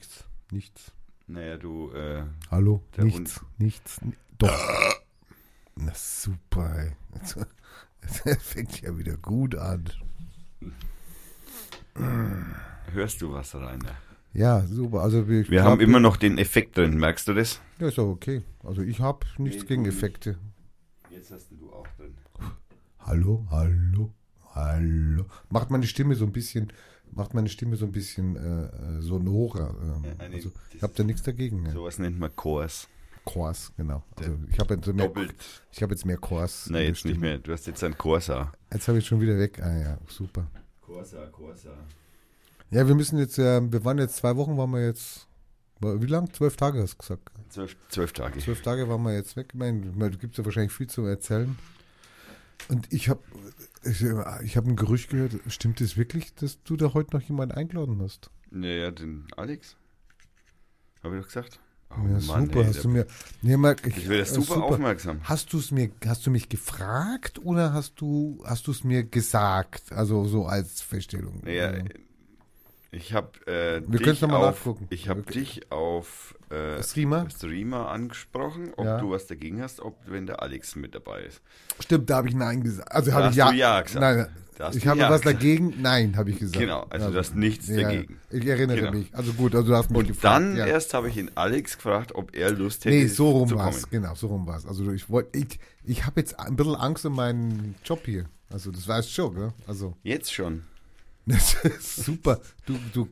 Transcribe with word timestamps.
nichts. 0.00 0.24
Nichts. 0.50 0.92
Naja, 1.26 1.56
du, 1.58 1.92
äh, 1.92 2.24
Hallo? 2.50 2.82
Der 2.96 3.04
nichts. 3.04 3.40
Nichts. 3.58 4.00
ni- 4.02 4.14
Doch. 4.38 4.58
Na 5.76 5.92
super, 5.94 6.74
ey. 6.78 6.92
Also, 7.20 7.44
Das 8.00 8.42
fängt 8.42 8.80
ja 8.80 8.96
wieder 8.96 9.16
gut 9.18 9.54
an. 9.56 9.84
hörst 12.92 13.20
du 13.20 13.32
was, 13.32 13.54
Rainer? 13.54 13.94
Ja, 14.32 14.64
super. 14.66 15.02
Also 15.02 15.28
wir, 15.28 15.48
Wir 15.50 15.64
haben 15.64 15.80
immer 15.80 16.00
noch 16.00 16.16
den 16.16 16.38
Effekt 16.38 16.78
drin, 16.78 16.96
merkst 16.96 17.28
du 17.28 17.34
das? 17.34 17.60
Ja, 17.78 17.88
ist 17.88 17.98
doch 17.98 18.08
okay. 18.08 18.42
Also 18.64 18.80
ich 18.82 19.00
habe 19.00 19.26
nichts 19.38 19.62
Nee, 19.62 19.68
gegen. 19.68 19.84
Effekte. 19.84 20.38
Jetzt 21.10 21.30
hast 21.30 21.50
du 21.50 21.70
auch 21.72 21.86
drin. 21.98 22.16
Hallo, 23.00 23.46
hallo, 23.50 24.12
hallo. 24.54 25.26
Macht 25.50 25.70
meine 25.70 25.86
Stimme 25.86 26.14
so 26.14 26.24
ein 26.24 26.32
bisschen, 26.32 26.72
macht 27.12 27.34
meine 27.34 27.48
Stimme 27.48 27.76
so 27.76 27.84
ein 27.86 27.92
bisschen 27.92 28.36
äh, 28.36 28.64
äh, 28.98 29.00
sonorer. 29.02 29.74
Ähm, 29.82 30.04
eine- 30.18 30.34
also 30.36 30.50
ich 30.74 30.82
habe 30.82 30.92
da 30.96 31.02
nichts 31.04 31.22
dagegen. 31.22 31.66
Ja. 31.66 31.72
Sowas 31.72 31.98
nennt 31.98 32.18
man 32.18 32.34
Chors. 32.36 32.88
Chors, 33.24 33.72
genau. 33.76 34.02
Also 34.16 34.38
ich 34.50 34.58
habe 34.58 34.74
jetzt 34.74 34.86
mehr, 34.86 35.06
Doppelt. 35.06 35.34
ich 35.72 35.82
habe 35.82 35.92
jetzt 35.94 36.06
mehr 36.06 36.16
Chors. 36.16 36.66
in 36.68 36.72
Nein, 36.72 36.82
jetzt 36.86 37.04
nicht 37.04 37.14
Stimme. 37.16 37.26
mehr. 37.26 37.38
Du 37.38 37.52
hast 37.52 37.66
jetzt 37.66 37.84
ein 37.84 37.96
Corsa. 37.96 38.52
Jetzt 38.72 38.88
habe 38.88 38.98
ich 38.98 39.06
schon 39.06 39.20
wieder 39.20 39.38
weg. 39.38 39.60
Ah 39.62 39.76
ja, 39.78 39.98
super. 40.08 40.46
Corsa, 40.80 41.26
Corsa. 41.26 41.70
Ja, 42.70 42.86
wir 42.86 42.94
müssen 42.94 43.18
jetzt, 43.18 43.38
äh, 43.38 43.60
wir 43.70 43.84
waren 43.84 43.98
jetzt 43.98 44.16
zwei 44.16 44.36
Wochen, 44.36 44.56
waren 44.56 44.70
wir 44.70 44.84
jetzt, 44.86 45.26
wie 45.80 46.06
lang? 46.06 46.32
Zwölf 46.32 46.56
Tage 46.56 46.80
hast 46.80 46.94
du 46.94 46.98
gesagt. 46.98 47.30
Zwölf, 47.50 47.76
zwölf 47.88 48.12
Tage. 48.12 48.38
Zwölf 48.40 48.62
Tage 48.62 48.88
waren 48.88 49.02
wir 49.02 49.14
jetzt 49.14 49.36
weg. 49.36 49.48
Ich 49.52 49.58
meine, 49.58 49.80
da 49.96 50.08
gibt 50.08 50.32
es 50.34 50.38
ja 50.38 50.44
wahrscheinlich 50.44 50.72
viel 50.72 50.86
zu 50.86 51.02
erzählen. 51.04 51.58
Und 52.68 52.92
ich 52.92 53.08
habe 53.08 53.20
ich, 53.84 54.04
ich 54.44 54.56
hab 54.56 54.66
ein 54.66 54.76
Gerücht 54.76 55.10
gehört, 55.10 55.32
stimmt 55.48 55.80
es 55.80 55.96
wirklich, 55.96 56.34
dass 56.34 56.62
du 56.62 56.76
da 56.76 56.92
heute 56.92 57.16
noch 57.16 57.22
jemanden 57.22 57.54
eingeladen 57.54 58.00
hast? 58.02 58.30
Naja, 58.50 58.90
den 58.90 59.26
Alex. 59.36 59.76
Habe 61.02 61.16
ich 61.16 61.22
doch 61.22 61.28
gesagt. 61.28 61.60
Oh, 61.90 61.94
ja, 62.06 62.20
Mann, 62.26 62.46
super, 62.46 62.60
ey, 62.60 62.66
hast 62.66 62.84
du 62.84 62.88
mir. 62.88 63.06
Nee, 63.42 63.56
Marc, 63.56 63.84
ich 63.86 64.08
werde 64.08 64.22
äh, 64.22 64.26
super, 64.26 64.62
aufmerksam. 64.62 65.20
Hast 65.24 65.52
du 65.52 65.58
es 65.58 65.72
mir, 65.72 65.90
hast 66.06 66.24
du 66.24 66.30
mich 66.30 66.48
gefragt 66.48 67.40
oder 67.42 67.72
hast 67.72 68.00
du, 68.00 68.42
hast 68.44 68.66
du 68.68 68.70
es 68.70 68.84
mir 68.84 69.02
gesagt? 69.02 69.90
Also 69.92 70.24
so 70.24 70.46
als 70.46 70.82
Feststellung. 70.82 71.40
Naja, 71.42 71.72
Ähm, 71.72 71.88
ich 72.92 73.12
habe 73.14 73.28
äh, 73.46 73.82
Wir 73.86 73.98
dich 74.00 74.24
auf, 74.24 74.30
nachgucken. 74.30 74.86
ich 74.90 75.08
habe 75.08 75.20
Okay. 75.20 75.32
dich 75.40 75.70
auf 75.72 76.34
äh, 76.50 76.82
Streamer? 76.82 77.28
Streamer 77.30 77.88
angesprochen, 77.90 78.72
ob 78.76 78.84
Ja. 78.84 78.98
du 78.98 79.10
was 79.10 79.26
dagegen 79.26 79.62
hast, 79.62 79.80
ob 79.80 79.96
wenn 80.06 80.26
der 80.26 80.42
Alex 80.42 80.74
mit 80.76 80.94
dabei 80.94 81.22
ist. 81.22 81.40
Stimmt, 81.80 82.10
da 82.10 82.16
habe 82.16 82.28
ich 82.28 82.34
Nein 82.34 82.62
gesagt. 82.62 82.90
Also 82.90 83.12
habe 83.12 83.28
ich 83.30 83.36
ja. 83.36 83.52
Ja 83.52 83.80
gesagt. 83.82 84.00
Nein, 84.00 84.26
ich 84.74 84.86
habe 84.86 84.98
Ja 85.00 85.08
was 85.10 85.22
gesagt. 85.22 85.36
dagegen. 85.40 85.74
Nein, 85.80 86.16
habe 86.16 86.30
ich 86.30 86.38
gesagt. 86.40 86.58
Genau, 86.58 86.84
also 86.90 87.10
du 87.10 87.18
hast 87.18 87.34
nichts 87.36 87.68
ja, 87.68 87.82
dagegen. 87.82 88.18
Ich 88.30 88.44
erinnere 88.44 88.78
Genau. 88.78 88.90
mich. 88.92 89.14
Also 89.14 89.32
gut, 89.34 89.54
also 89.54 89.68
du 89.68 89.76
hast 89.76 89.90
mich 89.90 89.98
Und 90.00 90.06
gefragt. 90.08 90.34
dann 90.42 90.56
ja. 90.56 90.66
erst 90.66 90.92
habe 90.92 91.08
ich 91.08 91.16
ihn 91.16 91.30
Alex 91.36 91.76
gefragt, 91.76 92.14
ob 92.14 92.34
er 92.34 92.50
Lust 92.50 92.84
hätte 92.84 92.96
Nee, 92.96 93.06
so 93.06 93.30
rum 93.30 93.50
war 93.52 93.70
es. 93.70 93.88
Genau, 93.88 94.14
so 94.16 94.26
rum 94.26 94.46
war 94.46 94.56
es. 94.58 94.66
Also 94.66 94.90
ich 94.92 95.08
wollte, 95.08 95.38
ich, 95.38 95.58
ich 95.84 96.04
habe 96.04 96.20
jetzt 96.20 96.38
ein 96.40 96.56
bisschen 96.56 96.74
Angst 96.74 97.06
um 97.06 97.14
meinen 97.14 97.76
Job 97.84 98.02
hier. 98.04 98.26
Also 98.52 98.72
das 98.72 98.88
weißt 98.88 99.08
du 99.08 99.12
schon, 99.12 99.34
gell? 99.36 99.52
Also 99.68 99.94
Jetzt 100.02 100.34
schon. 100.34 100.64
Das 101.30 101.54
ist 101.64 102.04
super. 102.04 102.40
Du, 102.66 102.78
du, 102.92 103.08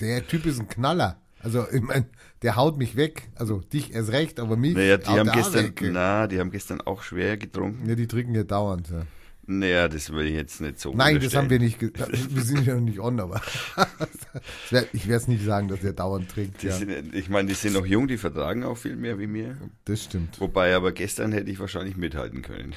der, 0.00 0.26
Typ 0.26 0.46
ist 0.46 0.60
ein 0.60 0.68
Knaller. 0.68 1.20
Also 1.40 1.66
ich 1.72 1.82
meine, 1.82 2.06
der 2.42 2.56
haut 2.56 2.78
mich 2.78 2.96
weg. 2.96 3.28
Also 3.34 3.60
dich 3.60 3.92
erst 3.92 4.12
recht, 4.12 4.40
aber 4.40 4.56
mich. 4.56 4.74
Naja, 4.74 4.96
die 4.96 5.06
haben 5.06 5.30
gestern, 5.30 5.66
weg. 5.66 5.82
na, 5.92 6.26
die 6.26 6.40
haben 6.40 6.50
gestern 6.50 6.80
auch 6.80 7.02
schwer 7.02 7.36
getrunken. 7.36 7.88
Ja, 7.88 7.94
die 7.94 8.06
trinken 8.06 8.34
ja 8.34 8.44
dauernd. 8.44 8.90
Ja. 8.90 9.02
Naja, 9.50 9.88
das 9.88 10.12
will 10.12 10.26
ich 10.26 10.34
jetzt 10.34 10.60
nicht 10.60 10.78
so 10.78 10.92
Nein, 10.92 11.20
das 11.20 11.34
haben 11.34 11.48
wir 11.48 11.58
nicht. 11.58 11.80
Wir 11.80 12.42
sind 12.42 12.66
ja 12.66 12.74
noch 12.74 12.82
nicht 12.82 13.00
on, 13.00 13.18
aber 13.18 13.40
ich 14.92 15.08
werde 15.08 15.22
es 15.22 15.26
nicht 15.26 15.42
sagen, 15.42 15.68
dass 15.68 15.82
er 15.82 15.94
dauernd 15.94 16.30
trinkt. 16.30 16.62
Ja, 16.62 16.72
sind, 16.72 17.14
ich 17.14 17.30
meine, 17.30 17.48
die 17.48 17.54
sind 17.54 17.72
noch 17.72 17.86
jung, 17.86 18.08
die 18.08 18.18
vertragen 18.18 18.62
auch 18.62 18.76
viel 18.76 18.96
mehr 18.96 19.18
wie 19.18 19.26
mir. 19.26 19.56
das 19.86 20.04
stimmt. 20.04 20.38
Wobei, 20.38 20.76
aber 20.76 20.92
gestern 20.92 21.32
hätte 21.32 21.50
ich 21.50 21.58
wahrscheinlich 21.58 21.96
mithalten 21.96 22.42
können. 22.42 22.74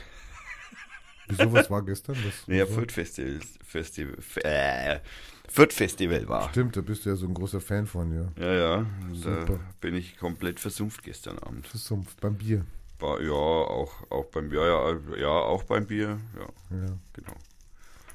Wieso 1.27 1.51
was 1.53 1.69
war 1.69 1.81
gestern? 1.83 2.15
Das, 2.25 2.47
Naja, 2.47 2.65
Fürth 2.65 2.91
Festival, 2.91 3.39
Festival, 3.63 4.17
äh, 4.43 4.99
Fürth 5.47 5.73
Festival 5.73 6.27
war. 6.27 6.49
Stimmt, 6.49 6.75
da 6.77 6.81
bist 6.81 7.05
du 7.05 7.09
ja 7.09 7.15
so 7.15 7.25
ein 7.27 7.33
großer 7.33 7.61
Fan 7.61 7.85
von, 7.85 8.13
ja. 8.13 8.25
Ja, 8.43 8.53
ja, 8.53 8.85
da 9.09 9.13
Super. 9.15 9.59
bin 9.81 9.95
ich 9.95 10.17
komplett 10.17 10.59
versumpft 10.59 11.03
gestern 11.03 11.39
Abend. 11.39 11.67
So 11.73 12.03
beim 12.21 12.35
Bier. 12.35 12.65
War, 12.99 13.21
ja, 13.21 13.31
auch, 13.31 13.91
auch 14.11 14.25
beim, 14.25 14.51
ja, 14.53 14.65
ja, 14.91 14.97
ja, 15.17 15.27
auch 15.29 15.63
beim 15.63 15.85
Bier, 15.87 16.19
ja, 16.37 16.77
Ja. 16.77 16.85
genau. 17.13 17.33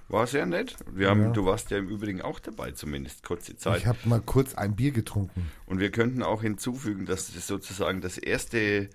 War 0.09 0.29
sehr 0.29 0.47
nett. 0.47 0.77
Wir 0.93 1.11
haben, 1.11 1.23
Ja. 1.25 1.31
du 1.31 1.45
warst 1.47 1.71
ja 1.73 1.79
im 1.79 1.89
Übrigen 1.89 2.23
auch 2.23 2.39
dabei, 2.39 2.71
zumindest 2.71 3.25
kurze 3.25 3.57
Zeit. 3.57 3.79
Ich 3.79 3.87
habe 3.87 3.99
mal 4.05 4.21
kurz 4.21 4.55
ein 4.55 4.77
Bier 4.77 4.93
getrunken. 4.93 5.51
Und 5.67 5.81
wir 5.81 5.91
könnten 5.91 6.23
auch 6.23 6.43
hinzufügen, 6.43 7.07
dass 7.07 7.33
das 7.35 7.49
sozusagen 7.49 8.01
das 8.01 8.17
erste 8.17 8.89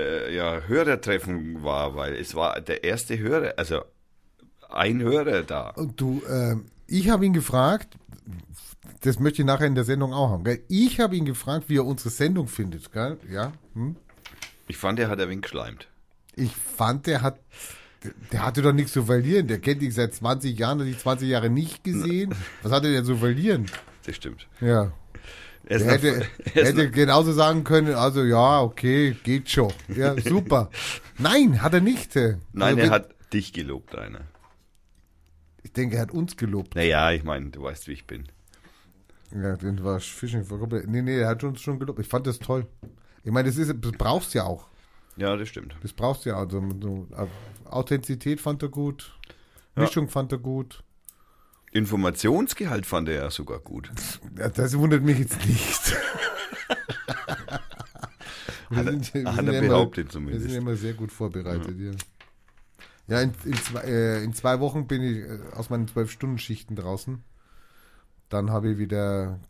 äh, 0.00 0.34
ja, 0.34 0.62
Hörertreffen 0.66 1.62
war, 1.62 1.94
weil 1.96 2.14
es 2.14 2.34
war 2.34 2.60
der 2.60 2.84
erste 2.84 3.18
Hörer, 3.18 3.54
also 3.56 3.82
ein 4.68 5.00
Hörer 5.00 5.42
da. 5.42 5.70
Und 5.70 6.00
du, 6.00 6.22
ähm, 6.28 6.66
ich 6.86 7.10
habe 7.10 7.26
ihn 7.26 7.32
gefragt, 7.32 7.96
das 9.02 9.18
möchte 9.18 9.42
ich 9.42 9.46
nachher 9.46 9.66
in 9.66 9.74
der 9.74 9.84
Sendung 9.84 10.12
auch 10.12 10.30
haben, 10.30 10.44
gell? 10.44 10.62
Ich 10.68 11.00
habe 11.00 11.16
ihn 11.16 11.24
gefragt, 11.24 11.64
wie 11.68 11.76
er 11.76 11.86
unsere 11.86 12.10
Sendung 12.10 12.48
findet, 12.48 12.92
gell? 12.92 13.18
Ja. 13.30 13.52
Hm? 13.74 13.96
Ich 14.68 14.76
fand, 14.76 14.98
er 14.98 15.08
hat 15.08 15.20
ein 15.20 15.28
wenig 15.28 15.42
geschleimt. 15.42 15.88
Ich 16.36 16.54
fand, 16.54 17.06
der 17.06 17.22
hat, 17.22 17.40
der 18.32 18.44
hatte 18.44 18.62
doch 18.62 18.72
nichts 18.72 18.92
zu 18.92 19.04
verlieren. 19.04 19.48
Der 19.48 19.58
kennt 19.58 19.82
dich 19.82 19.94
seit 19.94 20.14
20 20.14 20.58
Jahren, 20.58 20.80
hat 20.80 20.86
dich 20.86 20.98
20 20.98 21.28
Jahre 21.28 21.50
nicht 21.50 21.82
gesehen. 21.82 22.34
Was 22.62 22.72
hat 22.72 22.84
er 22.84 22.92
denn 22.92 23.04
zu 23.04 23.16
verlieren? 23.16 23.66
Das 24.06 24.16
stimmt. 24.16 24.46
Ja. 24.60 24.92
Er 25.70 25.84
hätte, 25.84 26.26
er 26.54 26.64
hätte 26.64 26.90
genauso 26.90 27.32
sagen 27.32 27.62
können, 27.62 27.94
also 27.94 28.24
ja, 28.24 28.60
okay, 28.60 29.16
geht 29.22 29.48
schon. 29.48 29.72
Ja, 29.88 30.20
super. 30.20 30.68
Nein, 31.16 31.62
hat 31.62 31.74
er 31.74 31.80
nicht. 31.80 32.16
äh. 32.16 32.38
Nein, 32.52 32.74
Also, 32.74 32.80
er 32.80 32.90
hat 32.90 33.10
dich 33.32 33.52
gelobt, 33.52 33.96
Rainer. 33.96 34.22
Ich 35.62 35.72
denke, 35.72 35.96
er 35.96 36.02
hat 36.02 36.10
uns 36.10 36.36
gelobt. 36.36 36.74
Naja, 36.74 37.12
ich 37.12 37.22
meine, 37.22 37.50
du 37.50 37.62
weißt, 37.62 37.86
wie 37.86 37.92
ich 37.92 38.04
bin. 38.06 38.24
Ja, 39.32 39.56
den 39.56 39.84
war 39.84 40.00
Fishing 40.00 40.44
for 40.44 40.58
Company. 40.58 40.82
Nee, 40.88 41.02
nee, 41.02 41.18
er 41.20 41.28
hat 41.28 41.44
uns 41.44 41.60
schon 41.60 41.78
gelobt. 41.78 42.00
Ich 42.00 42.08
fand 42.08 42.26
das 42.26 42.40
toll. 42.40 42.66
Ich 43.22 43.30
meine, 43.30 43.48
das, 43.48 43.56
ist, 43.56 43.72
das 43.78 43.92
brauchst 43.92 44.34
du 44.34 44.38
ja 44.38 44.44
auch. 44.46 44.66
Ja, 45.16 45.36
das 45.36 45.48
stimmt. 45.48 45.76
Das 45.82 45.92
brauchst 45.92 46.24
du 46.24 46.30
ja. 46.30 46.36
Also, 46.36 46.60
so, 46.80 47.06
Authentizität 47.66 48.40
fand 48.40 48.62
er 48.62 48.70
gut. 48.70 49.16
Ja. 49.76 49.82
Mischung 49.82 50.08
fand 50.08 50.32
er 50.32 50.38
gut. 50.38 50.82
Informationsgehalt 51.72 52.84
fand 52.86 53.08
er 53.08 53.14
ja 53.14 53.30
sogar 53.30 53.60
gut. 53.60 53.90
Ja, 54.36 54.48
das 54.48 54.76
wundert 54.76 55.02
mich 55.02 55.18
jetzt 55.18 55.46
nicht. 55.46 55.96
Wir 58.70 58.78
Hat 58.78 58.86
er- 58.86 58.92
sind- 58.92 59.14
wir 59.14 59.24
hat 59.24 59.34
sind 59.36 59.46
er 59.48 59.52
ja 59.54 59.58
immer- 59.58 59.68
behauptet 59.68 60.06
Wir 60.06 60.10
zumindest. 60.12 60.42
sind 60.44 60.52
ja 60.52 60.58
immer 60.58 60.76
sehr 60.76 60.92
gut 60.94 61.10
vorbereitet, 61.10 61.76
ja. 61.78 61.90
Ja, 63.08 63.20
in, 63.20 63.32
in, 63.44 63.54
zwei, 63.54 63.80
äh, 63.80 64.22
in 64.22 64.32
zwei 64.32 64.60
Wochen 64.60 64.86
bin 64.86 65.02
ich 65.02 65.16
äh, 65.18 65.40
aus 65.56 65.70
meinen 65.70 65.88
zwölf 65.88 66.12
Stunden 66.12 66.38
Schichten 66.38 66.76
draußen. 66.76 67.24
Dann 68.28 68.50
habe 68.50 68.70
ich 68.70 68.78
wieder, 68.78 69.40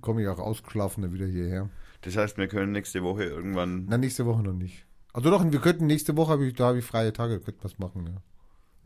komme 0.00 0.22
ich 0.22 0.28
auch 0.28 0.38
ausgeschlafen 0.38 1.12
wieder 1.12 1.26
hierher. 1.26 1.68
Das 2.02 2.16
heißt, 2.16 2.38
wir 2.38 2.46
können 2.46 2.70
nächste 2.70 3.02
Woche 3.02 3.24
irgendwann. 3.24 3.86
Na, 3.88 3.98
nächste 3.98 4.24
Woche 4.26 4.44
noch 4.44 4.52
nicht. 4.52 4.84
Also 5.12 5.28
doch, 5.30 5.44
wir 5.50 5.58
könnten 5.60 5.86
nächste 5.86 6.16
Woche, 6.16 6.30
habe 6.30 6.46
ich, 6.46 6.54
da 6.54 6.66
habe 6.68 6.78
ich 6.78 6.84
freie 6.84 7.12
Tage, 7.12 7.40
könnten 7.40 7.60
wir 7.62 7.66
es 7.66 7.78
machen, 7.80 8.06
ja. 8.06 8.22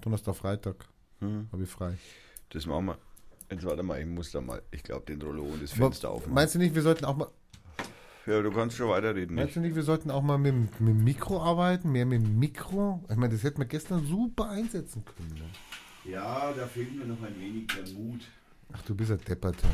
Donnerstag, 0.01 0.37
Freitag 0.37 0.77
Hm, 1.21 1.49
habe 1.53 1.65
ich 1.65 1.69
frei. 1.69 1.99
Das 2.53 2.67
machen 2.67 2.87
wir. 2.87 2.99
Jetzt 3.51 3.65
warte 3.65 3.83
mal, 3.83 4.01
ich 4.01 4.07
muss 4.07 4.31
da 4.33 4.41
mal, 4.41 4.63
ich 4.71 4.83
glaube, 4.83 5.05
den 5.07 5.21
Rollo 5.21 5.43
und 5.45 5.63
das 5.63 5.73
Aber 5.73 5.83
Fenster 5.87 6.11
aufmachen. 6.11 6.35
Meinst 6.35 6.55
du 6.55 6.59
nicht, 6.59 6.75
wir 6.75 6.83
sollten 6.83 7.05
auch 7.05 7.17
mal, 7.17 7.29
Ja, 8.27 8.41
du 8.41 8.51
kannst 8.51 8.77
schon 8.77 8.89
weiterreden. 8.89 9.35
meinst 9.35 9.49
Nicht? 9.49 9.57
du 9.57 9.61
nicht, 9.61 9.75
wir 9.77 9.83
sollten 9.83 10.11
auch 10.11 10.23
mal 10.23 10.39
mit, 10.39 10.53
dem- 10.53 10.69
mit 10.79 10.95
dem 10.97 11.05
Mikro 11.05 11.43
arbeiten, 11.43 11.93
mehr 11.93 12.07
mit 12.07 12.23
dem 12.23 12.39
Mikro? 12.39 13.03
Ich 13.11 13.17
meine, 13.17 13.35
das 13.35 13.43
hätten 13.43 13.59
wir 13.59 13.67
gestern 13.67 14.07
super 14.07 14.49
einsetzen 14.49 15.05
können. 15.05 15.35
Ne? 15.35 16.11
Ja, 16.13 16.53
da 16.53 16.67
fehlt 16.67 16.97
mir 16.97 17.05
noch 17.05 17.21
ein 17.23 17.39
wenig 17.39 17.67
der 17.69 17.87
Mut. 17.95 18.23
Ach, 18.73 18.83
du 18.83 18.95
bist 18.95 19.11
ein 19.11 19.21
Depperter. 19.21 19.69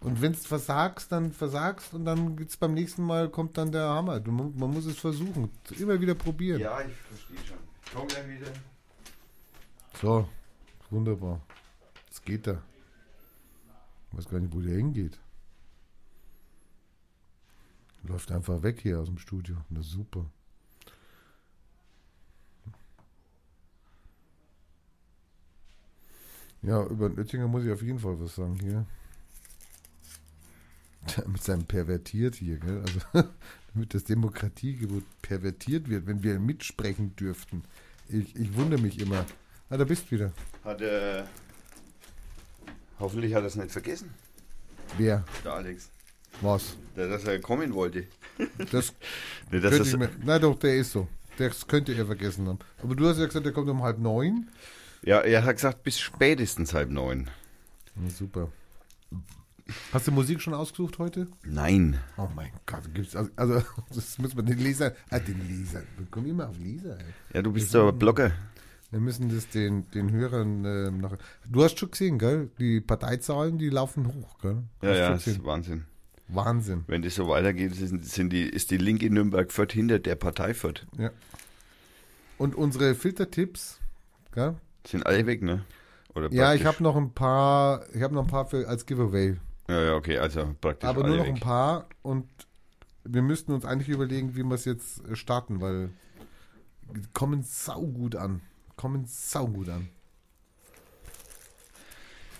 Und 0.00 0.20
wenn 0.22 0.32
du 0.32 0.38
versagst, 0.38 1.10
dann 1.10 1.32
versagst 1.32 1.92
und 1.94 2.04
dann 2.04 2.36
geht's 2.36 2.56
beim 2.56 2.72
nächsten 2.74 3.02
Mal 3.02 3.28
kommt 3.30 3.56
dann 3.58 3.72
der 3.72 3.88
Hammer. 3.88 4.20
Du, 4.20 4.30
man 4.30 4.52
muss 4.70 4.86
es 4.86 4.96
versuchen. 4.98 5.50
Immer 5.78 6.00
wieder 6.00 6.14
probieren. 6.14 6.60
Ja, 6.60 6.80
ich 6.82 6.94
verstehe 6.94 7.36
schon. 7.46 7.56
Komm 7.94 8.06
gleich 8.06 8.28
wieder. 8.28 8.46
So, 10.00 10.28
wunderbar. 10.90 11.40
Jetzt 12.06 12.24
geht 12.24 12.46
er. 12.46 12.62
Ich 14.10 14.18
weiß 14.18 14.28
gar 14.28 14.40
nicht, 14.40 14.54
wo 14.54 14.60
der 14.60 14.76
hingeht. 14.76 15.18
Läuft 18.04 18.32
einfach 18.32 18.62
weg 18.62 18.80
hier 18.80 19.00
aus 19.00 19.06
dem 19.06 19.18
Studio. 19.18 19.56
Ist 19.78 19.90
super. 19.90 20.24
Ja, 26.62 26.84
über 26.84 27.08
den 27.08 27.18
Oettinger 27.18 27.46
muss 27.46 27.64
ich 27.64 27.70
auf 27.70 27.82
jeden 27.82 27.98
Fall 27.98 28.18
was 28.20 28.34
sagen 28.34 28.58
hier. 28.60 28.86
Mit 31.26 31.42
seinem 31.42 31.64
Pervertiert 31.64 32.34
hier, 32.34 32.58
gell? 32.58 32.80
Also, 32.80 33.00
damit 33.72 33.94
das 33.94 34.04
Demokratiegebot 34.04 35.04
pervertiert 35.22 35.88
wird, 35.88 36.06
wenn 36.06 36.22
wir 36.22 36.38
mitsprechen 36.38 37.14
dürften. 37.16 37.62
Ich, 38.08 38.34
ich 38.36 38.54
wundere 38.56 38.80
mich 38.80 39.00
immer. 39.00 39.24
Ah, 39.70 39.76
da 39.76 39.84
bist 39.84 40.06
du 40.06 40.16
wieder. 40.16 40.32
Hat 40.64 40.80
er. 40.80 41.26
Hoffentlich 42.98 43.34
hat 43.34 43.42
er 43.42 43.46
es 43.46 43.56
nicht 43.56 43.70
vergessen. 43.70 44.10
Wer? 44.96 45.24
Der 45.44 45.52
Alex. 45.52 45.90
Was? 46.40 46.76
Der, 46.96 47.08
dass 47.08 47.24
er 47.24 47.40
kommen 47.40 47.74
wollte. 47.74 48.06
Das 48.70 48.94
Nee, 49.50 49.60
das, 49.60 49.78
ich 49.78 49.96
mir, 49.96 50.08
nein, 50.24 50.40
doch, 50.40 50.58
der 50.58 50.76
ist 50.76 50.92
so. 50.92 51.08
Das 51.36 51.66
könnte 51.66 51.94
er 51.94 52.06
vergessen 52.06 52.48
haben. 52.48 52.58
Aber 52.82 52.94
du 52.96 53.08
hast 53.08 53.18
ja 53.18 53.26
gesagt, 53.26 53.44
der 53.46 53.52
kommt 53.52 53.68
um 53.68 53.82
halb 53.82 53.98
neun. 53.98 54.48
ja, 55.02 55.20
er 55.20 55.44
hat 55.44 55.56
gesagt, 55.56 55.82
bis 55.84 55.98
spätestens 56.00 56.74
halb 56.74 56.90
neun. 56.90 57.28
Na, 57.94 58.10
super. 58.10 58.50
Hast 59.92 60.06
du 60.06 60.12
Musik 60.12 60.40
schon 60.40 60.54
ausgesucht 60.54 60.98
heute? 60.98 61.28
Nein. 61.44 61.98
Oh 62.16 62.28
mein 62.34 62.50
Gott, 62.64 62.82
gibt's 62.94 63.14
also, 63.14 63.30
also 63.36 63.62
das 63.94 64.18
müssen 64.18 64.36
wir 64.36 64.42
den 64.42 64.58
Lesern, 64.58 64.92
ah, 65.10 65.18
den 65.18 65.46
Lesern, 65.46 65.86
wir 65.98 66.06
kommen 66.06 66.26
immer 66.26 66.48
auf 66.48 66.58
Leser. 66.58 66.98
Ey. 66.98 67.04
Ja, 67.34 67.42
du 67.42 67.52
bist 67.52 67.74
der 67.74 67.92
Blogger. 67.92 68.32
Wir 68.90 69.00
müssen 69.00 69.28
das 69.34 69.48
den, 69.50 69.90
den 69.90 70.10
Hörern 70.12 70.64
äh, 70.64 70.90
nach. 70.90 71.16
Du 71.46 71.62
hast 71.62 71.78
schon 71.78 71.90
gesehen, 71.90 72.18
gell? 72.18 72.50
Die 72.58 72.80
Parteizahlen, 72.80 73.58
die 73.58 73.68
laufen 73.68 74.06
hoch, 74.06 74.38
gell? 74.40 74.62
Ja, 74.82 74.94
ja, 74.94 75.10
das 75.10 75.26
ist? 75.26 75.44
Wahnsinn. 75.44 75.84
Wahnsinn. 76.28 76.84
Wenn 76.86 77.02
das 77.02 77.14
so 77.14 77.28
weitergeht, 77.28 77.74
sind, 77.74 78.04
sind 78.04 78.32
die, 78.32 78.42
ist 78.42 78.70
die 78.70 78.76
Linke 78.78 79.10
Nürnberg-Fürth 79.10 79.72
hinter 79.72 79.98
der 79.98 80.14
Partei 80.14 80.54
Fürth. 80.54 80.86
Ja. 80.96 81.10
Und 82.38 82.54
unsere 82.54 82.94
Filtertipps, 82.94 83.78
gell? 84.32 84.54
Sind 84.86 85.06
alle 85.06 85.26
weg, 85.26 85.42
ne? 85.42 85.64
Oder 86.14 86.32
Ja, 86.32 86.54
ich 86.54 86.64
habe 86.64 86.82
noch 86.82 86.96
ein 86.96 87.12
paar, 87.12 87.84
ich 87.94 88.02
habe 88.02 88.14
noch 88.14 88.22
ein 88.24 88.30
paar 88.30 88.46
für, 88.46 88.66
als 88.68 88.86
Giveaway. 88.86 89.36
Ja, 89.68 89.82
ja, 89.82 89.94
okay, 89.96 90.18
also 90.18 90.54
praktisch 90.60 90.88
Aber 90.88 91.06
nur 91.06 91.18
noch 91.18 91.26
weg. 91.26 91.34
ein 91.34 91.40
paar 91.40 91.86
und 92.02 92.26
wir 93.04 93.22
müssten 93.22 93.52
uns 93.52 93.64
eigentlich 93.64 93.88
überlegen, 93.88 94.34
wie 94.34 94.42
wir 94.42 94.54
es 94.54 94.64
jetzt 94.64 95.02
starten, 95.16 95.60
weil 95.60 95.90
die 96.94 97.02
kommen 97.12 97.42
saugut 97.42 98.16
an. 98.16 98.40
Kommen 98.78 99.06
saugut 99.06 99.68
an. 99.70 99.88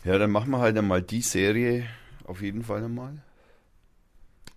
Ja, 0.05 0.19
dann 0.19 0.31
machen 0.31 0.53
wir 0.53 0.61
halt 0.61 0.79
einmal 0.79 1.03
die 1.03 1.21
Serie 1.21 1.85
auf 2.23 2.43
jeden 2.43 2.63
Fall 2.63 2.85
einmal. 2.85 3.21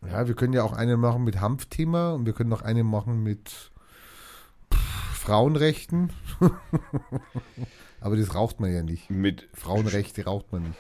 Ja, 0.08 0.28
wir 0.28 0.36
können 0.36 0.54
ja 0.54 0.62
auch 0.62 0.74
eine 0.74 0.96
machen 0.96 1.24
mit 1.24 1.42
Hanfthema 1.42 2.12
und 2.14 2.28
wir 2.28 2.34
können 2.34 2.52
noch 2.52 2.62
eine 2.62 2.84
machen 2.84 3.24
mit 3.24 3.72
pff, 4.72 5.18
Frauenrechten. 5.18 6.14
Aber 8.00 8.16
das 8.16 8.36
raucht 8.36 8.60
man 8.60 8.72
ja 8.72 8.84
nicht. 8.84 9.10
Mit 9.10 9.50
Frauenrechte 9.56 10.26
raucht 10.26 10.52
man 10.52 10.62
nicht. 10.62 10.80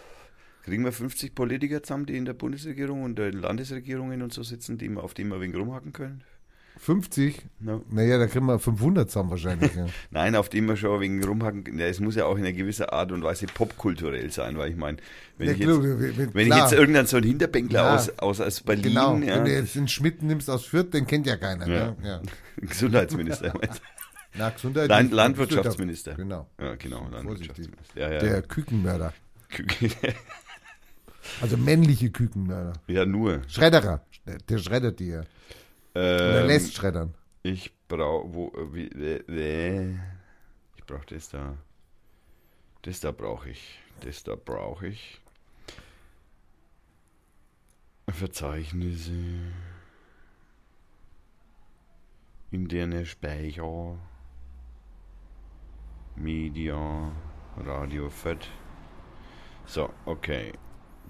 kriegen 0.61 0.83
wir 0.83 0.91
50 0.91 1.33
Politiker 1.33 1.81
zusammen, 1.81 2.05
die 2.05 2.15
in 2.15 2.25
der 2.25 2.33
Bundesregierung 2.33 3.01
und 3.01 3.17
den 3.17 3.33
Landesregierungen 3.33 4.21
und 4.21 4.33
so 4.33 4.43
sitzen, 4.43 4.77
die 4.77 4.87
wir, 4.89 5.03
auf 5.03 5.15
die 5.15 5.23
wir 5.23 5.33
ein 5.33 5.41
wenig 5.41 5.55
rumhacken 5.57 5.93
können. 5.93 6.23
50? 6.77 7.45
No. 7.59 7.83
Naja, 7.91 8.17
da 8.17 8.25
kriegen 8.27 8.45
wir 8.47 8.57
500 8.57 9.09
zusammen 9.09 9.29
wahrscheinlich. 9.29 9.75
Ja. 9.75 9.85
Nein, 10.11 10.35
auf 10.35 10.49
die 10.49 10.61
wir 10.61 10.75
schon 10.75 10.99
wenig 10.99 11.27
rumhacken. 11.27 11.77
Ja, 11.77 11.85
Es 11.85 11.99
muss 11.99 12.15
ja 12.15 12.25
auch 12.25 12.35
in 12.37 12.43
einer 12.43 12.53
gewissen 12.53 12.85
Art 12.85 13.11
und 13.11 13.23
Weise 13.23 13.45
popkulturell 13.45 14.31
sein, 14.31 14.57
weil 14.57 14.71
ich 14.71 14.75
meine, 14.77 14.97
wenn, 15.37 15.47
Ja, 15.49 15.53
ich, 15.53 15.59
klar, 15.61 15.75
jetzt, 15.83 16.17
wir- 16.17 16.33
wenn 16.33 16.41
ich 16.47 16.53
klar. 16.53 16.59
jetzt 16.69 16.73
irgendeinen 16.73 17.05
so 17.07 17.17
einen 17.17 17.27
Hinterbänkler 17.27 17.79
Ja. 17.83 17.95
aus, 17.95 18.09
aus, 18.19 18.41
aus 18.41 18.61
Berlin, 18.61 18.83
Genau, 18.83 19.13
wenn 19.21 19.45
du 19.45 19.51
jetzt 19.53 19.75
den 19.75 19.87
Schmidt 19.87 20.23
nimmst 20.23 20.49
aus 20.49 20.65
Fürth, 20.65 20.91
den 20.93 21.05
kennt 21.05 21.27
ja 21.27 21.37
keiner. 21.37 21.67
Ja. 21.67 21.95
Gesundheitsminister? 22.57 23.53
Na, 24.33 24.49
Gesundheit. 24.49 24.87
Land, 24.89 25.11
Landwirtschaftsminister. 25.11 26.13
Genau. 26.15 26.47
Ja, 26.59 26.75
genau. 26.75 27.07
Landwirtschaftsminister. 27.11 27.95
Der 27.95 28.41
Kükenmörder. 28.43 29.13
Also 31.41 31.57
männliche 31.57 32.09
Kükenmörder. 32.09 32.73
ja, 32.87 33.05
nur. 33.05 33.41
Schredderer. 33.47 34.01
Der 34.49 34.57
schreddert 34.57 34.99
die 34.99 35.09
ja. 35.09 35.21
Oder 35.93 36.41
Ähm, 36.41 36.47
lässt 36.47 36.73
schreddern. 36.75 37.13
Ich 37.43 37.73
brauche, 37.87 38.33
wo, 38.33 38.47
äh, 38.49 38.73
wie, 38.73 38.87
äh, 38.87 39.23
äh, 39.27 39.95
ich 40.77 40.85
brauche 40.85 41.05
das 41.07 41.29
da. 41.29 41.57
Das 42.83 42.99
da 42.99 43.11
brauche 43.11 43.49
ich. 43.49 43.79
Das 44.01 44.23
da 44.23 44.35
brauche 44.35 44.87
ich. 44.87 45.21
Verzeichnisse. 48.09 49.11
Interne 52.51 53.05
Speicher. 53.05 53.97
Media. 56.15 57.11
Radio 57.57 58.09
Fett. 58.09 58.49
So, 59.65 59.89
okay. 60.05 60.53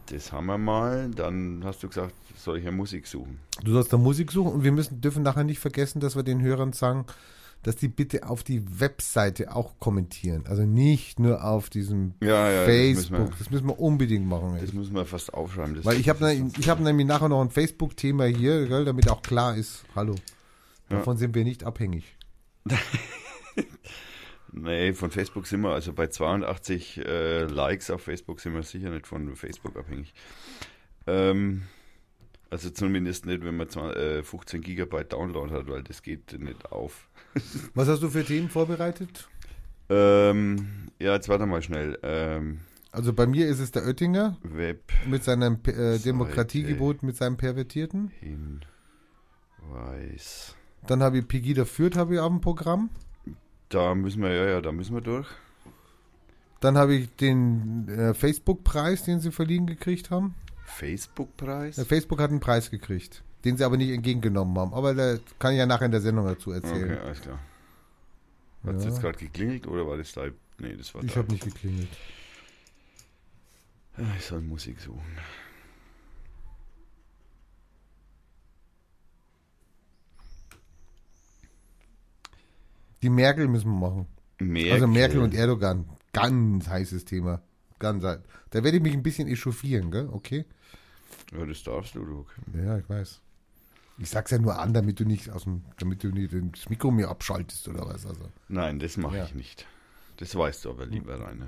Das 0.07 0.31
haben 0.31 0.47
wir 0.47 0.57
mal. 0.57 1.09
Dann 1.11 1.61
hast 1.63 1.83
du 1.83 1.87
gesagt, 1.87 2.13
soll 2.35 2.57
ich 2.57 2.65
ja 2.65 2.71
Musik 2.71 3.07
suchen. 3.07 3.39
Du 3.63 3.71
sollst 3.73 3.93
da 3.93 3.97
Musik 3.97 4.31
suchen 4.31 4.51
und 4.53 4.63
wir 4.63 4.71
müssen, 4.71 4.99
dürfen 5.01 5.23
nachher 5.23 5.43
nicht 5.43 5.59
vergessen, 5.59 5.99
dass 5.99 6.15
wir 6.15 6.23
den 6.23 6.41
Hörern 6.41 6.73
sagen, 6.73 7.05
dass 7.63 7.75
die 7.75 7.87
bitte 7.87 8.27
auf 8.27 8.43
die 8.43 8.79
Webseite 8.79 9.55
auch 9.55 9.77
kommentieren. 9.79 10.45
Also 10.47 10.63
nicht 10.63 11.19
nur 11.19 11.43
auf 11.43 11.69
diesem 11.69 12.15
Ja, 12.19 12.49
ja, 12.49 12.57
das 12.57 12.65
Facebook. 12.65 13.11
müssen 13.19 13.29
wir- 13.29 13.37
Das 13.37 13.51
müssen 13.51 13.67
wir 13.67 13.79
unbedingt 13.79 14.25
machen. 14.27 14.57
Das 14.59 14.73
müssen 14.73 14.95
wir 14.95 15.05
fast 15.05 15.33
aufschreiben. 15.33 15.75
Das 15.75 15.85
Weil 15.85 15.99
ich 15.99 16.09
habe 16.09 16.33
ich 16.57 16.69
hab 16.69 16.79
nämlich 16.79 17.05
nachher 17.05 17.29
noch 17.29 17.41
ein 17.41 17.51
Facebook-Thema 17.51 18.25
hier, 18.25 18.65
gell, 18.67 18.83
damit 18.83 19.09
auch 19.09 19.21
klar 19.21 19.55
ist, 19.55 19.83
hallo, 19.95 20.15
Ja. 20.89 20.97
davon 20.97 21.17
sind 21.17 21.35
wir 21.35 21.43
nicht 21.43 21.63
abhängig. 21.63 22.15
Nee, 24.53 24.93
von 24.93 25.11
Facebook 25.11 25.47
sind 25.47 25.61
wir, 25.61 25.69
also 25.71 25.93
bei 25.93 26.07
82 26.07 26.97
äh, 27.05 27.43
Likes 27.43 27.89
auf 27.89 28.01
Facebook 28.03 28.39
sind 28.41 28.53
wir 28.53 28.63
sicher 28.63 28.89
nicht 28.89 29.07
von 29.07 29.35
Facebook 29.35 29.77
abhängig. 29.77 30.13
Ähm, 31.07 31.63
also 32.49 32.69
zumindest 32.69 33.25
nicht, 33.25 33.45
wenn 33.45 33.55
man 33.55 33.69
zwar, 33.69 33.95
äh, 33.95 34.23
15 34.23 34.61
Gigabyte 34.61 35.13
Download 35.13 35.53
hat, 35.53 35.67
weil 35.67 35.83
das 35.83 36.03
geht 36.03 36.37
nicht 36.37 36.71
auf. 36.71 37.07
Was 37.75 37.87
hast 37.87 38.03
du 38.03 38.09
für 38.09 38.25
Themen 38.25 38.49
vorbereitet? 38.49 39.29
Ähm, 39.89 40.89
ja, 40.99 41.13
jetzt 41.13 41.29
warte 41.29 41.45
mal 41.45 41.61
schnell. 41.61 41.97
Ähm, 42.03 42.59
Also 42.91 43.13
bei 43.13 43.25
mir 43.25 43.47
ist 43.47 43.59
es 43.59 43.71
der 43.71 43.85
Oettinger 43.85 44.37
Web 44.43 44.91
mit 45.07 45.23
seinem 45.23 45.59
äh. 45.65 45.97
Demokratiegebot, 45.97 47.03
mit 47.03 47.15
seinem 47.15 47.37
Pervertierten. 47.37 48.11
Hinweis. 49.61 50.55
Dann 50.87 51.03
habe 51.03 51.19
ich 51.19 51.27
Pegida 51.27 51.63
Fürth 51.63 51.95
habe 51.95 52.15
ich 52.15 52.19
auf 52.19 52.29
dem 52.29 52.41
Programm. 52.41 52.89
Da 53.71 53.95
müssen 53.95 54.21
wir, 54.21 54.31
ja, 54.33 54.45
ja, 54.47 54.61
da 54.61 54.71
müssen 54.71 54.93
wir 54.93 55.01
durch. 55.01 55.27
Dann 56.59 56.77
habe 56.77 56.93
ich 56.93 57.09
den 57.15 57.87
äh, 57.89 58.13
Facebook-Preis, 58.13 59.03
den 59.03 59.19
sie 59.19 59.31
verliehen 59.31 59.65
gekriegt 59.65 60.11
haben. 60.11 60.35
Facebook-Preis? 60.65 61.77
Äh, 61.79 61.85
Facebook 61.85 62.19
hat 62.19 62.29
einen 62.29 62.39
Preis 62.39 62.69
gekriegt, 62.69 63.23
den 63.43 63.57
sie 63.57 63.63
aber 63.63 63.77
nicht 63.77 63.89
entgegengenommen 63.89 64.55
haben. 64.59 64.73
Aber 64.73 64.93
da 64.93 65.15
kann 65.39 65.53
ich 65.53 65.57
ja 65.57 65.65
nachher 65.65 65.85
in 65.85 65.91
der 65.91 66.01
Sendung 66.01 66.25
dazu 66.27 66.51
erzählen. 66.51 66.91
Okay, 66.91 66.99
alles 67.03 67.21
klar. 67.21 67.39
Hat 68.65 68.75
es 68.75 68.83
Ja. 68.83 68.89
jetzt 68.91 69.01
gerade 69.01 69.17
geklingelt 69.17 69.65
oder 69.67 69.87
war 69.87 69.97
das 69.97 70.11
da? 70.13 70.25
Nee, 70.59 70.75
das 70.77 70.93
war 70.93 71.03
Ich 71.03 71.15
habe 71.17 71.31
nicht 71.31 71.43
geklingelt. 71.45 71.89
Ja, 73.97 74.03
Ich 74.19 74.25
soll 74.25 74.41
Musik 74.41 74.79
suchen. 74.79 75.01
Die 83.01 83.09
Merkel 83.09 83.47
müssen 83.47 83.71
wir 83.71 83.79
machen. 83.89 84.07
Merkel. 84.39 84.73
Also 84.73 84.87
Merkel 84.87 85.19
und 85.21 85.33
Erdogan. 85.33 85.85
Ganz 86.13 86.67
heißes 86.67 87.05
Thema. 87.05 87.41
Ganz 87.79 88.03
heiß. 88.03 88.19
Da 88.51 88.63
werde 88.63 88.77
ich 88.77 88.83
mich 88.83 88.93
ein 88.93 89.03
bisschen 89.03 89.27
echauffieren, 89.27 89.91
gell? 89.91 90.07
Okay? 90.11 90.45
Ja, 91.31 91.45
das 91.45 91.63
darfst 91.63 91.95
du, 91.95 92.05
du. 92.05 92.25
Ja, 92.57 92.77
ich 92.77 92.87
weiß. 92.89 93.21
Ich 93.97 94.09
sag's 94.09 94.31
ja 94.31 94.39
nur 94.39 94.57
an, 94.59 94.73
damit 94.73 94.99
du 94.99 95.05
nicht 95.05 95.29
aus 95.29 95.43
dem, 95.43 95.63
damit 95.77 96.03
du 96.03 96.09
nicht 96.09 96.33
das 96.53 96.69
Mikro 96.69 96.91
mir 96.91 97.09
abschaltest 97.09 97.67
oder 97.67 97.85
was. 97.85 98.05
Also 98.05 98.29
Nein, 98.49 98.79
das 98.79 98.97
mache 98.97 99.17
Ja. 99.17 99.25
ich 99.25 99.35
nicht. 99.35 99.65
Das 100.17 100.35
weißt 100.35 100.65
du 100.65 100.71
aber, 100.71 100.85
lieber 100.85 101.19
Rainer. 101.19 101.47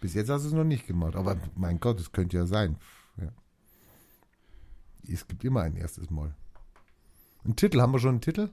bis 0.00 0.14
jetzt 0.14 0.28
hast 0.28 0.42
du 0.42 0.48
es 0.48 0.54
noch 0.54 0.64
nicht 0.64 0.86
gemacht. 0.86 1.16
Aber 1.16 1.36
mein 1.56 1.80
Gott, 1.80 2.00
es 2.00 2.12
könnte 2.12 2.36
ja 2.36 2.46
sein. 2.46 2.76
Ja. 3.16 3.28
Es 5.10 5.26
gibt 5.26 5.44
immer 5.44 5.62
ein 5.62 5.76
erstes 5.76 6.10
Mal. 6.10 6.34
Einen 7.44 7.56
Titel, 7.56 7.80
haben 7.80 7.92
wir 7.92 7.98
schon 7.98 8.10
einen 8.10 8.20
Titel? 8.20 8.50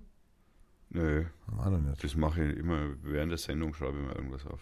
Nö, 0.94 1.26
noch 1.48 1.70
nicht. 1.70 2.04
das 2.04 2.16
mache 2.16 2.44
ich 2.44 2.58
immer 2.58 2.82
während 3.04 3.32
der 3.32 3.38
Sendung, 3.38 3.74
schreibe 3.74 3.98
ich 3.98 4.06
mir 4.06 4.16
irgendwas 4.16 4.46
auf. 4.46 4.60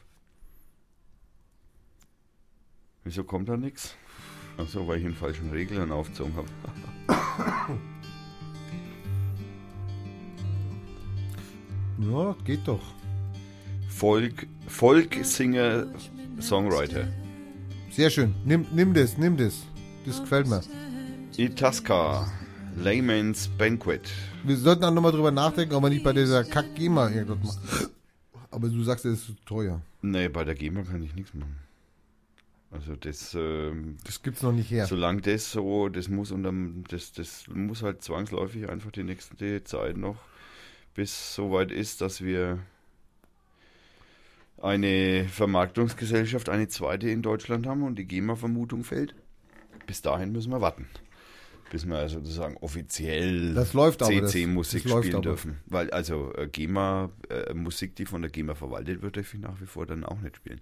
Wieso 3.04 3.24
kommt 3.24 3.50
da 3.50 3.58
nichts? 3.58 3.96
Achso, 4.58 4.88
weil 4.88 5.00
ich 5.00 5.06
in 5.06 5.16
falschen 5.16 5.50
Reglern 5.50 5.92
aufgezogen 5.92 6.36
habe. 6.36 6.48
Ja, 12.02 12.34
geht 12.46 12.66
doch. 12.66 12.80
Folk, 13.90 14.48
Folk-Singer, 14.68 15.88
Songwriter. 16.40 17.10
Sehr 17.92 18.10
schön. 18.10 18.34
Nimm, 18.46 18.66
nimm 18.72 18.94
das, 18.94 19.18
nimm 19.18 19.36
das. 19.36 19.66
Das 20.06 20.22
gefällt 20.22 20.48
mir. 20.48 20.62
Itasca, 21.36 22.32
Layman's 22.84 23.48
Banquet. 23.58 24.02
Wir 24.44 24.56
sollten 24.58 24.84
auch 24.84 24.92
nochmal 24.94 25.12
drüber 25.12 25.32
nachdenken, 25.32 25.74
ob 25.76 25.84
wir 25.84 25.90
nicht 25.90 26.04
bei 26.04 26.14
dieser 26.14 26.44
Kack-GEMA 26.44 27.10
irgendwas 27.10 27.58
machen. 27.58 27.90
Aber 28.52 28.68
du 28.70 28.82
sagst, 28.84 29.06
es 29.06 29.20
ist 29.20 29.26
zu 29.26 29.34
teuer. 29.46 29.82
Nee, 30.02 30.30
bei 30.30 30.44
der 30.44 30.56
GEMA 30.56 30.84
kann 30.84 31.04
ich 31.04 31.14
nichts 31.14 31.34
machen. 31.34 31.56
Also 32.72 32.96
das, 32.96 33.34
ähm, 33.36 33.98
Das 34.06 34.22
gibt's 34.22 34.42
noch 34.44 34.52
nicht 34.52 34.70
her. 34.72 34.86
solange 34.86 35.22
das 35.22 35.52
so, 35.52 35.90
das 35.90 36.08
muss 36.08 36.32
unter, 36.32 36.54
das, 36.88 37.12
das 37.14 37.46
muss 37.48 37.82
halt 37.82 38.04
zwangsläufig 38.04 38.70
einfach 38.70 38.92
die 38.92 39.04
nächste 39.04 39.64
Zeit 39.64 39.98
noch, 39.98 40.18
bis 40.94 41.34
soweit 41.36 41.72
ist, 41.72 42.02
dass 42.02 42.22
wir 42.22 42.60
eine 44.62 45.26
Vermarktungsgesellschaft, 45.30 46.48
eine 46.50 46.68
zweite 46.68 47.10
in 47.10 47.22
Deutschland 47.24 47.66
haben 47.66 47.84
und 47.84 47.98
die 47.98 48.06
GEMA-Vermutung 48.06 48.84
fällt. 48.84 49.16
bis 49.88 50.02
dahin 50.02 50.32
müssen 50.32 50.52
wir 50.52 50.62
warten. 50.62 50.86
Bis 51.72 51.86
wir 51.86 51.98
also 51.98 52.20
sozusagen 52.20 52.58
offiziell 52.58 53.56
CC-Musik 53.64 54.82
spielen 54.90 55.14
aber. 55.16 55.22
dürfen. 55.22 55.60
Weil 55.68 55.92
also 55.92 56.34
äh, 56.36 56.48
GEMA, 56.48 57.12
äh, 57.30 57.54
Musik, 57.54 57.96
die 57.96 58.06
von 58.06 58.22
der 58.24 58.32
GEMA 58.32 58.56
verwaltet 58.56 59.02
wird, 59.04 59.18
darf 59.18 59.34
ich 59.34 59.40
nach 59.40 59.60
wie 59.62 59.66
vor 59.68 59.86
dann 59.86 60.04
auch 60.04 60.20
nicht 60.20 60.38
spielen. 60.38 60.62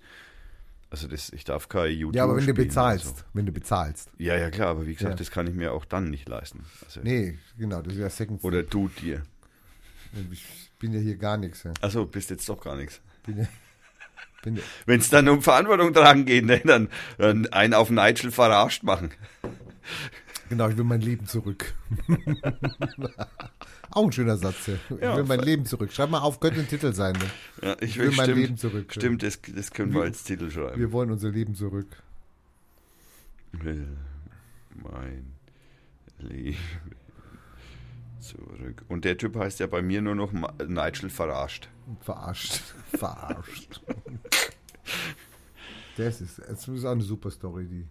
Also 0.90 1.08
das, 1.08 1.32
ich 1.34 1.44
darf 1.44 1.68
kein 1.70 1.92
YouTube 1.92 2.16
Ja, 2.16 2.24
aber 2.24 2.38
wenn 2.38 2.46
du 2.46 2.54
bezahlst, 2.54 3.06
so. 3.20 3.24
wenn 3.34 3.46
du 3.46 3.52
bezahlst. 3.52 4.10
Ja, 4.18 4.38
ja, 4.38 4.50
klar, 4.50 4.70
aber 4.70 4.86
wie 4.88 4.94
gesagt, 4.94 5.12
Ja. 5.14 5.18
das 5.18 5.32
kann 5.32 5.48
ich 5.48 5.54
mir 5.54 5.74
auch 5.74 5.86
dann 5.86 6.10
nicht 6.10 6.28
leisten. 6.30 6.64
Also, 6.86 7.02
Nee, 7.04 7.38
genau, 7.58 7.82
das 7.82 7.94
ist 7.94 8.00
ja 8.00 8.10
Second 8.10 8.44
Oder 8.44 8.64
du 8.64 8.88
dir. 8.90 9.24
Ich 10.32 10.72
bin 10.80 10.94
ja 10.94 11.00
hier 11.00 11.18
gar 11.18 11.38
nichts. 11.38 11.64
Ja. 11.64 11.74
Achso, 11.82 12.06
bist 12.06 12.30
jetzt 12.30 12.48
doch 12.48 12.62
gar 12.62 12.76
nichts. 12.78 13.02
Bin 13.26 13.38
ja, 13.38 13.48
bin 14.44 14.56
ja, 14.56 14.62
Wenn 14.86 15.00
es 15.02 15.10
dann 15.10 15.28
um 15.28 15.42
Verantwortung 15.42 15.94
tragen 15.94 16.26
geht, 16.26 16.46
ne, 16.46 16.62
dann, 16.64 16.88
dann 17.18 17.48
einen 17.48 17.74
auf 17.74 17.90
Nigel 17.90 18.32
verarscht 18.32 18.84
machen. 18.84 19.12
Genau, 20.50 20.70
ich 20.70 20.78
will 20.78 20.84
mein 20.84 21.02
Leben 21.02 21.26
zurück. 21.26 21.74
Auch 23.92 24.06
ein 24.06 24.12
schöner 24.12 24.38
Satz. 24.38 24.68
Ja. 24.68 24.74
Ich 24.90 25.02
Ja, 25.02 25.16
will 25.18 25.24
mein 25.24 25.40
Leben 25.40 25.66
zurück. 25.66 25.92
Schreib 25.92 26.10
mal 26.10 26.20
auf, 26.20 26.40
könnte 26.40 26.60
ein 26.60 26.68
Titel 26.68 26.94
sein. 26.94 27.14
Ne? 27.14 27.68
Ja, 27.68 27.76
ich 27.80 27.92
Ich 27.92 27.98
will 27.98 28.12
mein 28.12 28.26
stimmt, 28.26 28.38
Leben 28.38 28.58
zurück. 28.58 28.94
Stimmt, 28.94 29.24
das, 29.24 29.40
das 29.56 29.72
können 29.72 29.94
wir 29.94 30.02
als 30.02 30.24
Titel 30.24 30.52
schreiben. 30.52 30.80
Wir 30.80 30.92
wollen 30.92 31.12
unser 31.12 31.30
Leben 31.30 31.56
zurück. 31.56 31.88
will 33.54 33.88
mein 34.76 35.34
Leben 36.20 36.58
zurück. 38.20 38.84
Und 38.88 39.06
der 39.06 39.18
Typ 39.18 39.36
heißt 39.36 39.60
ja 39.60 39.68
bei 39.68 39.82
mir 39.82 40.02
nur 40.02 40.16
noch 40.16 40.32
Nigel 40.34 41.10
verarscht. 41.10 41.70
Verarscht. 42.02 42.62
Verarscht. 42.94 43.82
Das 45.98 46.22
ist, 46.22 46.38
das 46.38 46.68
ist 46.68 46.86
auch 46.86 46.92
eine 46.92 47.02
super 47.02 47.32
Story, 47.32 47.66
die, 47.66 47.88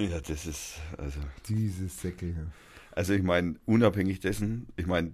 Ja, 0.00 0.18
das 0.18 0.46
ist, 0.46 0.76
also, 0.96 1.20
diese 1.46 1.88
Säcke. 1.88 2.26
hier. 2.26 2.46
also 2.92 3.12
ich 3.12 3.22
meine, 3.22 3.56
unabhängig 3.66 4.20
dessen, 4.20 4.66
ich 4.76 4.86
meine, 4.86 5.12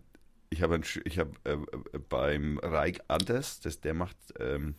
ich 0.49 0.63
habe 0.63 0.81
ich 1.05 1.19
äh, 1.19 1.27
äh, 1.45 1.59
beim 2.09 2.59
Reik 2.59 3.01
Anders, 3.09 3.59
das, 3.59 3.81
der 3.81 3.95
macht, 3.95 4.17
ähm, 4.39 4.77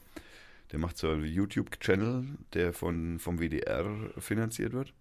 der 0.72 0.80
macht 0.80 0.98
so 0.98 1.10
einen 1.10 1.26
YouTube-Channel, 1.26 2.26
der 2.54 2.72
von, 2.72 3.20
vom 3.20 3.40
WDR 3.40 3.86
finanziert 4.18 4.72
wird. 4.72 4.94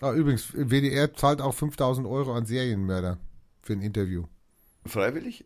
Ah, 0.00 0.12
übrigens, 0.14 0.52
WDR 0.54 1.12
zahlt 1.12 1.42
auch 1.42 1.54
5000 1.54 2.06
Euro 2.06 2.32
an 2.32 2.46
Serienmörder 2.46 3.18
für 3.60 3.74
ein 3.74 3.82
Interview. 3.82 4.24
Freiwillig? 4.86 5.44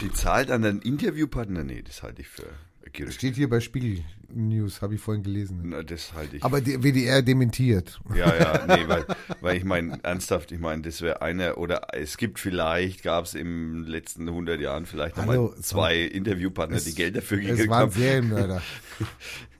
Die 0.00 0.12
zahlt 0.12 0.52
an 0.52 0.64
einen 0.64 0.80
Interviewpartner? 0.80 1.64
Nee, 1.64 1.82
das 1.82 2.04
halte 2.04 2.22
ich 2.22 2.28
für 2.28 2.46
Das 2.92 2.98
Gerücht. 2.98 3.18
steht 3.18 3.36
hier 3.36 3.48
bei 3.48 3.60
Spiegel 3.60 4.04
News, 4.32 4.82
habe 4.82 4.94
ich 4.94 5.00
vorhin 5.00 5.22
gelesen. 5.22 5.60
Na, 5.64 5.82
das 5.82 6.12
halte 6.14 6.36
ich. 6.36 6.44
Aber 6.44 6.60
die 6.60 6.82
WDR 6.82 7.22
dementiert. 7.22 8.00
Ja, 8.14 8.34
ja, 8.36 8.66
nee, 8.66 8.86
weil, 8.86 9.04
weil 9.40 9.56
ich 9.56 9.64
meine, 9.64 9.98
ernsthaft, 10.02 10.52
ich 10.52 10.60
meine, 10.60 10.82
das 10.82 11.02
wäre 11.02 11.22
einer, 11.22 11.58
oder 11.58 11.88
es 11.92 12.16
gibt 12.16 12.38
vielleicht, 12.38 13.02
gab 13.02 13.24
es 13.24 13.34
in 13.34 13.46
den 13.46 13.86
letzten 13.86 14.28
100 14.28 14.60
Jahren 14.60 14.86
vielleicht 14.86 15.16
nochmal 15.16 15.50
es 15.58 15.66
zwei 15.66 16.00
Interviewpartner, 16.00 16.80
die 16.80 16.94
Geld 16.94 17.16
dafür 17.16 17.38
Es 17.38 17.46
gekriegt 17.46 17.70
waren 17.70 17.80
haben. 17.82 17.90
Serienmörder. 17.90 18.62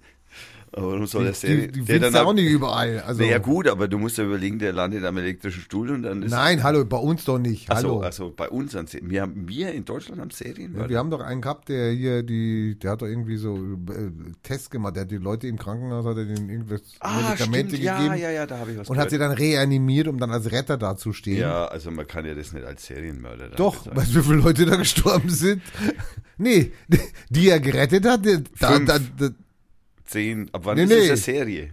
Aber 0.73 0.93
warum 0.93 1.07
soll 1.07 1.23
Die, 1.25 1.29
das 1.31 1.41
die, 1.41 1.47
der, 1.49 1.57
die 1.67 1.73
der 1.81 1.85
findest 1.87 2.15
dann 2.15 2.23
du 2.25 2.29
auch 2.29 2.33
nicht 2.33 2.49
überall. 2.49 3.01
Also, 3.01 3.23
Naja, 3.23 3.39
gut, 3.39 3.67
aber 3.67 3.89
du 3.89 3.99
musst 3.99 4.19
ja 4.19 4.25
überlegen, 4.25 4.59
der 4.61 4.73
landet 4.73 5.05
am 5.05 5.17
elektrischen 5.17 5.63
Stuhl 5.63 5.91
und 5.91 6.03
dann 6.05 6.23
ist. 6.23 6.31
Nein, 6.31 6.63
hallo, 6.63 6.85
bei 6.85 6.97
uns 6.97 7.25
doch 7.25 7.39
nicht. 7.39 7.69
also, 7.71 7.89
Hallo. 7.89 8.01
also 8.03 8.33
bei 8.37 8.49
uns 8.49 8.77
an 8.77 8.87
Serien. 8.87 9.11
Wir, 9.11 9.23
haben, 9.23 9.49
wir 9.49 9.73
in 9.73 9.85
Deutschland 9.85 10.21
haben 10.21 10.31
Serien. 10.31 10.77
Ja, 10.79 10.89
wir 10.89 10.99
haben 10.99 11.11
doch 11.11 11.21
einen 11.21 11.41
gehabt, 11.41 11.69
der 11.71 11.91
hier 11.93 12.23
die, 12.23 12.79
der 12.79 12.93
hat 12.93 13.03
doch 13.03 13.07
irgendwie 13.09 13.37
so 13.37 13.57
äh, 13.57 14.11
Tests 14.45 14.71
gemacht, 14.71 14.95
der 14.95 15.03
hat 15.03 15.11
die 15.11 15.17
Leute 15.17 15.49
im 15.49 15.59
Krankenhaus, 15.59 16.05
hat 16.07 16.17
er 16.19 16.25
denen 16.25 16.49
irgendwas 16.49 16.83
ah, 17.01 17.31
Medikamente 17.31 17.71
stimmt, 17.71 17.83
ja, 17.85 17.97
gegeben 17.99 18.17
ja, 18.23 18.31
ja, 18.31 18.47
da 18.47 18.59
habe 18.59 18.71
ich 18.73 18.79
was 18.79 18.89
und 18.89 18.97
hat 18.97 19.11
sie 19.11 19.19
gehört. 19.19 19.33
dann 19.33 19.39
reanimiert, 19.39 20.07
um 20.07 20.19
dann 20.19 20.31
als 20.31 20.53
Retter 20.53 20.77
dazustehen. 20.79 21.39
Ja, 21.41 21.65
also 21.67 21.91
man 21.91 22.07
kann 22.07 22.25
ja 22.27 22.35
das 22.35 22.53
nicht 22.53 22.65
als 22.65 22.87
Serienmörder 22.87 23.49
Doch, 23.51 23.77
bezeichnen. 23.79 23.97
weißt 23.97 24.15
du, 24.15 24.19
wie 24.21 24.23
viele 24.23 24.37
Leute 24.37 24.67
da 24.67 24.77
gestorben 24.77 25.31
sind? 25.31 25.63
Nee, 26.39 26.71
die 27.29 27.49
er 27.49 27.59
gerettet 27.59 28.07
hat, 28.07 28.25
die- 28.25 28.45
da, 28.61 28.79
da, 28.79 28.99
da, 29.19 29.29
Zehn, 30.11 30.53
ab 30.53 30.63
wann 30.65 30.77
Nee, 30.77 30.83
ist 30.85 30.89
nee. 30.89 30.97
das 30.97 31.07
eine 31.09 31.17
Serie? 31.39 31.71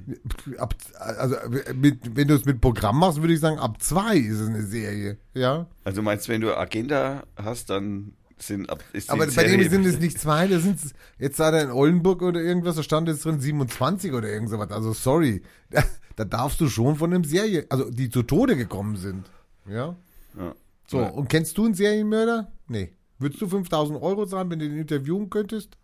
ab, 0.59 0.75
also 0.99 1.35
mit, 1.73 2.15
wenn 2.15 2.27
du 2.27 2.35
es 2.35 2.45
mit 2.45 2.61
Programm 2.61 2.99
machst, 2.99 3.19
würde 3.19 3.33
ich 3.33 3.39
sagen, 3.39 3.57
ab 3.57 3.81
zwei 3.81 4.15
ist 4.17 4.39
es 4.39 4.47
eine 4.47 4.61
Serie. 4.61 5.17
Ja. 5.33 5.65
Also 5.83 6.03
meinst 6.03 6.27
du, 6.27 6.33
wenn 6.33 6.41
du 6.41 6.55
Agenda 6.55 7.23
hast, 7.35 7.71
dann 7.71 8.13
sind 8.37 8.69
ab 8.69 8.83
ist 8.93 9.09
Aber 9.09 9.25
bei 9.25 9.43
dem 9.43 9.67
sind 9.67 9.85
es 9.87 9.99
nicht 9.99 10.19
zwei, 10.19 10.47
da 10.47 10.59
sind 10.59 10.77
es, 10.77 10.93
jetzt 11.17 11.39
da 11.39 11.59
in 11.59 11.71
Oldenburg 11.71 12.21
oder 12.21 12.39
irgendwas, 12.39 12.75
da 12.75 12.83
stand 12.83 13.07
jetzt 13.07 13.25
drin 13.25 13.39
27 13.39 14.13
oder 14.13 14.29
irgend 14.29 14.51
sowas. 14.51 14.69
Also 14.69 14.93
sorry, 14.93 15.41
da, 15.71 15.83
da 16.15 16.23
darfst 16.23 16.61
du 16.61 16.69
schon 16.69 16.95
von 16.95 17.11
einem 17.11 17.23
Serie, 17.23 17.65
also 17.69 17.89
die 17.89 18.09
zu 18.11 18.21
Tode 18.21 18.55
gekommen 18.55 18.97
sind. 18.97 19.25
Ja. 19.67 19.95
Ja. 20.37 20.53
So, 20.87 20.99
Ja. 21.01 21.07
und 21.09 21.27
kennst 21.27 21.57
du 21.57 21.65
einen 21.65 21.73
Serienmörder? 21.73 22.51
Nee. 22.67 22.93
Würdest 23.17 23.41
du 23.41 23.47
5000 23.47 23.99
Euro 23.99 24.27
zahlen, 24.27 24.51
wenn 24.51 24.59
du 24.59 24.69
den 24.69 24.77
interviewen 24.77 25.31
könntest? 25.31 25.75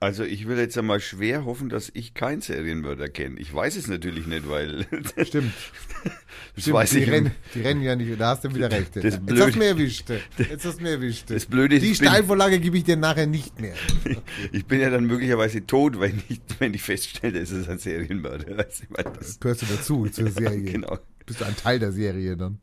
Also 0.00 0.22
ich 0.22 0.46
will 0.46 0.56
jetzt 0.58 0.78
einmal 0.78 1.00
schwer 1.00 1.44
hoffen, 1.44 1.68
dass 1.68 1.90
ich 1.92 2.14
keinen 2.14 2.40
Serienmörder 2.40 3.08
kenne. 3.08 3.40
Ich 3.40 3.52
weiß 3.52 3.74
es 3.74 3.88
natürlich 3.88 4.28
nicht, 4.28 4.48
weil 4.48 4.86
Stimmt. 5.24 5.52
das 6.54 6.62
Stimmt, 6.62 6.74
weiß 6.76 6.90
die, 6.90 6.98
ich. 7.00 7.10
rennen, 7.10 7.32
die 7.52 7.62
rennen 7.62 7.82
ja 7.82 7.96
nicht, 7.96 8.20
da 8.20 8.28
hast 8.28 8.44
du 8.44 8.54
wieder 8.54 8.70
recht. 8.70 8.94
Das 8.94 9.02
Jetzt 9.02 9.26
Blöde- 9.26 9.44
hast 9.46 9.54
du 9.56 9.58
mir 9.58 9.64
erwischt. 9.66 10.08
Jetzt 10.38 10.64
hast 10.64 10.78
du 10.78 10.82
mir 10.84 10.90
erwischt. 10.90 11.28
Das 11.30 11.46
Blöde 11.46 11.74
ist, 11.76 11.82
Die 11.82 11.96
Steilvorlage 11.96 12.60
gebe 12.60 12.78
ich 12.78 12.84
dir 12.84 12.96
nachher 12.96 13.26
nicht 13.26 13.60
mehr. 13.60 13.74
Ich 14.52 14.64
bin 14.66 14.78
ja 14.80 14.88
dann 14.88 15.04
möglicherweise 15.04 15.66
tot, 15.66 15.98
wenn 15.98 16.22
ich, 16.28 16.40
wenn 16.60 16.74
ich 16.74 16.82
feststelle, 16.82 17.40
es 17.40 17.50
ist 17.50 17.68
ein 17.68 17.78
Serienmörder. 17.78 18.56
Also 18.58 18.84
ich 18.84 18.90
meine, 18.90 19.16
das, 19.18 19.40
Gehörst 19.40 19.62
du 19.62 19.66
dazu 19.66 20.06
zur 20.06 20.30
Serie. 20.30 20.60
genau. 20.62 20.96
Bist 21.26 21.40
du 21.40 21.44
ein 21.44 21.56
Teil 21.56 21.80
der 21.80 21.90
Serie 21.90 22.36
dann? 22.36 22.60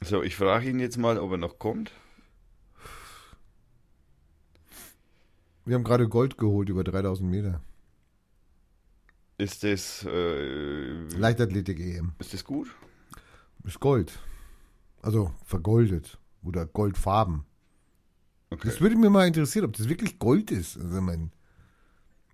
So, 0.00 0.22
ich 0.22 0.36
frage 0.36 0.70
ihn 0.70 0.80
jetzt 0.80 0.96
mal, 0.96 1.18
ob 1.18 1.32
er 1.32 1.36
noch 1.38 1.58
kommt. 1.58 1.90
Wir 5.64 5.76
haben 5.76 5.84
gerade 5.84 6.08
Gold 6.08 6.36
geholt 6.36 6.68
über 6.68 6.84
3000 6.84 7.30
Meter. 7.30 7.62
Ist 9.38 9.64
das, 9.64 10.04
äh, 10.04 11.08
Leichtathletik-EM. 11.16 12.12
ist 12.18 12.34
das 12.34 12.44
gut? 12.44 12.68
Ist 13.64 13.80
Gold. 13.80 14.18
Also 15.02 15.32
vergoldet. 15.44 16.18
Oder 16.42 16.66
Goldfarben. 16.66 17.44
Okay. 18.50 18.68
Das 18.68 18.80
würde 18.80 18.96
mich 18.96 19.10
mal 19.10 19.26
interessieren, 19.26 19.64
ob 19.64 19.72
das 19.72 19.88
wirklich 19.88 20.18
Gold 20.18 20.50
ist. 20.50 20.76
Also, 20.76 20.96
ich 20.96 21.02
mein, 21.02 21.32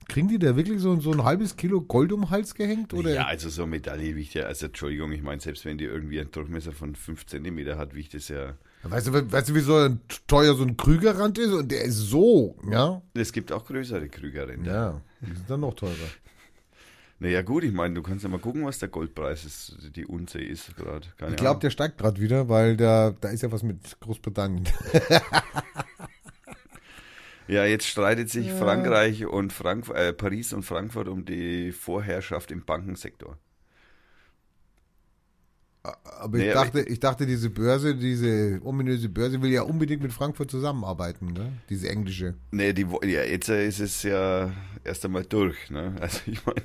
kriegen 0.09 0.29
die 0.29 0.39
da 0.39 0.57
wirklich 0.57 0.81
so, 0.81 0.99
so 1.01 1.13
ein 1.13 1.25
halbes 1.25 1.57
Kilo 1.57 1.81
Gold 1.81 2.13
um 2.13 2.23
den 2.23 2.31
Hals 2.31 2.55
gehängt? 2.55 2.93
Oder? 2.93 3.15
Ja, 3.15 3.27
also 3.27 3.49
so 3.49 3.67
Medaille 3.67 4.17
wiegt 4.17 4.35
ja, 4.35 4.45
also 4.45 4.67
Entschuldigung, 4.67 5.13
ich 5.13 5.23
meine, 5.23 5.41
selbst 5.41 5.65
wenn 5.65 5.79
die 5.79 5.85
irgendwie 5.85 6.21
einen 6.21 6.33
Durchmesser 6.33 6.73
von 6.73 6.95
5 6.95 7.27
cm 7.27 7.79
hat, 7.79 7.95
wiegt 7.95 8.15
es 8.15 8.29
ja. 8.29 8.57
Weißt 8.83 9.09
du, 9.09 9.33
weißt 9.33 9.51
du, 9.51 9.55
wie 9.55 9.61
so 9.61 9.77
ein 9.77 10.01
teuer 10.27 10.55
so 10.55 10.63
ein 10.65 10.77
Krügerrand 10.77 11.39
ist? 11.39 11.53
Und 11.53 11.71
der 11.71 11.83
ist 11.85 11.97
so, 11.97 12.57
ja? 12.71 13.03
Es 13.15 13.33
gibt 13.33 13.53
auch 13.53 13.65
größere 13.65 14.09
Krügerrennen. 14.09 14.65
Ja, 14.65 15.01
die 15.21 15.35
sind 15.35 15.51
dann 15.51 15.61
noch 15.61 15.75
teurer. 15.75 15.95
Naja, 17.19 17.43
gut, 17.43 17.65
ich 17.65 17.73
meine, 17.73 17.95
du 17.95 18.03
kannst 18.03 18.25
ja 18.25 18.31
mal 18.31 18.41
gucken, 18.41 18.65
was 18.65 18.79
der 18.79 18.89
Goldpreis 18.89 19.45
ist, 19.45 19.77
die 19.95 20.07
Unze 20.07 20.41
ist 20.41 20.75
gerade. 20.77 21.07
Ich 21.29 21.37
glaube, 21.37 21.61
der 21.61 21.69
steigt 21.69 21.99
gerade 21.99 22.19
wieder, 22.19 22.49
weil 22.49 22.79
da, 22.79 23.15
da 23.21 23.29
ist 23.29 23.43
ja 23.43 23.53
was 23.53 23.63
mit 23.63 24.01
Großbritannien. 24.01 24.67
Ja, 27.51 27.65
jetzt 27.65 27.87
streitet 27.89 28.31
sich 28.31 28.53
Frankreich 28.53 29.27
und 29.27 29.53
Frank 29.53 29.89
äh, 29.89 30.13
Paris 30.13 30.53
und 30.53 30.63
Frankfurt 30.63 31.09
um 31.09 31.25
die 31.25 31.73
Vorherrschaft 31.73 32.53
im 32.53 32.65
Bankensektor. 32.65 33.39
Aber 35.83 36.37
ich 36.39 36.45
Nee, 36.45 36.53
dachte, 36.53 36.81
ich 36.83 37.01
dachte, 37.01 37.27
diese 37.27 37.49
Börse, 37.49 37.95
diese 37.97 38.61
ominöse 38.63 39.09
Börse 39.09 39.41
will 39.41 39.51
ja 39.51 39.63
unbedingt 39.63 40.03
mit 40.03 40.13
Frankfurt 40.13 40.51
zusammenarbeiten, 40.51 41.33
ne? 41.33 41.53
Diese 41.71 41.89
englische. 41.89 42.35
Nee, 42.51 42.73
die, 42.75 42.87
ja, 43.05 43.23
jetzt 43.25 43.49
äh, 43.49 43.67
ist 43.67 43.81
es 43.81 44.03
ja 44.03 44.51
erst 44.85 45.05
einmal 45.07 45.25
durch. 45.25 45.71
Ne? 45.71 45.95
Also 46.01 46.21
ich 46.27 46.45
meine, 46.45 46.63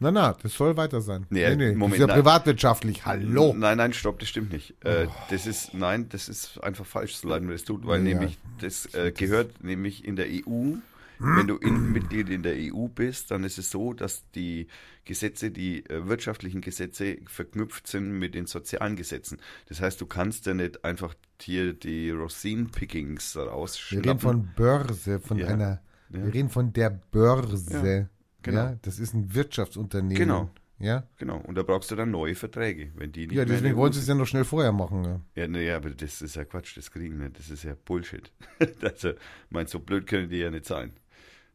Na, 0.00 0.10
na, 0.10 0.36
das 0.42 0.54
soll 0.54 0.76
weiter 0.76 1.00
sein. 1.00 1.26
Nee, 1.30 1.54
Moment, 1.74 1.82
das 1.82 2.00
ist 2.00 2.08
ja 2.08 2.14
privatwirtschaftlich. 2.14 3.06
Hallo. 3.06 3.54
Nein, 3.56 3.76
nein, 3.78 3.92
stopp, 3.92 4.18
das 4.18 4.28
stimmt 4.28 4.52
nicht. 4.52 4.74
Äh, 4.84 5.06
Oh. 5.06 5.12
das 5.30 5.46
ist, 5.46 5.74
nein, 5.74 6.08
das 6.08 6.28
ist 6.28 6.58
einfach 6.62 6.86
falsch, 6.86 7.14
so 7.16 7.28
leid 7.28 7.42
mir 7.42 7.52
das 7.52 7.62
tut, 7.64 7.86
weil 7.86 7.98
Ja, 8.06 8.14
nämlich 8.14 8.38
das 8.60 8.92
äh, 8.94 9.12
gehört 9.12 9.62
nämlich 9.62 10.04
in 10.04 10.16
der 10.16 10.26
EU. 10.26 10.74
Wenn 11.20 11.46
du 11.48 11.56
in, 11.56 11.92
Mitglied 11.92 12.28
in 12.28 12.42
der 12.42 12.54
EU 12.56 12.86
bist, 12.88 13.30
dann 13.30 13.42
ist 13.44 13.58
es 13.58 13.70
so, 13.70 13.92
dass 13.92 14.28
die 14.32 14.68
Gesetze, 15.04 15.50
die 15.50 15.84
äh, 15.90 16.06
wirtschaftlichen 16.06 16.60
Gesetze 16.60 17.18
verknüpft 17.26 17.86
sind 17.86 18.10
mit 18.18 18.34
den 18.34 18.46
sozialen 18.46 18.94
Gesetzen. 18.96 19.38
Das 19.68 19.80
heißt, 19.80 20.00
du 20.00 20.06
kannst 20.06 20.46
ja 20.46 20.54
nicht 20.54 20.84
einfach 20.84 21.14
hier 21.40 21.72
die 21.72 22.10
Rosin-Pickings 22.10 23.34
Wir 23.36 23.42
rausschnappen. 23.44 24.08
reden 24.10 24.20
von 24.20 24.48
Börse, 24.56 25.20
von 25.20 25.38
Ja. 25.38 25.48
einer, 25.48 25.82
Ja. 26.10 26.24
wir 26.24 26.34
reden 26.34 26.50
von 26.50 26.72
der 26.72 26.90
Börse. 27.10 28.08
Ja, 28.08 28.08
genau. 28.42 28.78
das 28.82 28.98
ist 28.98 29.14
ein 29.14 29.34
Wirtschaftsunternehmen. 29.34 30.16
Genau. 30.16 30.50
Ja, 30.80 31.08
Genau, 31.16 31.38
und 31.38 31.56
da 31.56 31.64
brauchst 31.64 31.90
du 31.90 31.96
dann 31.96 32.12
neue 32.12 32.36
Verträge, 32.36 32.92
wenn 32.94 33.10
die 33.10 33.26
nicht 33.26 33.36
ja 33.36 33.44
deswegen 33.44 33.74
wollen 33.76 33.90
EU 33.90 33.94
sie 33.94 33.98
es 33.98 34.06
ja 34.06 34.14
noch 34.14 34.26
schnell 34.28 34.44
vorher 34.44 34.70
machen. 34.70 35.02
Ja. 35.04 35.20
Ja, 35.34 35.48
naja, 35.48 35.76
aber 35.76 35.90
das 35.90 36.22
ist 36.22 36.36
ja 36.36 36.44
Quatsch, 36.44 36.76
das 36.76 36.92
kriegen 36.92 37.18
wir. 37.18 37.30
Das 37.30 37.50
ist 37.50 37.64
ja 37.64 37.74
Bullshit. 37.84 38.30
also, 38.82 39.10
meinst 39.50 39.72
so 39.72 39.80
blöd 39.80 40.06
können 40.06 40.28
die 40.28 40.36
ja 40.36 40.52
nicht 40.52 40.66
sein. 40.66 40.92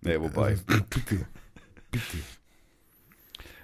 Naja, 0.04 0.22
wobei. 0.22 0.50
Also, 0.50 0.64
bitte, 0.66 1.26
bitte. 1.92 2.18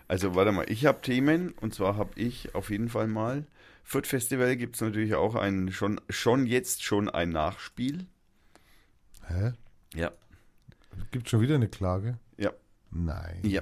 Also 0.08 0.34
warte 0.34 0.52
mal, 0.52 0.66
ich 0.70 0.86
habe 0.86 1.02
Themen 1.02 1.52
und 1.52 1.76
zwar 1.76 1.96
habe 1.96 2.20
ich 2.20 2.56
auf 2.56 2.72
jeden 2.72 2.90
Fall 2.90 3.08
mal. 3.08 3.46
Foot 3.84 4.08
Festival 4.08 4.56
gibt 4.56 4.76
es 4.76 4.82
natürlich 4.82 5.16
auch 5.16 5.36
ein, 5.36 5.72
schon, 5.72 6.02
schon 6.10 6.46
jetzt 6.46 6.84
schon 6.84 7.10
ein 7.10 7.30
Nachspiel. 7.30 8.08
Hä? 9.28 9.54
Ja. 9.94 10.12
Gibt 11.12 11.30
schon 11.30 11.42
wieder 11.42 11.56
eine 11.56 11.68
Klage? 11.68 12.18
Ja. 12.38 12.52
Nein. 12.92 13.42
Ja. 13.44 13.62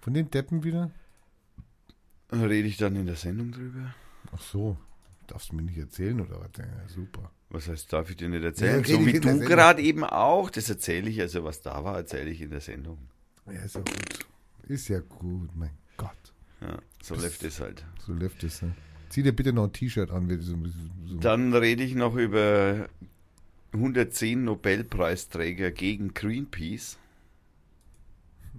Von 0.00 0.14
den 0.14 0.30
Deppen 0.30 0.64
wieder? 0.64 0.90
Rede 2.30 2.68
ich 2.68 2.76
dann 2.76 2.96
in 2.96 3.06
der 3.06 3.16
Sendung 3.16 3.52
drüber? 3.52 3.94
Ach 4.32 4.40
so. 4.40 4.76
Darfst 5.26 5.50
du 5.50 5.56
mir 5.56 5.62
nicht 5.62 5.78
erzählen 5.78 6.20
oder 6.20 6.40
was? 6.40 6.50
Ja, 6.58 6.88
super. 6.88 7.30
Was 7.50 7.68
heißt, 7.68 7.92
darf 7.92 8.10
ich 8.10 8.16
dir 8.16 8.28
nicht 8.28 8.44
erzählen? 8.44 8.84
Ja, 8.84 8.96
so 8.96 9.06
wie 9.06 9.20
du 9.20 9.38
gerade 9.40 9.82
eben 9.82 10.04
auch. 10.04 10.50
Das 10.50 10.68
erzähle 10.68 11.08
ich, 11.08 11.20
also 11.20 11.44
was 11.44 11.62
da 11.62 11.82
war, 11.82 11.96
erzähle 11.96 12.30
ich 12.30 12.42
in 12.42 12.50
der 12.50 12.60
Sendung. 12.60 12.98
Ja, 13.46 13.62
ist 13.62 13.74
ja 13.74 13.80
gut. 13.80 14.26
Ist 14.68 14.88
ja 14.88 15.00
gut, 15.00 15.56
mein 15.56 15.70
Gott. 15.96 16.10
Ja, 16.60 16.78
so 17.02 17.14
läuft 17.14 17.42
es 17.44 17.60
halt. 17.60 17.86
So 18.06 18.12
läuft 18.12 18.44
es, 18.44 18.60
ne? 18.60 18.74
Zieh 19.08 19.22
dir 19.22 19.32
bitte 19.32 19.54
noch 19.54 19.64
ein 19.64 19.72
T-Shirt 19.72 20.10
an. 20.10 20.28
So, 20.40 20.56
so. 21.06 21.16
Dann 21.18 21.54
rede 21.54 21.82
ich 21.82 21.94
noch 21.94 22.16
über 22.16 22.90
110 23.72 24.44
Nobelpreisträger 24.44 25.70
gegen 25.70 26.12
Greenpeace. 26.12 26.98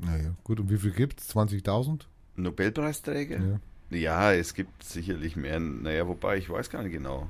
Naja, 0.02 0.34
gut. 0.44 0.60
Und 0.60 0.72
wie 0.72 0.78
viel 0.78 0.92
gibt's? 0.92 1.36
20.000? 1.36 2.06
Nobelpreisträger? 2.36 3.40
Ja. 3.40 3.60
Ja, 3.92 4.34
es 4.34 4.54
gibt 4.54 4.84
sicherlich 4.84 5.36
mehr. 5.36 5.60
Naja, 5.60 6.08
wobei, 6.08 6.38
ich 6.38 6.50
weiß 6.50 6.70
gar 6.70 6.84
nicht 6.84 6.94
genau. 6.94 7.28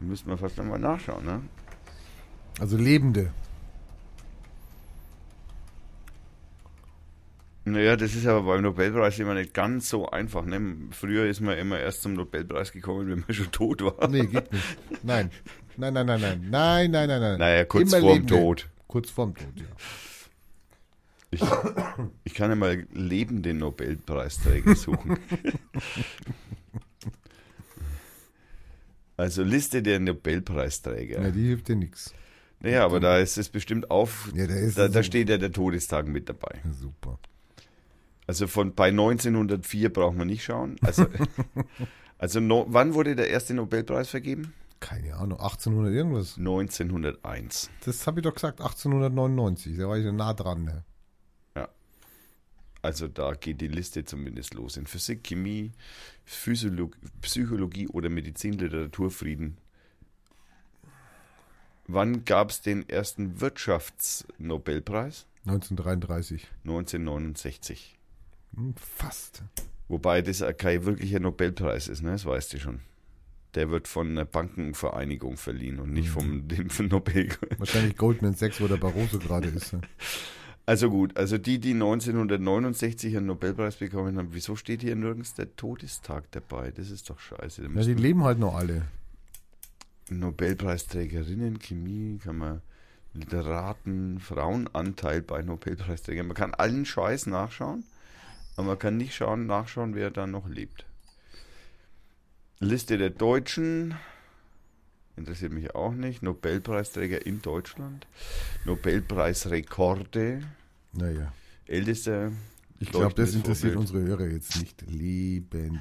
Da 0.00 0.06
müssten 0.06 0.28
wir 0.28 0.38
fast 0.38 0.58
einmal 0.58 0.78
nachschauen, 0.78 1.24
ne? 1.24 1.42
Also 2.60 2.76
Lebende. 2.76 3.32
Naja, 7.66 7.96
das 7.96 8.14
ist 8.14 8.26
aber 8.26 8.42
beim 8.42 8.62
Nobelpreis 8.62 9.18
immer 9.18 9.32
nicht 9.34 9.54
ganz 9.54 9.88
so 9.88 10.08
einfach. 10.10 10.44
Ne? 10.44 10.60
Früher 10.90 11.26
ist 11.26 11.40
man 11.40 11.56
immer 11.56 11.80
erst 11.80 12.02
zum 12.02 12.12
Nobelpreis 12.12 12.72
gekommen, 12.72 13.08
wenn 13.08 13.24
man 13.26 13.32
schon 13.34 13.50
tot 13.50 13.82
war. 13.82 14.06
Nee, 14.08 14.26
geht 14.26 14.52
nicht. 14.52 14.64
Nein. 15.02 15.30
Nein, 15.76 15.94
nein, 15.94 16.06
nein, 16.06 16.20
nein. 16.20 16.46
Nein, 16.50 16.90
nein, 16.90 17.08
nein, 17.08 17.20
nein. 17.20 17.38
Naja, 17.38 17.64
kurz 17.64 17.92
Immer 17.92 18.00
vorm 18.00 18.12
Lebende. 18.12 18.34
Tod. 18.34 18.68
Kurz 18.86 19.10
vorm 19.10 19.34
Tod, 19.34 19.52
ja. 19.56 19.64
Ich, 21.30 21.42
ich 22.22 22.34
kann 22.34 22.50
ja 22.50 22.54
mal 22.54 22.86
lebende 22.92 23.54
Nobelpreisträger 23.54 24.76
suchen. 24.76 25.18
also 29.16 29.42
Liste 29.42 29.82
der 29.82 30.00
Nobelpreisträger. 30.00 31.22
Ja, 31.22 31.30
die 31.30 31.46
hilft 31.46 31.68
dir 31.68 31.76
nichts. 31.76 32.12
Naja, 32.60 32.84
aber 32.84 32.98
da 32.98 33.18
ist 33.18 33.36
es 33.36 33.48
bestimmt 33.48 33.90
auf. 33.90 34.32
Ja, 34.34 34.46
da 34.46 34.54
da, 34.74 34.88
da 34.88 35.02
steht 35.02 35.28
ja 35.28 35.36
der 35.36 35.52
Todestag 35.52 36.08
mit 36.08 36.28
dabei. 36.28 36.60
Ja, 36.64 36.72
super. 36.72 37.18
Also 38.26 38.46
von 38.46 38.74
bei 38.74 38.88
1904 38.88 39.92
braucht 39.92 40.16
man 40.16 40.28
nicht 40.28 40.44
schauen. 40.44 40.76
Also, 40.80 41.06
also 42.18 42.40
no, 42.40 42.64
wann 42.68 42.94
wurde 42.94 43.16
der 43.16 43.28
erste 43.28 43.54
Nobelpreis 43.54 44.08
vergeben? 44.08 44.54
Keine 44.80 45.14
Ahnung, 45.14 45.38
1800 45.40 45.92
irgendwas. 45.92 46.38
1901. 46.38 47.70
Das 47.84 48.06
habe 48.06 48.20
ich 48.20 48.24
doch 48.24 48.34
gesagt, 48.34 48.60
1899. 48.60 49.76
Da 49.76 49.88
war 49.88 49.98
ich 49.98 50.04
ja 50.04 50.12
nah 50.12 50.32
dran. 50.32 50.64
Ne? 50.64 50.84
Also 52.84 53.08
da 53.08 53.32
geht 53.32 53.62
die 53.62 53.68
Liste 53.68 54.04
zumindest 54.04 54.52
los. 54.52 54.76
In 54.76 54.86
Physik, 54.86 55.24
Chemie, 55.24 55.72
Physiolog 56.26 56.94
Psychologie 57.22 57.88
oder 57.88 58.10
Medizin, 58.10 58.58
Literatur, 58.58 59.10
Frieden. 59.10 59.56
Wann 61.86 62.26
gab 62.26 62.50
es 62.50 62.60
den 62.60 62.86
ersten 62.86 63.40
Wirtschaftsnobelpreis? 63.40 65.24
1933. 65.46 66.46
1969. 66.64 67.98
Hm, 68.54 68.74
fast. 68.76 69.42
Wobei 69.88 70.20
das 70.20 70.44
kein 70.58 70.84
wirklicher 70.84 71.20
Nobelpreis 71.20 71.88
ist, 71.88 72.02
ne? 72.02 72.10
das 72.10 72.26
weißt 72.26 72.52
du 72.52 72.58
schon. 72.58 72.80
Der 73.54 73.70
wird 73.70 73.88
von 73.88 74.10
einer 74.10 74.26
Bankenvereinigung 74.26 75.38
verliehen 75.38 75.80
und 75.80 75.90
nicht 75.90 76.10
vom 76.10 76.48
dem 76.48 76.68
Nobel. 76.88 77.30
Wahrscheinlich 77.56 77.96
Goldman 77.96 78.34
Sachs, 78.34 78.60
wo 78.60 78.68
der 78.68 78.76
Barroso 78.76 79.18
gerade 79.18 79.48
ist. 79.48 79.74
Also 80.66 80.88
gut, 80.88 81.16
also 81.16 81.36
die, 81.36 81.58
die 81.58 81.72
1969 81.72 83.16
einen 83.16 83.26
Nobelpreis 83.26 83.76
bekommen 83.76 84.16
haben, 84.16 84.28
wieso 84.32 84.56
steht 84.56 84.80
hier 84.80 84.96
nirgends 84.96 85.34
der 85.34 85.54
Todestag 85.56 86.24
dabei? 86.30 86.70
Das 86.70 86.90
ist 86.90 87.10
doch 87.10 87.20
scheiße. 87.20 87.62
Ja, 87.74 87.82
die 87.82 87.94
leben 87.94 88.24
halt 88.24 88.38
noch 88.38 88.54
alle. 88.54 88.86
Nobelpreisträgerinnen, 90.08 91.58
Chemie, 91.58 92.18
kann 92.18 92.38
man 92.38 92.62
Literaten, 93.12 94.20
Frauenanteil 94.20 95.20
bei 95.20 95.42
Nobelpreisträgern. 95.42 96.26
Man 96.26 96.36
kann 96.36 96.54
allen 96.54 96.86
Scheiß 96.86 97.26
nachschauen, 97.26 97.84
aber 98.56 98.68
man 98.68 98.78
kann 98.78 98.96
nicht 98.96 99.14
schauen, 99.14 99.46
nachschauen, 99.46 99.94
wer 99.94 100.10
da 100.10 100.26
noch 100.26 100.48
lebt. 100.48 100.86
Liste 102.58 102.96
der 102.96 103.10
Deutschen, 103.10 103.94
interessiert 105.16 105.52
mich 105.52 105.74
auch 105.74 105.92
nicht. 105.92 106.22
Nobelpreisträger 106.22 107.24
in 107.26 107.40
Deutschland. 107.42 108.06
Nobelpreisrekorde, 108.64 110.42
Naja. 110.92 111.32
ältester. 111.66 112.32
Ich 112.80 112.90
glaube, 112.90 113.14
das 113.14 113.34
interessiert 113.34 113.74
Vorbild. 113.74 113.94
unsere 113.96 114.02
Hörer 114.18 114.26
jetzt 114.30 114.58
nicht. 114.60 114.82
Lebende. 114.90 115.80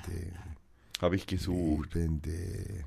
Habe 1.02 1.16
ich 1.16 1.28
gesucht. 1.28 1.96
Lebende. 1.96 2.86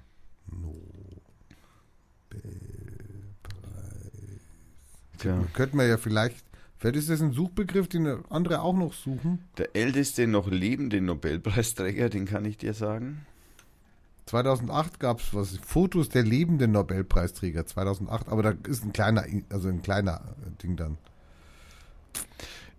Tja. 5.19 5.45
Könnten 5.55 5.79
wir 5.79 5.87
ja 5.87 5.97
vielleicht, 5.97 6.45
vielleicht 6.79 6.97
ist 6.97 7.11
das 7.11 7.21
ein 7.23 7.33
Suchbegriff, 7.33 7.89
den 7.89 8.07
andere 8.31 8.61
auch 8.61 8.77
noch 8.77 8.93
suchen. 8.93 9.41
Der 9.59 9.75
älteste 9.75 10.27
noch 10.27 10.49
lebende 10.51 11.01
Nobelpreisträger, 11.01 12.09
den 12.09 12.27
kann 12.27 12.45
ich 12.45 12.59
dir 12.59 12.75
sagen. 12.75 13.27
2008 14.27 14.99
gab 14.99 15.21
es 15.21 15.33
was, 15.33 15.57
Fotos 15.59 16.09
der 16.09 16.25
lebenden 16.25 16.73
Nobelpreisträger 16.73 17.65
2008, 17.65 18.29
aber 18.29 18.43
da 18.43 18.55
ist 18.69 18.85
ein 18.85 18.93
kleiner, 18.93 19.25
also 19.51 19.69
ein 19.69 19.83
kleiner 19.83 20.21
Ding 20.63 20.77
dann. 20.77 20.99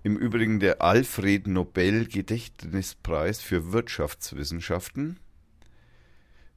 Im 0.04 0.18
Übrigen 0.18 0.60
der 0.60 0.82
Alfred 0.82 1.48
Nobel 1.48 2.06
Gedächtnispreis 2.06 3.42
für 3.42 3.72
Wirtschaftswissenschaften 3.72 5.20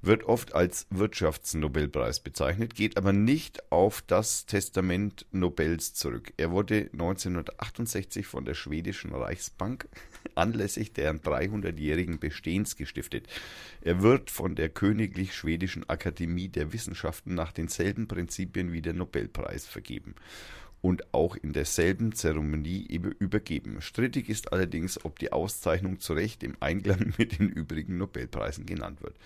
wird 0.03 0.25
oft 0.25 0.55
als 0.55 0.87
Wirtschaftsnobelpreis 0.91 2.21
bezeichnet, 2.21 2.75
geht 2.75 2.97
aber 2.97 3.13
nicht 3.13 3.71
auf 3.71 4.03
das 4.07 4.47
Testament 4.47 5.27
Nobels 5.31 5.95
zurück. 5.95 6.33
Er 6.37 6.51
wurde 6.51 6.89
1968 6.93 8.27
von 8.27 8.45
der 8.45 8.55
schwedischen 8.55 9.15
Reichsbank 9.15 9.89
anlässlich 10.35 10.93
deren 10.93 11.21
300-jährigen 11.21 12.19
Bestehens 12.19 12.77
gestiftet. 12.77 13.29
Er 13.83 14.03
wird 14.03 14.31
von 14.31 14.55
der 14.55 14.71
Königlich 14.71 15.35
Schwedischen 15.35 15.89
Akademie 15.89 16.49
der 16.49 16.73
Wissenschaften 16.73 17.35
nach 17.35 17.53
denselben 17.53 18.09
Prinzipien 18.09 18.73
wie 18.73 18.83
der 18.83 18.95
Nobelpreis 18.95 19.67
vergeben 19.67 20.15
und 20.83 21.13
auch 21.13 21.37
in 21.37 21.53
derselben 21.53 22.13
Zeremonie 22.13 22.87
über- 22.87 23.13
übergeben. 23.19 23.81
Strittig 23.81 24.29
ist 24.29 24.53
allerdings, 24.53 25.05
ob 25.05 25.19
die 25.19 25.33
Auszeichnung 25.33 26.01
zu 26.01 26.15
Recht 26.15 26.43
im 26.43 26.57
Einklang 26.61 27.13
mit 27.19 27.39
den 27.39 27.49
übrigen 27.51 27.99
Nobelpreisen 27.99 28.67
genannt 28.67 29.03
wird. 29.03 29.17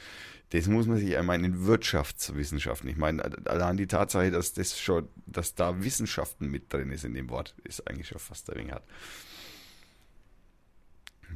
Das 0.50 0.68
muss 0.68 0.86
man 0.86 0.98
sich 0.98 1.16
einmal 1.16 1.42
in 1.44 1.64
Wirtschaftswissenschaften, 1.66 2.88
ich 2.88 2.96
meine, 2.96 3.22
allein 3.46 3.76
die 3.76 3.86
Tatsache, 3.86 4.30
dass 4.30 4.52
das 4.52 4.78
schon, 4.78 5.08
dass 5.26 5.54
da 5.54 5.82
Wissenschaften 5.82 6.48
mit 6.48 6.72
drin 6.72 6.90
ist 6.90 7.04
in 7.04 7.14
dem 7.14 7.30
Wort, 7.30 7.54
ist 7.64 7.88
eigentlich 7.88 8.08
schon 8.08 8.18
fast 8.18 8.50
ein 8.50 8.58
wenig 8.58 8.72
hart. 8.72 8.84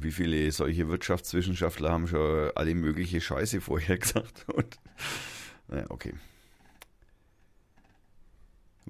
Wie 0.01 0.11
viele 0.11 0.49
solche 0.51 0.87
Wirtschaftswissenschaftler 0.87 1.91
haben 1.91 2.07
schon 2.07 2.51
alle 2.55 2.75
mögliche 2.75 3.19
Scheiße 3.19 3.59
vorher 3.59 3.97
gesagt? 3.99 4.45
Und, 4.47 4.77
naja, 5.67 5.85
okay. 5.89 6.13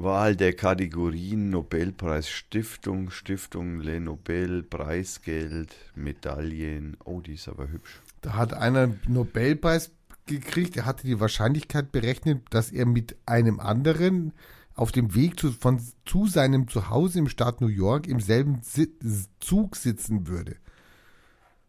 Wahl 0.01 0.37
der 0.37 0.53
Kategorien 0.53 1.49
Nobelpreis 1.49 2.29
Stiftung, 2.29 3.11
Stiftung 3.11 3.81
Le 3.81 3.99
Nobel, 3.99 4.63
Preisgeld, 4.63 5.75
Medaillen. 5.93 6.95
Oh, 7.03 7.19
die 7.19 7.33
ist 7.33 7.49
aber 7.49 7.69
hübsch. 7.69 8.01
Da 8.21 8.35
hat 8.35 8.53
einer 8.53 8.83
einen 8.83 8.99
Nobelpreis 9.07 9.91
gekriegt, 10.25 10.77
er 10.77 10.85
hatte 10.85 11.05
die 11.05 11.19
Wahrscheinlichkeit 11.19 11.91
berechnet, 11.91 12.43
dass 12.51 12.71
er 12.71 12.85
mit 12.85 13.17
einem 13.25 13.59
anderen 13.59 14.31
auf 14.73 14.93
dem 14.93 15.15
Weg 15.15 15.37
zu, 15.37 15.51
von, 15.51 15.81
zu 16.05 16.27
seinem 16.27 16.69
Zuhause 16.69 17.19
im 17.19 17.27
Staat 17.27 17.59
New 17.59 17.67
York 17.67 18.07
im 18.07 18.21
selben 18.21 18.61
Si 18.61 18.97
Zug 19.41 19.75
sitzen 19.75 20.27
würde. 20.27 20.55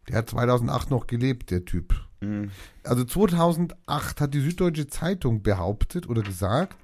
Der 0.08 0.18
hat 0.18 0.30
2008 0.30 0.90
noch 0.90 1.08
gelebt, 1.08 1.50
der 1.50 1.64
Typ. 1.64 1.94
Hm. 2.20 2.50
Also 2.84 3.04
2008 3.04 4.20
hat 4.20 4.34
die 4.34 4.40
Süddeutsche 4.40 4.86
Zeitung 4.86 5.42
behauptet 5.42 6.08
oder 6.08 6.22
gesagt, 6.22 6.76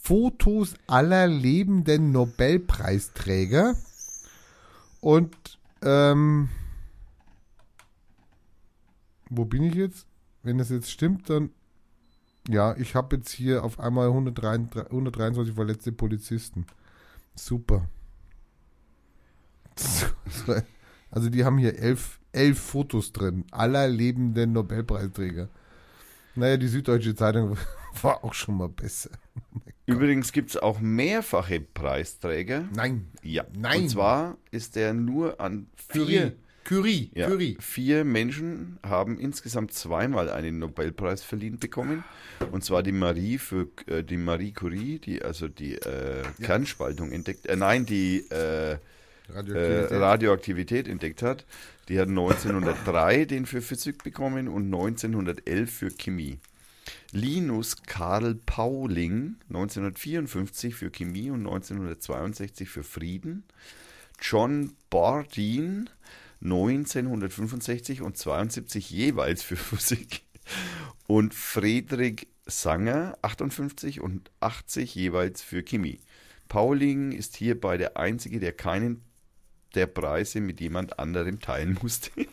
Fotos 0.00 0.74
aller 0.86 1.26
lebenden 1.26 2.12
Nobelpreisträger 2.12 3.74
und 5.00 5.36
ähm, 5.82 6.48
wo 9.30 9.44
bin 9.44 9.62
ich 9.62 9.74
jetzt? 9.74 10.06
Wenn 10.42 10.58
das 10.58 10.70
jetzt 10.70 10.90
stimmt, 10.90 11.28
dann 11.28 11.50
ja, 12.48 12.74
ich 12.78 12.94
habe 12.94 13.16
jetzt 13.16 13.30
hier 13.30 13.62
auf 13.62 13.78
einmal 13.78 14.08
123, 14.08 14.90
123 14.90 15.54
verletzte 15.54 15.92
Polizisten. 15.92 16.66
Super. 17.34 17.88
Also 21.10 21.30
die 21.30 21.42
haben 21.42 21.56
hier 21.56 21.78
elf, 21.78 22.20
elf 22.32 22.58
Fotos 22.60 23.14
drin, 23.14 23.46
aller 23.50 23.88
lebenden 23.88 24.52
Nobelpreisträger. 24.52 25.48
Naja, 26.34 26.58
die 26.58 26.68
Süddeutsche 26.68 27.14
Zeitung 27.14 27.56
war 28.02 28.24
auch 28.24 28.34
schon 28.34 28.56
mal 28.56 28.68
besser. 28.68 29.10
Übrigens 29.86 30.32
gibt 30.32 30.50
es 30.50 30.56
auch 30.56 30.80
mehrfache 30.80 31.60
Preisträger. 31.60 32.68
Nein. 32.74 33.08
Ja. 33.22 33.44
Nein. 33.56 33.82
Und 33.82 33.88
zwar 33.88 34.36
ist 34.50 34.76
der 34.76 34.92
nur 34.92 35.40
an 35.40 35.68
vier, 35.90 36.36
Curie. 36.64 37.10
ja, 37.14 37.26
Curie. 37.28 37.56
vier 37.58 38.04
Menschen 38.04 38.78
haben 38.82 39.18
insgesamt 39.18 39.72
zweimal 39.72 40.28
einen 40.28 40.58
Nobelpreis 40.58 41.22
verliehen 41.22 41.58
bekommen. 41.58 42.04
Und 42.52 42.64
zwar 42.64 42.82
die 42.82 42.92
Marie 42.92 43.38
für 43.38 43.68
äh, 43.86 44.04
die 44.04 44.18
Marie 44.18 44.52
Curie, 44.52 44.98
die 44.98 45.22
also 45.22 45.48
die 45.48 45.76
äh, 45.76 46.22
Kernspaltung 46.42 47.10
entdeckt, 47.10 47.46
äh, 47.46 47.56
nein, 47.56 47.86
die 47.86 48.26
äh, 48.30 48.72
äh, 48.72 48.78
Radioaktivität. 49.34 49.90
Radioaktivität 49.92 50.88
entdeckt 50.88 51.22
hat. 51.22 51.46
Die 51.88 51.98
hat 51.98 52.08
1903 52.08 53.24
den 53.24 53.46
für 53.46 53.62
Physik 53.62 54.04
bekommen 54.04 54.48
und 54.48 54.66
1911 54.66 55.70
für 55.70 55.90
Chemie. 55.90 56.38
Linus 57.12 57.82
Karl 57.82 58.34
Pauling 58.34 59.36
1954 59.48 60.74
für 60.74 60.90
Chemie 60.90 61.30
und 61.30 61.40
1962 61.40 62.68
für 62.68 62.82
Frieden. 62.82 63.44
John 64.20 64.74
Bardeen 64.90 65.88
1965 66.42 68.02
und 68.02 68.16
72 68.16 68.90
jeweils 68.90 69.42
für 69.42 69.56
Physik. 69.56 70.22
Und 71.06 71.34
Friedrich 71.34 72.28
Sanger 72.46 73.16
58 73.22 74.00
und 74.00 74.30
80 74.40 74.94
jeweils 74.94 75.42
für 75.42 75.62
Chemie. 75.62 76.00
Pauling 76.48 77.12
ist 77.12 77.36
hierbei 77.36 77.76
der 77.76 77.96
Einzige, 77.96 78.40
der 78.40 78.52
keinen 78.52 79.02
der 79.74 79.86
Preise 79.86 80.40
mit 80.40 80.60
jemand 80.60 80.98
anderem 80.98 81.40
teilen 81.40 81.78
musste. 81.82 82.10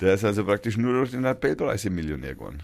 Der 0.00 0.14
ist 0.14 0.24
also 0.24 0.44
praktisch 0.46 0.78
nur 0.78 0.94
durch 0.94 1.10
den 1.10 1.20
Nobelpreis 1.20 1.84
Millionär 1.84 2.34
geworden. 2.34 2.62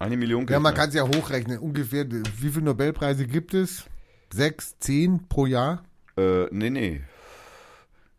Eine 0.00 0.16
Million 0.16 0.46
Ja, 0.48 0.58
man 0.58 0.72
kriegt 0.72 0.80
kann 0.80 0.88
es 0.88 0.94
ja 0.94 1.06
hochrechnen. 1.06 1.58
Ungefähr, 1.58 2.06
wie 2.10 2.48
viele 2.48 2.64
Nobelpreise 2.64 3.26
gibt 3.26 3.52
es? 3.52 3.84
Sechs, 4.32 4.78
zehn 4.78 5.28
pro 5.28 5.44
Jahr? 5.44 5.84
Äh, 6.16 6.46
nee, 6.50 6.70
nee. 6.70 7.02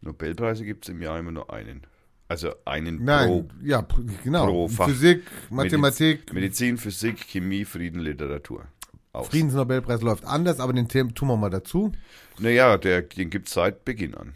Nobelpreise 0.01 0.63
gibt 0.63 0.85
es 0.85 0.89
im 0.89 1.01
Jahr 1.01 1.17
immer 1.17 1.31
nur 1.31 1.51
einen. 1.51 1.81
Also 2.27 2.53
einen 2.65 3.03
Nein, 3.03 3.27
pro 3.27 3.45
ja, 3.63 3.85
genau. 4.23 4.45
pro 4.45 4.67
Fach. 4.67 4.87
Physik, 4.87 5.23
Mathematik, 5.49 6.31
Medizin, 6.31 6.77
Physik, 6.77 7.17
Chemie, 7.27 7.65
Frieden, 7.65 7.99
Literatur. 7.99 8.65
Aus. 9.11 9.27
Friedensnobelpreis 9.29 10.01
läuft 10.01 10.23
anders, 10.23 10.59
aber 10.59 10.73
den 10.73 10.87
Thema 10.87 11.13
tun 11.13 11.29
wir 11.29 11.35
mal 11.35 11.49
dazu. 11.49 11.91
Naja, 12.37 12.77
der, 12.77 13.01
den 13.01 13.31
gibt 13.31 13.47
es 13.47 13.55
seit 13.55 13.83
Beginn 13.85 14.13
an. 14.15 14.33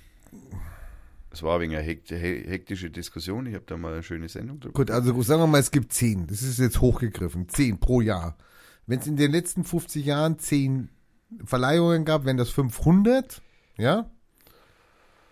Es 1.36 1.44
war 1.44 1.60
wegen 1.60 1.74
einer 1.76 1.84
hekt 1.84 2.10
he- 2.12 2.46
hektische 2.48 2.90
Diskussion. 2.90 3.46
Ich 3.46 3.56
habe 3.56 3.66
da 3.68 3.76
mal 3.76 3.92
eine 3.92 4.04
schöne 4.04 4.30
Sendung 4.30 4.62
drüber. 4.62 4.74
Gut, 4.74 4.90
also 4.90 5.22
sagen 5.22 5.42
wir 5.42 5.48
mal, 5.48 5.60
es 5.60 5.72
gibt 5.72 5.92
zehn. 5.92 6.28
Das 6.28 6.42
ist 6.42 6.60
jetzt 6.60 6.80
hochgegriffen. 6.80 7.50
Zehn 7.50 7.78
pro 7.78 8.00
Jahr. 8.00 8.38
Wenn 8.88 9.00
es 9.00 9.08
in 9.08 9.18
den 9.18 9.32
letzten 9.32 9.66
50 9.66 10.06
Jahren 10.06 10.40
zehn 10.40 10.88
Verleihungen 11.44 12.06
gab, 12.06 12.24
wären 12.24 12.38
das 12.38 12.52
500. 12.52 13.42
Ja? 13.78 14.10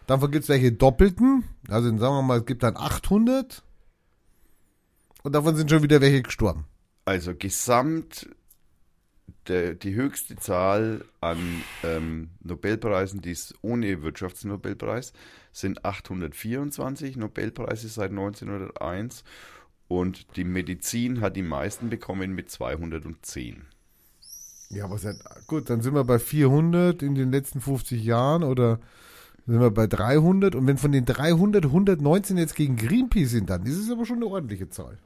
Dann 0.07 0.19
gibt 0.29 0.43
es 0.43 0.49
welche 0.49 0.73
Doppelten. 0.73 1.45
Also 1.69 1.87
sagen 1.87 2.01
wir 2.15 2.21
mal, 2.21 2.39
es 2.39 2.45
gibt 2.45 2.63
dann 2.63 2.75
800. 2.75 3.63
Und 5.23 5.33
davon 5.33 5.55
sind 5.55 5.69
schon 5.69 5.83
wieder 5.83 6.01
welche 6.01 6.21
gestorben. 6.21 6.65
Also 7.05 7.33
gesamt 7.33 8.27
der, 9.47 9.73
die 9.73 9.95
höchste 9.95 10.35
Zahl 10.35 11.05
an 11.21 11.37
ähm, 11.83 12.29
Nobelpreisen, 12.41 13.21
die 13.21 13.31
es 13.31 13.53
ohne 13.61 14.01
Wirtschaftsnobelpreis, 14.01 15.13
sind 15.51 15.85
824 15.85 17.17
Nobelpreise 17.17 17.87
seit 17.87 18.11
1901 18.11 19.23
und 19.87 20.35
die 20.35 20.43
Medizin 20.43 21.21
hat 21.21 21.35
die 21.35 21.43
meisten 21.43 21.89
bekommen 21.89 22.33
mit 22.33 22.49
210. 22.49 23.63
Ja, 24.69 24.85
aber 24.85 24.97
seit, 24.97 25.17
gut, 25.47 25.69
dann 25.69 25.81
sind 25.81 25.93
wir 25.93 26.03
bei 26.03 26.19
400 26.19 27.03
in 27.03 27.15
den 27.15 27.31
letzten 27.31 27.61
50 27.61 28.03
Jahren 28.03 28.43
oder 28.43 28.79
sind 29.45 29.59
wir 29.59 29.71
bei 29.71 29.87
300. 29.87 30.55
Und 30.55 30.67
wenn 30.67 30.77
von 30.77 30.91
den 30.91 31.05
300 31.05 31.65
119 31.65 32.37
jetzt 32.37 32.55
gegen 32.55 32.75
Greenpeace 32.75 33.31
sind, 33.31 33.49
dann 33.49 33.65
ist 33.65 33.77
es 33.77 33.91
aber 33.91 34.05
schon 34.05 34.17
eine 34.17 34.27
ordentliche 34.27 34.69
Zahl. 34.69 34.97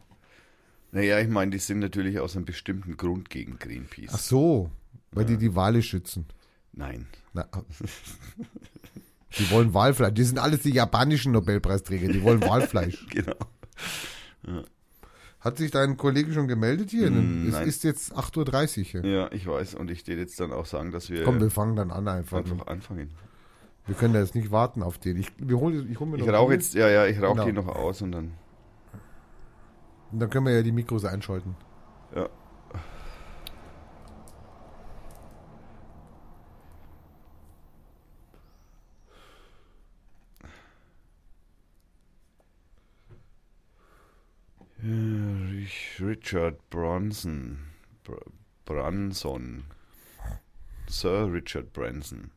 Naja, 0.91 1.19
ich 1.19 1.27
meine, 1.27 1.51
die 1.51 1.59
sind 1.59 1.79
natürlich 1.79 2.19
aus 2.19 2.35
einem 2.35 2.45
bestimmten 2.45 2.97
Grund 2.97 3.29
gegen 3.29 3.59
Greenpeace. 3.59 4.11
Ach 4.13 4.19
so, 4.19 4.71
weil 5.11 5.25
die 5.25 5.37
die 5.37 5.55
Wale 5.55 5.81
schützen. 5.81 6.25
Nein. 6.73 7.07
Na, 7.33 7.47
die 9.37 9.49
wollen 9.51 9.73
Walfleisch. 9.73 10.13
Die 10.13 10.23
sind 10.23 10.39
alles 10.39 10.61
die 10.61 10.71
japanischen 10.71 11.31
Nobelpreisträger. 11.33 12.07
Die 12.11 12.23
wollen 12.23 12.41
Walfleisch. 12.41 13.05
Genau. 14.43 14.63
Hat 15.39 15.57
sich 15.57 15.71
dein 15.71 15.97
Kollege 15.97 16.33
schon 16.33 16.47
gemeldet 16.47 16.89
hier? 16.91 17.11
Mm, 17.11 17.47
es 17.47 17.53
nein. 17.53 17.67
ist 17.67 17.83
jetzt 17.83 18.15
8.30 18.15 18.77
Uhr. 18.79 18.83
hier. 19.01 19.05
Ja, 19.05 19.31
ich 19.31 19.45
weiß. 19.45 19.75
Und 19.75 19.91
ich 19.91 19.99
stehe 19.99 20.17
jetzt 20.17 20.39
dann 20.39 20.51
auch 20.51 20.65
sagen, 20.65 20.91
dass 20.91 21.09
wir 21.09 21.23
Komm, 21.23 21.39
wir 21.39 21.51
fangen 21.51 21.75
dann 21.75 21.91
an 21.91 22.07
einfach. 22.07 22.37
einfach 22.39 22.67
anfangen. 22.67 23.11
Wir 23.85 23.95
können 23.95 24.13
da 24.13 24.19
jetzt 24.19 24.35
nicht 24.35 24.51
warten 24.51 24.83
auf 24.83 24.97
den. 24.97 25.17
Ich, 25.17 25.31
wir 25.37 25.57
holen, 25.59 25.89
ich 25.91 25.99
hol 25.99 26.07
mir 26.07 26.17
Ich 26.17 26.27
rauche 26.27 26.53
jetzt, 26.53 26.73
ja, 26.73 26.89
ja, 26.89 27.05
ich 27.05 27.21
rauche 27.21 27.33
Genau. 27.35 27.45
die 27.45 27.51
noch 27.53 27.67
aus 27.67 28.01
und 28.01 28.11
dann. 28.11 28.33
Und 30.11 30.19
dann 30.19 30.29
können 30.29 30.45
wir 30.45 30.53
ja 30.55 30.63
die 30.63 30.71
Mikros 30.71 31.05
einschalten. 31.05 31.55
Ja. 32.15 32.29
Ja, 44.81 45.49
Rich- 45.49 45.99
Richard 46.01 46.69
Bronson. 46.69 47.59
Br 48.03 48.17
Branson. 48.65 49.65
Sir 50.89 51.31
Richard 51.31 51.73
Branson. 51.73 52.31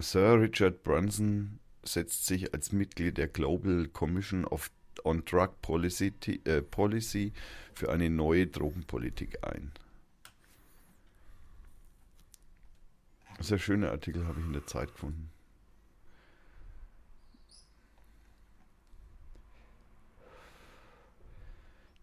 Sir 0.00 0.40
Richard 0.40 0.82
Branson 0.82 1.58
setzt 1.84 2.26
sich 2.26 2.52
als 2.54 2.72
Mitglied 2.72 3.18
der 3.18 3.28
Global 3.28 3.88
Commission 3.88 4.44
of, 4.44 4.70
on 5.04 5.24
Drug 5.24 5.60
Policy, 5.62 6.12
äh, 6.44 6.62
Policy 6.62 7.32
für 7.74 7.90
eine 7.90 8.10
neue 8.10 8.46
Drogenpolitik 8.46 9.38
ein. 9.46 9.72
Sehr 13.40 13.58
schöner 13.58 13.90
Artikel 13.90 14.26
habe 14.26 14.40
ich 14.40 14.46
in 14.46 14.52
der 14.52 14.66
Zeit 14.66 14.92
gefunden. 14.92 15.30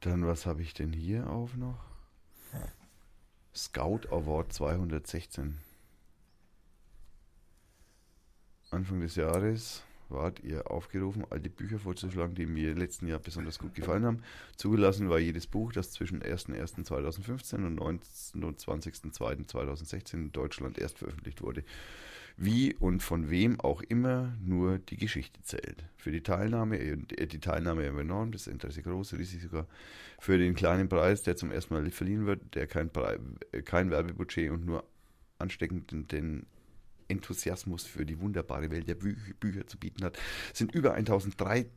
Dann, 0.02 0.26
was 0.26 0.46
habe 0.46 0.62
ich 0.62 0.74
denn 0.74 0.94
hier 0.94 1.30
auf 1.30 1.56
noch? 1.56 1.80
Scout 3.54 4.08
Award 4.10 4.52
216. 4.52 5.60
Anfang 8.72 9.02
des 9.02 9.16
Jahres 9.16 9.84
wart 10.08 10.42
ihr 10.44 10.70
aufgerufen, 10.70 11.26
all 11.30 11.40
die 11.40 11.50
Bücher 11.50 11.80
vorzuschlagen, 11.80 12.36
die 12.36 12.46
mir 12.46 12.76
letzten 12.76 13.08
Jahr 13.08 13.20
besonders 13.20 13.60
gut 13.60 13.76
gefallen 13.76 14.06
haben. 14.06 14.24
Zugelassen 14.56 15.10
war 15.10 15.20
jedes 15.20 15.48
Buch, 15.48 15.72
das 15.72 15.92
zwischen 15.92 16.22
01.01.2015 16.22 17.66
und 17.66 17.80
29.02.2016 17.80 20.14
in 20.16 20.32
Deutschland 20.32 20.78
erst 20.78 21.00
veröffentlicht 21.00 21.42
wurde. 21.42 21.64
Wie 22.38 22.74
und 22.76 23.04
von 23.04 23.30
wem 23.30 23.60
auch 23.60 23.82
immer 23.82 24.34
nur 24.44 24.80
die 24.80 24.98
Geschichte 24.98 25.42
zählt. 25.44 25.84
Für 25.98 26.12
die 26.12 26.24
Teilnahme, 26.24 26.80
äh, 26.80 27.28
die 27.28 27.40
Teilnahme 27.40 27.86
enorm, 27.86 28.32
das 28.32 28.48
Interesse 28.48 28.82
groß, 28.82 29.14
riesig 29.14 29.42
sogar. 29.42 29.68
Für 30.20 30.38
den 30.38 30.56
kleinen 30.56 30.88
Preis, 30.88 31.24
der 31.24 31.36
zum 31.36 31.52
ersten 31.52 31.74
Mal 31.74 31.90
verliehen 31.92 32.26
wird, 32.26 32.56
der 32.56 32.68
kein, 32.68 32.90
Pre- 32.90 33.20
äh, 33.52 33.62
kein 33.62 33.92
Werbebudget 33.92 34.50
und 34.50 34.66
nur 34.66 34.84
ansteckenden 35.40 36.08
den 36.08 36.46
Enthusiasmus 37.12 37.84
für 37.84 38.06
die 38.06 38.20
wunderbare 38.20 38.72
Welt 38.72 38.88
der 38.88 38.96
Bü 38.96 39.16
Bücher 39.40 39.68
zu 39.68 39.78
bieten 39.78 40.04
hat, 40.04 40.18
sind 40.54 40.74
über 40.74 40.94
1003 40.96 41.68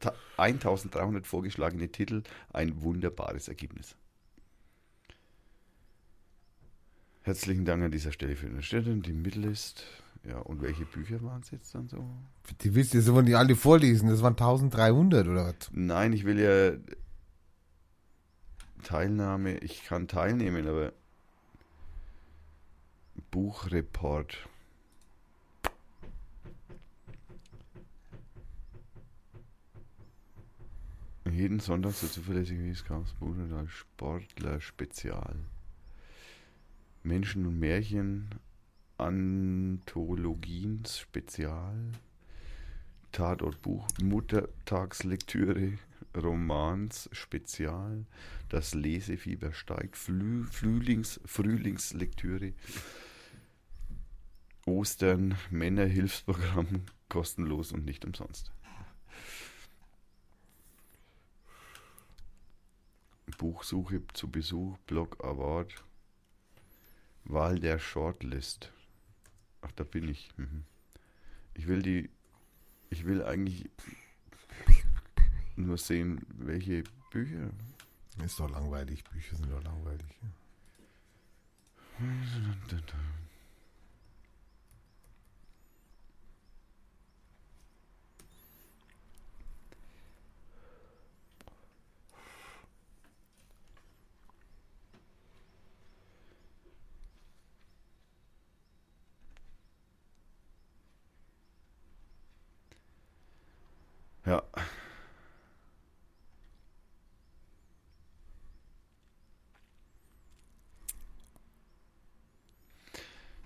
ta- 0.00 0.14
1300 0.38 1.26
vorgeschlagene 1.26 1.88
Titel 1.90 2.22
ein 2.52 2.80
wunderbares 2.82 3.48
Ergebnis. 3.48 3.96
Herzlichen 7.22 7.64
Dank 7.64 7.82
an 7.82 7.90
dieser 7.90 8.12
Stelle 8.12 8.36
für 8.36 8.46
den 8.48 8.62
Städte, 8.62 8.94
die 8.96 9.12
Mittellist. 9.12 9.84
Ja, 10.24 10.38
und 10.38 10.60
welche 10.62 10.84
Bücher 10.84 11.22
waren 11.22 11.40
es 11.42 11.50
jetzt 11.50 11.74
dann 11.74 11.88
so? 11.88 12.04
Die 12.62 12.74
wisst 12.74 12.94
ihr, 12.94 13.02
sollen 13.02 13.26
die 13.26 13.34
alle 13.34 13.54
vorlesen? 13.54 14.08
Das 14.08 14.22
waren 14.22 14.32
1300 14.34 15.26
oder 15.28 15.46
was? 15.46 15.70
Nein, 15.72 16.12
ich 16.12 16.24
will 16.24 16.38
ja 16.40 16.72
Teilnahme, 18.82 19.58
ich 19.58 19.84
kann 19.84 20.06
teilnehmen, 20.08 20.66
aber 20.68 20.92
Buchreport. 23.30 24.48
Jeden 31.36 31.60
Sonntag 31.60 31.92
so 31.92 32.06
zuverlässig 32.06 32.58
wie 32.60 32.70
es 32.70 32.82
kam, 32.82 33.04
Buch 33.20 33.36
als 33.54 33.70
Sportler 33.70 34.58
Spezial. 34.58 35.36
Menschen 37.02 37.44
und 37.44 37.58
Märchen, 37.58 38.30
Anthologien, 38.96 40.82
Spezial, 40.86 41.76
Tatortbuch, 43.12 43.86
Muttertagslektüre, 44.02 45.74
Romans, 46.16 47.10
Spezial, 47.12 48.06
das 48.48 48.72
Lesefieber 48.72 49.52
steigt, 49.52 49.98
Flü 49.98 50.44
Frühlings, 50.44 51.20
Frühlingslektüre, 51.26 52.54
Ostern, 54.64 55.36
Männerhilfsprogramm, 55.50 56.86
kostenlos 57.10 57.72
und 57.72 57.84
nicht 57.84 58.06
umsonst. 58.06 58.55
Buchsuche 63.38 64.02
zu 64.12 64.30
Besuch, 64.30 64.78
Blog 64.86 65.22
Award, 65.24 65.84
Wahl 67.24 67.58
der 67.58 67.78
Shortlist. 67.78 68.72
Ach, 69.62 69.72
da 69.72 69.84
bin 69.84 70.08
ich. 70.08 70.30
Mhm. 70.36 70.64
Ich 71.54 71.66
will 71.66 71.82
die, 71.82 72.10
ich 72.90 73.04
will 73.04 73.24
eigentlich 73.24 73.68
nur 75.56 75.78
sehen, 75.78 76.24
welche 76.28 76.84
Bücher. 77.10 77.50
Ist 78.24 78.40
doch 78.40 78.50
langweilig, 78.50 79.04
Bücher 79.04 79.36
sind 79.36 79.50
doch 79.50 79.62
langweilig. 79.62 80.06
Ja. 80.22 80.28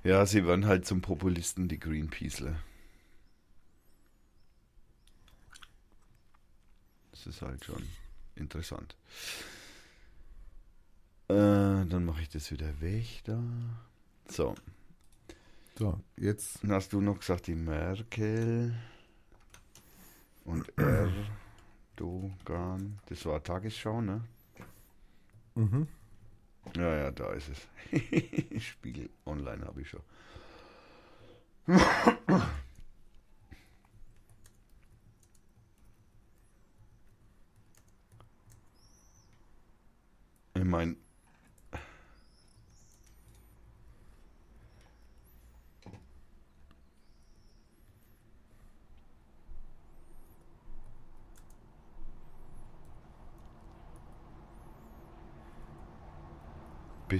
Ja, 0.02 0.24
sie 0.24 0.46
werden 0.46 0.66
halt 0.66 0.86
zum 0.86 1.02
Populisten, 1.02 1.68
die 1.68 1.78
Greenpeaceler. 1.78 2.56
Das 7.10 7.26
ist 7.26 7.42
halt 7.42 7.64
schon 7.64 7.86
interessant. 8.34 8.96
Äh, 11.28 11.34
dann 11.34 12.04
mache 12.06 12.22
ich 12.22 12.30
das 12.30 12.50
wieder 12.50 12.80
weg 12.80 13.20
da. 13.24 13.42
So. 14.28 14.54
So, 15.78 16.00
jetzt. 16.16 16.62
Dann 16.62 16.72
hast 16.72 16.94
du 16.94 17.00
noch 17.02 17.18
gesagt, 17.18 17.46
die 17.46 17.54
Merkel 17.54 18.74
und 20.44 20.72
Erdogan. 21.96 22.98
Das 23.06 23.24
war 23.26 23.42
Tagesschau, 23.42 24.00
ne? 24.00 24.22
Mhm. 25.54 25.88
Ja, 26.76 26.96
ja, 26.96 27.10
da 27.10 27.32
ist 27.32 27.48
es. 27.48 27.68
Spiegel 28.62 29.10
online 29.26 29.64
habe 29.64 29.80
ich 29.82 29.88
schon. 29.88 30.02
Ich 40.54 40.64
meine, 40.64 40.96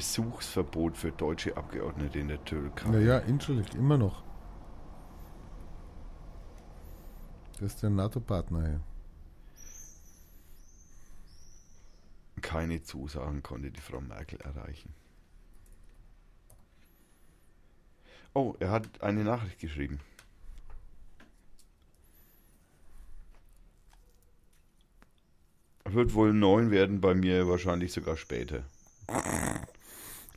Besuchsverbot 0.00 0.96
für 0.96 1.12
deutsche 1.12 1.58
Abgeordnete 1.58 2.20
in 2.20 2.28
der 2.28 2.42
Türkei. 2.42 2.88
Naja, 2.88 3.18
entschuldigt, 3.18 3.74
immer 3.74 3.98
noch. 3.98 4.24
Das 7.58 7.74
ist 7.74 7.82
der 7.82 7.90
NATO-Partner 7.90 8.66
hier. 8.66 8.80
Keine 12.40 12.82
Zusagen 12.82 13.42
konnte 13.42 13.70
die 13.70 13.80
Frau 13.82 14.00
Merkel 14.00 14.40
erreichen. 14.40 14.94
Oh, 18.32 18.54
er 18.58 18.70
hat 18.70 19.02
eine 19.02 19.22
Nachricht 19.22 19.58
geschrieben. 19.58 20.00
Wird 25.84 26.14
wohl 26.14 26.32
neun 26.32 26.70
werden, 26.70 27.02
bei 27.02 27.14
mir 27.14 27.46
wahrscheinlich 27.48 27.92
sogar 27.92 28.16
später. 28.16 28.64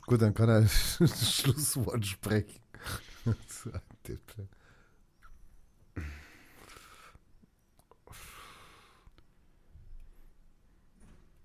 Gut, 0.06 0.20
dann 0.20 0.34
kann 0.34 0.48
er 0.48 0.60
das 0.98 1.34
Schlusswort 1.34 2.04
sprechen. 2.06 2.60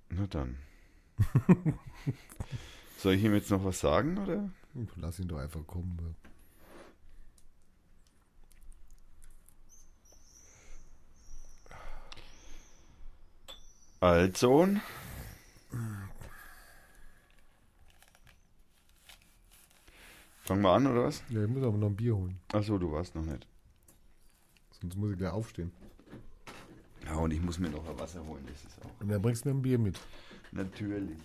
Na 0.09 0.27
dann. 0.27 0.57
Soll 2.97 3.13
ich 3.13 3.23
ihm 3.23 3.33
jetzt 3.33 3.49
noch 3.51 3.63
was 3.63 3.79
sagen, 3.79 4.17
oder? 4.17 4.49
Lass 4.97 5.19
ihn 5.19 5.27
doch 5.27 5.37
einfach 5.37 5.65
kommen. 5.65 6.15
Also. 14.01 14.67
Fangen 20.49 20.63
wir 20.63 20.71
an, 20.71 20.87
oder 20.87 21.03
was? 21.03 21.21
Ja, 21.29 21.43
ich 21.43 21.47
muss 21.47 21.61
aber 21.61 21.77
noch 21.77 21.89
ein 21.89 21.95
Bier 21.95 22.15
holen. 22.15 22.39
Achso, 22.51 22.79
du 22.79 22.91
warst 22.91 23.13
noch 23.13 23.21
nicht. 23.21 23.45
Sonst 24.81 24.97
muss 24.97 25.11
ich 25.11 25.17
gleich 25.19 25.31
aufstehen. 25.31 25.71
Ja, 27.05 27.17
und 27.17 27.29
ich 27.29 27.39
muss 27.39 27.59
mir 27.59 27.69
noch 27.69 27.87
ein 27.87 27.99
Wasser 27.99 28.25
holen, 28.25 28.43
das 28.47 28.63
ist 28.63 28.83
auch. 28.83 28.99
Und 28.99 29.09
dann 29.09 29.21
bringst 29.21 29.45
du 29.45 29.49
mir 29.49 29.55
ein 29.55 29.61
Bier 29.61 29.77
mit. 29.77 29.99
Natürlich. 30.51 31.19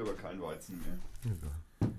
Gibt 0.00 0.08
aber 0.12 0.18
kein 0.18 0.40
Weizen 0.40 0.80
mehr. 0.80 0.98
Egal. 1.30 1.92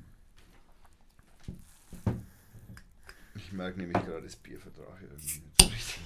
Ich 3.35 3.51
merke 3.51 3.79
nämlich 3.79 4.03
gerade 4.03 4.23
das 4.23 4.35
Biervertrag 4.37 4.99
irgendwie 5.03 5.39
nicht 5.39 5.61
so 5.61 5.67
richtig. 5.67 5.99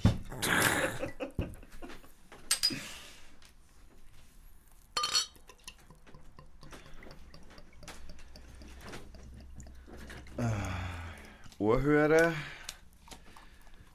Ah, 10.37 11.13
Ohrhörer. 11.59 12.33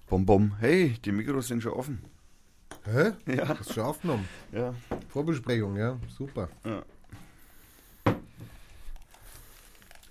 Bom 0.09 0.25
bom. 0.25 0.57
Hey, 0.59 0.97
die 1.05 1.13
Mikros 1.13 1.49
sind 1.49 1.63
schon 1.63 1.73
offen. 1.73 2.03
Hä? 2.85 3.13
Ja. 3.27 3.49
Hast 3.49 3.69
du 3.69 3.75
schon 3.75 3.85
aufgenommen? 3.85 4.27
Ja. 4.53 4.75
Vorbesprechung, 5.09 5.77
ja. 5.77 6.01
Super. 6.09 6.49
ja. 6.65 6.83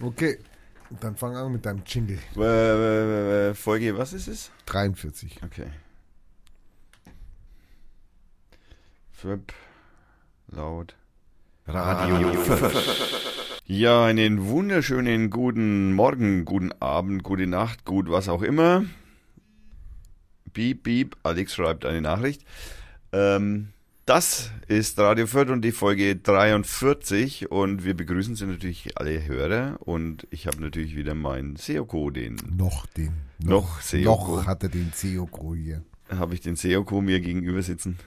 Okay. 0.02 0.38
Dann 1.02 1.16
fang 1.16 1.36
an 1.36 1.52
mit 1.52 1.66
deinem 1.66 1.84
Jingle. 1.86 2.18
Äh, 2.36 3.50
äh, 3.50 3.54
Folge, 3.54 3.98
was 3.98 4.14
ist 4.14 4.28
es? 4.28 4.52
43. 4.66 5.42
Okay. 5.44 5.68
Flip, 9.12 9.54
laut. 10.48 10.96
Radio 11.68 12.32
Ja, 13.66 14.06
einen 14.06 14.48
wunderschönen 14.48 15.30
guten 15.30 15.94
Morgen, 15.94 16.46
guten 16.46 16.72
Abend, 16.80 17.22
gute 17.22 17.46
Nacht, 17.46 17.86
gut 17.86 18.10
was 18.10 18.28
auch 18.30 18.42
immer. 18.42 18.86
Beep, 20.54 20.82
beep, 20.84 21.18
Alex 21.22 21.54
schreibt 21.54 21.86
eine 21.86 22.02
Nachricht. 22.02 22.44
Ähm, 23.12 23.74
Das 24.10 24.50
ist 24.68 24.98
Radio 24.98 25.28
Fürth 25.28 25.52
und 25.52 25.62
die 25.62 25.72
Folge 25.72 26.16
43 26.16 27.52
und 27.52 27.84
wir 27.84 27.94
begrüßen 27.94 28.36
Sie 28.36 28.48
natürlich 28.48 28.98
alle 28.98 29.28
Hörer 29.28 29.78
und 29.82 30.26
ich 30.32 30.48
habe 30.48 30.60
natürlich 30.62 30.96
wieder 30.96 31.14
meinen 31.14 31.58
Seoko, 31.58 32.10
den 32.10 32.38
Noch 32.58 32.88
den. 32.88 33.12
Noch 33.38 33.82
Seoko. 33.82 34.38
Noch 34.38 34.48
hat 34.48 34.64
er 34.64 34.70
den 34.70 34.92
Seoko 34.96 35.54
hier. 35.54 35.84
habe 36.10 36.34
ich 36.34 36.42
den 36.42 36.56
Seoko 36.56 37.02
mir 37.02 37.20
gegenüber 37.20 37.62
sitzen. 37.62 38.00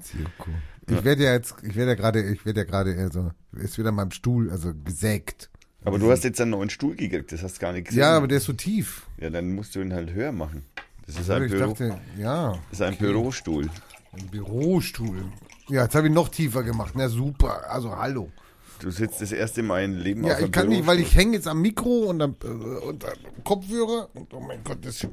Seoko. 0.00 0.50
Ich 0.88 1.04
werde 1.04 1.24
ja 1.24 1.34
jetzt, 1.34 1.56
ich 1.62 1.76
werde 1.76 1.90
ja 1.90 1.94
gerade, 1.94 2.22
ich 2.22 2.46
werde 2.46 2.60
ja 2.60 2.64
gerade, 2.64 2.96
also, 2.96 3.32
ist 3.58 3.76
wieder 3.76 3.90
an 3.90 3.96
meinem 3.96 4.10
Stuhl, 4.12 4.50
also 4.50 4.72
gesägt. 4.72 5.50
Aber 5.84 5.98
du 5.98 6.10
hast 6.10 6.24
jetzt 6.24 6.40
einen 6.40 6.52
neuen 6.52 6.70
Stuhl 6.70 6.96
gekriegt, 6.96 7.30
das 7.30 7.42
hast 7.42 7.56
du 7.56 7.60
gar 7.60 7.74
nicht 7.74 7.88
gesehen. 7.88 8.00
Ja, 8.00 8.16
aber 8.16 8.26
der 8.26 8.38
ist 8.38 8.44
so 8.44 8.54
tief. 8.54 9.06
Ja, 9.18 9.28
dann 9.28 9.54
musst 9.54 9.74
du 9.74 9.82
ihn 9.82 9.92
halt 9.92 10.14
höher 10.14 10.32
machen. 10.32 10.64
Das 11.06 11.20
ist 11.20 11.28
Aber 11.28 11.40
ein, 11.40 11.44
ich 11.44 11.52
Büro, 11.52 11.68
dachte, 11.68 12.00
ja, 12.18 12.52
das 12.70 12.80
ist 12.80 12.82
ein 12.82 12.96
Bürostuhl. 12.96 13.68
Ein 14.16 14.28
Bürostuhl. 14.28 15.24
Ja, 15.68 15.84
jetzt 15.84 15.94
habe 15.94 16.08
ich 16.08 16.12
noch 16.12 16.28
tiefer 16.28 16.62
gemacht. 16.62 16.94
Na 16.96 17.08
super, 17.08 17.70
also 17.70 17.96
hallo. 17.96 18.30
Du 18.78 18.90
sitzt 18.90 19.20
das 19.22 19.32
erste 19.32 19.62
Mal 19.62 19.84
im 19.84 19.96
Leben 19.96 20.24
Ja, 20.24 20.34
auf 20.34 20.40
ich 20.42 20.52
kann 20.52 20.68
nicht, 20.68 20.86
weil 20.86 21.00
ich 21.00 21.14
hänge 21.14 21.34
jetzt 21.34 21.48
am 21.48 21.62
Mikro 21.62 22.10
und 22.10 22.20
am, 22.20 22.36
äh, 22.44 22.46
und 22.46 23.04
am 23.04 23.44
Kopfhörer. 23.44 24.10
Und 24.14 24.32
oh 24.34 24.40
mein 24.40 24.62
Gott, 24.64 24.78
das. 24.84 25.06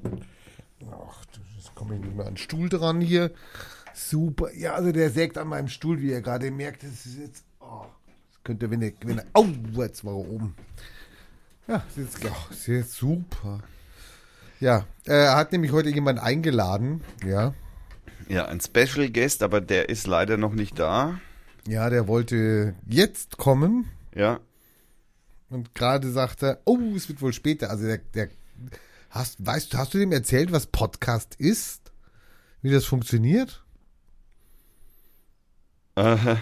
Ach, 0.91 1.25
das 1.55 1.73
komme 1.73 1.95
ich 1.95 2.01
nicht 2.01 2.15
mehr 2.15 2.25
an 2.25 2.33
den 2.33 2.37
Stuhl 2.37 2.67
dran 2.67 2.99
hier. 2.99 3.31
Super. 3.93 4.53
Ja, 4.53 4.73
also 4.73 4.91
der 4.91 5.09
sägt 5.11 5.37
an 5.37 5.47
meinem 5.47 5.69
Stuhl, 5.69 6.01
wie 6.01 6.09
ihr 6.09 6.21
gerade 6.21 6.51
merkt. 6.51 6.83
Das 6.83 7.05
ist 7.05 7.17
jetzt. 7.17 7.45
Oh, 7.61 7.85
das 8.31 8.43
könnte, 8.43 8.69
wenn 8.69 8.81
er. 8.81 8.91
Wenn 9.01 9.19
er 9.19 9.25
oh, 9.33 9.47
jetzt 9.77 10.03
war 10.03 10.13
er 10.13 10.29
oben. 10.29 10.55
Ja, 11.67 11.83
das 11.87 11.97
ist, 11.97 12.25
oh, 12.25 12.29
das 12.49 12.57
ist 12.59 12.67
jetzt 12.67 12.93
super. 12.95 13.59
Ja, 14.59 14.85
er 15.05 15.35
hat 15.35 15.51
nämlich 15.51 15.71
heute 15.71 15.89
jemand 15.89 16.19
eingeladen. 16.19 17.01
Ja. 17.25 17.53
Ja, 18.29 18.45
ein 18.45 18.59
Special 18.61 19.09
Guest, 19.09 19.43
aber 19.43 19.61
der 19.61 19.89
ist 19.89 20.07
leider 20.07 20.37
noch 20.37 20.53
nicht 20.53 20.79
da. 20.79 21.19
Ja, 21.67 21.89
der 21.89 22.07
wollte 22.07 22.75
jetzt 22.87 23.37
kommen. 23.37 23.89
Ja, 24.15 24.39
Und 25.49 25.73
gerade 25.75 26.11
sagt 26.11 26.43
er, 26.43 26.59
oh, 26.65 26.77
es 26.95 27.09
wird 27.09 27.21
wohl 27.21 27.33
später. 27.33 27.69
Also 27.69 27.85
der, 27.85 27.97
der 28.13 28.29
hast, 29.09 29.45
weißt 29.45 29.73
du, 29.73 29.77
hast 29.77 29.93
du 29.93 29.97
dem 29.99 30.11
erzählt, 30.11 30.51
was 30.51 30.67
Podcast 30.67 31.35
ist? 31.35 31.91
Wie 32.61 32.71
das 32.71 32.85
funktioniert? 32.85 33.63
äh, 35.95 36.35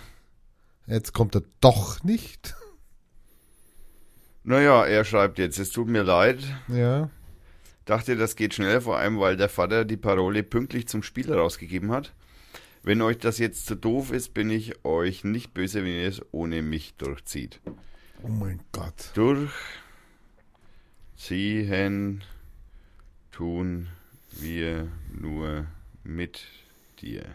Jetzt 0.87 1.13
kommt 1.13 1.35
er 1.35 1.43
doch 1.61 2.03
nicht. 2.03 2.55
naja, 4.43 4.85
er 4.85 5.05
schreibt 5.05 5.37
jetzt, 5.39 5.59
es 5.59 5.69
tut 5.71 5.87
mir 5.87 6.03
leid. 6.03 6.39
Ja. 6.67 7.09
Dachte, 7.91 8.15
das 8.15 8.37
geht 8.37 8.53
schnell, 8.53 8.79
vor 8.79 8.97
allem 8.99 9.19
weil 9.19 9.35
der 9.35 9.49
Vater 9.49 9.83
die 9.83 9.97
Parole 9.97 10.43
pünktlich 10.43 10.87
zum 10.87 11.03
Spiel 11.03 11.29
rausgegeben 11.33 11.91
hat. 11.91 12.13
Wenn 12.83 13.01
euch 13.01 13.17
das 13.17 13.37
jetzt 13.37 13.65
zu 13.65 13.75
doof 13.75 14.13
ist, 14.13 14.33
bin 14.33 14.49
ich 14.49 14.85
euch 14.85 15.25
nicht 15.25 15.53
böse, 15.53 15.83
wenn 15.83 15.91
ihr 15.91 16.07
es 16.07 16.21
ohne 16.31 16.61
mich 16.61 16.93
durchzieht. 16.93 17.59
Oh 18.23 18.29
mein 18.29 18.61
Gott. 18.71 19.11
Durchziehen 21.17 22.23
tun 23.33 23.89
wir 24.39 24.87
nur 25.11 25.67
mit 26.05 26.45
dir. 27.01 27.25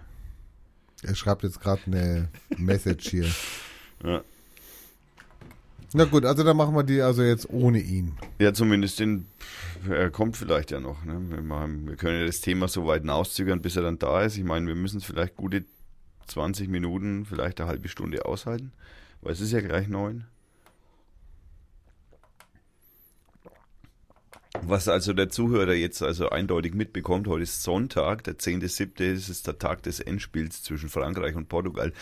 Er 1.02 1.14
schreibt 1.14 1.42
jetzt 1.42 1.60
gerade 1.60 1.82
eine 1.84 2.30
Message 2.56 3.10
hier. 3.10 3.28
Ja. 4.02 4.24
Na 5.92 6.04
gut, 6.04 6.24
also 6.24 6.42
dann 6.42 6.56
machen 6.56 6.74
wir 6.74 6.82
die 6.82 7.00
also 7.00 7.22
jetzt 7.22 7.48
ohne 7.50 7.80
ihn. 7.80 8.16
Ja, 8.38 8.52
zumindest 8.52 8.98
den, 8.98 9.26
er 9.88 10.10
kommt 10.10 10.36
vielleicht 10.36 10.70
ja 10.70 10.80
noch. 10.80 11.04
Ne? 11.04 11.20
Wir, 11.30 11.42
machen, 11.42 11.86
wir 11.86 11.96
können 11.96 12.20
ja 12.20 12.26
das 12.26 12.40
Thema 12.40 12.68
so 12.68 12.86
weit 12.86 13.02
hinauszögern, 13.02 13.62
bis 13.62 13.76
er 13.76 13.82
dann 13.82 13.98
da 13.98 14.22
ist. 14.22 14.36
Ich 14.36 14.44
meine, 14.44 14.66
wir 14.66 14.74
müssen 14.74 14.98
es 14.98 15.04
vielleicht 15.04 15.36
gute 15.36 15.64
20 16.26 16.68
Minuten, 16.68 17.24
vielleicht 17.24 17.60
eine 17.60 17.70
halbe 17.70 17.88
Stunde 17.88 18.26
aushalten, 18.26 18.72
weil 19.20 19.32
es 19.32 19.40
ist 19.40 19.52
ja 19.52 19.60
gleich 19.60 19.88
neun. 19.88 20.24
Was 24.62 24.88
also 24.88 25.12
der 25.12 25.28
Zuhörer 25.28 25.74
jetzt 25.74 26.02
also 26.02 26.30
eindeutig 26.30 26.74
mitbekommt, 26.74 27.28
heute 27.28 27.42
ist 27.42 27.62
Sonntag, 27.62 28.24
der 28.24 28.38
10.7., 28.38 29.14
das 29.14 29.28
ist 29.28 29.46
der 29.46 29.58
Tag 29.58 29.82
des 29.82 30.00
Endspiels 30.00 30.62
zwischen 30.62 30.88
Frankreich 30.88 31.36
und 31.36 31.48
Portugal, 31.48 31.92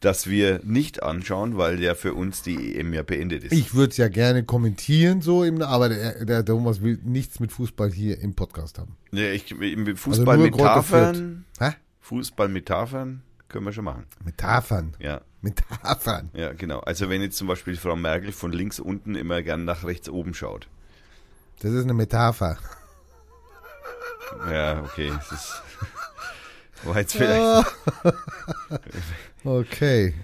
das 0.00 0.26
wir 0.28 0.60
nicht 0.62 1.02
anschauen, 1.02 1.56
weil 1.56 1.82
ja 1.82 1.94
für 1.94 2.14
uns 2.14 2.42
die 2.42 2.78
EM 2.78 2.92
ja 2.92 3.02
beendet 3.02 3.44
ist. 3.44 3.52
Ich 3.52 3.74
würde 3.74 3.90
es 3.90 3.96
ja 3.96 4.08
gerne 4.08 4.44
kommentieren, 4.44 5.22
so, 5.22 5.42
im, 5.42 5.62
aber 5.62 5.88
der, 5.88 6.24
der 6.24 6.44
Thomas 6.44 6.82
will 6.82 6.98
nichts 7.02 7.40
mit 7.40 7.52
Fußball 7.52 7.90
hier 7.90 8.20
im 8.20 8.34
Podcast 8.34 8.78
haben. 8.78 8.96
Ja, 9.12 9.30
ich, 9.30 9.50
im 9.50 9.84
nur 9.84 9.96
Fußballmetaphern, 9.96 11.44
Hä? 11.58 11.70
Fußballmetaphern 12.00 13.22
können 13.48 13.64
wir 13.64 13.72
schon 13.72 13.84
machen. 13.84 14.04
Metaphern. 14.24 14.94
Ja, 14.98 15.22
Metaphern. 15.40 16.30
ja, 16.34 16.52
genau. 16.52 16.80
Also 16.80 17.08
wenn 17.08 17.22
jetzt 17.22 17.36
zum 17.36 17.46
Beispiel 17.46 17.76
Frau 17.76 17.96
Merkel 17.96 18.32
von 18.32 18.52
links 18.52 18.78
unten 18.78 19.14
immer 19.14 19.42
gern 19.42 19.64
nach 19.64 19.84
rechts 19.84 20.08
oben 20.08 20.34
schaut. 20.34 20.68
Das 21.60 21.72
ist 21.72 21.84
eine 21.84 21.94
Metapher. 21.94 22.58
Ja, 24.50 24.82
okay. 24.82 25.10
Das 25.16 25.32
ist, 25.32 25.62
war 26.84 26.98
jetzt 26.98 27.14
vielleicht. 27.14 27.66
Okay. 29.46 30.14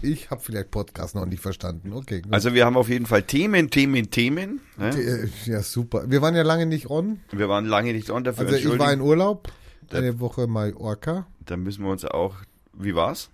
Ich 0.00 0.30
habe 0.30 0.40
vielleicht 0.40 0.70
Podcast 0.70 1.14
noch 1.14 1.26
nicht 1.26 1.40
verstanden. 1.40 1.92
Okay, 1.92 2.20
gut. 2.22 2.32
Also 2.32 2.52
wir 2.54 2.66
haben 2.66 2.76
auf 2.76 2.88
jeden 2.88 3.06
Fall 3.06 3.22
Themen, 3.22 3.70
Themen, 3.70 4.10
Themen. 4.10 4.60
Ne? 4.76 4.88
Äh, 4.90 5.28
ja, 5.50 5.62
super. 5.62 6.10
Wir 6.10 6.20
waren 6.22 6.34
ja 6.34 6.42
lange 6.42 6.66
nicht 6.66 6.90
on. 6.90 7.20
Wir 7.30 7.48
waren 7.48 7.66
lange 7.66 7.92
nicht 7.92 8.10
on 8.10 8.24
dafür. 8.24 8.46
Also 8.46 8.56
ich 8.56 8.78
war 8.78 8.92
in. 8.92 9.00
Urlaub. 9.00 9.52
Eine 9.92 10.18
Woche 10.20 10.46
Mallorca. 10.46 11.26
Da 11.44 11.56
müssen 11.56 11.84
wir 11.84 11.90
uns 11.92 12.04
auch. 12.04 12.34
Wie 12.72 12.94
war's? 12.94 13.28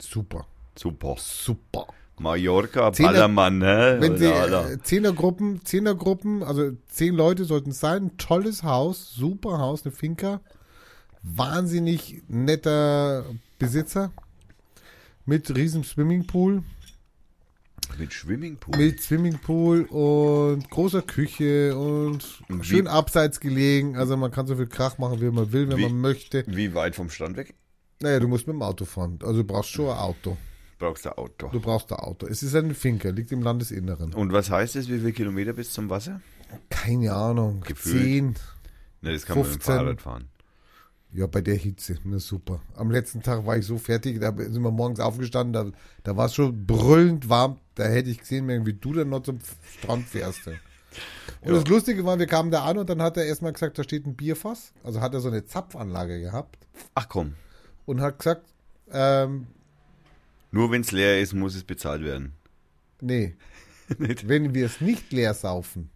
Super. 0.00 0.46
Super. 0.76 1.16
Super. 1.18 1.86
Mallorca, 2.18 2.88
Zehner- 2.92 3.08
Ballermann, 3.08 3.58
ne? 3.58 3.96
Wenn 3.98 4.16
Sie 4.16 4.26
äh, 4.26 4.78
Zehnergruppen, 4.82 5.64
Zehnergruppen, 5.64 6.44
also 6.44 6.70
zehn 6.88 7.14
Leute 7.14 7.44
sollten 7.44 7.70
es 7.70 7.80
sein. 7.80 8.04
Ein 8.04 8.16
tolles 8.18 8.62
Haus, 8.62 9.12
super 9.14 9.58
Haus, 9.58 9.84
eine 9.84 9.90
Finca. 9.92 10.40
Wahnsinnig 11.22 12.22
netter 12.28 13.24
Besitzer. 13.58 14.12
Mit 15.26 15.54
riesen 15.54 15.84
Swimmingpool. 15.84 16.62
Mit 17.98 18.12
Swimmingpool. 18.12 18.76
Mit 18.76 19.00
Swimmingpool 19.00 19.82
und 19.84 20.68
großer 20.70 21.02
Küche 21.02 21.76
und 21.76 22.42
Und 22.48 22.64
schön 22.66 22.84
wie- 22.86 22.88
abseits 22.88 23.40
gelegen. 23.40 23.96
Also 23.96 24.16
man 24.16 24.30
kann 24.30 24.46
so 24.46 24.56
viel 24.56 24.66
Krach 24.66 24.98
machen, 24.98 25.20
wie 25.20 25.30
man 25.30 25.52
will, 25.52 25.68
wenn 25.68 25.76
Wie- 25.78 25.82
man 25.82 26.00
möchte. 26.00 26.44
Wie 26.46 26.74
weit 26.74 26.96
vom 26.96 27.10
Strand 27.10 27.36
weg? 27.36 27.54
Naja, 28.00 28.20
du 28.20 28.28
musst 28.28 28.46
mit 28.46 28.54
dem 28.54 28.62
Auto 28.62 28.84
fahren. 28.84 29.18
Also 29.22 29.42
du 29.42 29.44
brauchst 29.44 29.70
schon 29.70 29.88
ein 29.90 29.96
Auto. 29.98 30.36
Brauchst 30.78 31.04
du 31.04 31.16
Auto. 31.16 31.48
Du 31.50 31.60
brauchst 31.60 31.92
ein 31.92 31.98
Auto. 31.98 32.26
Es 32.26 32.42
ist 32.42 32.54
eine 32.54 32.74
Finca, 32.74 33.10
liegt 33.10 33.30
im 33.32 33.42
Landesinneren. 33.42 34.12
Und 34.12 34.32
was 34.32 34.50
heißt 34.50 34.76
es? 34.76 34.88
Wie 34.88 34.98
viele 34.98 35.12
Kilometer 35.12 35.52
bis 35.52 35.72
zum 35.72 35.88
Wasser? 35.88 36.20
Keine 36.68 37.12
Ahnung. 37.14 37.60
Gefühlt. 37.60 38.02
Zehn. 38.02 38.34
Ne, 39.02 39.12
das 39.12 39.24
kann 39.24 39.38
man 39.38 39.46
mit 39.46 39.54
dem 39.56 39.60
15. 39.62 39.74
Fahrrad 39.76 40.00
fahren. 40.02 40.28
Ja, 41.14 41.28
bei 41.28 41.40
der 41.42 41.54
Hitze. 41.54 41.96
Na 42.04 42.18
super. 42.18 42.60
Am 42.74 42.90
letzten 42.90 43.22
Tag 43.22 43.46
war 43.46 43.56
ich 43.56 43.64
so 43.64 43.78
fertig, 43.78 44.20
da 44.20 44.34
sind 44.36 44.62
wir 44.62 44.70
morgens 44.72 44.98
aufgestanden, 44.98 45.52
da, 45.52 45.78
da 46.02 46.16
war 46.16 46.26
es 46.26 46.34
schon 46.34 46.66
brüllend 46.66 47.28
warm. 47.28 47.58
Da 47.76 47.84
hätte 47.84 48.10
ich 48.10 48.18
gesehen, 48.18 48.48
wie 48.66 48.72
du 48.74 48.92
dann 48.92 49.10
noch 49.10 49.22
zum 49.22 49.38
Strand 49.78 50.06
fährst. 50.08 50.46
Und 50.48 50.54
Ja. 51.44 51.52
das 51.52 51.66
Lustige 51.68 52.04
war, 52.04 52.18
wir 52.18 52.26
kamen 52.26 52.50
da 52.50 52.64
an 52.64 52.78
und 52.78 52.88
dann 52.90 53.00
hat 53.00 53.16
er 53.16 53.26
erstmal 53.26 53.52
gesagt, 53.52 53.78
da 53.78 53.84
steht 53.84 54.06
ein 54.06 54.16
Bierfass. 54.16 54.72
Also 54.82 55.00
hat 55.00 55.14
er 55.14 55.20
so 55.20 55.28
eine 55.28 55.44
Zapfanlage 55.44 56.20
gehabt 56.20 56.58
Ach 56.96 57.08
komm, 57.08 57.34
und 57.86 58.00
hat 58.00 58.18
gesagt, 58.18 58.52
ähm, 58.90 59.46
nur 60.50 60.70
wenn 60.72 60.80
es 60.82 60.90
leer 60.92 61.20
ist, 61.20 61.32
muss 61.32 61.54
es 61.54 61.62
bezahlt 61.64 62.02
werden. 62.02 62.32
nee, 63.00 63.36
wenn 63.98 64.54
wir 64.54 64.66
es 64.66 64.80
nicht 64.80 65.12
leer 65.12 65.34
saufen, 65.34 65.90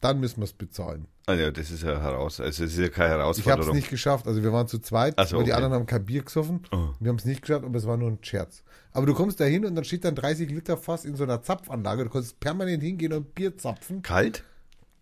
dann 0.00 0.18
müssen 0.20 0.38
wir 0.38 0.44
es 0.44 0.52
bezahlen. 0.52 1.06
Also 1.38 1.50
das 1.50 1.70
ist 1.70 1.82
ja 1.82 2.00
heraus, 2.00 2.40
also 2.40 2.64
es 2.64 2.72
ist 2.72 2.78
ja 2.78 2.88
keine 2.88 3.14
Ich 3.14 3.20
habe 3.20 3.30
es 3.30 3.44
Herausforderung. 3.44 3.76
nicht 3.76 3.90
geschafft. 3.90 4.26
Also 4.26 4.42
wir 4.42 4.52
waren 4.52 4.66
zu 4.66 4.78
zweit, 4.78 5.14
Ach 5.16 5.26
so, 5.26 5.36
aber 5.36 5.44
die 5.44 5.50
okay. 5.50 5.56
anderen 5.56 5.74
haben 5.74 5.86
kein 5.86 6.04
Bier 6.04 6.22
gesoffen. 6.22 6.62
Oh. 6.72 6.88
Wir 6.98 7.08
haben 7.10 7.16
es 7.16 7.24
nicht 7.24 7.42
geschafft, 7.42 7.64
aber 7.64 7.78
es 7.78 7.86
war 7.86 7.96
nur 7.96 8.10
ein 8.10 8.18
Scherz. 8.22 8.62
Aber 8.92 9.06
du 9.06 9.14
kommst 9.14 9.38
da 9.40 9.44
hin 9.44 9.64
und 9.64 9.74
dann 9.74 9.84
steht 9.84 10.04
dann 10.04 10.14
30 10.14 10.50
Liter 10.50 10.76
Fass 10.76 11.04
in 11.04 11.14
so 11.14 11.24
einer 11.24 11.42
Zapfanlage. 11.42 12.04
Du 12.04 12.10
kannst 12.10 12.40
permanent 12.40 12.82
hingehen 12.82 13.12
und 13.12 13.34
Bier 13.34 13.56
zapfen. 13.56 14.02
Kalt? 14.02 14.44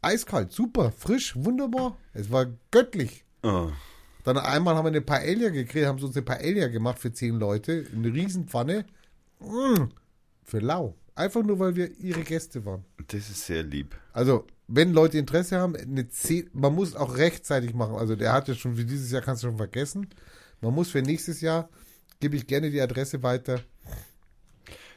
Eiskalt, 0.03 0.53
super, 0.53 0.93
frisch, 0.97 1.35
wunderbar. 1.37 1.97
Es 2.13 2.31
war 2.31 2.47
göttlich. 2.71 3.25
Oh. 3.43 3.71
Dann 4.25 4.37
einmal 4.37 4.75
haben 4.77 4.85
wir 4.85 4.89
eine 4.89 5.01
Paella 5.01 5.49
gekriegt, 5.49 5.87
haben 5.87 5.99
sie 5.99 6.05
uns 6.05 6.17
eine 6.17 6.25
Paella 6.25 6.69
gemacht 6.69 6.99
für 6.99 7.13
10 7.13 7.37
Leute. 7.37 7.87
Eine 7.95 8.13
Riesenpfanne. 8.13 8.85
Mm, 9.41 9.85
für 10.45 10.59
lau. 10.59 10.95
Einfach 11.19 11.43
nur, 11.43 11.59
weil 11.59 11.75
wir 11.75 11.91
ihre 11.99 12.23
Gäste 12.23 12.65
waren. 12.65 12.85
Das 13.09 13.29
ist 13.29 13.45
sehr 13.45 13.65
lieb. 13.65 13.97
Also, 14.13 14.47
wenn 14.69 14.93
Leute 14.93 15.19
Interesse 15.19 15.59
haben, 15.59 15.75
eine 15.75 16.09
10, 16.09 16.51
man 16.53 16.73
muss 16.75 16.95
auch 16.95 17.17
rechtzeitig 17.17 17.75
machen. 17.75 17.97
Also, 17.97 18.15
der 18.15 18.33
hat 18.33 18.47
ja 18.47 18.55
schon 18.55 18.77
für 18.77 18.85
dieses 18.85 19.11
Jahr, 19.11 19.21
kannst 19.23 19.43
du 19.43 19.49
schon 19.49 19.57
vergessen. 19.57 20.07
Man 20.61 20.73
muss 20.75 20.91
für 20.91 21.03
nächstes 21.03 21.41
Jahr, 21.41 21.71
gebe 22.21 22.37
ich 22.37 22.47
gerne 22.47 22.71
die 22.71 22.81
Adresse 22.81 23.21
weiter. 23.25 23.61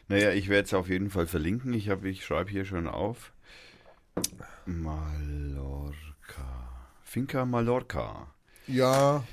Naja, 0.10 0.32
ich 0.32 0.48
werde 0.48 0.66
es 0.68 0.74
auf 0.76 0.90
jeden 0.90 1.10
Fall 1.10 1.26
verlinken. 1.26 1.74
Ich, 1.74 1.90
hab- 1.90 2.06
ich 2.06 2.24
schreibe 2.24 2.52
hier 2.52 2.66
schon 2.66 2.88
auf. 2.88 3.34
Mallorca. 4.68 5.96
Finca 7.04 7.46
Mallorca. 7.46 8.32
Ja, 8.68 9.24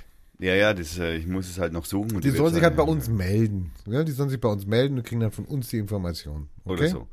Ja, 0.40 0.54
ja, 0.54 0.72
das, 0.72 0.98
äh, 0.98 1.16
ich 1.16 1.26
muss 1.26 1.48
es 1.48 1.58
halt 1.58 1.72
noch 1.72 1.84
suchen. 1.84 2.14
und 2.16 2.24
Die 2.24 2.30
sollen 2.30 2.54
sich 2.54 2.62
halt 2.62 2.76
bei 2.76 2.84
uns 2.84 3.08
melden. 3.08 3.72
Ja, 3.86 4.04
die 4.04 4.12
sollen 4.12 4.30
sich 4.30 4.40
bei 4.40 4.48
uns 4.48 4.66
melden 4.66 4.96
und 4.96 5.04
kriegen 5.04 5.20
dann 5.20 5.32
von 5.32 5.44
uns 5.44 5.68
die 5.68 5.78
Information. 5.78 6.48
Okay? 6.64 6.74
Oder 6.74 6.88
so. 6.88 7.08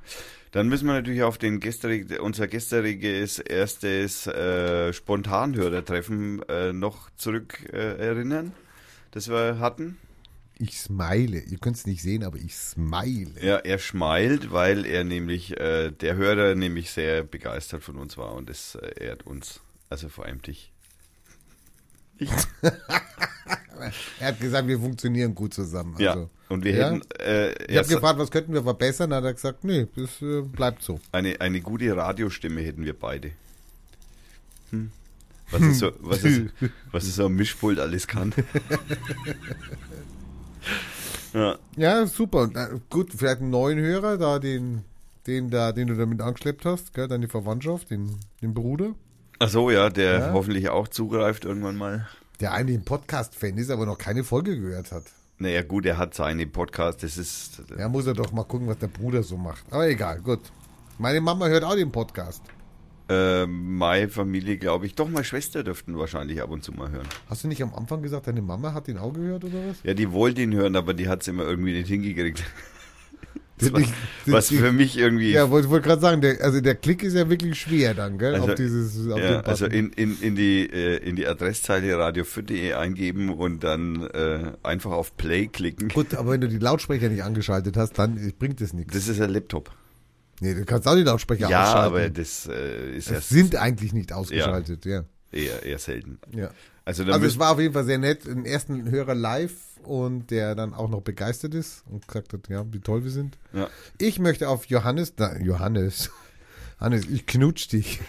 Dann 0.51 0.69
müssen 0.69 0.85
wir 0.85 0.93
natürlich 0.93 1.23
auf 1.23 1.37
den 1.37 1.59
gestrig, 1.59 2.19
unser 2.19 2.47
gestriges 2.47 3.39
erstes 3.39 4.27
äh, 4.27 4.93
Spontanhörertreffen 4.93 6.43
äh, 6.47 6.71
noch 6.71 7.09
zurück 7.17 7.67
äh, 7.73 7.97
erinnern, 7.97 8.53
das 9.11 9.27
wir 9.27 9.59
hatten. 9.59 9.97
Ich 10.57 10.79
smile. 10.79 11.39
Ihr 11.39 11.57
könnt 11.57 11.75
es 11.75 11.85
nicht 11.85 12.01
sehen, 12.01 12.23
aber 12.23 12.37
ich 12.37 12.55
smile. 12.55 13.31
Ja, 13.41 13.57
er 13.57 13.79
schmeilt, 13.79 14.53
weil 14.53 14.85
er 14.85 15.03
nämlich, 15.03 15.59
äh, 15.59 15.91
der 15.91 16.15
Hörer 16.15 16.55
nämlich 16.55 16.91
sehr 16.91 17.23
begeistert 17.23 17.83
von 17.83 17.97
uns 17.97 18.15
war 18.17 18.33
und 18.33 18.49
das 18.49 18.75
äh, 18.75 19.03
ehrt 19.03 19.25
uns. 19.25 19.59
Also 19.89 20.09
vor 20.09 20.25
allem 20.25 20.41
dich. 20.41 20.71
Er 24.19 24.29
hat 24.29 24.39
gesagt, 24.39 24.67
wir 24.67 24.79
funktionieren 24.79 25.35
gut 25.35 25.53
zusammen. 25.53 25.95
Ja, 25.99 26.11
Also, 26.11 26.29
und 26.49 26.63
wir 26.63 26.75
ja? 26.75 26.91
hätten 26.91 27.01
äh, 27.19 27.71
Ich 27.71 27.77
habe 27.77 27.87
gefragt, 27.87 28.19
was 28.19 28.31
könnten 28.31 28.53
wir 28.53 28.63
verbessern? 28.63 29.13
Hat 29.13 29.23
er 29.23 29.33
gesagt, 29.33 29.63
nee, 29.63 29.87
das 29.95 30.21
äh, 30.21 30.41
bleibt 30.41 30.81
so. 30.81 30.99
eine, 31.11 31.39
eine 31.41 31.61
gute 31.61 31.95
Radiostimme 31.95 32.61
hätten 32.61 32.85
wir 32.85 32.97
beide. 32.97 33.31
Hm. 34.71 34.91
Was, 35.51 35.61
ist 35.61 35.79
so, 35.79 35.91
was, 35.99 36.23
ist, 36.23 36.41
was 36.91 37.03
ist 37.03 37.15
so 37.15 37.25
ein 37.27 37.33
Mischpult 37.33 37.79
alles 37.79 38.07
kann. 38.07 38.33
ja, 41.33 41.57
Ja, 41.75 42.07
super. 42.07 42.49
Äh, 42.55 42.79
gut, 42.89 43.11
vielleicht 43.15 43.41
einen 43.41 43.51
neuen 43.51 43.77
Hörer, 43.77 44.17
da 44.17 44.39
den, 44.39 44.83
den 45.27 45.49
da, 45.51 45.71
den 45.71 45.87
du 45.87 45.95
damit 45.95 46.21
angeschleppt 46.21 46.65
hast, 46.65 46.93
gell, 46.93 47.07
deine 47.07 47.27
Verwandtschaft, 47.27 47.91
den, 47.91 48.15
den 48.41 48.53
Bruder, 48.53 48.95
Ach 49.39 49.49
so, 49.49 49.69
ja, 49.71 49.89
der 49.89 50.19
Ja. 50.19 50.33
hoffentlich 50.33 50.69
auch 50.69 50.87
zugreift 50.87 51.45
irgendwann 51.45 51.75
mal. 51.75 52.07
der 52.41 52.51
eigentlich 52.53 52.77
ein 52.77 52.83
Podcast-Fan 52.85 53.57
ist, 53.57 53.69
aber 53.69 53.85
noch 53.85 53.97
keine 53.97 54.23
Folge 54.25 54.59
gehört 54.59 54.91
hat. 54.91 55.03
Naja, 55.37 55.61
gut, 55.63 55.85
er 55.85 55.97
hat 55.97 56.13
seine 56.13 56.45
Podcast, 56.47 57.01
das 57.03 57.17
ist. 57.17 57.61
Ja, 57.77 57.87
muss 57.89 58.07
er 58.07 58.13
doch 58.13 58.31
mal 58.33 58.43
gucken, 58.43 58.67
was 58.67 58.77
der 58.77 58.87
Bruder 58.87 59.23
so 59.23 59.37
macht. 59.37 59.63
Aber 59.71 59.87
egal, 59.87 60.19
gut. 60.21 60.39
Meine 60.97 61.19
Mama 61.21 61.47
hört 61.47 61.63
auch 61.63 61.75
den 61.75 61.91
Podcast. 61.91 62.41
Äh, 63.07 63.45
meine 63.45 64.09
Familie, 64.09 64.57
glaube 64.57 64.85
ich, 64.85 64.95
doch 64.95 65.07
meine 65.07 65.23
Schwester 65.25 65.63
dürften 65.63 65.97
wahrscheinlich 65.97 66.41
ab 66.41 66.49
und 66.49 66.63
zu 66.63 66.71
mal 66.71 66.89
hören. 66.89 67.07
Hast 67.29 67.43
du 67.43 67.47
nicht 67.47 67.61
am 67.61 67.73
Anfang 67.75 68.01
gesagt, 68.01 68.27
deine 68.27 68.41
Mama 68.41 68.73
hat 68.73 68.87
den 68.87 68.97
auch 68.97 69.13
gehört 69.13 69.43
oder 69.43 69.59
was? 69.69 69.77
Ja, 69.83 69.93
die 69.93 70.11
wollte 70.11 70.41
ihn 70.41 70.53
hören, 70.53 70.75
aber 70.75 70.93
die 70.93 71.07
hat 71.07 71.21
es 71.21 71.27
immer 71.27 71.43
irgendwie 71.43 71.73
nicht 71.73 71.87
hingekriegt. 71.87 72.43
Das 73.57 73.71
was 74.25 74.49
für 74.49 74.73
mich 74.73 74.97
irgendwie. 74.97 75.31
Ja, 75.31 75.49
wollte 75.49 75.69
wollt 75.69 75.83
gerade 75.83 76.01
sagen, 76.01 76.19
der, 76.19 76.41
also 76.41 76.59
der 76.59 76.75
Klick 76.75 77.03
ist 77.03 77.13
ja 77.13 77.29
wirklich 77.29 77.57
schwer 77.59 77.93
dann, 77.93 78.17
gell? 78.17 78.35
Also, 78.35 78.49
auf 78.49 78.55
dieses, 78.55 79.09
auf 79.09 79.17
ja, 79.17 79.39
also 79.41 79.65
in, 79.65 79.91
in, 79.93 80.19
in, 80.21 80.35
die, 80.35 80.69
äh, 80.69 80.97
in 80.97 81.15
die 81.15 81.25
Adresszeile 81.25 81.95
radio4.de 81.95 82.73
eingeben 82.73 83.29
und 83.29 83.63
dann 83.63 84.07
äh, 84.07 84.51
einfach 84.61 84.91
auf 84.91 85.15
Play 85.15 85.47
klicken. 85.47 85.87
Gut, 85.87 86.15
aber 86.15 86.31
wenn 86.31 86.41
du 86.41 86.49
die 86.49 86.57
Lautsprecher 86.57 87.07
nicht 87.07 87.23
angeschaltet 87.23 87.77
hast, 87.77 87.93
dann 87.97 88.17
äh, 88.17 88.33
bringt 88.37 88.59
es 88.59 88.73
nichts. 88.73 88.93
Das 88.93 89.07
ist 89.07 89.21
ein 89.21 89.29
Laptop. 89.29 89.71
Nee, 90.41 90.53
du 90.53 90.65
kannst 90.65 90.85
auch 90.85 90.95
die 90.95 91.03
Lautsprecher 91.03 91.49
Ja, 91.49 91.63
ausschalten. 91.63 91.95
aber 91.95 92.09
das 92.09 92.47
äh, 92.47 92.97
ist 92.97 93.09
ja 93.09 93.17
es 93.19 93.29
sind 93.29 93.55
eigentlich 93.55 93.93
nicht 93.93 94.11
ausgeschaltet, 94.11 94.85
ja. 94.85 95.05
eher, 95.31 95.63
eher 95.63 95.79
selten. 95.79 96.19
ja. 96.35 96.49
Also, 96.85 97.03
Also 97.03 97.25
es 97.25 97.39
war 97.39 97.51
auf 97.51 97.59
jeden 97.59 97.73
Fall 97.73 97.83
sehr 97.85 97.97
nett, 97.97 98.27
einen 98.27 98.45
ersten 98.45 98.89
Hörer 98.89 99.15
live 99.15 99.53
und 99.83 100.29
der 100.31 100.55
dann 100.55 100.73
auch 100.73 100.89
noch 100.89 101.01
begeistert 101.01 101.53
ist 101.55 101.83
und 101.89 102.07
gesagt 102.07 102.31
hat, 102.33 102.47
ja, 102.47 102.63
wie 102.71 102.79
toll 102.79 103.03
wir 103.03 103.11
sind. 103.11 103.37
ja. 103.53 103.67
Ich 103.97 104.19
möchte 104.19 104.47
auf 104.49 104.65
Johannes, 104.65 105.13
na, 105.17 105.37
Johannes, 105.39 106.11
Hannes, 106.79 107.05
ich 107.07 107.25
knutsch 107.25 107.69
dich. 107.71 107.99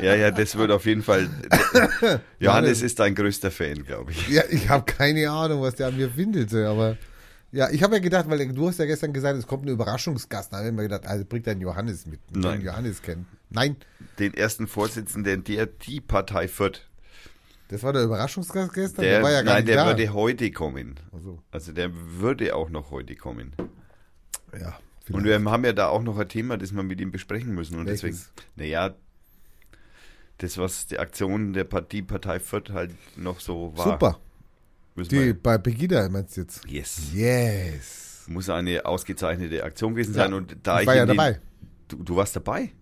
ja, 0.00 0.14
ja, 0.14 0.30
das 0.30 0.56
wird 0.56 0.70
auf 0.70 0.84
jeden 0.84 1.02
Fall. 1.02 1.28
Johannes 2.40 2.82
ist 2.82 2.98
dein 2.98 3.14
größter 3.14 3.50
Fan, 3.50 3.84
glaube 3.84 4.10
ich. 4.12 4.28
Ja, 4.28 4.42
ich 4.50 4.68
habe 4.68 4.84
keine 4.84 5.30
Ahnung, 5.30 5.62
was 5.62 5.76
der 5.76 5.86
an 5.88 5.96
mir 5.96 6.10
findet, 6.10 6.52
aber 6.54 6.96
ja, 7.52 7.70
ich 7.70 7.82
habe 7.82 7.94
ja 7.96 8.00
gedacht, 8.00 8.28
weil 8.28 8.52
du 8.52 8.68
hast 8.68 8.78
ja 8.78 8.86
gestern 8.86 9.12
gesagt, 9.12 9.38
es 9.38 9.46
kommt 9.46 9.66
ein 9.66 9.68
Überraschungsgast. 9.68 10.52
Da 10.52 10.58
habe 10.58 10.68
ich 10.68 10.74
mir 10.74 10.82
gedacht, 10.82 11.06
also 11.06 11.24
bringt 11.24 11.46
deinen 11.46 11.60
Johannes 11.60 12.06
mit, 12.06 12.20
Nein. 12.30 12.58
den 12.60 12.66
Johannes 12.66 13.02
kennen. 13.02 13.26
Nein, 13.50 13.76
Den 14.18 14.32
ersten 14.34 14.66
Vorsitzenden 14.66 15.44
der 15.44 15.66
die 15.66 16.00
Partei 16.00 16.48
Fürth. 16.48 16.80
Das 17.72 17.82
war 17.82 17.92
der 17.92 18.04
Überraschungsgast 18.04 18.72
gestern. 18.72 19.02
Der, 19.02 19.14
Der, 19.14 19.22
war 19.22 19.30
ja 19.32 19.42
gar 19.42 19.54
nein, 19.54 19.64
nicht 19.64 19.68
der 19.68 19.76
da. 19.76 19.86
würde 19.86 20.12
heute 20.12 20.50
kommen. 20.52 21.00
also, 21.12 21.42
Also 21.50 21.72
der 21.72 21.90
würde 21.92 22.54
auch 22.54 22.70
noch 22.70 22.90
heute 22.90 23.16
kommen. 23.16 23.52
ja, 24.58 24.78
Und 25.10 25.24
wir 25.24 25.42
haben 25.42 25.64
ja 25.64 25.72
da 25.72 25.88
auch 25.88 26.02
noch 26.02 26.18
ein 26.18 26.28
Thema, 26.28 26.56
das 26.56 26.72
wir 26.72 26.82
mit 26.82 27.00
ihm 27.00 27.10
besprechen 27.10 27.54
müssen. 27.54 27.78
Und 27.78 27.86
deswegen, 27.86 28.14
Welches? 28.14 28.32
naja, 28.56 28.94
das, 30.38 30.58
was 30.58 30.86
die 30.86 30.98
Aktion 30.98 31.52
der 31.52 31.64
Partie 31.64 32.02
Partei 32.02 32.40
Fürth 32.40 32.70
halt 32.70 32.92
noch 33.16 33.40
so 33.40 33.72
war. 33.76 33.84
super. 33.92 34.20
Müssen 34.94 35.10
Die 35.10 35.20
wir, 35.20 35.34
bei 35.42 35.56
Pegida 35.58 36.08
meinst 36.08 36.36
du 36.36 36.42
jetzt? 36.42 36.64
yes. 36.68 37.12
Yes. 37.14 38.24
Muss 38.28 38.48
eine 38.50 38.84
ausgezeichnete 38.84 39.64
Aktion 39.64 39.94
gewesen 39.94 40.14
Ja, 40.14 40.24
sein. 40.24 40.34
Und 40.34 40.56
da 40.62 40.76
ich 40.76 40.82
ich 40.82 40.86
war 40.86 40.94
ja 40.96 41.02
in 41.02 41.08
den- 41.08 41.16
dabei. 41.16 41.40
Du, 41.88 42.02
du 42.02 42.16
warst 42.16 42.36
dabei? 42.36 42.72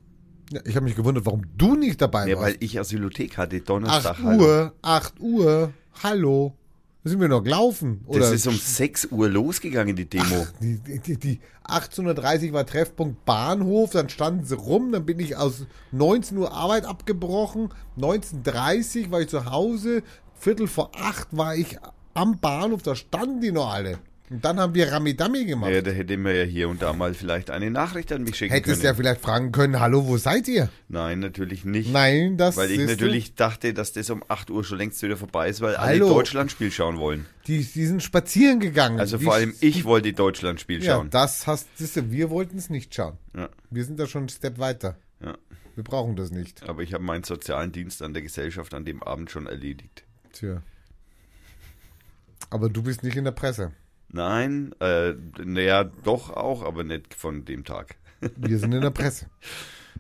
Ja, 0.53 0.61
ich 0.65 0.75
habe 0.77 0.85
mich 0.85 0.97
gewundert, 0.97 1.27
warum 1.27 1.43
du 1.57 1.75
nicht 1.77 2.01
dabei 2.01 2.27
Ja, 2.29 2.37
warst. 2.37 2.49
weil 2.49 2.57
ich 2.61 2.79
Asylothek 2.79 3.39
hatte, 3.39 3.61
Donnerstag. 3.61 4.19
8 4.19 4.23
hallo. 4.25 4.43
Uhr, 4.45 4.73
8 4.83 5.21
Uhr, 5.21 5.73
hallo. 6.03 6.55
Da 7.03 7.11
sind 7.11 7.21
wir 7.21 7.29
noch 7.29 7.43
gelaufen. 7.43 8.03
Oder 8.07 8.21
Das 8.21 8.33
ist 8.33 8.47
um 8.47 8.55
6 8.57 9.07
Uhr 9.11 9.29
losgegangen, 9.29 9.97
die 9.97 10.05
Demo. 10.05 10.47
die, 10.61 10.79
die, 10.99 11.17
die 11.17 11.41
18.30 11.67 12.49
Uhr 12.49 12.53
war 12.53 12.67
Treffpunkt 12.67 13.25
Bahnhof, 13.25 13.93
dann 13.93 14.09
standen 14.09 14.45
sie 14.45 14.57
rum, 14.57 14.93
dann 14.93 15.07
bin 15.07 15.19
ich 15.21 15.37
aus 15.37 15.67
19 15.93 16.37
Uhr 16.37 16.53
Arbeit 16.53 16.85
abgebrochen, 16.85 17.71
19.30 17.97 19.07
Uhr 19.07 19.11
war 19.13 19.21
ich 19.23 19.29
zu 19.29 19.47
Hause, 19.47 20.03
Viertel 20.35 20.67
vor 20.67 20.91
8 20.95 21.29
war 21.37 21.55
ich 21.55 21.79
am 22.13 22.39
Bahnhof, 22.39 22.83
da 22.83 22.95
standen 22.97 23.41
die 23.41 23.53
noch 23.53 23.73
alle. 23.73 23.99
Und 24.31 24.45
dann 24.45 24.61
haben 24.61 24.75
wir 24.75 24.93
Ramidami 24.93 25.45
gemacht. 25.45 25.73
Ja, 25.73 25.83
da 25.83 25.91
hätte 25.91 26.17
man 26.17 26.37
ja 26.37 26.45
hier 26.45 26.69
und 26.69 26.81
da 26.83 26.93
mal 26.93 27.15
vielleicht 27.15 27.51
eine 27.51 27.69
Nachricht 27.69 28.13
an 28.13 28.23
mich 28.23 28.37
schicken 28.37 28.55
Hättest 28.55 28.77
können. 28.77 28.85
ja 28.85 28.95
vielleicht 28.95 29.21
fragen 29.21 29.51
können, 29.51 29.81
hallo, 29.81 30.07
wo 30.07 30.19
seid 30.19 30.47
ihr? 30.47 30.71
Nein, 30.89 31.19
natürlich 31.19 31.65
nicht. 31.65 31.93
Nein, 31.93 32.37
das 32.37 32.57
Weil 32.57 32.71
ich 32.71 32.77
siehst 32.79 32.91
du, 32.91 32.93
natürlich 32.95 33.35
dachte, 33.35 33.75
dass 33.75 33.93
das 33.93 34.09
um 34.09 34.23
8 34.29 34.51
Uhr 34.51 34.63
schon 34.63 34.79
längst 34.79 35.03
wieder 35.03 35.17
vorbei 35.17 35.49
ist, 35.49 35.61
weil 35.63 35.77
Hallo. 35.77 36.07
alle 36.07 36.15
Deutschlandspiel 36.15 36.71
schauen 36.71 36.99
wollen. 36.99 37.27
die, 37.49 37.65
die 37.65 37.87
sind 37.87 38.05
spazieren 38.05 38.61
gegangen. 38.61 39.01
Also 39.01 39.19
Die- 39.19 39.25
vor 39.25 39.35
allem 39.35 39.53
ich 39.61 39.85
wollte 39.85 40.13
Deutschlandspiel 40.13 40.81
Ja, 40.83 40.95
schauen. 40.95 41.11
das 41.11 41.49
hast 41.49 41.67
siehst 41.77 41.97
du, 41.97 42.13
wir 42.13 42.31
wollten 42.31 42.57
es 42.57 42.71
nicht 42.71 42.95
schauen. 42.95 43.19
Ja, 43.37 43.49
Wir 43.71 43.85
sind 43.85 43.99
da 43.99 44.07
schon 44.07 44.23
einen 44.23 44.29
Step 44.29 44.59
weiter. 44.59 44.97
ja. 45.25 45.37
Wir 45.77 45.85
brauchen 45.85 46.15
das 46.15 46.31
nicht. 46.31 46.69
Aber 46.69 46.83
ich 46.83 46.93
habe 46.95 47.03
meinen 47.05 47.23
sozialen 47.25 47.73
Dienst 47.73 48.03
an 48.03 48.13
der 48.13 48.23
Gesellschaft 48.23 48.75
an 48.75 48.85
dem 48.85 49.03
Abend 49.03 49.31
schon 49.31 49.47
erledigt. 49.47 50.05
Tja. 50.33 50.63
Aber 52.51 52.69
du 52.69 52.83
bist 52.83 53.03
nicht 53.03 53.17
in 53.17 53.25
der 53.25 53.31
Presse. 53.33 53.73
Nein, 54.13 54.75
äh, 54.81 55.15
naja, 55.45 55.85
doch 55.85 56.31
auch, 56.31 56.63
aber 56.63 56.83
nicht 56.85 57.15
von 57.15 57.45
dem 57.45 57.65
Tag. 57.65 57.97
Wir 58.37 58.59
sind 58.59 58.73
in 58.73 58.81
der 58.81 58.91
Presse. 58.91 59.27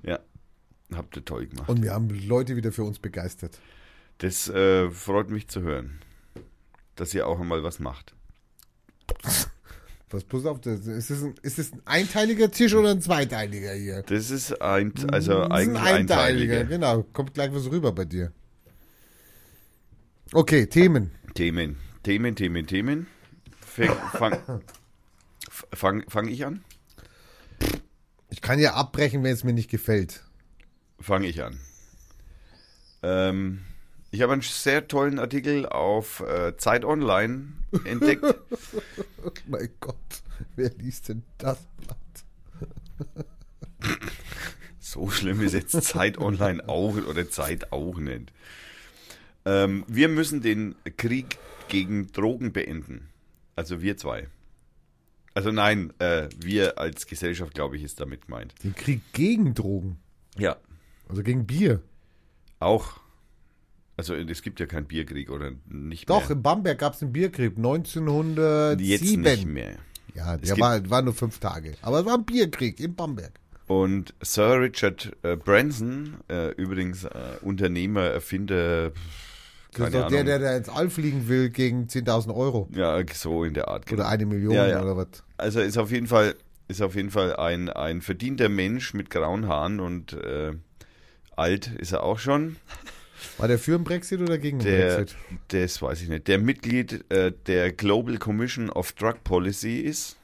Ja, 0.02 0.18
habt 0.94 1.16
ihr 1.16 1.24
toll 1.24 1.46
gemacht. 1.46 1.68
Und 1.68 1.82
wir 1.82 1.92
haben 1.92 2.08
Leute 2.26 2.56
wieder 2.56 2.72
für 2.72 2.84
uns 2.84 2.98
begeistert. 2.98 3.58
Das 4.18 4.48
äh, 4.48 4.90
freut 4.90 5.30
mich 5.30 5.48
zu 5.48 5.62
hören, 5.62 6.00
dass 6.96 7.14
ihr 7.14 7.26
auch 7.26 7.40
einmal 7.40 7.62
was 7.62 7.78
macht. 7.78 8.14
Was 10.10 10.24
bloß 10.24 10.46
auf, 10.46 10.60
das, 10.60 10.86
ist, 10.86 11.10
es 11.10 11.22
ein, 11.22 11.34
ist 11.42 11.58
es 11.58 11.72
ein 11.72 11.82
einteiliger 11.84 12.50
Tisch 12.50 12.74
oder 12.74 12.90
ein 12.90 13.00
zweiteiliger 13.00 13.72
hier? 13.74 14.02
Das 14.02 14.30
ist 14.30 14.60
ein, 14.60 14.92
also 15.10 15.34
Das 15.34 15.46
ist 15.46 15.52
eigentlich 15.52 15.68
ein 15.68 15.76
einteiliger. 15.76 16.58
einteiliger, 16.58 16.64
genau. 16.64 17.02
Kommt 17.12 17.34
gleich 17.34 17.54
was 17.54 17.70
rüber 17.70 17.92
bei 17.92 18.04
dir. 18.04 18.32
Okay, 20.32 20.66
Themen. 20.66 21.12
Themen, 21.34 21.76
Themen, 22.02 22.34
Themen, 22.34 22.66
Themen. 22.66 23.06
Fang, 23.70 23.96
fang, 24.12 24.62
fang, 25.72 26.04
fang 26.08 26.28
ich 26.28 26.44
an? 26.44 26.64
Ich 28.30 28.40
kann 28.40 28.58
ja 28.58 28.74
abbrechen, 28.74 29.22
wenn 29.22 29.32
es 29.32 29.44
mir 29.44 29.52
nicht 29.52 29.70
gefällt. 29.70 30.24
Fange 30.98 31.28
ich 31.28 31.42
an. 31.42 31.58
Ähm, 33.02 33.60
ich 34.10 34.22
habe 34.22 34.32
einen 34.32 34.42
sehr 34.42 34.88
tollen 34.88 35.20
Artikel 35.20 35.66
auf 35.66 36.20
äh, 36.20 36.56
Zeit 36.56 36.84
Online 36.84 37.52
entdeckt. 37.84 38.24
Oh 38.24 39.30
mein 39.46 39.68
Gott, 39.78 39.96
wer 40.56 40.70
liest 40.70 41.08
denn 41.08 41.22
das 41.38 41.58
Blatt? 41.78 41.96
so 44.80 45.10
schlimm 45.10 45.42
ist 45.42 45.54
jetzt 45.54 45.80
Zeit 45.84 46.18
Online 46.18 46.68
auch 46.68 46.96
oder 46.96 47.30
Zeit 47.30 47.72
auch 47.72 47.98
nicht. 47.98 48.32
Ähm, 49.44 49.84
wir 49.86 50.08
müssen 50.08 50.42
den 50.42 50.74
Krieg 50.96 51.38
gegen 51.68 52.10
Drogen 52.12 52.52
beenden. 52.52 53.09
Also 53.60 53.82
wir 53.82 53.98
zwei. 53.98 54.26
Also 55.34 55.52
nein, 55.52 55.92
äh, 55.98 56.30
wir 56.38 56.78
als 56.78 57.06
Gesellschaft, 57.06 57.52
glaube 57.52 57.76
ich, 57.76 57.82
ist 57.82 58.00
damit 58.00 58.24
gemeint. 58.26 58.54
Den 58.64 58.74
Krieg 58.74 59.02
gegen 59.12 59.52
Drogen. 59.52 59.98
Ja, 60.38 60.56
Also 61.10 61.22
gegen 61.22 61.46
Bier. 61.46 61.82
auch. 62.58 63.00
Also 63.98 64.14
es 64.14 64.40
gibt 64.40 64.60
ja 64.60 64.64
keinen 64.66 64.86
Bierkrieg 64.86 65.28
oder 65.30 65.52
nicht 65.68 66.08
Doch, 66.08 66.22
mehr. 66.22 66.30
in 66.38 66.42
Bamberg 66.42 66.78
gab 66.78 66.94
es 66.94 67.02
einen 67.02 67.12
Bierkrieg 67.12 67.58
1907. 67.58 68.78
Jetzt 68.82 69.02
nicht 69.02 69.44
mehr. 69.46 69.76
Ja, 70.14 70.38
der 70.38 70.58
war, 70.58 70.88
war 70.88 71.02
nur 71.02 71.12
fünf 71.12 71.38
Tage. 71.38 71.74
Aber 71.82 72.00
es 72.00 72.06
war 72.06 72.14
ein 72.14 72.24
Bierkrieg 72.24 72.80
in 72.80 72.94
Bamberg. 72.94 73.32
Und 73.66 74.14
Sir 74.22 74.58
Richard 74.62 75.14
äh, 75.22 75.36
Branson, 75.36 76.14
äh, 76.30 76.52
übrigens 76.52 77.04
äh, 77.04 77.10
Unternehmer, 77.42 78.04
Erfinder, 78.04 78.92
Das 79.72 79.86
ist 79.88 79.94
doch 79.94 80.08
der, 80.08 80.24
der 80.24 80.38
da 80.38 80.56
ins 80.56 80.68
All 80.68 80.90
fliegen 80.90 81.28
will 81.28 81.50
gegen 81.50 81.86
10.000 81.86 82.34
Euro. 82.34 82.68
Ja, 82.74 83.00
so 83.12 83.44
in 83.44 83.54
der 83.54 83.68
Art. 83.68 83.86
genau. 83.86 84.00
Oder 84.02 84.08
eine 84.10 84.26
Million 84.26 84.54
Ja, 84.54 84.66
ja. 84.66 84.82
oder 84.82 84.96
was. 84.96 85.08
Also 85.36 85.60
ist 85.60 85.78
auf 85.78 85.90
jeden 85.92 86.06
Fall, 86.08 86.34
ist 86.68 86.82
auf 86.82 86.94
jeden 86.96 87.10
Fall 87.10 87.36
ein, 87.36 87.68
ein 87.68 88.00
verdienter 88.02 88.48
Mensch 88.48 88.94
mit 88.94 89.10
grauen 89.10 89.46
Haaren 89.48 89.78
und 89.80 90.12
äh, 90.14 90.52
alt 91.36 91.68
ist 91.78 91.92
er 91.92 92.02
auch 92.02 92.18
schon. 92.18 92.56
War 93.38 93.48
der 93.48 93.58
für 93.58 93.72
den 93.72 93.84
Brexit 93.84 94.20
oder 94.22 94.38
gegen 94.38 94.58
den 94.58 94.66
Der, 94.66 94.96
Brexit? 94.96 95.16
das 95.48 95.80
weiß 95.82 96.02
ich 96.02 96.08
nicht. 96.08 96.26
Der 96.26 96.38
Mitglied 96.38 97.04
äh, 97.12 97.32
der 97.46 97.70
Global 97.72 98.16
Commission 98.18 98.70
of 98.70 98.92
Drug 98.92 99.22
Policy 99.24 99.78
ist. 99.80 100.16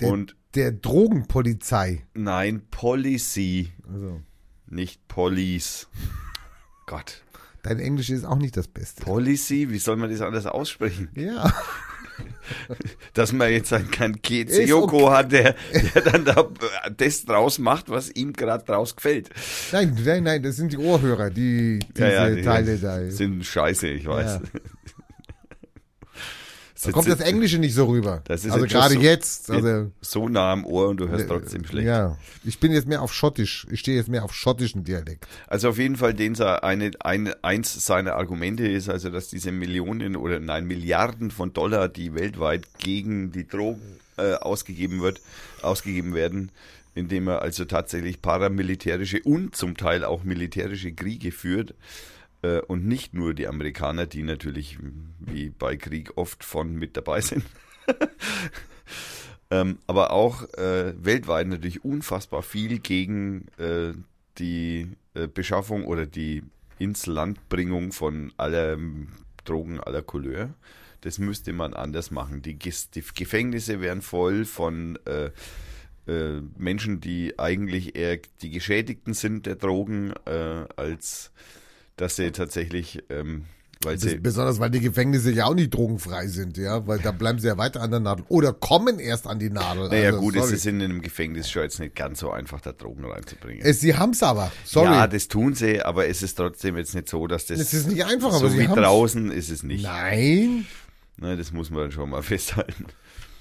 Der, 0.00 0.08
und 0.10 0.34
der 0.54 0.72
Drogenpolizei. 0.72 2.06
nein, 2.14 2.62
Policy, 2.70 3.72
Also, 3.92 4.20
nicht 4.68 5.06
Police. 5.08 5.88
Gott. 6.86 7.22
Dein 7.62 7.78
Englisch 7.78 8.10
ist 8.10 8.24
auch 8.24 8.38
nicht 8.38 8.56
das 8.56 8.68
Beste. 8.68 9.02
Policy, 9.02 9.70
wie 9.70 9.78
soll 9.78 9.96
man 9.96 10.10
das 10.10 10.20
anders 10.20 10.46
aussprechen? 10.46 11.08
Ja. 11.14 11.52
Dass 13.14 13.32
man 13.32 13.50
jetzt 13.50 13.72
einen 13.72 13.90
keinen 13.90 14.20
Kiyoko 14.20 15.06
okay. 15.06 15.14
hat, 15.14 15.32
der, 15.32 15.54
der 15.94 16.02
dann 16.02 16.24
da 16.24 16.40
äh, 16.40 16.90
das 16.96 17.24
draus 17.24 17.58
macht, 17.58 17.90
was 17.90 18.10
ihm 18.10 18.32
gerade 18.32 18.64
draus 18.64 18.96
gefällt. 18.96 19.30
Nein, 19.70 19.96
nein, 20.04 20.24
nein, 20.24 20.42
das 20.42 20.56
sind 20.56 20.72
die 20.72 20.78
Ohrhörer, 20.78 21.30
die 21.30 21.78
diese 21.96 22.36
die 22.36 22.42
Teile 22.42 22.78
da. 22.78 23.08
sind 23.10 23.44
scheiße, 23.44 23.88
ich 23.88 24.06
weiß. 24.06 24.40
Ja. 24.42 24.60
Da 26.82 26.92
kommt 26.92 27.08
das 27.08 27.20
Englische 27.20 27.58
nicht 27.58 27.74
so 27.74 27.86
rüber. 27.86 28.22
Das 28.24 28.44
ist 28.44 28.52
also 28.52 28.66
gerade 28.66 28.94
so- 28.94 29.00
jetzt. 29.00 29.50
Also, 29.50 29.90
so 30.00 30.28
nah 30.28 30.52
am 30.52 30.64
Ohr 30.64 30.88
und 30.88 30.98
du 30.98 31.08
hörst 31.08 31.26
trotzdem 31.26 31.64
schlecht. 31.64 31.86
Ja, 31.86 32.16
ich 32.44 32.60
bin 32.60 32.72
jetzt 32.72 32.86
mehr 32.86 33.02
auf 33.02 33.12
Schottisch. 33.12 33.66
Ich 33.70 33.80
stehe 33.80 33.96
jetzt 33.96 34.08
mehr 34.08 34.24
auf 34.24 34.32
schottischen 34.32 34.84
Dialekt. 34.84 35.26
Also 35.48 35.70
auf 35.70 35.78
jeden 35.78 35.96
Fall, 35.96 36.14
den 36.14 36.40
eine, 36.40 36.90
eine, 37.00 37.42
eins 37.42 37.84
seiner 37.84 38.14
Argumente 38.14 38.66
ist 38.66 38.88
also, 38.88 39.10
dass 39.10 39.28
diese 39.28 39.50
Millionen 39.50 40.14
oder 40.14 40.38
nein 40.38 40.66
Milliarden 40.66 41.30
von 41.30 41.52
Dollar, 41.52 41.88
die 41.88 42.14
weltweit 42.14 42.66
gegen 42.78 43.32
die 43.32 43.46
Drogen 43.46 43.98
äh, 44.16 44.34
ausgegeben 44.34 45.00
wird, 45.00 45.20
ausgegeben 45.62 46.14
werden, 46.14 46.50
indem 46.94 47.28
er 47.28 47.42
also 47.42 47.64
tatsächlich 47.64 48.22
paramilitärische 48.22 49.20
und 49.22 49.56
zum 49.56 49.76
Teil 49.76 50.04
auch 50.04 50.22
militärische 50.24 50.92
Kriege 50.92 51.32
führt. 51.32 51.74
Äh, 52.42 52.60
und 52.60 52.86
nicht 52.86 53.14
nur 53.14 53.34
die 53.34 53.48
Amerikaner, 53.48 54.06
die 54.06 54.22
natürlich 54.22 54.78
wie 55.18 55.50
bei 55.50 55.76
Krieg 55.76 56.16
oft 56.16 56.44
von 56.44 56.74
mit 56.74 56.96
dabei 56.96 57.20
sind. 57.20 57.44
ähm, 59.50 59.78
aber 59.86 60.12
auch 60.12 60.42
äh, 60.54 60.94
weltweit 60.96 61.48
natürlich 61.48 61.84
unfassbar 61.84 62.42
viel 62.42 62.78
gegen 62.78 63.48
äh, 63.58 63.92
die 64.38 64.88
äh, 65.14 65.26
Beschaffung 65.26 65.84
oder 65.84 66.06
die 66.06 66.44
ins 66.78 67.06
Land 67.06 67.48
Bringung 67.48 67.90
von 67.90 68.32
aller 68.36 68.74
ähm, 68.74 69.08
Drogen 69.44 69.80
aller 69.80 70.02
Couleur. 70.02 70.54
Das 71.00 71.18
müsste 71.18 71.52
man 71.52 71.74
anders 71.74 72.10
machen. 72.10 72.42
Die, 72.42 72.56
die 72.56 73.04
Gefängnisse 73.14 73.80
wären 73.80 74.02
voll 74.02 74.44
von 74.44 74.98
äh, 75.06 75.30
äh, 76.06 76.40
Menschen, 76.56 77.00
die 77.00 77.38
eigentlich 77.38 77.96
eher 77.96 78.18
die 78.42 78.50
Geschädigten 78.50 79.14
sind 79.14 79.46
der 79.46 79.56
Drogen, 79.56 80.12
als 80.76 81.30
dass 81.98 82.16
sie 82.16 82.30
tatsächlich, 82.32 83.02
ähm, 83.10 83.44
weil 83.82 83.96
Bes 83.96 84.02
sie 84.02 84.16
besonders, 84.16 84.58
weil 84.58 84.70
die 84.70 84.80
Gefängnisse 84.80 85.30
ja 85.30 85.44
auch 85.44 85.54
nicht 85.54 85.72
drogenfrei 85.72 86.26
sind, 86.26 86.56
ja, 86.56 86.86
weil 86.86 86.98
da 86.98 87.12
bleiben 87.12 87.38
sie 87.38 87.46
ja 87.46 87.58
weiter 87.58 87.80
an 87.80 87.90
der 87.90 88.00
Nadel. 88.00 88.24
Oder 88.28 88.52
kommen 88.52 88.98
erst 88.98 89.26
an 89.26 89.38
die 89.38 89.50
Nadel. 89.50 89.88
Naja, 89.88 90.06
also, 90.06 90.20
gut, 90.20 90.34
sorry. 90.34 90.46
es 90.46 90.52
ist 90.52 90.66
in 90.66 90.82
einem 90.82 91.00
Gefängnis 91.00 91.50
schon 91.50 91.62
jetzt 91.62 91.78
nicht 91.78 91.94
ganz 91.94 92.20
so 92.20 92.30
einfach, 92.30 92.60
da 92.60 92.72
Drogen 92.72 93.04
reinzubringen. 93.04 93.64
es, 93.64 93.80
Sie 93.80 93.94
haben's 93.94 94.22
aber. 94.22 94.50
Sorry. 94.64 94.86
Ja, 94.86 95.06
das 95.06 95.28
tun 95.28 95.54
sie, 95.54 95.82
aber 95.82 96.08
es 96.08 96.22
ist 96.22 96.34
trotzdem 96.34 96.76
jetzt 96.76 96.94
nicht 96.94 97.08
so, 97.08 97.26
dass 97.26 97.46
das. 97.46 97.60
Es 97.60 97.74
ist 97.74 97.88
nicht 97.88 98.04
einfach, 98.04 98.32
so 98.32 98.38
aber 98.38 98.50
sie 98.50 98.58
wie 98.58 98.68
haben's. 98.68 98.80
draußen 98.80 99.30
ist 99.30 99.50
es 99.50 99.62
nicht. 99.62 99.84
Nein. 99.84 100.66
Ne, 101.16 101.36
das 101.36 101.52
muss 101.52 101.70
man 101.70 101.90
schon 101.92 102.10
mal 102.10 102.22
festhalten. 102.24 102.86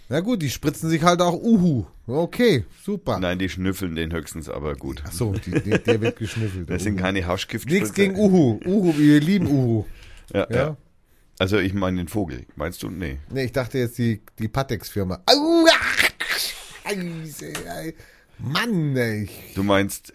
Na 0.09 0.21
gut, 0.21 0.41
die 0.41 0.49
spritzen 0.49 0.89
sich 0.89 1.03
halt 1.03 1.21
auch 1.21 1.33
Uhu. 1.33 1.85
Okay, 2.07 2.63
super. 2.83 3.19
Nein, 3.19 3.39
die 3.39 3.49
schnüffeln 3.49 3.95
den 3.95 4.13
höchstens, 4.13 4.47
aber 4.49 4.75
gut. 4.75 5.03
Ach 5.05 5.11
so, 5.11 5.33
die, 5.33 5.51
die, 5.51 5.71
der 5.71 5.99
wird 5.99 6.17
geschnüffelt. 6.17 6.69
Das 6.69 6.83
sind 6.83 6.93
Uhu. 6.95 7.01
keine 7.01 7.25
Haschgift. 7.27 7.69
Nichts 7.69 7.93
gegen 7.93 8.15
Uhu. 8.15 8.59
Uhu, 8.65 8.97
wir 8.97 9.19
lieben 9.19 9.47
Uhu. 9.47 9.85
Ja, 10.33 10.47
Ja. 10.49 10.55
ja. 10.57 10.77
Also 11.39 11.59
ich 11.59 11.73
meine 11.73 11.97
den 11.97 12.07
Vogel. 12.07 12.45
Meinst 12.55 12.81
du? 12.81 12.89
Nee. 12.89 13.17
Nee, 13.29 13.43
ich 13.45 13.51
dachte 13.51 13.77
jetzt 13.77 13.97
die, 13.99 14.21
die 14.39 14.47
Patex-Firma. 14.47 15.21
Mann, 18.39 18.95
ey. 18.95 19.23
Ich- 19.23 19.53
Du 19.53 19.63
meinst 19.63 20.13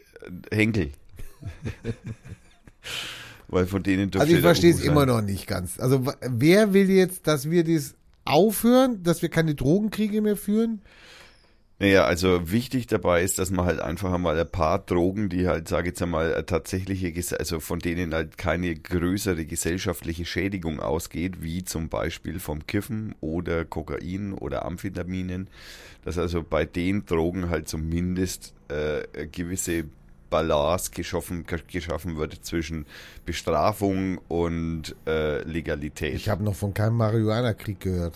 äh, 0.51 0.57
Henkel. 0.57 0.91
Weil 3.49 3.67
von 3.67 3.83
denen 3.83 4.11
Also 4.17 4.35
ich 4.35 4.41
verstehe 4.41 4.73
es 4.73 4.81
immer 4.81 5.05
noch 5.07 5.21
nicht 5.21 5.47
ganz. 5.47 5.79
Also 5.79 6.07
wer 6.23 6.73
will 6.73 6.89
jetzt, 6.91 7.27
dass 7.27 7.51
wir 7.51 7.65
das 7.65 7.95
aufhören, 8.25 9.03
dass 9.03 9.23
wir 9.23 9.29
keine 9.29 9.55
Drogenkriege 9.55 10.21
mehr 10.21 10.37
führen? 10.37 10.83
Naja, 11.83 12.05
also 12.05 12.53
wichtig 12.53 12.87
dabei 12.87 13.25
ist, 13.25 13.41
dass 13.41 13.51
man 13.51 13.67
halt 13.67 13.81
einfach 13.81 14.13
einmal 14.13 14.39
ein 14.39 14.49
paar 14.49 14.79
Drogen, 14.79 15.29
die 15.29 15.49
halt, 15.49 15.67
sage 15.67 15.89
ich 15.89 15.95
jetzt 15.95 16.03
einmal, 16.03 16.41
tatsächliche, 16.45 17.13
also 17.37 17.59
von 17.59 17.81
denen 17.81 18.15
halt 18.15 18.39
keine 18.39 18.73
größere 18.77 19.45
gesellschaftliche 19.47 20.25
Schädigung 20.25 20.79
ausgeht, 20.79 21.43
wie 21.43 21.65
zum 21.65 21.89
Beispiel 21.89 22.39
vom 22.39 22.69
Kiffen 22.69 23.17
oder 23.21 23.65
Kokain 23.65 24.33
oder 24.33 24.65
Amphetaminen, 24.65 25.49
dass 26.05 26.19
also 26.19 26.45
bei 26.45 26.65
den 26.65 27.05
Drogen 27.05 27.51
halt 27.51 27.67
zumindest 27.67 28.55
äh, 28.69 29.27
gewisse 29.27 29.87
Balance 30.33 30.91
geschaffen, 30.91 31.45
geschaffen 31.71 32.17
wird 32.17 32.45
zwischen 32.45 32.87
Bestrafung 33.25 34.19
und 34.27 34.97
äh, 35.07 35.43
Legalität. 35.45 36.15
Ich 36.15 36.29
habe 36.29 36.43
noch 36.43 36.57
von 36.57 36.75
keinem 36.75 36.97
Marihuana-Krieg 36.97 37.79
gehört. 37.79 38.15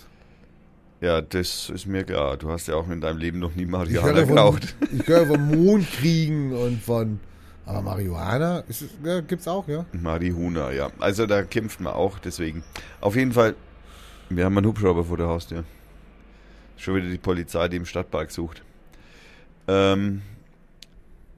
ja, 1.01 1.21
das 1.21 1.71
ist 1.71 1.87
mir 1.87 2.03
klar. 2.03 2.37
Du 2.37 2.51
hast 2.51 2.67
ja 2.67 2.75
auch 2.75 2.89
in 2.91 3.01
deinem 3.01 3.19
Leben 3.19 3.39
noch 3.39 3.55
nie 3.55 3.67
Marihuana 3.67 4.23
geraucht. 4.25 4.75
ich 4.93 5.07
höre 5.07 5.27
von 5.27 5.47
Mondkriegen 5.65 6.53
und 6.53 6.83
von. 6.83 7.21
Aber 7.67 7.83
Marihuana 7.83 8.61
ist, 8.69 8.83
es- 8.83 8.91
ja, 9.05 9.21
gibt's 9.21 9.47
auch, 9.49 9.67
ja. 9.69 9.85
Marihuna, 9.93 10.71
ja. 10.73 10.91
Also 11.01 11.27
da 11.27 11.43
kämpft 11.43 11.81
man 11.81 11.93
auch, 11.95 12.19
deswegen. 12.21 12.63
Auf 13.01 13.15
jeden 13.17 13.33
Fall, 13.33 13.55
wir 14.31 14.45
haben 14.45 14.57
einen 14.57 14.67
Hubschrauber 14.69 15.05
vor 15.05 15.17
der 15.17 15.27
Haustür. 15.27 15.65
Schon 16.77 16.95
wieder 16.97 17.09
die 17.09 17.19
Polizei, 17.19 17.69
die 17.69 17.77
im 17.79 17.85
Stadtpark 17.87 18.31
sucht. 18.31 18.63
Ähm, 19.69 20.23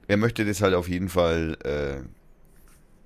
er 0.09 0.17
möchte 0.17 0.43
das 0.43 0.61
halt 0.61 0.73
auf 0.73 0.89
jeden 0.89 1.07
Fall 1.07 1.55
äh, 1.63 2.01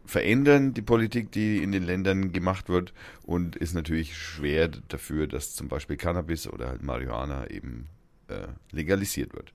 verändern, 0.05 0.73
die 0.73 0.81
Politik, 0.81 1.33
die 1.33 1.61
in 1.61 1.73
den 1.73 1.83
Ländern 1.83 2.31
gemacht 2.31 2.69
wird 2.69 2.93
und 3.23 3.57
ist 3.57 3.73
natürlich 3.73 4.17
schwer 4.17 4.69
dafür, 4.87 5.27
dass 5.27 5.53
zum 5.53 5.67
Beispiel 5.67 5.97
Cannabis 5.97 6.47
oder 6.47 6.69
halt 6.69 6.81
Marihuana 6.81 7.49
eben 7.49 7.89
äh, 8.29 8.47
legalisiert 8.71 9.33
wird. 9.33 9.53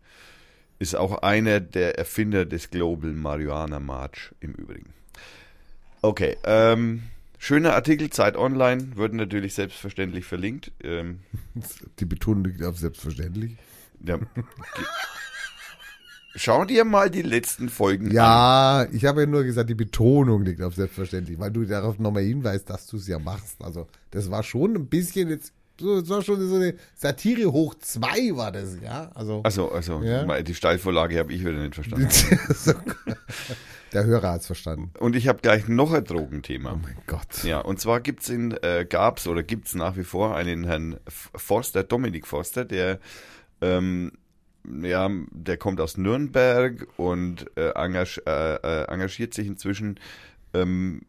Ist 0.79 0.95
auch 0.95 1.23
einer 1.23 1.59
der 1.61 1.99
Erfinder 1.99 2.45
des 2.45 2.69
Global 2.69 3.13
Marihuana 3.13 3.81
March 3.81 4.35
im 4.41 4.53
Übrigen. 4.53 4.93
Okay, 6.03 6.37
ähm, 6.45 7.05
schöner 7.39 7.73
Artikel, 7.73 8.11
Zeit 8.11 8.37
Online, 8.37 8.95
wird 8.97 9.15
natürlich 9.15 9.55
selbstverständlich 9.55 10.27
verlinkt. 10.27 10.71
Ähm, 10.85 11.21
Die 11.99 12.05
Betonung 12.05 12.45
liegt 12.45 12.63
auf 12.63 12.77
selbstverständlich. 12.77 13.57
ja. 14.05 14.19
Schau 16.39 16.64
dir 16.64 16.84
mal 16.84 17.11
die 17.11 17.22
letzten 17.22 17.68
Folgen 17.68 18.07
an. 18.09 18.12
Ja, 18.14 18.86
ich 18.93 19.05
habe 19.05 19.22
ja 19.22 19.26
nur 19.26 19.43
gesagt, 19.43 19.68
die 19.68 19.74
Betonung 19.74 20.45
liegt 20.45 20.62
auf 20.62 20.74
selbstverständlich, 20.76 21.39
weil 21.39 21.51
du 21.51 21.64
darauf 21.64 21.99
nochmal 21.99 22.22
hinweist, 22.22 22.70
dass 22.70 22.86
du 22.86 22.97
es 22.97 23.09
ja 23.09 23.18
machst. 23.18 23.57
Also, 23.61 23.89
das 24.12 24.30
war 24.30 24.45
schon 24.45 24.74
ein 24.76 24.86
bisschen 24.86 25.28
jetzt, 25.30 25.53
so, 25.80 26.01
das 26.01 26.09
war 26.09 26.22
schon 26.22 26.41
so 26.49 26.55
eine 26.55 26.74
Satire 26.95 27.51
hoch 27.53 27.74
zwei 27.80 28.36
war 28.36 28.53
das, 28.53 28.76
ja. 28.80 29.11
Also, 29.14 29.41
Also, 29.43 29.72
also 29.72 30.01
Ja. 30.03 30.41
die 30.43 30.55
Steilvorlage 30.55 31.18
habe 31.18 31.32
ich 31.32 31.41
wieder 31.41 31.53
nicht 31.61 31.74
verstanden. 31.74 32.09
der 33.93 34.05
Hörer 34.05 34.32
hat's 34.32 34.47
verstanden. 34.47 34.93
Und 35.01 35.16
ich 35.16 35.26
habe 35.28 35.41
gleich 35.41 35.66
noch 35.66 35.93
ein 35.93 36.05
Drogenthema. 36.05 36.72
Oh 36.74 36.78
mein 36.80 36.97
Gott. 37.09 37.43
Ja, 37.43 37.61
und 37.61 37.80
zwar 37.80 38.01
gibt's 38.01 38.28
in, 38.28 38.53
äh, 38.62 38.86
gab's 38.89 39.26
oder 39.26 39.43
gibt's 39.43 39.74
nach 39.74 39.97
wie 39.97 40.05
vor 40.05 40.36
einen 40.36 40.64
Herrn 40.64 40.99
Forster, 41.09 41.82
Dominik 41.82 42.26
Forster, 42.26 42.64
der, 42.64 43.01
ähm, 43.61 44.12
ja, 44.83 45.11
der 45.31 45.57
kommt 45.57 45.81
aus 45.81 45.97
Nürnberg 45.97 46.87
und 46.97 47.47
äh, 47.57 47.71
engag 47.71 48.19
äh, 48.27 48.55
äh, 48.57 48.85
engagiert 48.89 49.35
sich 49.35 49.47
inzwischen 49.47 49.99
ähm, 50.55 51.03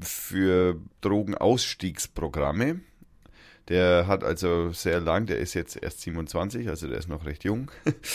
für 0.00 0.76
Drogenausstiegsprogramme. 1.00 2.80
Der 3.68 4.06
hat 4.06 4.24
also 4.24 4.72
sehr 4.72 5.00
lang, 5.00 5.26
der 5.26 5.38
ist 5.38 5.54
jetzt 5.54 5.76
erst 5.80 6.00
27, 6.00 6.68
also 6.68 6.88
der 6.88 6.98
ist 6.98 7.08
noch 7.08 7.24
recht 7.24 7.44
jung. 7.44 7.70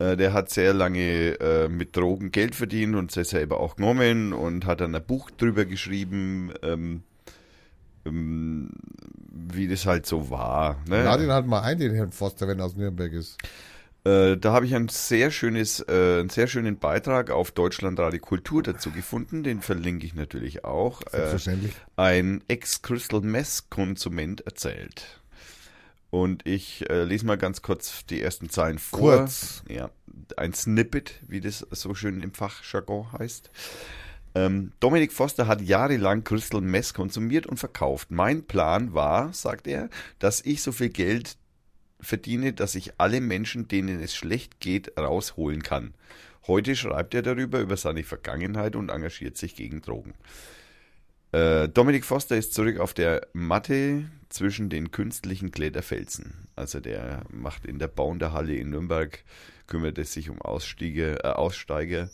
Äh, 0.00 0.16
Der 0.16 0.32
hat 0.32 0.48
sehr 0.48 0.72
lange 0.72 1.38
äh, 1.40 1.68
mit 1.68 1.94
Drogen 1.94 2.32
Geld 2.32 2.54
verdient 2.54 2.96
und 2.96 3.14
das 3.14 3.28
selber 3.28 3.60
auch 3.60 3.76
genommen 3.76 4.32
und 4.32 4.64
hat 4.64 4.80
dann 4.80 4.94
ein 4.94 5.04
Buch 5.04 5.30
drüber 5.30 5.66
geschrieben, 5.66 6.52
ähm, 6.62 7.02
ähm, 8.06 8.70
wie 9.30 9.68
das 9.68 9.84
halt 9.84 10.06
so 10.06 10.30
war. 10.30 10.82
Ne? 10.88 11.04
Lade 11.04 11.24
ihn 11.24 11.30
halt 11.32 11.46
mal 11.46 11.60
ein, 11.60 11.78
den 11.78 11.94
Herrn 11.94 12.12
Forster, 12.12 12.48
wenn 12.48 12.58
er 12.60 12.64
aus 12.64 12.76
Nürnberg 12.76 13.12
ist. 13.12 13.36
Äh, 14.04 14.38
da 14.38 14.52
habe 14.52 14.64
ich 14.64 14.74
ein 14.74 14.88
sehr 14.88 15.30
schönes, 15.30 15.80
äh, 15.80 16.20
einen 16.20 16.30
sehr 16.30 16.46
schönen 16.46 16.78
Beitrag 16.78 17.30
auf 17.30 17.50
Deutschlandradio 17.50 18.20
Kultur 18.20 18.62
dazu 18.62 18.90
gefunden. 18.90 19.42
Den 19.42 19.60
verlinke 19.60 20.06
ich 20.06 20.14
natürlich 20.14 20.64
auch. 20.64 21.02
Äh, 21.02 21.10
Selbstverständlich. 21.10 21.72
ein 21.96 22.42
Ex-Crystal 22.48 23.20
Mess-Konsument 23.20 24.40
erzählt. 24.42 25.20
Und 26.08 26.46
ich 26.46 26.88
äh, 26.90 27.04
lese 27.04 27.26
mal 27.26 27.38
ganz 27.38 27.62
kurz 27.62 28.04
die 28.06 28.20
ersten 28.20 28.48
Zeilen 28.50 28.78
vor. 28.78 29.18
Kurz. 29.18 29.62
Ja, 29.68 29.90
ein 30.36 30.54
Snippet, 30.54 31.20
wie 31.28 31.40
das 31.40 31.66
so 31.70 31.94
schön 31.94 32.22
im 32.22 32.32
Fachjargon 32.32 33.12
heißt. 33.12 33.50
Ähm, 34.34 34.72
Dominik 34.80 35.12
Foster 35.12 35.46
hat 35.46 35.60
jahrelang 35.60 36.24
Crystal 36.24 36.60
Mess 36.60 36.94
konsumiert 36.94 37.46
und 37.46 37.58
verkauft. 37.58 38.10
Mein 38.10 38.44
Plan 38.44 38.94
war, 38.94 39.32
sagt 39.32 39.66
er, 39.66 39.88
dass 40.18 40.40
ich 40.40 40.62
so 40.62 40.72
viel 40.72 40.88
Geld 40.90 41.36
verdiene, 42.00 42.52
dass 42.52 42.74
ich 42.74 42.92
alle 42.98 43.20
Menschen, 43.20 43.68
denen 43.68 44.00
es 44.00 44.14
schlecht 44.14 44.60
geht, 44.60 44.96
rausholen 44.98 45.62
kann. 45.62 45.94
Heute 46.46 46.74
schreibt 46.74 47.14
er 47.14 47.22
darüber, 47.22 47.60
über 47.60 47.76
seine 47.76 48.02
Vergangenheit 48.02 48.74
und 48.76 48.90
engagiert 48.90 49.36
sich 49.36 49.54
gegen 49.54 49.82
Drogen. 49.82 50.14
Äh, 51.32 51.68
Dominik 51.68 52.04
Foster 52.04 52.36
ist 52.36 52.54
zurück 52.54 52.80
auf 52.80 52.92
der 52.92 53.28
Matte 53.32 54.10
zwischen 54.30 54.68
den 54.68 54.90
künstlichen 54.90 55.52
Kletterfelsen. 55.52 56.48
Also 56.56 56.80
der 56.80 57.22
macht 57.30 57.66
in 57.66 57.78
der 57.78 57.88
Bauenderhalle 57.88 58.54
in 58.54 58.70
Nürnberg, 58.70 59.22
kümmert 59.66 59.98
es 59.98 60.12
sich 60.12 60.28
um 60.28 60.40
Ausstiege, 60.42 61.22
äh, 61.22 61.28
Aussteiger, 61.28 62.10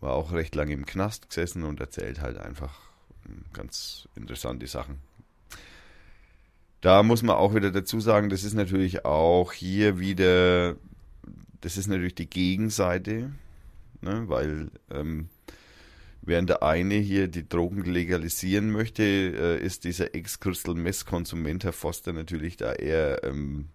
war 0.00 0.14
auch 0.14 0.32
recht 0.32 0.54
lange 0.54 0.72
im 0.72 0.86
Knast 0.86 1.28
gesessen 1.28 1.64
und 1.64 1.80
erzählt 1.80 2.20
halt 2.20 2.38
einfach 2.38 2.78
hm, 3.26 3.44
ganz 3.52 4.08
interessante 4.16 4.66
Sachen. 4.66 5.09
Da 6.80 7.02
muss 7.02 7.22
man 7.22 7.36
auch 7.36 7.54
wieder 7.54 7.70
dazu 7.70 8.00
sagen, 8.00 8.30
das 8.30 8.42
ist 8.42 8.54
natürlich 8.54 9.04
auch 9.04 9.52
hier 9.52 9.98
wieder, 9.98 10.76
das 11.60 11.76
ist 11.76 11.88
natürlich 11.88 12.14
die 12.14 12.30
Gegenseite, 12.30 13.32
ne, 14.00 14.24
weil 14.26 14.70
ähm, 14.90 15.28
während 16.22 16.48
der 16.48 16.62
eine 16.62 16.94
hier 16.94 17.28
die 17.28 17.46
Drogen 17.46 17.84
legalisieren 17.84 18.70
möchte, 18.70 19.02
äh, 19.02 19.62
ist 19.62 19.84
dieser 19.84 20.14
Ex-Crystal 20.14 20.74
Mess-Konsument 20.74 21.64
Herr 21.64 21.72
Foster 21.72 22.14
natürlich 22.14 22.56
da 22.56 22.72
eher 22.72 23.24
ähm, 23.24 23.68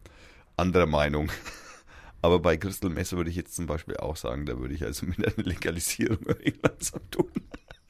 anderer 0.58 0.88
Meinung. 0.88 1.32
Aber 2.24 2.40
bei 2.40 2.58
Crystal 2.58 2.90
Mess 2.90 3.12
würde 3.12 3.30
ich 3.30 3.36
jetzt 3.36 3.56
zum 3.56 3.68
Beispiel 3.68 3.98
auch 3.98 4.16
sagen, 4.16 4.48
da 4.48 4.58
würde 4.58 4.74
ich 4.74 4.84
also 4.84 5.06
mit 5.06 5.24
einer 5.24 5.46
Legalisierung 5.46 6.26
langsam 6.64 7.02
tun. 7.12 7.30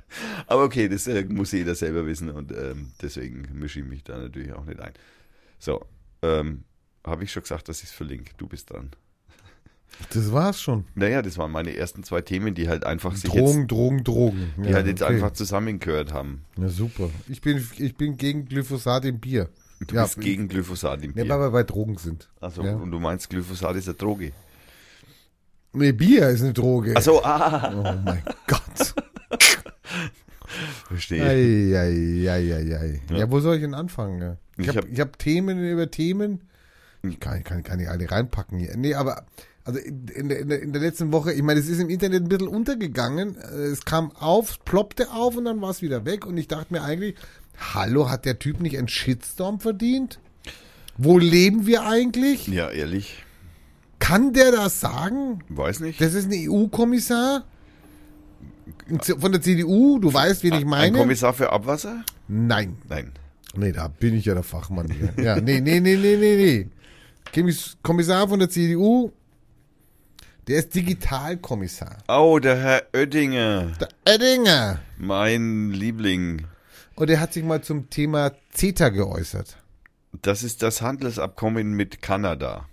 Aber 0.47 0.63
okay, 0.63 0.87
das 0.87 1.07
äh, 1.07 1.25
muss 1.25 1.51
jeder 1.51 1.75
selber 1.75 2.05
wissen 2.05 2.29
und 2.29 2.51
ähm, 2.51 2.91
deswegen 3.01 3.47
mische 3.53 3.79
ich 3.79 3.85
mich 3.85 4.03
da 4.03 4.17
natürlich 4.17 4.53
auch 4.53 4.65
nicht 4.65 4.79
ein. 4.79 4.93
So, 5.59 5.85
ähm, 6.21 6.63
habe 7.05 7.23
ich 7.23 7.31
schon 7.31 7.43
gesagt, 7.43 7.69
dass 7.69 7.79
ich 7.79 7.85
es 7.89 7.91
verlinke. 7.91 8.31
Du 8.37 8.47
bist 8.47 8.69
dran. 8.71 8.91
Das 10.11 10.31
war's 10.33 10.61
schon. 10.61 10.83
Naja, 10.95 11.21
das 11.21 11.37
waren 11.37 11.51
meine 11.51 11.75
ersten 11.75 12.03
zwei 12.03 12.21
Themen, 12.21 12.53
die 12.53 12.67
halt 12.67 12.85
einfach 12.85 13.15
sich 13.15 13.29
Drogen, 13.31 13.59
jetzt, 13.61 13.71
Drogen, 13.71 14.03
Drogen. 14.03 14.53
die 14.57 14.73
halt 14.73 14.87
jetzt 14.87 15.03
einfach 15.03 15.31
zusammengehört 15.31 16.11
haben. 16.11 16.43
Ja, 16.57 16.67
super. 16.67 17.09
Ich 17.29 17.39
bin, 17.41 17.65
ich 17.77 17.95
bin 17.95 18.17
gegen 18.17 18.45
Glyphosat 18.45 19.05
im 19.05 19.19
Bier. 19.19 19.49
Du 19.87 19.95
Ja, 19.95 20.03
bist 20.03 20.19
gegen 20.19 20.47
Glyphosat 20.49 21.01
im 21.03 21.11
Ja, 21.15 21.23
Bier. 21.23 21.29
weil 21.29 21.39
wir 21.39 21.51
bei 21.51 21.63
Drogen 21.63 21.97
sind. 21.97 22.29
also, 22.41 22.63
ja. 22.63 22.75
und 22.75 22.91
du 22.91 22.99
meinst, 22.99 23.29
Glyphosat 23.29 23.75
ist 23.77 23.87
eine 23.87 23.95
Droge. 23.95 24.33
Nee, 25.73 25.91
Bier 25.93 26.29
ist 26.29 26.41
eine 26.41 26.53
Droge. 26.53 26.95
Also, 26.95 27.23
ah, 27.23 27.71
Oh 27.73 28.01
mein 28.03 28.23
Gott. 28.47 28.95
verstehe. 30.87 31.23
Ei, 31.23 31.77
ei, 31.77 32.29
ei, 32.29 32.53
ei, 32.53 32.75
ei. 32.75 33.01
Ja. 33.09 33.17
Ja. 33.17 33.31
wo 33.31 33.39
soll 33.39 33.55
ich 33.55 33.61
denn 33.61 33.73
anfangen? 33.73 34.21
ja? 34.21 34.37
Ich 34.57 34.63
Ich 34.63 34.67
habe 34.69 34.79
hab- 34.79 34.89
ich 34.91 34.99
hab 34.99 35.19
Themen 35.19 35.63
über 35.63 35.89
Themen. 35.91 36.41
Ich 37.03 37.19
kann, 37.19 37.43
kann, 37.43 37.63
kann 37.63 37.79
ich 37.79 37.89
alle 37.89 38.09
reinpacken 38.09 38.57
hier. 38.57 38.75
Nee, 38.77 38.95
aber 38.95 39.25
also 39.63 39.79
in, 39.79 40.07
in, 40.07 40.29
in, 40.29 40.49
der, 40.49 40.61
in 40.61 40.73
der 40.73 40.81
letzten 40.81 41.11
Woche, 41.11 41.33
ich 41.33 41.41
meine, 41.43 41.59
es 41.59 41.67
ist 41.67 41.79
im 41.79 41.89
Internet 41.89 42.23
ein 42.23 42.29
bisschen 42.29 42.47
untergegangen. 42.47 43.35
Es 43.37 43.85
kam 43.85 44.11
auf, 44.15 44.63
ploppte 44.65 45.11
auf 45.11 45.35
und 45.37 45.45
dann 45.45 45.61
war 45.61 45.69
es 45.71 45.81
wieder 45.81 46.05
weg. 46.05 46.25
Und 46.25 46.37
ich 46.37 46.47
dachte 46.47 46.73
mir 46.73 46.83
eigentlich, 46.83 47.15
hallo, 47.73 48.09
hat 48.09 48.25
der 48.25 48.39
Typ 48.39 48.59
nicht 48.59 48.77
einen 48.77 48.87
Shitstorm 48.87 49.59
verdient? 49.59 50.19
Wo 50.97 51.17
leben 51.19 51.65
wir 51.67 51.85
eigentlich? 51.85 52.47
Ja, 52.47 52.69
ehrlich, 52.69 53.23
Kann 53.99 54.33
der 54.33 54.51
das 54.51 54.79
sagen? 54.79 55.43
weiß 55.49 55.79
nicht. 55.81 55.99
Das 55.99 56.13
ist 56.13 56.31
ein 56.31 56.49
EU-Kommissar 56.49 57.43
von 59.19 59.31
der 59.31 59.41
CDU. 59.41 59.99
Du 59.99 60.13
weißt, 60.13 60.43
wen 60.43 60.53
ich 60.53 60.61
Ein 60.61 60.67
meine. 60.69 60.97
Kommissar 60.97 61.33
für 61.33 61.51
Abwasser? 61.51 62.03
Nein. 62.27 62.77
Nein. 62.87 63.11
Nee, 63.55 63.71
da 63.71 63.87
bin 63.87 64.15
ich 64.15 64.25
ja 64.25 64.33
der 64.33 64.43
Fachmann. 64.43 64.89
Hier. 64.91 65.13
Ja, 65.23 65.39
nee, 65.39 65.61
nee, 65.61 65.79
nee, 65.79 65.95
nee, 65.95 66.17
nee, 66.17 66.35
nee. 66.35 66.67
Kommiss- 67.33 67.77
Kommissar 67.81 68.27
von 68.27 68.39
der 68.39 68.49
CDU, 68.49 69.11
der 70.47 70.59
ist 70.59 70.75
Digitalkommissar. 70.75 71.97
Oh, 72.07 72.39
der 72.39 72.57
Herr 72.57 72.83
Oettinger, 72.93 73.71
Der 73.79 73.89
Oettinger. 74.07 74.79
mein 74.97 75.71
Liebling. 75.71 76.45
Und 76.95 77.09
er 77.09 77.19
hat 77.19 77.33
sich 77.33 77.43
mal 77.43 77.61
zum 77.61 77.89
Thema 77.89 78.31
CETA 78.53 78.89
geäußert. 78.89 79.57
Das 80.21 80.43
ist 80.43 80.61
das 80.63 80.81
Handelsabkommen 80.81 81.73
mit 81.73 82.01
Kanada. 82.01 82.67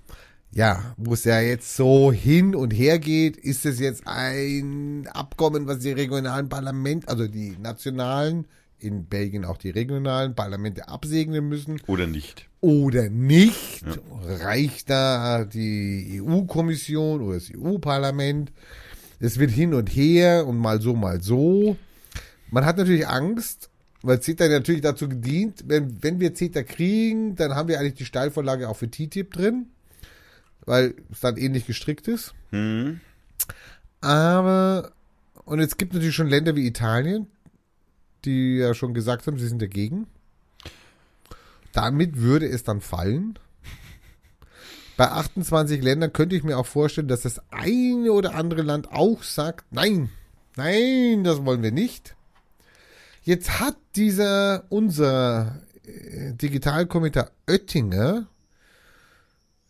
Ja, 0.55 0.95
wo 0.99 1.15
es 1.15 1.25
ja 1.25 1.41
jetzt 1.41 1.77
so 1.77 2.13
hin 2.13 2.55
und 2.55 2.73
her 2.73 2.99
geht, 2.99 3.39
ist 3.39 3.65
es 3.65 3.81
jetzt 3.81 4.07
ein 4.07 5.09
Abkommen, 5.11 5.67
was 5.67 5.79
die 5.79 5.93
regionalen 5.93 6.51
Parlamente, 6.51 7.09
also 7.09 7.27
die 7.27 7.57
nationalen, 7.59 8.47
in 8.79 9.07
Belgien 9.07 9.45
auch 9.45 9.57
die 9.57 9.71
regionalen 9.71 10.35
Parlamente 10.35 10.89
absegnen 10.89 11.49
müssen 11.49 11.81
Oder 11.87 12.07
nicht? 12.07 12.49
oder 12.61 13.09
nicht. 13.09 13.85
Reicht 14.25 14.91
da 14.91 15.45
die 15.45 16.21
EU-Kommission 16.23 17.23
oder 17.23 17.35
das 17.35 17.51
EU-Parlament? 17.57 18.53
Es 19.21 19.39
wird 19.39 19.53
hin 19.53 19.73
und 19.73 19.89
her 19.89 20.47
und 20.47 20.59
mal 20.59 20.81
so, 20.81 20.95
mal 20.95 21.23
so. 21.23 21.77
Man 22.51 22.67
hat 22.67 22.77
natürlich 22.77 23.07
Angst, 23.07 23.71
weil 24.03 24.21
CETA 24.21 24.49
natürlich 24.49 24.83
dazu 24.83 25.09
gedient, 25.09 25.65
wenn, 25.67 26.03
wenn 26.03 26.21
wir 26.21 26.35
CETA 26.35 26.63
kriegen, 26.65 27.37
dann 27.37 27.55
haben 27.55 27.69
wir 27.69 27.79
eigentlich 27.79 27.95
die 27.95 28.05
Steilvorlage 28.05 28.69
auch 28.69 28.77
für 28.77 28.91
TTIP 28.91 29.33
drin, 29.33 29.67
weil 30.65 30.95
es 31.11 31.21
dann 31.21 31.37
ähnlich 31.37 31.67
gestrickt 31.67 32.09
ist. 32.09 32.35
Hm? 32.51 33.01
Aber, 34.01 34.93
und 35.45 35.61
es 35.61 35.77
gibt 35.77 35.95
natürlich 35.95 36.15
schon 36.15 36.29
Länder 36.29 36.57
wie 36.57 36.67
Italien, 36.67 37.27
die 38.25 38.57
ja 38.57 38.75
schon 38.75 38.95
gesagt 38.95 39.27
haben, 39.27 39.39
sie 39.39 39.49
sind 39.49 39.63
dagegen. 39.63 40.07
Damit 41.73 42.19
würde 42.19 42.47
es 42.47 42.65
dann 42.65 42.81
fallen. 42.81 43.39
Bei 44.97 45.11
28 45.11 45.83
Ländern 45.83 46.13
könnte 46.13 46.37
ich 46.37 46.45
mir 46.45 46.59
auch 46.59 46.67
vorstellen, 46.67 47.09
dass 47.09 47.23
das 47.23 47.41
eine 47.51 48.13
oder 48.13 48.35
andere 48.35 48.63
Land 48.63 48.93
auch 48.93 49.23
sagt, 49.23 49.65
nein, 49.71 50.11
nein, 50.57 51.25
das 51.25 51.45
wollen 51.45 51.63
wir 51.63 51.73
nicht. 51.73 52.15
Jetzt 53.23 53.61
hat 53.61 53.77
dieser, 53.97 54.65
unser 54.69 55.61
äh, 55.87 56.35
Digitalkommissar 56.35 57.31
Oettinger, 57.49 58.27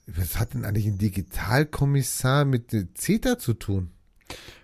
was 0.06 0.38
hat 0.38 0.54
denn 0.54 0.64
eigentlich 0.64 0.86
ein 0.86 0.98
Digitalkommissar 0.98 2.44
mit 2.44 2.70
CETA 2.94 3.38
zu 3.38 3.54
tun? 3.54 3.90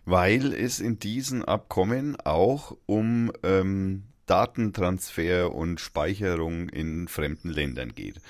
Weil 0.05 0.53
es 0.53 0.81
in 0.81 0.99
diesen 0.99 1.45
Abkommen 1.45 2.17
auch 2.21 2.77
um 2.87 3.31
ähm, 3.43 4.05
Datentransfer 4.27 5.55
und 5.55 5.81
Speicherung 5.81 6.69
in 6.69 7.09
fremden 7.09 7.51
Ländern 7.51 7.95
geht. 7.95 8.21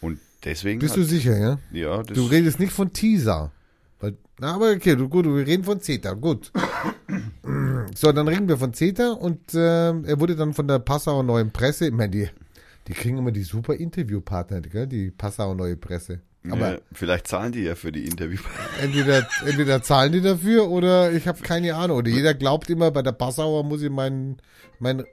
Und 0.00 0.18
deswegen. 0.44 0.80
Bist 0.80 0.92
hat, 0.92 0.98
du 0.98 1.04
sicher, 1.04 1.38
ja? 1.38 1.58
Ja, 1.72 2.02
Du 2.02 2.26
redest 2.26 2.58
nicht 2.58 2.72
von 2.72 2.92
TISA. 2.92 3.52
Weil, 4.00 4.16
na, 4.38 4.54
aber 4.54 4.72
okay, 4.72 4.96
du, 4.96 5.08
gut, 5.08 5.26
wir 5.26 5.46
reden 5.46 5.64
von 5.64 5.80
CETA, 5.80 6.14
gut. 6.14 6.52
So, 7.92 8.12
dann 8.12 8.28
reden 8.28 8.46
wir 8.46 8.56
von 8.56 8.72
CETA 8.72 9.10
und 9.10 9.40
ähm, 9.52 10.04
er 10.04 10.20
wurde 10.20 10.36
dann 10.36 10.54
von 10.54 10.68
der 10.68 10.78
Passauer 10.78 11.24
Neuen 11.24 11.50
Presse, 11.50 11.86
ich 11.86 11.92
meine, 11.92 12.10
die, 12.10 12.28
die 12.88 12.92
kriegen 12.92 13.18
immer 13.18 13.32
die 13.32 13.42
super 13.42 13.74
Interviewpartner, 13.74 14.60
gell? 14.62 14.86
die 14.86 15.10
Passauer 15.10 15.54
Neue 15.54 15.76
Presse. 15.76 16.20
Aber 16.48 16.72
ja, 16.72 16.78
vielleicht 16.92 17.26
zahlen 17.26 17.52
die 17.52 17.64
ja 17.64 17.74
für 17.74 17.92
die 17.92 18.06
Interviews. 18.06 18.40
entweder, 18.80 19.28
entweder 19.46 19.82
zahlen 19.82 20.12
die 20.12 20.22
dafür 20.22 20.70
oder 20.70 21.12
ich 21.12 21.28
habe 21.28 21.42
keine 21.42 21.74
Ahnung. 21.74 21.98
Oder 21.98 22.08
jeder 22.08 22.32
glaubt 22.32 22.70
immer, 22.70 22.90
bei 22.90 23.02
der 23.02 23.12
Passauer 23.12 23.62
muss 23.62 23.82
ich 23.82 23.90
mein, 23.90 24.38
mein 24.78 25.04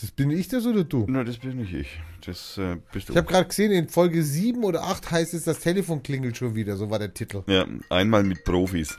das 0.00 0.10
bin 0.10 0.30
ich 0.30 0.48
das 0.48 0.66
oder 0.66 0.84
du? 0.84 1.06
Na, 1.08 1.24
das 1.24 1.38
bin 1.38 1.56
nicht 1.56 1.72
ich. 1.72 2.00
Das 2.24 2.58
äh, 2.58 2.76
bist 2.92 3.08
du. 3.08 3.12
Ich 3.12 3.16
habe 3.16 3.28
gerade 3.28 3.48
gesehen, 3.48 3.72
in 3.72 3.88
Folge 3.88 4.22
7 4.22 4.62
oder 4.64 4.82
8 4.82 5.10
heißt 5.10 5.32
es, 5.32 5.44
das 5.44 5.60
Telefon 5.60 6.02
klingelt 6.02 6.36
schon 6.36 6.54
wieder. 6.54 6.76
So 6.76 6.90
war 6.90 6.98
der 6.98 7.14
Titel. 7.14 7.42
ja, 7.46 7.66
einmal 7.88 8.22
mit 8.22 8.44
Profis. 8.44 8.98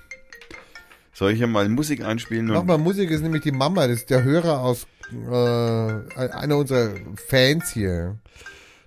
Soll 1.13 1.31
ich 1.31 1.39
ja 1.39 1.47
mal 1.47 1.67
Musik 1.67 2.03
einspielen? 2.03 2.45
Mach 2.45 2.63
mal 2.63 2.77
Musik, 2.77 3.09
ist 3.09 3.21
nämlich 3.21 3.41
die 3.41 3.51
Mama, 3.51 3.87
das 3.87 3.97
ist 3.97 4.09
der 4.11 4.23
Hörer 4.23 4.61
aus, 4.61 4.85
äh, 5.11 6.29
einer 6.29 6.57
unserer 6.57 6.95
Fans 7.15 7.69
hier. 7.71 8.17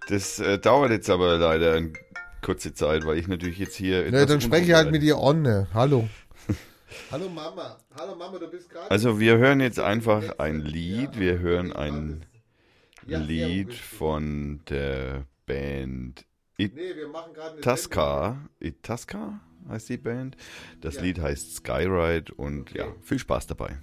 Das 0.08 0.38
äh, 0.38 0.58
dauert 0.58 0.90
jetzt 0.90 1.08
aber 1.10 1.36
leider 1.38 1.74
eine 1.74 1.92
kurze 2.42 2.74
Zeit, 2.74 3.06
weil 3.06 3.18
ich 3.18 3.28
natürlich 3.28 3.58
jetzt 3.58 3.76
hier. 3.76 4.00
Ja, 4.00 4.06
etwas 4.06 4.26
dann 4.26 4.40
spreche 4.40 4.66
ich 4.66 4.74
halt 4.74 4.90
mit 4.90 5.02
ihr 5.02 5.18
on. 5.18 5.66
Hallo. 5.74 6.08
Hallo 7.10 7.28
Mama. 7.28 7.78
Hallo 7.98 8.16
Mama, 8.16 8.38
du 8.38 8.48
bist 8.48 8.68
gerade. 8.70 8.90
Also 8.90 9.20
wir 9.20 9.38
hören 9.38 9.60
jetzt 9.60 9.78
einfach 9.78 10.38
ein 10.38 10.60
Lied. 10.60 11.18
Wir 11.18 11.38
hören 11.38 11.72
ein 11.72 12.24
Lied 13.06 13.74
von 13.74 14.60
der 14.68 15.24
Band 15.46 16.24
It 16.58 16.74
Nee, 16.74 16.94
wir 16.94 17.08
machen 17.08 17.32
gerade 17.32 17.52
eine 17.52 17.60
Tasca, 17.62 18.36
Itasca 18.60 19.40
heißt 19.68 19.88
die 19.88 19.96
Band. 19.96 20.36
Das 20.80 20.96
Ja. 20.96 21.02
Lied 21.02 21.20
heißt 21.20 21.56
Skyride 21.56 22.32
und 22.34 22.62
Okay. 22.70 22.78
ja, 22.78 22.86
viel 23.02 23.18
Spaß 23.18 23.46
dabei. 23.46 23.78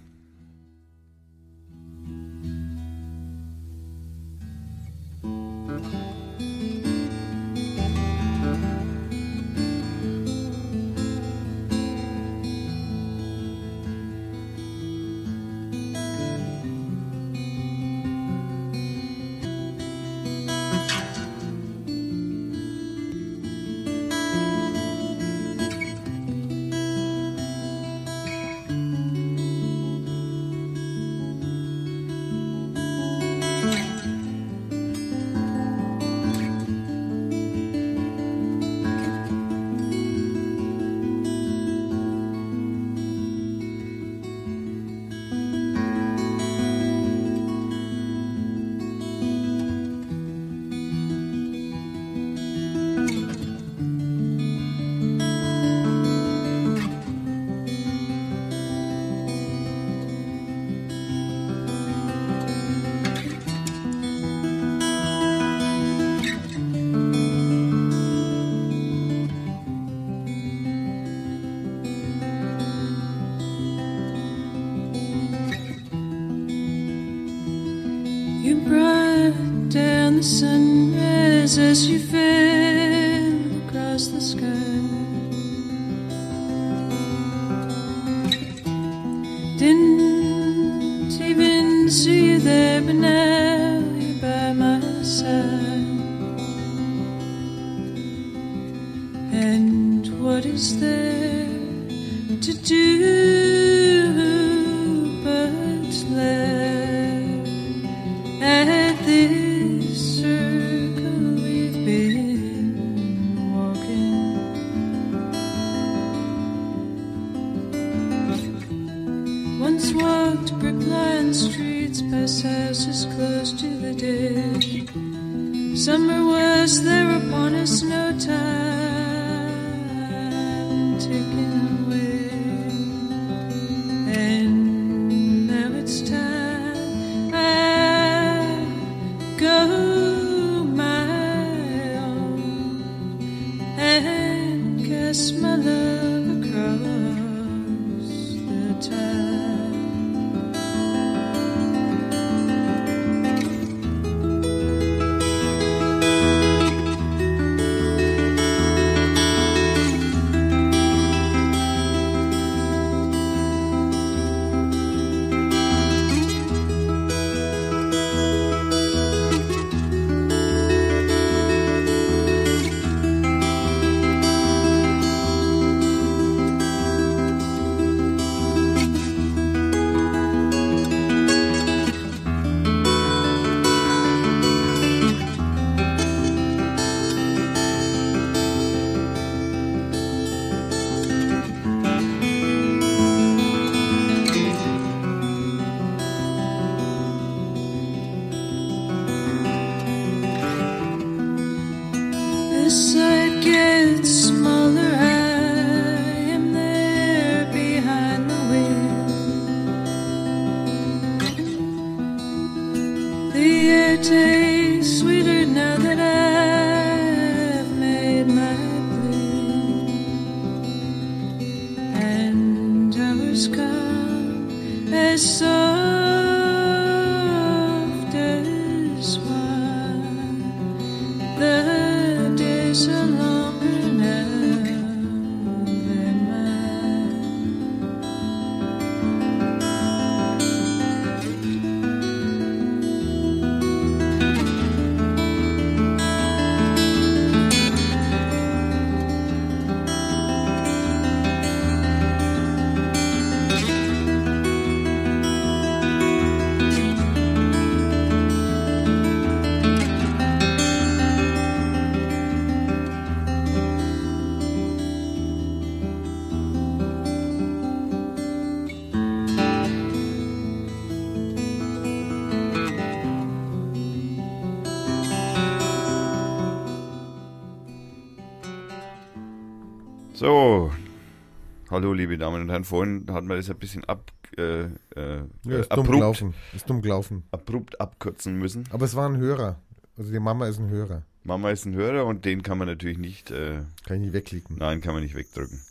Hallo 281.78 281.94
liebe 281.94 282.18
Damen 282.18 282.42
und 282.42 282.50
Herren, 282.50 282.64
vorhin 282.64 283.06
hatten 283.12 283.30
wir 283.30 283.36
das 283.36 283.52
ein 283.52 283.60
bisschen 283.60 283.84
ab, 283.84 284.12
äh, 284.36 284.62
äh, 284.64 284.70
Ja, 284.96 285.60
ist 285.60 285.68
äh, 285.72 285.76
dumm 285.76 285.86
abrupt, 285.86 285.92
gelaufen. 285.92 286.34
Ist 286.56 286.68
dumm 286.68 286.82
gelaufen. 286.82 287.24
abrupt 287.30 287.80
abkürzen 287.80 288.36
müssen. 288.40 288.64
Aber 288.72 288.86
es 288.86 288.96
war 288.96 289.08
ein 289.08 289.18
Hörer. 289.18 289.60
Also 289.96 290.12
die 290.12 290.20
Mama 290.20 290.48
ist 290.48 290.58
ein 290.58 290.70
Hörer. 290.70 291.04
Mama 291.24 291.52
ist 291.52 291.66
ein 291.66 291.76
Hörer 291.76 292.08
und 292.08 292.26
den 292.26 292.42
kann 292.42 292.58
man 292.58 292.68
natürlich 292.68 292.98
nicht, 292.98 293.30
äh, 293.30 293.60
Kann 293.86 293.98
ich 293.98 294.02
nicht 294.02 294.14
wegklicken. 294.14 294.58
nein, 294.58 294.82
kann 294.82 294.96
man 294.96 295.04
nicht 295.04 295.14
wegdrücken. 295.14 295.62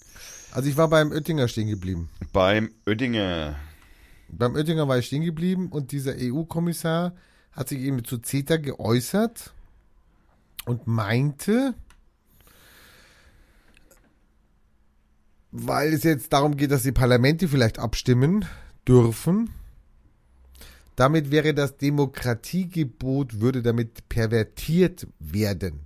Also 0.52 0.68
ich 0.68 0.76
war 0.76 0.88
beim 0.88 1.10
Oettinger 1.10 1.48
stehen 1.48 1.66
geblieben. 1.66 2.08
Beim 2.32 2.70
Oettinger. 2.86 3.56
Beim 4.28 4.54
Oettinger 4.54 4.86
war 4.86 4.98
ich 4.98 5.06
stehen 5.06 5.24
geblieben 5.24 5.70
und 5.72 5.90
dieser 5.90 6.14
EU-Kommissar 6.16 7.16
hat 7.50 7.68
sich 7.68 7.80
eben 7.80 8.04
zu 8.04 8.18
CETA 8.18 8.58
geäußert 8.58 9.52
und 10.66 10.86
meinte, 10.86 11.74
weil 15.58 15.94
es 15.94 16.02
jetzt 16.02 16.32
darum 16.32 16.56
geht, 16.56 16.70
dass 16.70 16.82
die 16.82 16.92
Parlamente 16.92 17.48
vielleicht 17.48 17.78
abstimmen 17.78 18.44
dürfen, 18.86 19.50
damit 20.96 21.30
wäre 21.30 21.54
das 21.54 21.76
Demokratiegebot, 21.78 23.40
würde 23.40 23.62
damit 23.62 24.08
pervertiert 24.08 25.06
werden. 25.18 25.80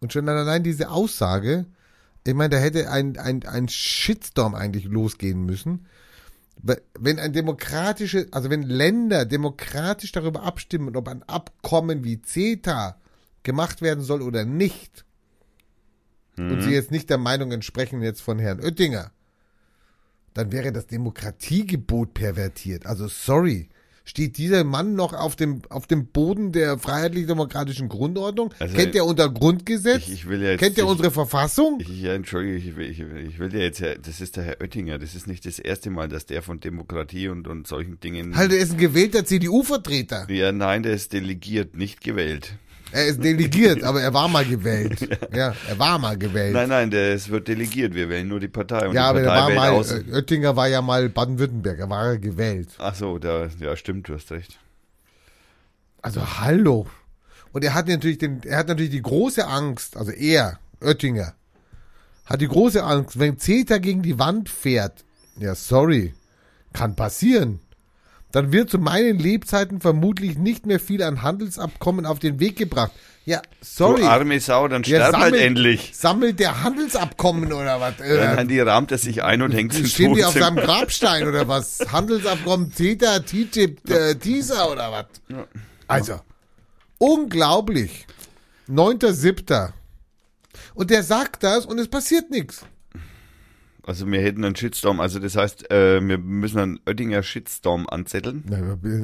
Und 0.00 0.12
schon 0.12 0.28
allein 0.28 0.62
diese 0.62 0.90
Aussage, 0.90 1.66
ich 2.26 2.34
meine, 2.34 2.50
da 2.50 2.58
hätte 2.58 2.90
ein, 2.90 3.16
ein, 3.18 3.44
ein 3.44 3.68
Shitstorm 3.68 4.54
eigentlich 4.54 4.84
losgehen 4.84 5.44
müssen. 5.44 5.86
Wenn 6.98 7.18
ein 7.18 7.32
demokratische, 7.32 8.26
also 8.32 8.50
wenn 8.50 8.62
Länder 8.62 9.24
demokratisch 9.24 10.12
darüber 10.12 10.42
abstimmen, 10.42 10.96
ob 10.96 11.08
ein 11.08 11.22
Abkommen 11.22 12.04
wie 12.04 12.20
CETA 12.20 12.98
gemacht 13.42 13.80
werden 13.80 14.02
soll 14.02 14.22
oder 14.22 14.44
nicht, 14.44 15.05
und 16.38 16.62
sie 16.62 16.70
jetzt 16.70 16.90
nicht 16.90 17.08
der 17.10 17.18
Meinung 17.18 17.52
entsprechen 17.52 18.02
jetzt 18.02 18.20
von 18.20 18.38
Herrn 18.38 18.60
Oettinger, 18.60 19.10
dann 20.34 20.52
wäre 20.52 20.72
das 20.72 20.86
Demokratiegebot 20.86 22.14
pervertiert. 22.14 22.86
Also 22.86 23.08
sorry. 23.08 23.68
Steht 24.08 24.38
dieser 24.38 24.62
Mann 24.62 24.94
noch 24.94 25.14
auf 25.14 25.34
dem, 25.34 25.62
auf 25.68 25.88
dem 25.88 26.06
Boden 26.06 26.52
der 26.52 26.78
freiheitlich-demokratischen 26.78 27.88
Grundordnung? 27.88 28.54
Also, 28.60 28.76
Kennt 28.76 28.94
er 28.94 29.04
unser 29.04 29.28
Grundgesetz? 29.28 30.06
Ich, 30.06 30.12
ich 30.12 30.28
will 30.28 30.40
ja 30.40 30.50
jetzt. 30.50 30.60
Kennt 30.60 30.78
er 30.78 30.86
unsere 30.86 31.10
Verfassung? 31.10 31.80
Ich, 31.80 32.02
ja, 32.02 32.14
entschuldige, 32.14 32.54
ich 32.54 32.76
will, 32.76 32.88
ich, 32.88 33.00
ich 33.00 33.38
will 33.40 33.52
ja 33.52 33.62
jetzt, 33.62 33.82
das 33.82 34.20
ist 34.20 34.36
der 34.36 34.44
Herr 34.44 34.60
Oettinger, 34.60 35.00
das 35.00 35.16
ist 35.16 35.26
nicht 35.26 35.44
das 35.44 35.58
erste 35.58 35.90
Mal, 35.90 36.06
dass 36.06 36.24
der 36.24 36.42
von 36.42 36.60
Demokratie 36.60 37.26
und, 37.26 37.48
und 37.48 37.66
solchen 37.66 37.98
Dingen. 37.98 38.36
Halt, 38.36 38.52
er 38.52 38.58
ist 38.58 38.74
ein 38.74 38.78
gewählter 38.78 39.24
CDU-Vertreter. 39.24 40.30
Ja, 40.30 40.52
nein, 40.52 40.84
der 40.84 40.92
ist 40.92 41.12
delegiert, 41.12 41.74
nicht 41.74 42.00
gewählt. 42.00 42.54
Er 42.92 43.06
ist 43.06 43.22
delegiert, 43.22 43.82
aber 43.82 44.00
er 44.00 44.14
war 44.14 44.28
mal 44.28 44.44
gewählt. 44.44 45.00
Ja, 45.34 45.54
er 45.68 45.78
war 45.78 45.98
mal 45.98 46.16
gewählt. 46.16 46.54
Nein, 46.54 46.68
nein, 46.68 46.90
der 46.90 47.14
es 47.14 47.28
wird 47.28 47.48
delegiert, 47.48 47.94
wir 47.94 48.08
wählen 48.08 48.28
nur 48.28 48.40
die 48.40 48.48
Partei. 48.48 48.88
Und 48.88 48.94
ja, 48.94 49.12
die 49.12 49.18
aber 49.18 49.20
er 49.22 49.26
Partei 49.26 49.56
war 49.56 49.72
wählt 49.72 50.06
mal, 50.06 50.14
äh, 50.14 50.16
Oettinger 50.16 50.56
war 50.56 50.68
ja 50.68 50.82
mal 50.82 51.08
Baden-Württemberg, 51.08 51.78
er 51.78 51.90
war 51.90 52.12
ja 52.12 52.18
gewählt. 52.18 52.68
Ach 52.78 52.94
so, 52.94 53.18
da, 53.18 53.48
ja, 53.60 53.76
stimmt, 53.76 54.08
du 54.08 54.14
hast 54.14 54.30
recht. 54.30 54.58
Also 56.00 56.38
hallo. 56.38 56.86
Und 57.52 57.64
er 57.64 57.74
hat 57.74 57.88
natürlich 57.88 58.18
den, 58.18 58.42
er 58.44 58.58
hat 58.58 58.68
natürlich 58.68 58.92
die 58.92 59.02
große 59.02 59.46
Angst, 59.46 59.96
also 59.96 60.12
er, 60.12 60.58
Oettinger, 60.80 61.34
hat 62.24 62.40
die 62.40 62.48
große 62.48 62.82
Angst, 62.84 63.18
wenn 63.18 63.38
CETA 63.38 63.78
gegen 63.78 64.02
die 64.02 64.18
Wand 64.18 64.48
fährt, 64.48 65.04
ja 65.38 65.54
sorry, 65.54 66.14
kann 66.72 66.96
passieren, 66.96 67.60
dann 68.36 68.52
wird 68.52 68.68
zu 68.68 68.78
meinen 68.78 69.18
Lebzeiten 69.18 69.80
vermutlich 69.80 70.36
nicht 70.36 70.66
mehr 70.66 70.78
viel 70.78 71.02
an 71.02 71.22
Handelsabkommen 71.22 72.04
auf 72.04 72.18
den 72.18 72.38
Weg 72.38 72.56
gebracht. 72.56 72.92
Ja, 73.24 73.40
sorry. 73.62 74.02
Du 74.02 74.08
arme 74.08 74.38
Sau, 74.40 74.68
dann 74.68 74.82
Ja, 74.82 74.98
sterb 75.00 75.16
halt 75.16 75.32
sammelt- 75.34 75.42
endlich. 75.42 75.90
Sammelt 75.94 76.38
der 76.38 76.62
Handelsabkommen 76.62 77.50
oder 77.52 77.80
was? 77.80 77.96
Dann, 77.96 78.06
Äh, 78.06 78.36
dann 78.36 78.46
die 78.48 78.60
rahmt 78.60 78.92
er 78.92 78.98
sich 78.98 79.22
ein 79.24 79.40
und 79.40 79.52
hängt 79.52 79.74
ins 79.74 79.90
stehen 79.92 80.14
die 80.14 80.22
auf 80.22 80.34
seinem 80.34 80.56
Grabstein 80.64 81.26
oder 81.26 81.48
was? 81.48 81.78
Handelsabkommen 81.90 82.72
CETA, 82.72 83.20
TTIP, 83.20 83.88
äh, 83.90 84.14
TISA 84.16 84.66
oder 84.66 84.92
was? 84.92 85.06
Also, 85.88 86.20
unglaublich. 86.98 88.06
9.7. 88.68 89.72
Und 90.74 90.90
der 90.90 91.02
sagt 91.02 91.42
das 91.42 91.64
und 91.64 91.78
es 91.78 91.88
passiert 91.88 92.30
nichts. 92.30 92.66
Also 93.86 94.10
wir 94.10 94.20
hätten 94.20 94.44
einen 94.44 94.56
Shitstorm, 94.56 94.98
also 94.98 95.20
das 95.20 95.36
heißt, 95.36 95.70
äh, 95.70 96.00
wir 96.06 96.18
müssen 96.18 96.58
einen 96.58 96.80
Oettinger 96.86 97.22
Shitstorm 97.22 97.86
anzetteln. 97.88 98.42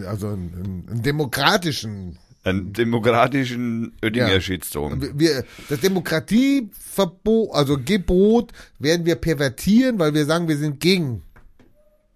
Also 0.09 0.29
einen, 0.29 0.87
einen 0.91 1.03
demokratischen. 1.03 2.19
Einen 2.43 2.73
demokratischen 2.73 3.93
Oettinger 4.03 4.33
Ja. 4.33 4.41
Shitstorm. 4.41 5.01
Wir, 5.17 5.45
das 5.69 5.79
Demokratieverbot, 5.81 7.55
also 7.55 7.79
Gebot, 7.79 8.51
werden 8.81 9.07
wir 9.07 9.15
pervertieren, 9.15 10.01
weil 10.01 10.15
wir 10.15 10.27
sagen, 10.27 10.49
wir 10.49 10.57
sind 10.57 10.81
gegen. 10.81 11.23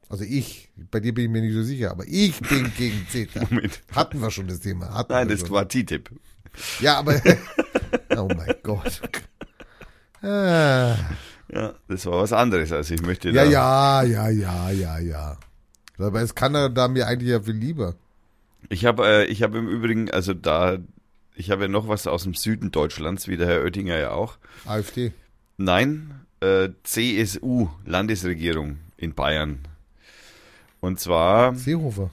Also 0.08 0.24
ich, 0.24 0.68
bei 0.90 0.98
dir 0.98 1.14
bin 1.14 1.26
ich 1.26 1.30
mir 1.30 1.42
nicht 1.42 1.54
so 1.54 1.62
sicher, 1.62 1.92
aber 1.92 2.02
ich 2.08 2.40
bin 2.40 2.72
gegen 2.76 3.06
CETA. 3.08 3.46
Moment. 3.48 3.80
Hatten 3.94 4.18
wir 4.20 4.32
schon 4.32 4.48
das 4.48 4.58
Thema. 4.58 4.92
Hatten 4.92 5.12
Nein, 5.12 5.28
das 5.28 5.40
schon. 5.40 5.50
war 5.50 5.68
TTIP. 5.68 6.10
Ja, 6.80 6.98
aber. 6.98 7.22
oh 8.16 8.28
mein 8.36 8.54
Gott. 8.64 9.00
Ah. 10.22 10.96
Ja, 11.52 11.74
das 11.88 12.06
war 12.06 12.20
was 12.20 12.32
anderes. 12.32 12.72
Also 12.72 12.94
ich 12.94 13.02
möchte 13.02 13.30
Ja, 13.30 13.44
ja, 13.44 14.02
ja, 14.02 14.28
ja, 14.28 14.70
ja, 14.70 14.98
ja. 14.98 15.36
Aber 15.98 16.20
es 16.20 16.34
kann 16.34 16.54
er 16.54 16.68
da 16.68 16.88
mir 16.88 17.06
eigentlich 17.06 17.30
ja 17.30 17.40
viel 17.40 17.54
lieber. 17.54 17.94
Ich 18.68 18.84
habe 18.84 19.06
äh, 19.06 19.24
ich 19.26 19.42
habe 19.42 19.58
im 19.58 19.68
Übrigen, 19.68 20.10
also 20.10 20.34
da, 20.34 20.78
ich 21.34 21.50
habe 21.50 21.62
ja 21.62 21.68
noch 21.68 21.88
was 21.88 22.06
aus 22.06 22.24
dem 22.24 22.34
Süden 22.34 22.72
Deutschlands, 22.72 23.28
wie 23.28 23.36
der 23.36 23.46
Herr 23.46 23.62
Oettinger 23.62 23.96
ja 23.96 24.10
auch. 24.10 24.38
AfD. 24.66 25.12
Nein, 25.56 26.20
äh, 26.40 26.70
CSU, 26.82 27.68
Landesregierung 27.84 28.78
in 28.96 29.14
Bayern. 29.14 29.60
Und 30.80 31.00
zwar, 31.00 31.54
Seehofer. 31.54 32.10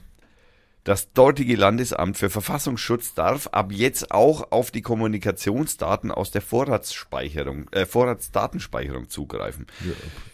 Das 0.84 1.12
dortige 1.12 1.56
Landesamt 1.56 2.18
für 2.18 2.28
Verfassungsschutz 2.28 3.14
darf 3.14 3.48
ab 3.48 3.72
jetzt 3.72 4.10
auch 4.10 4.52
auf 4.52 4.70
die 4.70 4.82
Kommunikationsdaten 4.82 6.10
aus 6.10 6.30
der 6.30 6.42
Vorratsspeicherung, 6.42 7.68
äh, 7.70 7.86
Vorratsdatenspeicherung 7.86 9.08
zugreifen. 9.08 9.66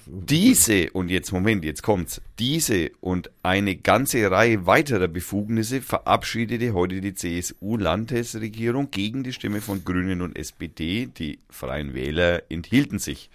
Diese, 0.07 0.91
und 0.91 1.09
jetzt 1.09 1.31
Moment, 1.31 1.65
jetzt 1.65 1.83
kommt's, 1.83 2.21
diese 2.41 2.91
und 3.01 3.31
eine 3.45 3.77
ganze 3.77 4.29
Reihe 4.29 4.67
weiterer 4.67 5.07
Befugnisse 5.07 5.81
verabschiedete 5.81 6.75
heute 6.75 7.01
die 7.01 7.15
CSU-Landesregierung 7.15 8.91
gegen 8.91 9.23
die 9.23 9.33
Stimme 9.33 9.61
von 9.61 9.85
Grünen 9.85 10.21
und 10.21 10.37
SPD. 10.37 11.07
Die 11.07 11.39
Freien 11.49 11.95
Wähler 11.95 12.43
enthielten 12.51 12.99
sich. 12.99 13.31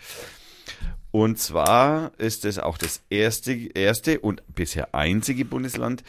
Und 1.12 1.40
zwar 1.40 2.12
ist 2.18 2.44
es 2.44 2.60
auch 2.60 2.78
das 2.78 3.02
erste, 3.10 3.54
erste 3.54 4.20
und 4.20 4.44
bisher 4.54 4.94
einzige 4.94 5.46
Bundesland, 5.46 6.04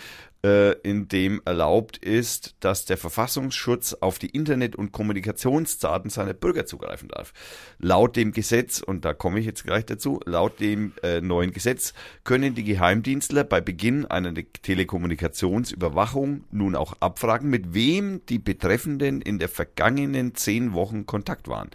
äh, 0.46 0.72
in 0.82 1.09
dem 1.09 1.40
erlaubt 1.44 1.96
ist, 1.96 2.54
dass 2.61 2.84
der 2.84 2.96
Verfassungsschutz 2.96 3.94
auf 3.94 4.18
die 4.18 4.28
Internet- 4.28 4.76
und 4.76 4.92
Kommunikationsdaten 4.92 6.11
seiner 6.11 6.34
Bürger 6.34 6.66
zugreifen 6.66 7.09
darf. 7.09 7.32
Laut 7.78 8.16
dem 8.16 8.32
Gesetz, 8.32 8.80
und 8.80 9.04
da 9.04 9.14
komme 9.14 9.40
ich 9.40 9.46
jetzt 9.46 9.64
gleich 9.64 9.86
dazu, 9.86 10.20
laut 10.24 10.61
dem 10.61 10.92
äh, 11.02 11.20
neuen 11.20 11.52
Gesetz 11.52 11.94
können 12.24 12.54
die 12.54 12.64
Geheimdienstler 12.64 13.44
bei 13.44 13.61
Beginn 13.61 14.07
einer 14.07 14.34
Telekommunikationsüberwachung 14.34 16.44
nun 16.50 16.76
auch 16.76 16.94
abfragen, 17.00 17.50
mit 17.50 17.74
wem 17.74 18.24
die 18.26 18.38
Betreffenden 18.38 19.20
in 19.20 19.38
der 19.38 19.48
vergangenen 19.48 20.34
zehn 20.34 20.74
Wochen 20.74 21.07
Kontakt 21.07 21.48
waren. 21.48 21.70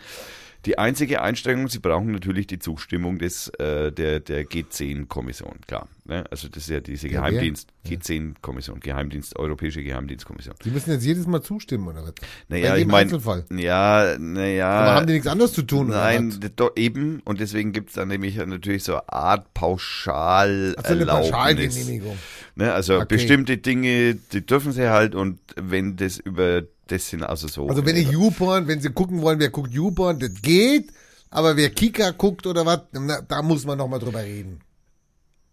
Die 0.65 0.77
einzige 0.77 1.21
Einschränkung, 1.21 1.69
sie 1.69 1.79
brauchen 1.79 2.11
natürlich 2.11 2.45
die 2.45 2.59
Zustimmung 2.59 3.17
des, 3.17 3.47
äh, 3.57 3.91
der, 3.91 4.19
der 4.19 4.45
G10-Kommission, 4.45 5.55
klar. 5.65 5.87
Ne? 6.05 6.23
Also 6.29 6.49
das 6.49 6.63
ist 6.63 6.69
ja 6.69 6.79
diese 6.79 7.07
Ja? 7.07 7.21
Geheimdienst, 7.21 7.69
G10-Kommission, 7.87 8.79
Geheimdienst, 8.79 9.37
Europäische 9.39 9.81
Geheimdienstkommission. 9.83 10.55
Die 10.63 10.69
müssen 10.69 10.91
jetzt 10.91 11.03
jedes 11.05 11.25
Mal 11.25 11.41
zustimmen, 11.41 11.87
oder 11.87 12.03
was? 12.03 12.13
Naja, 12.47 12.75
ich 12.75 12.85
meine, 12.85 13.03
Einzelfall. 13.11 13.45
ja, 13.55 14.15
naja. 14.19 14.69
Aber 14.69 14.95
haben 14.95 15.07
die 15.07 15.13
nichts 15.13 15.27
anderes 15.27 15.53
zu 15.53 15.63
tun, 15.63 15.87
oder 15.89 15.97
Nein, 16.01 16.39
doch, 16.55 16.71
eben. 16.75 17.21
Und 17.25 17.39
deswegen 17.39 17.71
gibt 17.71 17.89
es 17.89 17.95
dann 17.95 18.09
nämlich 18.09 18.35
natürlich 18.37 18.83
so 18.83 18.93
eine 18.93 19.09
Art 19.09 19.53
Pauschal 19.55 20.75
Ach 20.77 20.85
so, 20.85 20.93
eine 20.93 21.05
Pauschalgenehmigung. 21.05 22.17
Ne, 22.55 22.71
also 22.73 22.95
Okay. 22.97 23.05
bestimmte 23.15 23.57
Dinge, 23.57 24.15
die 24.15 24.45
dürfen 24.45 24.73
sie 24.73 24.89
halt 24.89 25.15
und 25.15 25.39
wenn 25.55 25.95
das 25.95 26.17
über 26.19 26.63
das 26.91 27.09
sind 27.09 27.23
also 27.23 27.47
so. 27.47 27.67
Also 27.67 27.85
wenn 27.85 27.95
ich 27.95 28.09
YouPorn, 28.09 28.67
wenn 28.67 28.81
sie 28.81 28.89
gucken 28.89 29.21
wollen, 29.21 29.39
wer 29.39 29.49
guckt 29.49 29.71
YouPorn, 29.71 30.19
das 30.19 30.33
geht. 30.41 30.91
Aber 31.29 31.55
wer 31.55 31.69
Kika 31.69 32.11
guckt 32.11 32.45
oder 32.45 32.65
was, 32.65 32.81
da 33.27 33.41
muss 33.41 33.65
man 33.65 33.77
nochmal 33.77 33.99
drüber 33.99 34.21
reden. 34.21 34.59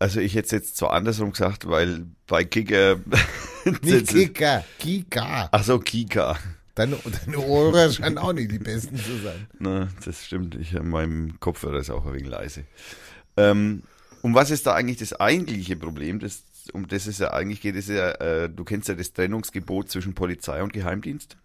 Also 0.01 0.21
ich 0.21 0.35
hätte 0.35 0.47
es 0.47 0.51
jetzt 0.51 0.77
zwar 0.77 0.93
andersrum 0.93 1.31
gesagt, 1.31 1.69
weil 1.69 2.07
bei 2.27 2.45
Kicker. 2.45 2.97
Nicht 3.83 4.09
Kika, 4.09 4.65
Kika. 4.79 5.49
Ach 5.53 5.63
so, 5.63 5.79
Kika. 5.79 6.37
Deine, 6.75 6.97
deine 7.25 7.39
Ohren 7.39 7.93
scheinen 7.93 8.19
auch 8.19 8.33
nicht 8.33 8.53
die 8.53 8.61
besten 8.61 8.97
zu 8.97 9.19
sein. 9.19 9.49
Na, 9.59 9.89
das 10.05 10.25
stimmt. 10.25 10.55
Ich 10.55 10.75
in 10.75 10.89
meinem 10.89 11.41
Kopfhörer 11.41 11.79
ist 11.79 11.91
auch 11.91 12.07
ein 12.07 12.15
wenig 12.15 12.29
leise. 12.29 12.65
Ähm, 13.37 13.83
um 14.23 14.35
was 14.35 14.51
ist 14.51 14.67
da 14.67 14.75
eigentlich 14.75 14.99
das 14.99 15.13
eigentliche 15.13 15.77
Problem? 15.77 16.21
Das, 16.21 16.45
um 16.73 16.87
das 16.89 17.07
es 17.07 17.19
ja 17.19 17.33
eigentlich 17.33 17.61
geht, 17.61 17.77
ist 17.77 17.89
ja, 17.89 18.11
äh, 18.13 18.49
du 18.51 18.65
kennst 18.65 18.89
ja 18.89 18.95
das 18.95 19.13
Trennungsgebot 19.13 19.91
zwischen 19.91 20.15
Polizei 20.15 20.63
und 20.63 20.73
Geheimdienst. 20.73 21.37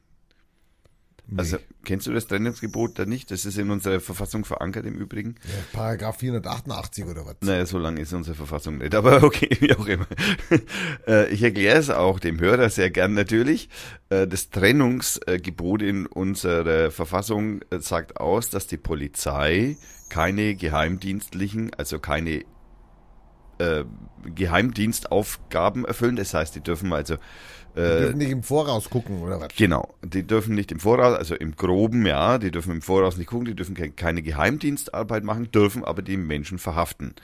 Also, 1.38 1.58
kennst 1.86 2.06
du 2.06 2.12
das 2.12 2.28
Trennungsgebot 2.28 3.00
da 3.00 3.06
nicht? 3.06 3.32
Das 3.32 3.46
ist 3.46 3.58
in 3.58 3.72
unserer 3.72 4.02
Verfassung 4.02 4.44
verankert 4.44 4.86
im 4.86 4.96
Übrigen. 4.96 5.36
Ja, 5.46 5.64
Paragraph 5.72 6.18
488 6.20 7.06
oder 7.06 7.26
was? 7.26 7.36
Naja, 7.42 7.66
so 7.66 7.78
lang 7.78 7.96
ist 7.96 8.12
unsere 8.12 8.36
Verfassung 8.36 8.78
nicht, 8.80 8.94
aber 8.94 9.24
okay, 9.24 9.50
wie 9.62 9.74
auch 9.74 9.88
immer. 9.88 10.06
Äh, 11.08 11.34
Ich 11.34 11.42
erkläre 11.42 11.80
es 11.80 11.90
auch 11.90 12.20
dem 12.20 12.40
Hörer 12.42 12.70
sehr 12.70 12.90
gern 12.92 13.14
natürlich. 13.14 13.70
Äh, 14.10 14.28
Das 14.28 14.50
Trennungsgebot 14.50 15.82
in 15.82 16.08
unserer 16.08 16.92
Verfassung 16.92 17.62
äh, 17.70 17.80
sagt 17.80 18.18
aus, 18.18 18.50
dass 18.50 18.68
die 18.68 18.78
Polizei 18.78 19.78
keine 20.10 20.56
geheimdienstlichen, 20.56 21.74
also 21.74 22.00
keine 22.00 22.44
äh, 23.64 23.84
Geheimdienstaufgaben 24.36 25.86
erfüllen. 25.86 26.16
Das 26.16 26.34
heißt, 26.34 26.56
die 26.56 26.62
dürfen 26.62 26.92
also 26.94 27.16
Die 27.76 27.80
dürfen 27.82 28.18
nicht 28.20 28.30
im 28.32 28.44
Voraus 28.44 28.90
gucken 28.90 29.22
oder 29.22 29.42
was? 29.42 29.48
Genau, 29.58 29.96
die 30.04 30.22
dürfen 30.22 30.54
nicht 30.54 30.72
im 30.72 30.80
Voraus, 30.80 31.18
also 31.18 31.34
im 31.36 31.56
Groben, 31.56 32.06
ja, 32.06 32.38
die 32.38 32.52
dürfen 32.52 32.72
im 32.72 32.82
Voraus 32.84 33.18
nicht 33.18 33.28
gucken, 33.28 33.46
die 33.46 33.56
dürfen 33.56 33.74
ke- 33.76 33.90
keine 33.90 34.22
Geheimdienstarbeit 34.22 35.24
machen, 35.24 35.52
dürfen 35.52 35.84
aber 35.84 36.04
die 36.04 36.18
Menschen 36.18 36.60
verhaften. 36.60 37.16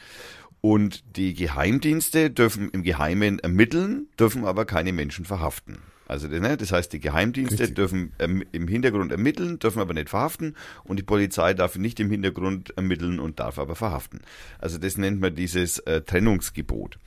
Und 0.61 1.03
die 1.17 1.35
Geheimdienste 1.35 2.31
dürfen 2.31 2.69
im 2.71 2.81
Geheimen 2.83 3.39
ermitteln, 3.39 4.07
dürfen 4.19 4.43
aber 4.43 4.65
keine 4.65 4.91
Menschen 4.91 5.23
verhaften. 5.23 5.77
Also 6.09 6.27
ne, 6.27 6.57
das 6.57 6.71
heißt, 6.71 6.91
die 6.91 6.99
Geheimdienste 6.99 7.59
Richtig. 7.59 7.75
dürfen 7.75 8.13
ähm, 8.17 8.43
im 8.51 8.67
Hintergrund 8.67 9.11
ermitteln, 9.11 9.59
dürfen 9.59 9.79
aber 9.79 9.93
nicht 9.93 10.09
verhaften 10.09 10.55
und 10.83 10.97
die 10.97 11.03
Polizei 11.03 11.53
darf 11.53 11.77
nicht 11.77 11.99
im 11.99 12.09
Hintergrund 12.09 12.75
ermitteln 12.75 13.19
und 13.19 13.39
darf 13.39 13.59
aber 13.59 13.75
verhaften. 13.75 14.21
Also 14.57 14.79
das 14.79 14.97
nennt 14.97 15.21
man 15.21 15.35
dieses 15.35 15.77
äh, 15.79 16.01
Trennungsgebot. 16.01 16.97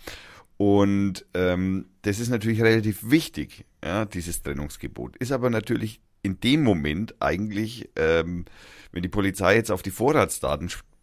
Und 0.57 1.27
ähm, 1.35 1.87
das 2.03 2.21
ist 2.21 2.29
natürlich 2.29 2.63
relativ 2.63 3.11
wichtig, 3.11 3.65
ja, 3.85 4.05
dieses 4.05 4.43
Trennungsgebot. 4.43 5.17
Ist 5.17 5.33
aber 5.33 5.51
natürlich 5.51 6.01
in 6.23 6.39
dem 6.39 6.63
Moment 6.63 7.17
eigentlich, 7.21 7.91
ähm, 7.97 8.45
wenn 8.93 9.03
die 9.03 9.09
Polizei 9.09 9.57
jetzt 9.57 9.73
auf 9.73 9.83
die 9.83 9.91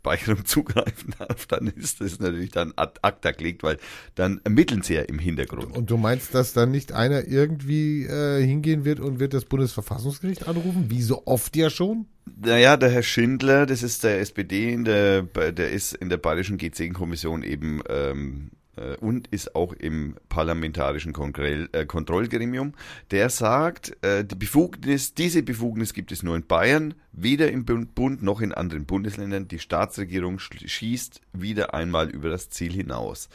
Vorratsdatenspeicherung 0.10 0.46
zugreifen 0.46 1.14
darf, 1.18 1.46
dann 1.46 1.68
ist 1.68 2.02
das 2.02 2.20
natürlich 2.20 2.52
dann 2.52 2.74
ad 2.76 3.00
acta 3.02 3.32
gelegt, 3.32 3.64
weil 3.64 3.78
dann 4.16 4.42
ermitteln 4.44 4.82
sie 4.82 4.96
ja 4.96 5.02
im 5.02 5.20
Hintergrund. 5.20 5.76
Und 5.76 5.90
du 5.90 5.98
meinst, 5.98 6.34
dass 6.34 6.54
dann 6.54 6.72
nicht 6.72 6.92
einer 6.92 7.28
irgendwie 7.28 8.06
äh, 8.06 8.46
hingehen 8.46 8.86
wird 8.86 9.00
und 9.00 9.20
wird 9.20 9.34
das 9.34 9.46
Bundesverfassungsgericht 9.46 10.48
anrufen? 10.48 10.90
Wie 10.90 11.02
so 11.02 11.24
oft 11.26 11.56
ja 11.56 11.70
schon? 11.70 12.06
Naja, 12.42 12.78
der 12.78 12.90
Herr 12.90 13.04
Schindler, 13.04 13.66
das 13.66 13.82
ist 13.82 14.04
der 14.04 14.20
SPD, 14.20 14.72
in 14.72 14.86
der, 14.86 15.24
der 15.24 15.72
ist 15.72 15.94
in 15.94 16.10
der 16.10 16.18
Bayerischen 16.18 16.58
G10-Kommission 16.58 17.42
eben 17.44 17.82
ähm, 17.90 18.52
äh, 18.54 18.59
und 19.00 19.28
ist 19.28 19.56
auch 19.56 19.74
im 19.74 20.16
parlamentarischen 20.30 21.14
Kontroll, 21.14 21.70
äh, 21.72 21.86
Kontrollgremium. 21.86 22.74
Der 23.12 23.30
sagt, 23.30 23.98
äh, 24.04 24.24
die 24.26 24.36
Befugnis, 24.36 25.14
diese 25.14 25.44
Befugnis 25.44 25.94
gibt 25.94 26.12
es 26.12 26.24
nur 26.24 26.36
in 26.36 26.46
Bayern, 26.46 26.94
weder 27.12 27.52
im 27.52 27.66
Bund 27.66 28.24
noch 28.24 28.42
in 28.42 28.54
anderen 28.54 28.86
Bundesländern. 28.86 29.48
Die 29.48 29.60
Staatsregierung 29.60 30.38
sch- 30.38 30.68
schießt 30.68 31.22
wieder 31.34 31.74
einmal 31.74 32.10
über 32.10 32.30
das 32.30 32.50
Ziel 32.50 32.72
hinaus. 32.74 33.30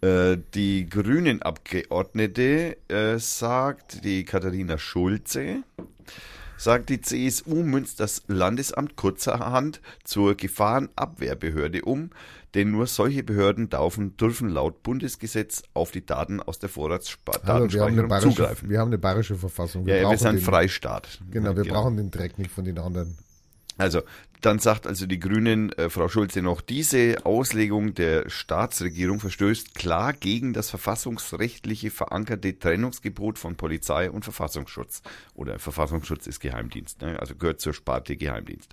Äh, 0.00 0.38
Die 0.54 0.88
grünen 0.88 1.42
Abgeordnete 1.42 2.76
äh, 2.88 3.18
sagt 3.18 4.04
die 4.04 4.24
Katharina 4.24 4.76
Schulze, 4.78 5.62
sagt 6.56 6.88
die 6.90 7.00
CSU 7.00 7.62
münzt 7.62 8.00
das 8.00 8.22
Landesamt 8.28 8.96
kurzerhand 8.96 9.80
zur 10.04 10.34
Gefahrenabwehrbehörde 10.34 11.82
um, 11.82 12.10
denn 12.54 12.70
nur 12.70 12.86
solche 12.86 13.22
Behörden 13.22 13.68
dürfen, 13.68 14.16
dürfen 14.16 14.48
laut 14.48 14.82
Bundesgesetz 14.82 15.62
auf 15.74 15.90
die 15.90 16.04
Daten 16.04 16.40
aus 16.40 16.58
der 16.58 16.68
wir, 16.68 16.74
Vorratsdatenspeicherung 16.74 18.20
zugreifen. 18.20 18.70
wir 18.70 18.78
haben 18.78 18.88
eine 18.88 18.98
bayerische 18.98 19.36
Verfassung. 19.36 19.86
Ja, 19.86 19.96
ja, 19.96 20.00
wir 20.00 20.06
brauchen 20.06 20.18
sind 20.18 20.36
den, 20.36 20.42
Freistaat. 20.42 21.20
Genau, 21.30 21.56
wir 21.56 21.64
brauchen 21.64 21.96
den 21.96 22.10
Dreck 22.10 22.38
nicht 22.38 22.50
von 22.50 22.64
den 22.64 22.78
anderen. 22.78 23.18
Also, 23.78 24.02
dann 24.40 24.58
sagt 24.58 24.86
also 24.86 25.06
die 25.06 25.18
Grünen, 25.18 25.72
äh, 25.72 25.90
Frau 25.90 26.08
Schulze 26.08 26.42
noch, 26.42 26.60
diese 26.60 27.24
Auslegung 27.24 27.94
der 27.94 28.28
Staatsregierung 28.28 29.20
verstößt 29.20 29.74
klar 29.74 30.12
gegen 30.12 30.52
das 30.52 30.70
verfassungsrechtliche 30.70 31.90
verankerte 31.90 32.58
Trennungsgebot 32.58 33.38
von 33.38 33.56
Polizei 33.56 34.10
und 34.10 34.24
Verfassungsschutz. 34.24 35.02
Oder 35.34 35.58
Verfassungsschutz 35.58 36.26
ist 36.26 36.40
Geheimdienst, 36.40 37.02
ne? 37.02 37.18
also 37.18 37.34
gehört 37.34 37.60
zur 37.60 37.74
Sparte 37.74 38.16
Geheimdienst. 38.16 38.72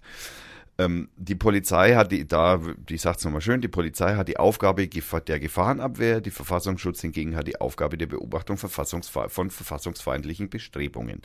Ähm, 0.78 1.10
die 1.18 1.36
Polizei 1.36 1.96
hat 1.96 2.12
die, 2.12 2.28
da, 2.28 2.60
die 2.90 2.98
sagt 2.98 3.20
es 3.20 3.26
nochmal 3.26 3.42
schön, 3.42 3.62
die 3.62 3.68
Polizei 3.68 4.16
hat 4.16 4.28
die 4.28 4.38
Aufgabe 4.38 4.88
der 4.88 5.40
Gefahrenabwehr, 5.40 6.20
die 6.20 6.32
Verfassungsschutz 6.32 7.02
hingegen 7.02 7.36
hat 7.36 7.48
die 7.48 7.62
Aufgabe 7.62 7.98
der 7.98 8.08
Beobachtung 8.08 8.58
von 8.58 8.70
verfassungsfeindlichen 8.70 10.50
Bestrebungen 10.50 11.22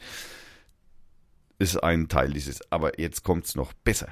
ist 1.59 1.77
ein 1.83 2.09
Teil 2.09 2.31
dieses. 2.33 2.61
Aber 2.71 2.99
jetzt 3.01 3.23
kommt's 3.25 3.55
noch 3.55 3.73
besser. 3.73 4.09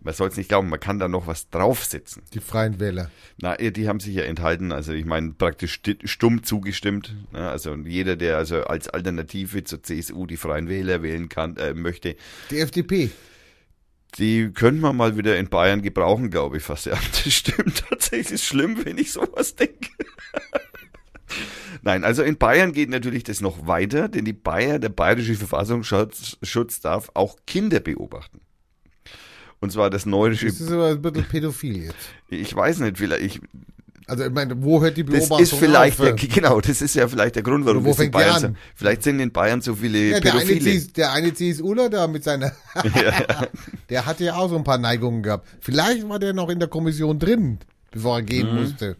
Man 0.00 0.14
soll 0.14 0.28
es 0.28 0.36
nicht 0.36 0.48
glauben, 0.48 0.68
man 0.68 0.78
kann 0.78 1.00
da 1.00 1.08
noch 1.08 1.26
was 1.26 1.50
draufsetzen. 1.50 2.22
Die 2.32 2.38
Freien 2.38 2.78
Wähler. 2.78 3.10
Na, 3.38 3.56
die 3.56 3.88
haben 3.88 3.98
sich 3.98 4.14
ja 4.14 4.22
enthalten, 4.22 4.70
also 4.70 4.92
ich 4.92 5.04
meine 5.04 5.32
praktisch 5.32 5.80
stumm 6.04 6.44
zugestimmt. 6.44 7.16
Ja, 7.32 7.50
also 7.50 7.74
jeder, 7.74 8.14
der 8.14 8.36
also 8.36 8.62
als 8.62 8.88
Alternative 8.88 9.64
zur 9.64 9.82
CSU 9.82 10.26
die 10.26 10.36
Freien 10.36 10.68
Wähler 10.68 11.02
wählen 11.02 11.28
kann, 11.28 11.56
äh, 11.56 11.74
möchte, 11.74 12.14
Die 12.52 12.60
FDP. 12.60 13.10
die 14.18 14.52
könnte 14.52 14.80
man 14.80 14.96
mal 14.96 15.16
wieder 15.16 15.36
in 15.36 15.48
Bayern 15.48 15.82
gebrauchen, 15.82 16.30
glaube 16.30 16.58
ich 16.58 16.62
fast. 16.62 16.86
Ja, 16.86 16.96
das 17.24 17.32
stimmt 17.32 17.82
tatsächlich. 17.88 18.30
Ist 18.34 18.44
schlimm, 18.44 18.84
wenn 18.84 18.98
ich 18.98 19.10
sowas 19.10 19.56
denke. 19.56 19.90
Nein, 21.88 22.04
also 22.04 22.22
in 22.22 22.36
Bayern 22.36 22.72
geht 22.72 22.90
natürlich 22.90 23.24
das 23.24 23.40
noch 23.40 23.66
weiter, 23.66 24.08
denn 24.10 24.26
die 24.26 24.34
Bayer, 24.34 24.78
der 24.78 24.90
bayerische 24.90 25.34
Verfassungsschutz 25.36 26.36
Schutz 26.42 26.80
darf 26.80 27.10
auch 27.14 27.36
Kinder 27.46 27.80
beobachten. 27.80 28.40
Und 29.60 29.72
zwar 29.72 29.88
das 29.88 30.04
neuerische, 30.04 30.46
Das 30.48 30.60
ist 30.60 30.70
aber 30.70 30.88
ein 30.90 31.00
bisschen 31.00 31.24
pädophil 31.24 31.84
jetzt. 31.84 31.96
ich 32.28 32.54
weiß 32.54 32.80
nicht, 32.80 32.98
vielleicht, 32.98 33.22
ich, 33.22 33.40
Also 34.06 34.24
ich 34.26 34.30
meine, 34.32 34.62
wo 34.62 34.82
hört 34.82 34.98
die 34.98 35.02
das 35.04 35.14
Beobachtung 35.28 35.42
ist 35.42 35.54
vielleicht, 35.54 35.98
der, 35.98 36.12
auf? 36.12 36.20
genau, 36.34 36.60
das 36.60 36.82
ist 36.82 36.94
ja 36.94 37.08
vielleicht 37.08 37.36
der 37.36 37.42
Grund, 37.42 37.64
warum 37.64 37.84
wo 37.84 37.88
das 37.88 37.96
in 37.96 38.02
fängt 38.02 38.12
Bayern 38.12 38.44
an? 38.44 38.56
vielleicht 38.74 39.02
sind 39.02 39.18
in 39.20 39.32
Bayern 39.32 39.62
so 39.62 39.74
viele 39.74 39.98
ja, 40.10 40.20
der, 40.20 40.34
eine 40.34 40.44
Pädophile. 40.44 40.80
Der 40.94 41.12
eine 41.12 41.32
CSUler 41.32 41.88
da 41.88 42.06
mit 42.06 42.22
seiner, 42.22 42.52
der 43.88 44.04
hatte 44.06 44.24
ja 44.24 44.36
auch 44.36 44.48
so 44.50 44.56
ein 44.56 44.64
paar 44.64 44.78
Neigungen 44.78 45.22
gehabt. 45.22 45.48
Vielleicht 45.60 46.06
war 46.08 46.18
der 46.18 46.34
noch 46.34 46.50
in 46.50 46.58
der 46.58 46.68
Kommission 46.68 47.18
drin, 47.18 47.58
bevor 47.90 48.16
er 48.18 48.22
gehen 48.22 48.48
Mhm. 48.54 48.60
musste. 48.60 48.96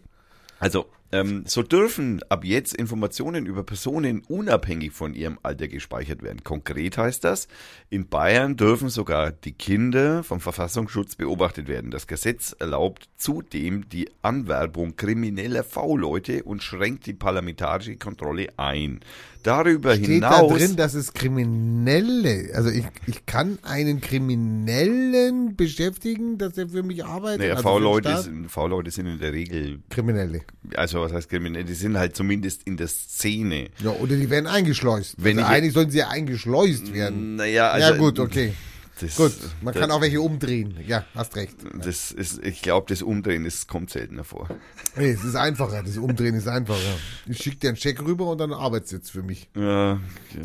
Also, 0.58 0.86
ähm, 1.10 1.44
so 1.46 1.62
dürfen 1.62 2.20
ab 2.28 2.44
jetzt 2.44 2.74
Informationen 2.74 3.46
über 3.46 3.62
Personen 3.62 4.22
unabhängig 4.28 4.92
von 4.92 5.14
ihrem 5.14 5.38
Alter 5.42 5.68
gespeichert 5.68 6.22
werden. 6.22 6.44
Konkret 6.44 6.98
heißt 6.98 7.24
das, 7.24 7.48
in 7.88 8.08
Bayern 8.08 8.56
dürfen 8.56 8.90
sogar 8.90 9.32
die 9.32 9.52
Kinder 9.52 10.22
vom 10.22 10.40
Verfassungsschutz 10.40 11.16
beobachtet 11.16 11.68
werden. 11.68 11.90
Das 11.90 12.06
Gesetz 12.06 12.54
erlaubt 12.58 13.08
zudem 13.16 13.88
die 13.88 14.10
Anwerbung 14.22 14.96
krimineller 14.96 15.64
V-Leute 15.64 16.42
und 16.42 16.62
schränkt 16.62 17.06
die 17.06 17.14
parlamentarische 17.14 17.96
Kontrolle 17.96 18.48
ein. 18.58 19.00
Darüber 19.48 19.94
Steht 19.94 20.06
hinaus 20.06 20.50
da 20.50 20.56
drin, 20.58 20.76
dass 20.76 20.92
es 20.92 21.14
Kriminelle, 21.14 22.50
also 22.54 22.68
ich, 22.68 22.84
ich 23.06 23.24
kann 23.24 23.58
einen 23.62 24.02
Kriminellen 24.02 25.56
beschäftigen, 25.56 26.36
dass 26.36 26.58
er 26.58 26.68
für 26.68 26.82
mich 26.82 27.02
arbeitet. 27.02 27.40
naja, 27.40 27.54
also 27.54 27.62
V-Leute 27.62 28.22
sind, 28.22 28.50
V-Leute 28.50 28.90
sind 28.90 29.06
in 29.06 29.18
der 29.18 29.32
Regel, 29.32 29.78
Kriminelle. 29.88 30.42
also 30.74 31.00
was 31.00 31.14
heißt 31.14 31.30
kriminell, 31.30 31.64
die 31.64 31.72
sind 31.72 31.96
halt 31.96 32.14
zumindest 32.14 32.64
in 32.64 32.76
der 32.76 32.88
Szene. 32.88 33.68
Ja, 33.82 33.90
oder 33.92 34.16
die 34.16 34.28
werden 34.28 34.46
eingeschleust. 34.46 35.14
Wenn 35.16 35.38
also 35.38 35.50
ich- 35.50 35.56
eigentlich 35.56 35.72
sollen 35.72 35.90
sie 35.90 35.98
ja 35.98 36.08
eingeschleust 36.08 36.92
werden. 36.92 37.36
Naja, 37.36 37.70
also, 37.70 37.92
ja 37.92 37.96
gut, 37.96 38.18
okay. 38.18 38.52
Das, 39.00 39.16
Gut, 39.16 39.32
man 39.62 39.74
da- 39.74 39.80
kann 39.80 39.90
auch 39.90 40.00
welche 40.00 40.20
umdrehen. 40.20 40.76
Ja, 40.86 41.04
hast 41.14 41.36
recht. 41.36 41.56
Das 41.82 42.10
ist, 42.10 42.44
ich 42.44 42.62
glaube, 42.62 42.86
das 42.88 43.02
Umdrehen, 43.02 43.44
das 43.44 43.66
kommt 43.66 43.90
seltener 43.90 44.24
vor. 44.24 44.48
Nee, 44.96 45.10
es 45.10 45.22
ist 45.24 45.36
einfacher. 45.36 45.82
Das 45.82 45.96
Umdrehen 45.98 46.34
ist 46.34 46.48
einfacher. 46.48 46.78
Ich 47.26 47.38
schicke 47.38 47.56
dir 47.58 47.68
einen 47.68 47.76
Check 47.76 48.00
rüber 48.02 48.26
und 48.26 48.38
dann 48.38 48.52
Arbeitssitz 48.52 49.10
für 49.10 49.22
mich. 49.22 49.48
Ja, 49.56 50.00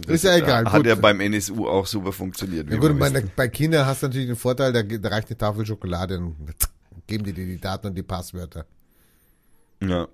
das 0.06 0.16
Ist 0.16 0.24
ja 0.26 0.36
egal, 0.38 0.66
Hat 0.66 0.74
gut. 0.78 0.86
ja 0.86 0.96
beim 0.96 1.20
NSU 1.20 1.68
auch 1.68 1.88
super 1.88 2.12
funktioniert. 2.12 2.68
Ja 2.70 2.74
wie 2.76 2.80
gut, 2.80 3.00
bei, 3.00 3.10
bei 3.36 3.48
Kindern 3.48 3.86
hast 3.86 4.04
du 4.04 4.08
natürlich 4.08 4.28
den 4.28 4.36
Vorteil, 4.36 4.72
da, 4.72 4.84
da 4.84 5.10
reicht 5.10 5.30
eine 5.30 5.38
Tafel 5.38 5.66
Schokolade 5.66 6.20
und 6.20 6.36
geben 7.08 7.24
die 7.24 7.34
dir 7.34 7.46
die 7.46 7.60
Daten 7.60 7.88
und 7.88 7.96
die 7.96 8.04
Passwörter. 8.04 8.66
ja. 9.82 10.08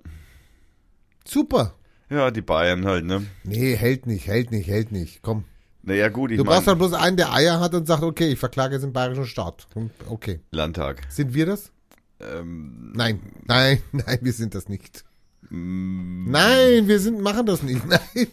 Super. 1.28 1.76
ja, 2.10 2.32
die 2.32 2.42
Bayern 2.42 2.86
halt, 2.86 3.06
ne? 3.06 3.24
Nee, 3.44 3.76
hält 3.76 4.08
nicht, 4.08 4.26
hält 4.28 4.50
nicht, 4.52 4.68
hält 4.68 4.92
nicht. 4.92 5.22
Komm. 5.22 5.44
Naja, 5.82 6.10
gut, 6.10 6.32
ich 6.32 6.38
Du 6.38 6.44
brauchst 6.44 6.66
meine, 6.68 6.80
halt 6.80 6.90
bloß 6.92 6.94
einen, 7.02 7.18
der 7.18 7.32
Eier 7.34 7.60
hat 7.60 7.74
und 7.74 7.88
sagt, 7.88 8.04
okay, 8.04 8.28
ich 8.34 8.40
verklage 8.40 8.76
jetzt 8.76 8.84
den 8.84 8.94
bayerischen 8.94 9.26
Staat. 9.26 9.68
Okay. 10.10 10.42
Landtag. 10.52 11.02
Sind 11.10 11.34
wir 11.34 11.46
das? 11.46 11.72
Ähm, 12.20 12.92
Nein, 12.94 13.22
nein, 13.46 13.82
nein, 13.94 14.20
wir 14.22 14.34
sind 14.34 14.54
das 14.56 14.68
nicht. 14.68 15.06
mm, 15.50 16.30
Nein, 16.30 16.88
wir 16.88 17.00
sind, 17.00 17.22
machen 17.22 17.46
das 17.46 17.64
nicht. 17.64 17.86
Nein. 17.88 18.28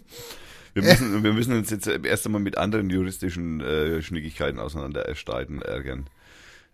wir, 0.75 0.83
müssen, 0.83 1.23
wir 1.23 1.33
müssen 1.33 1.55
uns 1.57 1.71
jetzt 1.71 1.87
erst 1.87 2.27
einmal 2.27 2.41
mit 2.43 2.59
anderen 2.59 2.91
juristischen 2.91 3.61
äh, 3.61 4.03
Schnickigkeiten 4.03 4.59
auseinander 4.59 5.07
erstreiten, 5.07 5.63
ärgern, 5.63 6.09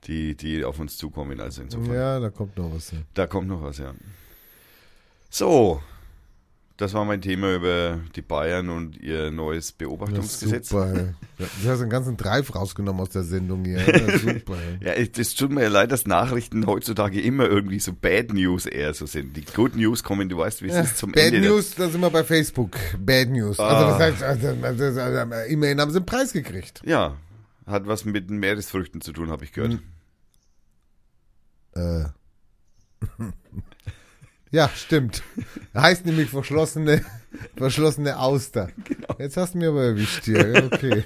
die, 0.04 0.34
die 0.36 0.64
auf 0.64 0.80
uns 0.80 0.96
zukommen. 0.96 1.38
Also 1.40 1.60
insofern. 1.62 1.94
Ja, 1.94 2.18
da 2.18 2.30
kommt 2.30 2.56
noch 2.56 2.74
was. 2.74 2.92
Ja. 2.92 2.98
Da 3.12 3.26
kommt 3.26 3.46
noch 3.48 3.62
was, 3.62 3.76
ja. 3.76 3.92
So. 5.28 5.82
Das 6.82 6.92
war 6.94 7.04
mein 7.04 7.22
Thema 7.22 7.54
über 7.54 8.00
die 8.14 8.20
Bayern 8.22 8.68
und 8.68 8.96
ihr 8.98 9.30
neues 9.30 9.70
Ja, 9.70 9.86
Beobachtungsgesetz. 9.86 10.68
super. 10.68 10.94
Ja, 11.38 11.46
Du 11.62 11.68
hast 11.70 11.80
einen 11.80 11.88
ganzen 11.90 12.16
Dreif 12.16 12.54
rausgenommen 12.54 13.00
aus 13.00 13.10
der 13.10 13.22
Sendung 13.22 13.64
hier. 13.64 13.78
Ja, 13.80 14.18
super. 14.18 14.56
Ja, 14.80 14.92
es 14.92 15.34
tut 15.34 15.50
mir 15.50 15.62
ja 15.62 15.68
leid, 15.68 15.90
dass 15.92 16.06
Nachrichten 16.06 16.66
heutzutage 16.66 17.20
immer 17.20 17.46
irgendwie 17.48 17.78
so 17.78 17.92
Bad 17.92 18.32
News 18.32 18.66
eher 18.66 18.92
so 18.94 19.06
sind. 19.06 19.36
Die 19.36 19.44
Good 19.44 19.76
News 19.76 20.02
kommen, 20.02 20.28
du 20.28 20.38
weißt, 20.38 20.62
wie 20.62 20.68
es 20.68 20.90
ist 20.90 20.98
zum 20.98 21.12
Bad 21.12 21.24
Ende. 21.26 21.40
der- 21.40 21.50
News, 21.50 21.74
da 21.74 21.88
sind 21.88 22.00
wir 22.00 22.10
bei 22.10 22.24
Facebook. 22.24 22.76
Bad 22.98 23.28
News. 23.30 23.58
Also 23.58 23.86
Ah. 23.86 23.90
was 23.92 23.98
heißt, 24.00 24.22
also, 24.22 24.48
also, 24.62 25.00
also, 25.00 25.34
immerhin 25.48 25.80
haben 25.80 25.90
sie 25.90 25.96
einen 25.98 26.06
Preis 26.06 26.32
gekriegt. 26.32 26.82
Ja, 26.84 27.16
hat 27.66 27.86
was 27.86 28.04
mit 28.04 28.28
den 28.28 28.38
Meeresfrüchten 28.38 29.00
zu 29.00 29.12
tun, 29.12 29.30
habe 29.30 29.44
ich 29.44 29.52
gehört. 29.52 29.78
Äh. 31.74 32.04
ja, 34.52 34.70
stimmt. 34.74 35.22
Heißt 35.74 36.06
nämlich 36.06 36.30
verschlossene, 36.30 37.04
verschlossene 37.56 38.18
Auster. 38.18 38.68
Genau. 38.84 39.16
Jetzt 39.18 39.36
hast 39.36 39.54
du 39.54 39.58
mir 39.58 39.70
aber 39.70 39.84
erwischt 39.84 40.24
hier. 40.24 40.70
Okay. 40.72 41.04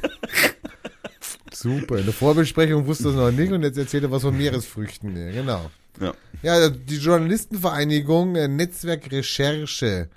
Super. 1.52 1.98
In 1.98 2.04
der 2.04 2.12
Vorbesprechung 2.12 2.86
wusste 2.86 3.08
es 3.08 3.14
noch 3.14 3.30
nicht 3.30 3.50
und 3.50 3.62
jetzt 3.62 3.78
erzählt 3.78 4.02
er 4.02 4.10
was 4.10 4.22
von 4.22 4.36
Meeresfrüchten. 4.36 5.16
Ja, 5.16 5.30
genau. 5.30 5.70
Ja. 6.00 6.12
Ja, 6.42 6.68
die 6.68 6.98
Journalistenvereinigung 6.98 8.36
äh, 8.36 8.48
Netzwerk 8.48 9.10
Recherche 9.10 10.08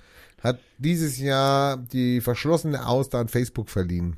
hat 0.42 0.58
dieses 0.78 1.18
Jahr 1.18 1.76
die 1.76 2.20
verschlossene 2.20 2.86
Auster 2.86 3.18
an 3.18 3.28
Facebook 3.28 3.70
verliehen. 3.70 4.16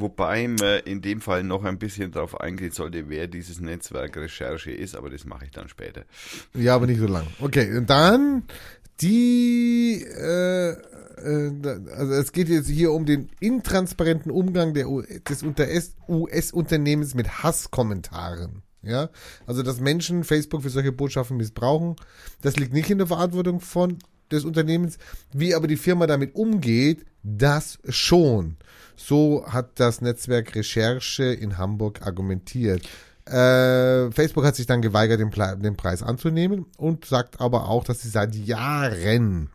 Wobei 0.00 0.48
man 0.48 0.80
in 0.84 1.02
dem 1.02 1.20
Fall 1.20 1.42
noch 1.42 1.64
ein 1.64 1.78
bisschen 1.78 2.12
darauf 2.12 2.40
eingehen 2.40 2.72
sollte, 2.72 3.08
wer 3.08 3.26
dieses 3.26 3.60
Netzwerk 3.60 4.16
Recherche 4.16 4.70
ist, 4.70 4.94
aber 4.96 5.10
das 5.10 5.24
mache 5.24 5.44
ich 5.46 5.50
dann 5.50 5.68
später. 5.68 6.04
Ja, 6.54 6.74
aber 6.74 6.86
nicht 6.86 7.00
so 7.00 7.06
lang. 7.06 7.26
Okay, 7.40 7.76
und 7.76 7.88
dann 7.90 8.44
die, 9.00 10.02
äh, 10.02 10.70
äh, 10.70 11.52
also 11.94 12.12
es 12.14 12.32
geht 12.32 12.48
jetzt 12.48 12.68
hier 12.68 12.92
um 12.92 13.04
den 13.06 13.28
intransparenten 13.40 14.30
Umgang 14.30 14.74
der, 14.74 14.86
des 15.28 15.42
unter- 15.42 15.68
US-Unternehmens 16.08 17.14
mit 17.14 17.42
Hasskommentaren. 17.42 18.62
Ja, 18.82 19.10
also 19.46 19.64
dass 19.64 19.80
Menschen 19.80 20.22
Facebook 20.22 20.62
für 20.62 20.70
solche 20.70 20.92
Botschaften 20.92 21.36
missbrauchen, 21.36 21.96
das 22.42 22.56
liegt 22.56 22.72
nicht 22.72 22.88
in 22.88 22.98
der 22.98 23.08
Verantwortung 23.08 23.58
von 23.60 23.98
des 24.30 24.44
Unternehmens. 24.44 24.98
Wie 25.32 25.54
aber 25.54 25.66
die 25.66 25.76
Firma 25.76 26.06
damit 26.06 26.34
umgeht, 26.34 27.04
das 27.22 27.78
schon. 27.88 28.56
So 28.96 29.44
hat 29.46 29.78
das 29.80 30.00
Netzwerk 30.00 30.54
Recherche 30.54 31.24
in 31.24 31.58
Hamburg 31.58 32.02
argumentiert. 32.02 32.82
Äh, 33.26 34.10
Facebook 34.12 34.44
hat 34.44 34.54
sich 34.54 34.66
dann 34.66 34.82
geweigert, 34.82 35.20
den, 35.20 35.30
den 35.60 35.76
Preis 35.76 36.02
anzunehmen 36.02 36.66
und 36.76 37.04
sagt 37.04 37.40
aber 37.40 37.68
auch, 37.68 37.84
dass 37.84 38.02
sie 38.02 38.08
seit 38.08 38.34
Jahren 38.36 39.50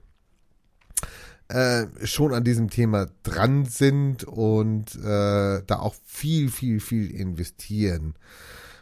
äh, 1.48 1.88
schon 2.04 2.34
an 2.34 2.44
diesem 2.44 2.70
Thema 2.70 3.08
dran 3.24 3.66
sind 3.66 4.26
und 4.26 4.96
äh, 4.96 5.62
da 5.66 5.80
auch 5.80 5.96
viel, 6.06 6.50
viel, 6.50 6.80
viel 6.80 7.12
investieren. 7.12 8.16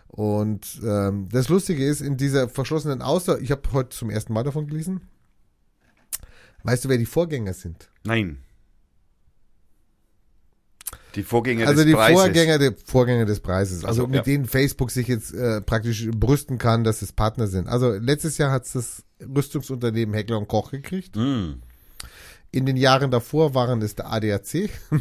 Und 0.08 0.82
ähm, 0.84 1.30
das 1.32 1.50
Lustige 1.50 1.86
ist, 1.86 2.02
in 2.02 2.18
dieser 2.18 2.50
verschlossenen 2.50 3.02
Außer, 3.02 3.40
ich 3.42 3.52
habe 3.52 3.62
heute 3.74 3.90
zum 3.90 4.10
ersten 4.10 4.34
Mal 4.34 4.44
davon 4.44 4.68
gelesen. 4.68 5.02
Weißt 6.64 6.86
du, 6.86 6.90
wer 6.90 6.98
die 6.98 7.06
Vorgänger 7.06 7.54
sind? 7.54 7.90
Nein. 8.04 8.40
Die 11.16 11.24
Vorgänger 11.24 11.68
also 11.68 11.82
des 11.82 11.88
die 11.88 11.94
Preises. 11.94 12.22
Vorgänger, 12.22 12.60
der 12.60 12.76
Vorgänger 12.86 13.26
des 13.26 13.40
Preises, 13.40 13.84
also 13.84 14.04
so, 14.04 14.08
mit 14.08 14.18
ja. 14.18 14.22
denen 14.22 14.46
Facebook 14.46 14.92
sich 14.92 15.08
jetzt 15.08 15.34
äh, 15.34 15.62
praktisch 15.62 16.08
brüsten 16.12 16.58
kann, 16.60 16.84
dass 16.84 17.02
es 17.02 17.12
Partner 17.12 17.48
sind. 17.48 17.68
Also 17.68 17.94
letztes 17.94 18.38
Jahr 18.38 18.52
hat 18.52 18.64
das 18.74 19.04
Rüstungsunternehmen 19.22 20.14
Heckler 20.14 20.38
und 20.38 20.48
Koch 20.48 20.72
gekriegt. 20.72 21.16
Mm. 21.16 21.62
In 22.52 22.66
den 22.66 22.78
Jahren 22.78 23.12
davor 23.12 23.54
waren 23.54 23.82
es 23.82 23.96
der 23.96 24.12
ADAC. 24.12 24.70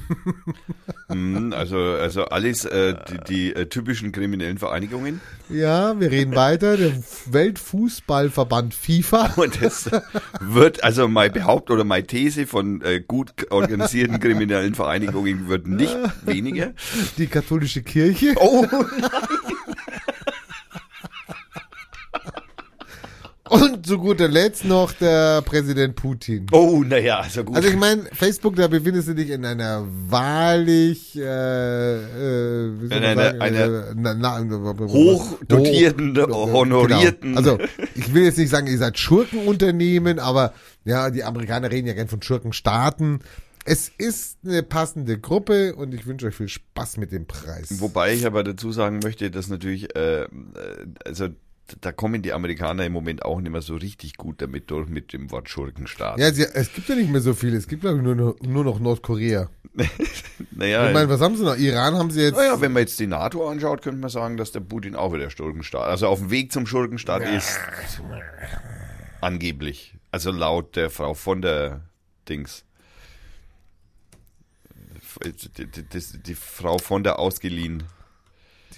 Mm, 1.11 1.55
Also, 1.55 1.79
also 1.79 2.27
alles 2.27 2.67
äh, 2.67 2.95
die, 3.09 3.19
die 3.29 3.55
äh, 3.55 3.65
typischen 3.65 4.13
kriminellen 4.13 4.59
Vereinigungen. 4.59 5.23
Ja, 5.49 5.99
wir 5.99 6.11
reden 6.11 6.35
weiter. 6.37 6.77
Der 6.77 6.93
Weltfußballverband 7.31 8.75
FIFA. 8.75 9.33
Und 9.37 9.63
das 9.63 9.89
wird, 10.41 10.85
also 10.85 11.09
meine 11.09 11.31
Behauptung 11.33 11.77
oder 11.77 11.85
meine 11.85 12.07
These 12.07 12.47
von 12.47 12.83
äh, 12.83 13.01
gut 13.01 13.33
organisierten 13.51 14.21
kriminellen 14.21 14.75
Vereinigungen 14.75 15.49
wird 15.49 15.67
nicht 15.67 15.97
weniger. 16.27 16.73
Die 17.17 17.27
katholische 17.27 17.83
Kirche. 17.83 18.35
Oh, 18.39 18.67
Und 23.51 23.87
zu 23.87 23.99
guter 23.99 24.29
Letzt 24.29 24.65
noch 24.65 24.93
der 24.93 25.43
Präsident 25.43 25.95
Putin. 25.97 26.47
oh, 26.53 26.83
naja, 26.87 27.21
also 27.21 27.45
gut. 27.45 27.57
Also 27.57 27.69
ich 27.69 27.77
meine, 27.77 28.05
Facebook, 28.13 28.57
da 28.57 28.69
befindest 28.69 29.09
du 29.09 29.15
dich 29.15 29.31
in 29.31 29.45
einer 29.45 29.85
wahrlich 30.09 31.17
äh, 31.17 31.21
äh, 31.23 32.73
wie 32.81 32.89
soll 32.89 32.97
In 32.97 33.03
man 33.03 33.05
einer- 33.05 33.23
sagen, 33.25 33.41
einer 33.41 33.65
äh, 33.65 33.95
na, 33.97 34.15
na, 34.15 34.41
hochdotierten, 34.87 36.17
hoch- 36.17 36.53
honorierten- 36.53 37.21
Genau. 37.35 37.37
Also 37.39 37.59
ich 37.95 38.13
will 38.15 38.25
jetzt 38.25 38.39
nicht 38.39 38.51
sagen, 38.51 38.67
ihr 38.67 38.79
seid 38.79 38.99
Schurkenunternehmen, 38.99 40.19
aber 40.19 40.53
ja, 40.85 41.11
die 41.11 41.25
Amerikaner 41.25 41.71
reden 41.71 41.87
ja 41.87 41.95
gern 41.95 42.09
von 42.09 42.23
Schurkenstaaten. 42.23 43.21
Es 43.65 43.91
ist 43.99 44.39
eine 44.47 44.63
passende 44.63 45.19
Gruppe 45.19 45.75
und 45.75 45.93
ich 45.93 46.07
wünsche 46.07 46.27
euch 46.27 46.35
viel 46.35 46.49
Spaß 46.49 46.97
mit 46.97 47.13
dem 47.13 47.27
Preis. 47.27 47.81
Wobei 47.81 48.15
ich 48.15 48.25
aber 48.25 48.43
dazu 48.43 48.73
sagen 48.73 49.01
möchte, 49.03 49.31
dass 49.31 49.49
natürlich, 49.49 49.95
äh, 49.95 50.23
äh, 50.23 50.27
also 51.05 51.29
da 51.81 51.93
kommen 51.93 52.23
die 52.23 52.33
Amerikaner 52.33 52.85
im 52.87 52.93
Moment 52.93 53.25
auch 53.25 53.41
nicht 53.41 53.51
mehr 53.53 53.63
so 53.63 53.77
richtig 53.77 54.17
gut 54.17 54.41
damit 54.43 54.71
durch 54.71 54.89
mit 54.89 55.13
dem 55.13 55.31
Wort 55.31 55.49
Schurkenstaat. 55.49 56.19
ja, 56.19 56.29
es 56.29 56.73
gibt 56.73 56.89
ja 56.89 56.95
nicht 56.95 57.11
mehr 57.11 57.21
so 57.21 57.35
viele. 57.35 57.57
Es 57.57 57.67
gibt 57.69 57.83
glaube 57.83 57.99
ich 57.99 58.03
nur, 58.03 58.15
noch- 58.15 58.37
nur 58.41 58.65
noch 58.65 58.81
Nordkorea. 58.81 59.51
naja, 60.51 60.89
Ich 60.89 60.95
meine, 60.95 61.09
was 61.09 61.21
haben 61.21 61.37
sie 61.37 61.45
noch? 61.45 61.57
Iran 61.57 61.95
haben 61.97 62.11
sie 62.11 62.23
jetzt. 62.23 62.37
naja, 62.37 62.61
wenn 62.61 62.73
man 62.73 62.81
jetzt 62.83 62.99
die 62.99 63.07
NATO 63.07 63.49
anschaut, 63.49 63.83
könnte 63.83 64.01
man 64.01 64.11
sagen, 64.11 64.37
dass 64.37 64.51
der 64.53 64.61
Putin 64.61 64.97
auch 64.97 65.13
wieder 65.13 65.31
Schurkenstaat, 65.31 65.89
also 65.89 66.09
auf 66.09 66.19
dem 66.19 66.31
Weg 66.31 66.53
zum 66.53 66.67
Schurkenstaat 66.67 67.23
ist. 67.23 67.59
Angeblich. 69.21 69.95
Also 70.11 70.31
laut 70.31 70.75
der 70.77 70.91
Frau 70.91 71.15
von 71.15 71.43
der 71.43 71.83
Dings. 72.29 72.65
Die, 75.25 75.67
die, 75.67 75.83
die, 75.83 76.23
die 76.23 76.35
Frau 76.35 76.79
von 76.79 77.03
der 77.03 77.19
ausgeliehen 77.19 77.83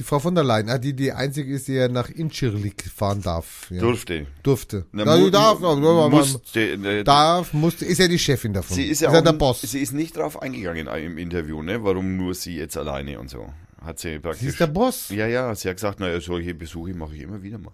Die 0.01 0.05
Frau 0.05 0.19
von 0.19 0.35
der 0.35 0.45
Leyen, 0.45 0.71
ah, 0.71 0.79
die 0.79 0.95
die 0.95 1.13
einzige 1.13 1.53
ist, 1.53 1.69
die 1.69 1.75
ja 1.75 1.87
nach 1.87 2.09
Inchirlik 2.09 2.85
fahren 2.91 3.21
darf. 3.21 3.67
Ja. 3.71 3.81
durfte. 3.83 4.27
Durfte. 4.43 4.87
Na, 4.93 5.05
ja, 5.05 5.19
mu- 5.19 5.29
darf, 5.29 5.61
musste, 5.61 6.61
äh, 6.61 7.05
darf, 7.05 7.53
musste, 7.53 7.85
ist 7.85 7.99
ja 7.99 8.09
die 8.09 8.19
Chefin 8.19 8.55
davon. 8.55 8.75
Sie 8.75 8.85
ist 8.87 9.03
ja, 9.03 9.11
ist 9.11 9.19
auch, 9.19 9.23
der 9.23 9.35
Boss. 9.35 9.61
Sie 9.61 9.79
ist 9.79 9.93
nicht 9.93 10.17
drauf 10.17 10.41
eingegangen 10.41 10.87
im 10.87 11.19
Interview, 11.19 11.63
ne? 11.63 11.85
Warum 11.85 12.17
nur 12.17 12.35
sie 12.35 12.57
jetzt 12.57 12.79
alleine 12.79 13.21
und 13.21 13.29
so. 13.29 13.53
Hat 13.85 13.99
sie 13.99 14.19
praktisch. 14.19 14.41
Sie 14.41 14.49
ist 14.49 14.61
der 14.61 14.69
Boss. 14.69 15.11
ja, 15.11 15.27
ja, 15.27 15.55
sie 15.55 15.69
hat 15.69 15.77
gesagt, 15.77 16.01
naja, 16.01 16.19
solche 16.19 16.55
Besuche 16.55 16.95
mache 16.95 17.15
ich 17.15 17.21
immer 17.21 17.43
wieder 17.43 17.59
mal. 17.59 17.73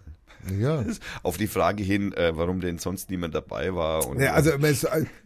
Ja. 0.59 0.83
Auf 1.23 1.37
die 1.37 1.47
Frage 1.47 1.83
hin, 1.83 2.13
äh, 2.13 2.35
warum 2.35 2.61
denn 2.61 2.77
sonst 2.77 3.09
niemand 3.09 3.35
dabei 3.35 3.73
war. 3.73 4.07
Und 4.07 4.19
Ja, 4.19 4.33
also 4.33 4.51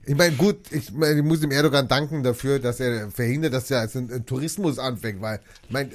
ich 0.06 0.16
meine, 0.16 0.36
gut, 0.36 0.58
ich, 0.72 0.92
meine, 0.92 1.20
ich 1.20 1.26
muss 1.26 1.40
dem 1.42 1.52
Erdogan 1.52 1.88
danken 1.88 2.24
dafür, 2.24 2.60
dass 2.60 2.80
er 2.80 3.10
verhindert, 3.12 3.54
dass 3.54 3.70
ja 3.70 3.82
ein, 3.82 4.26
Tourismus 4.26 4.80
anfängt, 4.80 5.22
weil 5.22 5.40
ich 5.64 5.72
meine, 5.72 5.90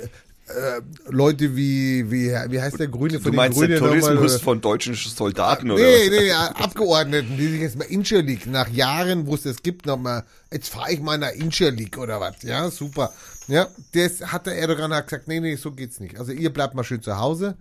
äh, 0.48 0.80
Leute 1.10 1.56
wie, 1.56 2.10
wie, 2.10 2.30
wie 2.30 2.60
heißt 2.60 2.78
der 2.78 2.88
Grüne 2.88 3.14
du 3.14 3.20
von 3.20 3.32
den 3.32 3.36
meinst 3.36 3.58
Grünen 3.58 3.72
den 3.72 3.78
nochmal, 3.80 3.98
Tourismus 4.00 4.34
oder? 4.34 4.44
von 4.44 4.60
deutschen 4.60 4.94
Soldaten 4.94 5.70
oder 5.70 5.82
Nee, 5.82 6.08
nee, 6.08 6.28
ja, 6.28 6.48
Abgeordneten, 6.52 7.36
die 7.36 7.48
sich 7.48 7.60
jetzt 7.60 7.78
mal 7.78 7.84
Incherlik, 7.84 8.46
nach 8.46 8.68
Jahren, 8.68 9.26
wo 9.26 9.34
es 9.34 9.42
das 9.42 9.62
gibt, 9.62 9.86
nochmal, 9.86 10.24
jetzt 10.52 10.68
fahre 10.68 10.92
ich 10.92 11.00
mal 11.00 11.18
nach 11.18 11.32
Incherlik 11.32 11.98
oder 11.98 12.20
was, 12.20 12.42
ja, 12.42 12.70
super. 12.70 13.12
Ja, 13.48 13.68
das 13.92 14.32
hat 14.32 14.46
der 14.46 14.56
Erdogan 14.56 14.92
hat 14.94 15.08
gesagt, 15.08 15.28
nee, 15.28 15.40
nee, 15.40 15.56
so 15.56 15.72
geht's 15.72 16.00
nicht. 16.00 16.18
Also 16.18 16.32
ihr 16.32 16.52
bleibt 16.52 16.74
mal 16.74 16.84
schön 16.84 17.02
zu 17.02 17.18
Hause, 17.18 17.56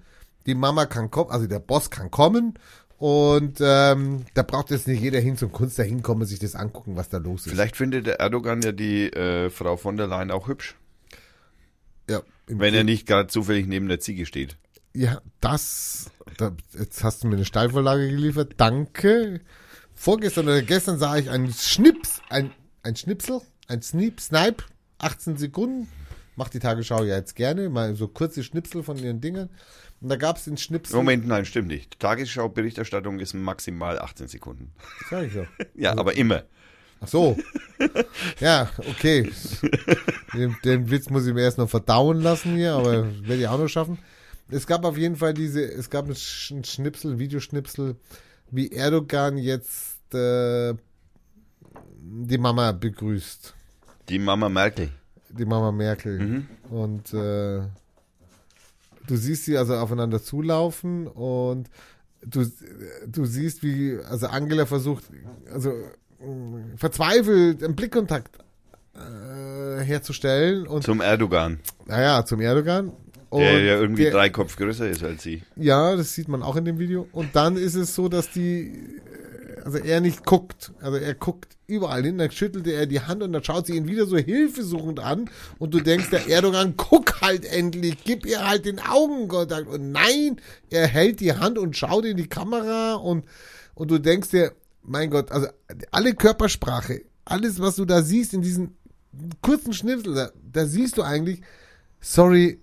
die 0.45 0.55
Mama 0.55 0.85
kann 0.85 1.09
kommen, 1.09 1.31
also 1.31 1.47
der 1.47 1.59
Boss 1.59 1.89
kann 1.89 2.11
kommen 2.11 2.53
und 2.97 3.57
ähm, 3.61 4.25
da 4.35 4.43
braucht 4.43 4.71
jetzt 4.71 4.87
nicht 4.87 5.01
jeder 5.01 5.19
hin 5.19 5.37
zum 5.37 5.51
Kunst 5.51 5.77
da 5.79 5.83
hinkommen 5.83 6.21
und 6.21 6.27
sich 6.27 6.39
das 6.39 6.55
angucken, 6.55 6.95
was 6.95 7.09
da 7.09 7.17
los 7.17 7.45
ist. 7.45 7.51
Vielleicht 7.51 7.75
findet 7.75 8.05
der 8.05 8.19
Erdogan 8.19 8.61
ja 8.61 8.71
die 8.71 9.11
äh, 9.11 9.49
Frau 9.49 9.75
von 9.75 9.97
der 9.97 10.07
Leyen 10.07 10.31
auch 10.31 10.47
hübsch, 10.47 10.75
ja, 12.09 12.21
wenn 12.47 12.73
er 12.73 12.83
nicht 12.83 13.07
gerade 13.07 13.27
zufällig 13.27 13.67
neben 13.67 13.87
der 13.87 13.99
Ziege 13.99 14.25
steht. 14.25 14.57
Ja, 14.93 15.21
das, 15.41 16.11
da, 16.37 16.55
jetzt 16.77 17.03
hast 17.03 17.23
du 17.23 17.27
mir 17.27 17.35
eine 17.35 17.45
Steilvorlage 17.45 18.07
geliefert. 18.09 18.53
Danke. 18.57 19.41
Vorgestern 19.93 20.45
oder 20.45 20.61
gestern 20.61 20.97
sah 20.97 21.17
ich 21.17 21.29
einen 21.29 21.51
Schnips, 21.53 22.21
ein, 22.29 22.51
ein 22.83 22.95
Schnipsel, 22.95 23.41
ein 23.67 23.81
Snipe, 23.81 24.21
Snipe, 24.21 24.63
18 24.99 25.37
Sekunden. 25.37 25.87
Macht 26.37 26.53
die 26.53 26.59
Tagesschau 26.59 27.03
ja 27.03 27.15
jetzt 27.15 27.35
gerne, 27.35 27.69
mal 27.69 27.95
so 27.95 28.07
kurze 28.07 28.43
Schnipsel 28.43 28.83
von 28.83 28.97
ihren 28.97 29.21
Dingern. 29.21 29.49
Und 30.01 30.09
da 30.09 30.17
gab 30.17 30.37
es 30.37 30.43
den 30.43 30.57
Schnipsel. 30.57 30.95
Moment, 30.97 31.25
nein, 31.25 31.45
stimmt 31.45 31.69
nicht. 31.69 31.99
Tagesschau-Berichterstattung 31.99 33.19
ist 33.19 33.33
maximal 33.33 33.99
18 33.99 34.27
Sekunden. 34.27 34.71
Sag 35.09 35.27
ich 35.27 35.33
ja. 35.33 35.45
Ja, 35.75 35.97
aber 35.97 36.15
immer. 36.15 36.43
Ach 37.01 37.07
so. 37.07 37.37
Ja, 38.39 38.69
okay. 38.89 39.31
Den, 40.33 40.55
den 40.63 40.89
Witz 40.89 41.09
muss 41.09 41.27
ich 41.27 41.33
mir 41.33 41.41
erst 41.41 41.57
noch 41.57 41.69
verdauen 41.69 42.21
lassen 42.21 42.55
hier, 42.55 42.73
aber 42.73 43.05
werde 43.21 43.41
ich 43.41 43.47
auch 43.47 43.59
noch 43.59 43.67
schaffen. 43.67 43.97
Es 44.49 44.65
gab 44.67 44.85
auf 44.85 44.97
jeden 44.97 45.15
Fall 45.15 45.33
diese, 45.33 45.63
es 45.63 45.89
gab 45.89 46.05
ein 46.05 46.13
Sch- 46.13 46.55
ein 46.55 46.63
Schnipsel, 46.63 47.13
ein 47.13 47.19
Videoschnipsel, 47.19 47.95
wie 48.51 48.71
Erdogan 48.71 49.37
jetzt 49.37 50.13
äh, 50.13 50.73
die 51.99 52.37
Mama 52.37 52.71
begrüßt. 52.71 53.53
Die 54.09 54.19
Mama 54.19 54.49
Merkel. 54.49 54.89
Die 55.29 55.45
Mama 55.45 55.71
Merkel. 55.71 56.19
Mhm. 56.19 56.47
Und 56.69 57.13
äh, 57.13 57.61
du 59.07 59.15
siehst 59.15 59.45
sie 59.45 59.57
also 59.57 59.75
aufeinander 59.75 60.21
zulaufen 60.23 61.07
und 61.07 61.69
du, 62.23 62.45
du 63.07 63.25
siehst, 63.25 63.63
wie 63.63 63.97
also 64.07 64.27
Angela 64.27 64.65
versucht, 64.65 65.05
also 65.51 65.73
verzweifelt 66.77 67.63
einen 67.63 67.75
Blickkontakt 67.75 68.37
äh, 68.95 69.83
herzustellen 69.83 70.67
und 70.67 70.83
Zum 70.83 71.01
Erdogan. 71.01 71.59
naja, 71.85 72.25
zum 72.25 72.41
Erdogan. 72.41 72.91
Und 73.29 73.41
Der 73.41 73.59
ja 73.61 73.75
irgendwie 73.79 74.03
der- 74.03 74.11
drei 74.11 74.29
Kopf 74.29 74.55
größer 74.55 74.87
ist 74.89 75.03
als 75.03 75.23
sie. 75.23 75.43
Ja, 75.57 75.95
das 75.95 76.13
sieht 76.13 76.27
man 76.29 76.41
auch 76.43 76.55
in 76.55 76.63
dem 76.65 76.79
Video. 76.79 77.07
Und 77.11 77.35
dann 77.35 77.57
ist 77.57 77.75
es 77.75 77.93
so, 77.93 78.07
dass 78.07 78.31
die, 78.31 78.67
äh, 78.67 79.61
also 79.65 79.77
er 79.79 79.99
nicht 79.99 80.23
guckt. 80.25 80.71
Also 80.79 80.97
er 80.97 81.13
guckt 81.15 81.57
überall 81.67 82.03
hin, 82.03 82.17
dann 82.19 82.31
schüttelte 82.31 82.71
er 82.71 82.85
die 82.85 83.01
Hand 83.01 83.23
und 83.23 83.33
dann 83.33 83.43
schaut 83.43 83.65
sie 83.65 83.75
ihn 83.75 83.87
wieder 83.87 84.05
so 84.05 84.15
hilfesuchend 84.17 84.99
an. 85.01 85.29
Und 85.57 85.73
du 85.73 85.81
denkst, 85.81 86.11
der 86.11 86.29
Erdogan, 86.29 86.75
guck 86.77 87.19
halt 87.21 87.43
endlich, 87.45 87.97
gib 88.05 88.25
ihr 88.25 88.47
halt 88.47 88.65
den 88.65 88.79
Augenkontakt. 88.79 89.67
Und 89.67 89.91
nein, 89.91 90.37
er 90.69 90.87
hält 90.87 91.19
die 91.19 91.33
Hand 91.33 91.57
und 91.57 91.75
schaut 91.75 92.05
in 92.05 92.15
die 92.15 92.27
Kamera 92.29 92.93
und, 92.93 93.25
und 93.73 93.91
du 93.91 93.97
denkst 93.97 94.29
dir, 94.29 94.53
mein 94.85 95.09
Gott, 95.09 95.31
also 95.31 95.47
alle 95.91 96.13
Körpersprache, 96.13 97.01
alles, 97.25 97.59
was 97.59 97.75
du 97.75 97.85
da 97.85 98.01
siehst 98.01 98.33
in 98.33 98.41
diesen 98.41 98.77
kurzen 99.41 99.73
Schnipsel, 99.73 100.13
da, 100.13 100.29
da 100.51 100.65
siehst 100.65 100.97
du 100.97 101.01
eigentlich, 101.03 101.41
sorry, 102.01 102.59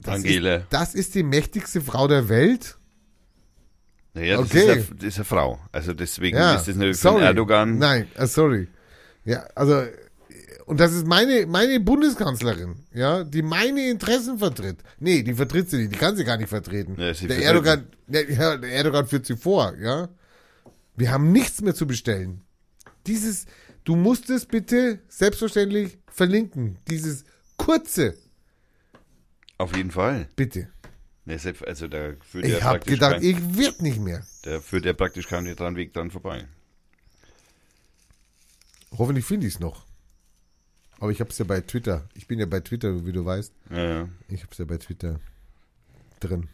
das 0.00 0.14
Angela. 0.16 0.56
Ist, 0.56 0.66
das 0.70 0.94
ist 0.94 1.14
die 1.14 1.22
mächtigste 1.22 1.80
Frau 1.80 2.08
der 2.08 2.28
Welt. 2.28 2.76
Naja, 4.14 4.38
das, 4.38 4.46
Okay. 4.46 4.58
ist 4.60 4.68
eine, 4.70 4.96
das 4.96 5.04
ist 5.08 5.16
eine 5.16 5.24
Frau. 5.24 5.60
Also 5.72 5.92
deswegen 5.92 6.36
Ja, 6.36 6.54
ist 6.54 6.66
das 6.68 6.74
natürlich 6.76 6.96
sorry. 6.98 7.22
Erdogan. 7.22 7.78
Nein, 7.78 8.08
äh, 8.16 8.26
sorry. 8.26 8.68
Ja, 9.24 9.46
also 9.54 9.82
und 10.66 10.80
das 10.80 10.92
ist 10.92 11.06
meine 11.06 11.46
meine 11.46 11.78
Bundeskanzlerin, 11.80 12.76
ja, 12.94 13.24
die 13.24 13.42
meine 13.42 13.88
Interessen 13.90 14.38
vertritt. 14.38 14.78
Nee, 14.98 15.22
die 15.22 15.34
vertritt 15.34 15.68
sie 15.70 15.76
nicht, 15.78 15.92
die 15.92 15.98
kann 15.98 16.16
sie 16.16 16.24
gar 16.24 16.36
nicht 16.38 16.48
vertreten. 16.48 16.96
Ja, 16.98 17.12
der 17.12 17.42
Erdogan, 17.42 17.86
der, 18.06 18.24
der 18.24 18.72
Erdogan 18.72 19.06
führt 19.06 19.26
sie 19.26 19.36
vor, 19.36 19.74
ja. 19.80 20.08
Wir 21.00 21.10
haben 21.12 21.32
nichts 21.32 21.62
mehr 21.62 21.74
zu 21.74 21.86
bestellen. 21.86 22.42
Dieses, 23.06 23.46
du 23.84 23.96
musst 23.96 24.28
es 24.28 24.44
bitte 24.44 25.00
selbstverständlich 25.08 25.96
verlinken. 26.08 26.76
Dieses 26.90 27.24
kurze, 27.56 28.18
Auf 29.56 29.74
jeden 29.74 29.90
Fall. 29.90 30.28
bitte. 30.36 30.68
Also 31.66 31.88
da 31.88 32.12
führt 32.20 32.44
Ich 32.44 32.62
habe 32.62 32.80
gedacht, 32.80 33.14
kein, 33.14 33.22
ich 33.22 33.56
wird 33.56 33.80
nicht 33.80 33.98
mehr. 33.98 34.26
da 34.42 34.60
führt 34.60 34.84
ja 34.84 34.92
praktisch 34.92 35.26
kein 35.26 35.46
dran 35.56 35.74
Weg 35.76 35.94
dran 35.94 36.10
vorbei. 36.10 36.46
Hoffentlich 38.98 39.24
finde 39.24 39.46
ich 39.46 39.54
es 39.54 39.60
noch. 39.60 39.86
Aber 40.98 41.12
ich 41.12 41.20
habe 41.20 41.30
es 41.30 41.38
ja 41.38 41.46
bei 41.46 41.62
Twitter. 41.62 42.08
Ich 42.12 42.26
bin 42.26 42.38
ja 42.38 42.46
bei 42.46 42.60
Twitter, 42.60 43.06
wie 43.06 43.12
du 43.12 43.24
weißt. 43.24 43.54
Ja, 43.70 43.84
ja. 43.84 44.08
Ich 44.28 44.42
habe 44.42 44.52
es 44.52 44.58
ja 44.58 44.66
bei 44.66 44.76
Twitter 44.76 45.18
drin. 46.18 46.48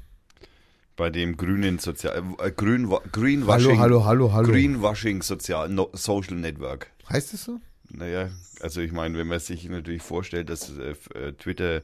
Bei 0.97 1.10
dem 1.10 1.36
grünen 1.36 1.78
Sozial 1.78 2.23
äh, 2.39 2.51
Grün 2.51 2.89
Hallo, 2.89 3.02
Greenwashing 3.12 3.78
hallo, 3.78 4.05
hallo, 4.06 4.32
hallo. 4.32 4.48
Greenwashing 4.48 5.23
Sozial 5.23 5.68
no, 5.68 5.90
Social 5.93 6.36
Network. 6.36 6.90
Heißt 7.10 7.35
es 7.35 7.44
so? 7.44 7.60
Naja, 7.90 8.31
also 8.60 8.81
ich 8.81 8.93
meine, 8.93 9.16
wenn 9.18 9.27
man 9.27 9.39
sich 9.39 9.68
natürlich 9.68 10.02
vorstellt, 10.02 10.48
dass 10.48 10.70
äh, 10.77 10.94
äh, 11.14 11.32
Twitter 11.32 11.82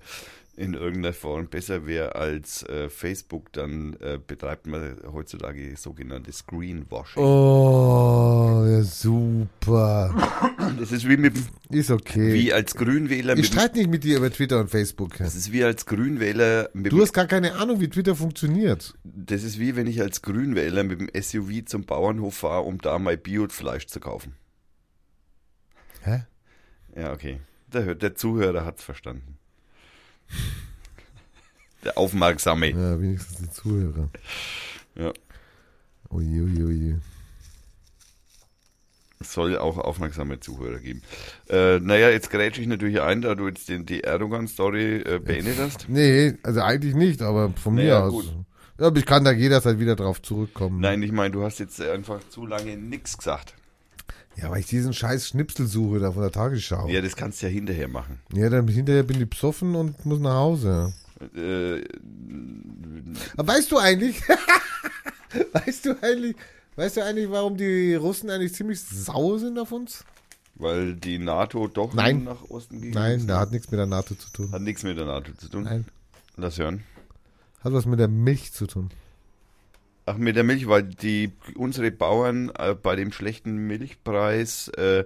in 0.54 0.74
irgendeiner 0.74 1.14
Form 1.14 1.46
besser 1.48 1.86
wäre 1.86 2.14
als 2.14 2.62
äh, 2.64 2.90
Facebook, 2.90 3.52
dann 3.52 3.94
äh, 4.00 4.18
betreibt 4.24 4.66
man 4.66 4.98
heutzutage 5.10 5.74
sogenanntes 5.76 6.46
Greenwashing. 6.46 7.22
Oh, 7.22 8.62
ja, 8.68 8.82
super. 8.82 10.14
Das 10.78 10.92
ist 10.92 11.08
wie 11.08 11.16
mit 11.16 11.34
Ist 11.70 11.90
okay. 11.90 12.34
wie 12.34 12.52
als 12.52 12.74
Grünwähler 12.74 13.36
ich 13.36 13.46
streite 13.46 13.78
nicht 13.78 13.88
mit 13.90 14.04
dir 14.04 14.18
über 14.18 14.30
Twitter 14.30 14.60
und 14.60 14.68
Facebook. 14.68 15.16
das 15.16 15.34
ist 15.34 15.52
wie 15.52 15.64
als 15.64 15.86
Grünwähler 15.86 16.68
mit 16.74 16.92
Du 16.92 17.00
hast 17.00 17.14
gar 17.14 17.26
keine 17.26 17.54
Ahnung, 17.54 17.80
wie 17.80 17.88
Twitter 17.88 18.14
funktioniert. 18.14 18.94
das 19.04 19.42
ist 19.44 19.58
wie 19.58 19.74
wenn 19.74 19.86
ich 19.86 20.00
als 20.02 20.20
Grünwähler 20.22 20.84
mit 20.84 21.00
dem 21.00 21.08
SUV 21.20 21.64
zum 21.64 21.84
Bauernhof 21.84 22.34
fahre, 22.34 22.62
um 22.64 22.78
da 22.78 22.98
mein 22.98 23.18
Biofleisch 23.20 23.86
zu 23.86 24.00
kaufen. 24.00 24.34
Hä? 26.02 26.24
Ja, 26.94 27.12
okay. 27.12 27.40
Der, 27.72 27.94
der 27.94 28.14
Zuhörer 28.14 28.64
hat's 28.66 28.82
verstanden. 28.84 29.38
Der 31.84 31.98
Aufmerksame. 31.98 32.70
Ja, 32.70 33.00
wenigstens 33.00 33.38
die 33.38 33.50
Zuhörer. 33.50 34.08
Ja. 34.94 35.12
Oje, 36.10 36.42
oje. 36.42 37.00
Es 39.20 39.32
soll 39.32 39.56
auch 39.56 39.78
aufmerksame 39.78 40.40
Zuhörer 40.40 40.78
geben. 40.80 41.02
Äh, 41.48 41.78
naja, 41.78 42.10
jetzt 42.10 42.30
grätsche 42.30 42.60
ich 42.60 42.66
natürlich 42.66 43.00
ein, 43.00 43.22
da 43.22 43.34
du 43.34 43.46
jetzt 43.48 43.68
den, 43.68 43.86
die 43.86 44.00
Erdogan-Story 44.02 44.96
äh, 45.02 45.20
beendet 45.20 45.58
hast. 45.58 45.88
Nee, 45.88 46.34
also 46.42 46.60
eigentlich 46.60 46.94
nicht, 46.94 47.22
aber 47.22 47.52
von 47.52 47.76
Naja, 47.76 48.00
mir 48.00 48.04
aus. 48.06 48.12
gut. 48.12 48.32
Ja, 48.80 48.86
aber 48.88 48.98
ich 48.98 49.06
kann 49.06 49.24
da 49.24 49.30
jederzeit 49.32 49.78
wieder 49.78 49.94
drauf 49.94 50.20
zurückkommen. 50.22 50.80
Nein, 50.80 51.02
ich 51.02 51.12
meine, 51.12 51.30
du 51.30 51.44
hast 51.44 51.60
jetzt 51.60 51.80
einfach 51.80 52.20
zu 52.30 52.46
lange 52.46 52.76
nichts 52.76 53.16
gesagt. 53.16 53.54
Ja, 54.36 54.50
weil 54.50 54.60
ich 54.60 54.66
diesen 54.66 54.92
scheiß 54.92 55.28
Schnipsel 55.28 55.66
suche 55.66 55.98
da 56.00 56.10
von 56.12 56.22
der 56.22 56.32
Tagesschau. 56.32 56.88
Ja, 56.88 57.00
das 57.00 57.16
kannst 57.16 57.42
du 57.42 57.46
ja 57.46 57.52
hinterher 57.52 57.88
machen. 57.88 58.18
Ja, 58.32 58.48
dann 58.48 58.66
hinterher 58.68 59.02
bin 59.02 59.20
ich 59.20 59.28
besoffen 59.28 59.74
und 59.74 60.04
muss 60.06 60.20
nach 60.20 60.34
Hause. 60.36 60.92
Äh, 61.36 61.84
Aber 63.36 63.52
weißt 63.52 63.70
du 63.70 63.78
eigentlich, 63.78 64.20
weißt 65.52 65.86
du 65.86 66.02
eigentlich, 66.02 66.36
weißt 66.76 66.96
du 66.96 67.04
eigentlich, 67.04 67.30
warum 67.30 67.56
die 67.56 67.94
Russen 67.94 68.30
eigentlich 68.30 68.54
ziemlich 68.54 68.80
sauer 68.80 69.38
sind 69.38 69.58
auf 69.58 69.72
uns? 69.72 70.04
weil 70.54 70.94
die 70.94 71.18
NATO 71.18 71.66
doch 71.66 71.92
Nein. 71.94 72.24
nach 72.24 72.42
Osten 72.50 72.80
gegangen 72.82 73.18
Nein, 73.20 73.26
da 73.26 73.40
hat 73.40 73.50
nichts 73.50 73.70
mit 73.70 73.78
der 73.78 73.86
NATO 73.86 74.14
zu 74.14 74.30
tun. 74.30 74.52
Hat 74.52 74.60
nichts 74.62 74.82
mit 74.84 74.96
der 74.96 75.06
NATO 75.06 75.32
zu 75.32 75.48
tun. 75.48 75.64
Nein, 75.64 75.86
Lass 76.36 76.58
hören. 76.58 76.84
hat 77.64 77.72
was 77.72 77.86
mit 77.86 77.98
der 77.98 78.06
Milch 78.08 78.52
zu 78.52 78.66
tun. 78.66 78.90
Ach, 80.04 80.16
mit 80.16 80.36
der 80.36 80.44
Milch, 80.44 80.66
weil 80.66 80.82
die 80.82 81.32
unsere 81.54 81.90
Bauern 81.90 82.50
äh, 82.58 82.74
bei 82.74 82.96
dem 82.96 83.12
schlechten 83.12 83.68
Milchpreis 83.68 84.68
äh, 84.76 85.04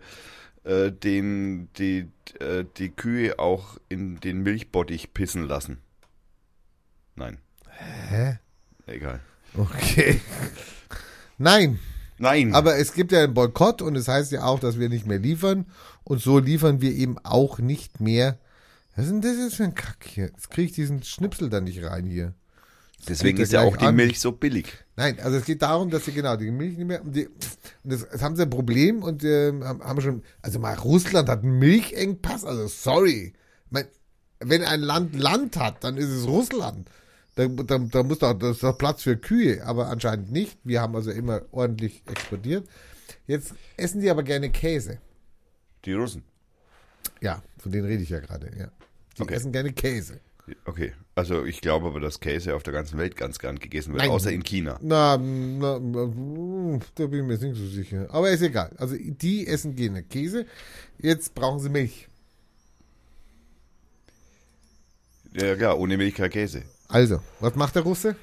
äh, 0.64 0.90
den, 0.90 1.68
die, 1.74 2.08
äh, 2.40 2.64
die 2.76 2.90
Kühe 2.90 3.38
auch 3.38 3.78
in 3.88 4.20
den 4.20 4.42
Milchbottich 4.42 5.12
pissen 5.12 5.46
lassen. 5.46 5.78
Nein, 7.14 7.38
Hä? 8.08 8.38
egal. 8.86 9.20
Okay. 9.54 10.20
Nein, 11.38 11.78
Nein, 12.18 12.54
aber 12.54 12.76
es 12.78 12.94
gibt 12.94 13.12
ja 13.12 13.24
einen 13.24 13.34
Boykott 13.34 13.82
und 13.82 13.94
es 13.96 14.08
heißt 14.08 14.32
ja 14.32 14.44
auch, 14.44 14.58
dass 14.58 14.78
wir 14.78 14.88
nicht 14.88 15.06
mehr 15.06 15.18
liefern 15.18 15.66
und 16.04 16.22
so 16.22 16.38
liefern 16.38 16.80
wir 16.80 16.92
eben 16.92 17.18
auch 17.22 17.58
nicht 17.58 18.00
mehr. 18.00 18.38
Was 18.94 19.06
ist 19.06 19.12
denn 19.12 19.20
das 19.20 19.36
jetzt 19.36 19.56
für 19.56 19.64
ein 19.64 19.74
Kack 19.74 20.04
hier? 20.06 20.26
Jetzt 20.26 20.50
kriege 20.50 20.68
ich 20.68 20.74
diesen 20.74 21.02
Schnipsel 21.02 21.50
da 21.50 21.60
nicht 21.60 21.84
rein 21.84 22.06
hier. 22.06 22.32
deswegen 23.06 23.38
ist 23.38 23.52
ja 23.52 23.60
auch 23.60 23.76
die 23.76 23.84
an. 23.84 23.96
Milch 23.96 24.18
so 24.18 24.32
billig. 24.32 24.85
Nein, 24.96 25.20
also 25.20 25.36
es 25.36 25.44
geht 25.44 25.60
darum, 25.60 25.90
dass 25.90 26.06
sie 26.06 26.12
genau 26.12 26.36
die 26.36 26.50
Milch 26.50 26.78
nicht 26.78 26.86
mehr. 26.86 27.02
und 27.02 27.14
Die, 27.14 27.26
und 27.26 27.42
das, 27.84 28.08
das 28.08 28.22
haben 28.22 28.34
sie 28.34 28.42
ein 28.42 28.50
Problem 28.50 29.02
und 29.02 29.22
äh, 29.24 29.52
haben 29.62 30.00
schon. 30.00 30.22
Also 30.40 30.58
mal 30.58 30.74
Russland 30.74 31.28
hat 31.28 31.42
einen 31.42 31.58
Milchengpass. 31.58 32.44
Also 32.44 32.66
sorry, 32.66 33.34
mein, 33.68 33.84
wenn 34.40 34.64
ein 34.64 34.80
Land 34.80 35.14
Land 35.14 35.56
hat, 35.58 35.84
dann 35.84 35.96
ist 35.98 36.08
es 36.08 36.26
Russland. 36.26 36.88
Da, 37.34 37.46
da, 37.46 37.78
da 37.78 38.02
muss 38.02 38.20
doch, 38.20 38.32
das 38.32 38.52
ist 38.52 38.62
doch 38.62 38.78
Platz 38.78 39.02
für 39.02 39.18
Kühe, 39.18 39.62
aber 39.66 39.88
anscheinend 39.88 40.32
nicht. 40.32 40.58
Wir 40.64 40.80
haben 40.80 40.96
also 40.96 41.10
immer 41.10 41.42
ordentlich 41.52 42.02
exportiert. 42.06 42.66
Jetzt 43.26 43.52
essen 43.76 44.00
die 44.00 44.08
aber 44.08 44.22
gerne 44.22 44.48
Käse. 44.50 44.98
Die 45.84 45.92
Russen. 45.92 46.24
Ja, 47.20 47.42
von 47.58 47.70
denen 47.70 47.86
rede 47.86 48.02
ich 48.02 48.08
ja 48.08 48.20
gerade. 48.20 48.50
Ja. 48.58 48.70
Die 49.18 49.22
Okay. 49.22 49.34
essen 49.34 49.52
gerne 49.52 49.72
Käse. 49.72 50.20
Okay, 50.64 50.92
also 51.14 51.44
ich 51.44 51.60
glaube 51.60 51.86
aber, 51.88 51.98
dass 51.98 52.20
Käse 52.20 52.54
auf 52.54 52.62
der 52.62 52.72
ganzen 52.72 52.98
Welt 52.98 53.16
ganz 53.16 53.38
gern 53.38 53.58
gegessen 53.58 53.92
wird, 53.92 54.02
Nein. 54.02 54.10
außer 54.10 54.30
in 54.30 54.44
China. 54.44 54.78
Na, 54.80 55.16
na, 55.16 55.78
da 56.94 57.06
bin 57.06 57.20
ich 57.20 57.26
mir 57.26 57.32
jetzt 57.32 57.42
nicht 57.42 57.56
so 57.56 57.66
sicher. 57.66 58.06
Aber 58.10 58.30
ist 58.30 58.42
egal. 58.42 58.70
Also 58.76 58.96
die 58.96 59.46
essen 59.46 59.74
gerne 59.74 60.04
Käse. 60.04 60.46
Jetzt 60.98 61.34
brauchen 61.34 61.58
sie 61.58 61.68
Milch. 61.68 62.06
Ja, 65.32 65.56
klar, 65.56 65.78
ohne 65.78 65.96
Milch 65.96 66.14
kein 66.14 66.30
Käse. 66.30 66.62
Also, 66.88 67.20
was 67.40 67.54
macht 67.56 67.74
der 67.74 67.82
Russe? 67.82 68.16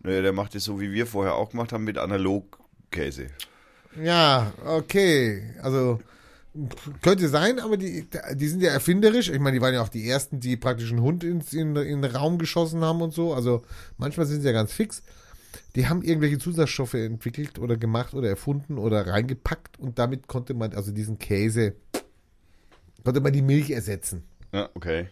Naja, 0.00 0.22
der 0.22 0.32
macht 0.32 0.54
es 0.54 0.64
so, 0.64 0.80
wie 0.80 0.92
wir 0.92 1.06
vorher 1.06 1.34
auch 1.34 1.50
gemacht 1.50 1.72
haben, 1.72 1.84
mit 1.84 1.98
Analogkäse. 1.98 3.28
Ja, 4.02 4.52
okay. 4.64 5.54
Also 5.62 6.00
könnte 7.02 7.28
sein, 7.28 7.58
aber 7.58 7.76
die, 7.76 8.06
die 8.34 8.48
sind 8.48 8.62
ja 8.62 8.70
erfinderisch. 8.70 9.28
Ich 9.28 9.38
meine, 9.38 9.56
die 9.56 9.60
waren 9.60 9.74
ja 9.74 9.82
auch 9.82 9.88
die 9.88 10.08
ersten, 10.08 10.40
die 10.40 10.56
praktisch 10.56 10.90
einen 10.90 11.02
Hund 11.02 11.24
ins, 11.24 11.52
in, 11.52 11.76
in 11.76 12.02
den 12.02 12.10
Raum 12.16 12.38
geschossen 12.38 12.82
haben 12.82 13.02
und 13.02 13.12
so. 13.12 13.34
Also 13.34 13.62
manchmal 13.98 14.26
sind 14.26 14.40
sie 14.40 14.46
ja 14.46 14.52
ganz 14.52 14.72
fix. 14.72 15.02
Die 15.74 15.88
haben 15.88 16.02
irgendwelche 16.02 16.38
Zusatzstoffe 16.38 16.94
entwickelt 16.94 17.58
oder 17.58 17.76
gemacht 17.76 18.14
oder 18.14 18.28
erfunden 18.28 18.78
oder 18.78 19.06
reingepackt 19.06 19.78
und 19.78 19.98
damit 19.98 20.26
konnte 20.26 20.54
man 20.54 20.74
also 20.74 20.92
diesen 20.92 21.18
Käse, 21.18 21.74
konnte 23.04 23.20
man 23.20 23.32
die 23.32 23.42
Milch 23.42 23.70
ersetzen. 23.70 24.24
Ja, 24.52 24.70
okay. 24.74 25.08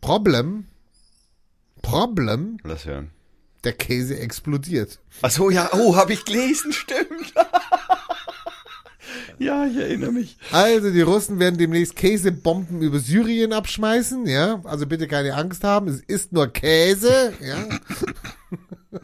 Problem, 0.00 0.66
Problem, 1.82 2.58
Lass 2.64 2.84
hören. 2.86 3.10
der 3.64 3.72
Käse 3.72 4.18
explodiert. 4.18 5.00
Ach 5.22 5.30
so, 5.30 5.50
ja, 5.50 5.70
oh, 5.72 5.96
habe 5.96 6.12
ich 6.12 6.24
gelesen, 6.24 6.72
stimmt. 6.72 7.34
Ja, 9.38 9.66
ich 9.66 9.76
erinnere 9.76 10.12
mich. 10.12 10.38
Also, 10.50 10.90
die 10.90 11.02
Russen 11.02 11.38
werden 11.38 11.58
demnächst 11.58 11.94
Käsebomben 11.96 12.80
über 12.80 12.98
Syrien 12.98 13.52
abschmeißen, 13.52 14.26
ja. 14.26 14.60
Also 14.64 14.86
bitte 14.86 15.08
keine 15.08 15.34
Angst 15.34 15.62
haben. 15.62 15.88
Es 15.88 16.00
ist 16.00 16.32
nur 16.32 16.48
Käse, 16.48 17.32
ja. 17.40 17.68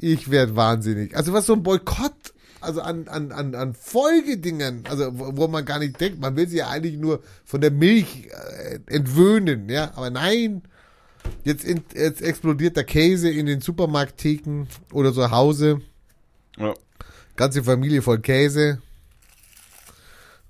Ich 0.00 0.30
werde 0.30 0.54
wahnsinnig. 0.54 1.16
Also 1.16 1.32
was 1.32 1.46
so 1.46 1.54
ein 1.54 1.64
Boykott, 1.64 2.12
also 2.60 2.80
an, 2.80 3.08
an, 3.08 3.32
an, 3.32 3.56
an 3.56 3.74
Folgedingen, 3.74 4.84
also 4.88 5.10
wo, 5.18 5.36
wo 5.36 5.48
man 5.48 5.64
gar 5.64 5.80
nicht 5.80 6.00
denkt, 6.00 6.20
man 6.20 6.36
will 6.36 6.48
sie 6.48 6.58
ja 6.58 6.68
eigentlich 6.68 6.96
nur 6.96 7.20
von 7.44 7.60
der 7.60 7.72
Milch 7.72 8.28
äh, 8.28 8.78
entwöhnen, 8.86 9.68
ja. 9.68 9.90
Aber 9.96 10.10
nein, 10.10 10.62
jetzt, 11.42 11.64
in, 11.64 11.82
jetzt 11.94 12.22
explodiert 12.22 12.76
der 12.76 12.84
Käse 12.84 13.28
in 13.28 13.46
den 13.46 13.60
Supermarkttheken 13.60 14.68
oder 14.92 15.12
zu 15.12 15.32
Hause. 15.32 15.80
Ja. 16.56 16.74
Ganze 17.34 17.64
Familie 17.64 18.02
voll 18.02 18.20
Käse. 18.20 18.80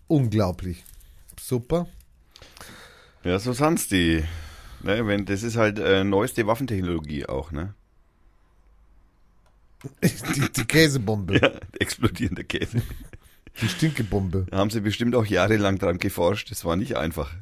Unglaublich. 0.09 0.85
Super. 1.41 1.87
Ja, 3.25 3.39
so 3.39 3.53
sind's 3.53 3.89
die. 3.89 4.25
Ne, 4.83 5.07
wenn, 5.07 5.27
das 5.27 5.43
ist 5.43 5.57
halt 5.57 5.79
äh, 5.79 6.05
neueste 6.05 6.47
Waffentechnologie 6.47 7.27
auch, 7.27 7.51
ne? 7.53 7.75
Die, 10.03 10.53
die 10.57 10.65
Käsebombe. 10.65 11.39
Ja, 11.39 11.53
explodierende 11.79 12.43
Käse. 12.43 12.83
Die 13.61 13.69
Stinkebombe. 13.69 14.47
Da 14.51 14.57
haben 14.59 14.71
sie 14.71 14.81
bestimmt 14.81 15.15
auch 15.15 15.25
jahrelang 15.25 15.79
dran 15.79 15.99
geforscht. 15.99 16.51
Das 16.51 16.65
war 16.65 16.75
nicht 16.75 16.97
einfach. 16.97 17.33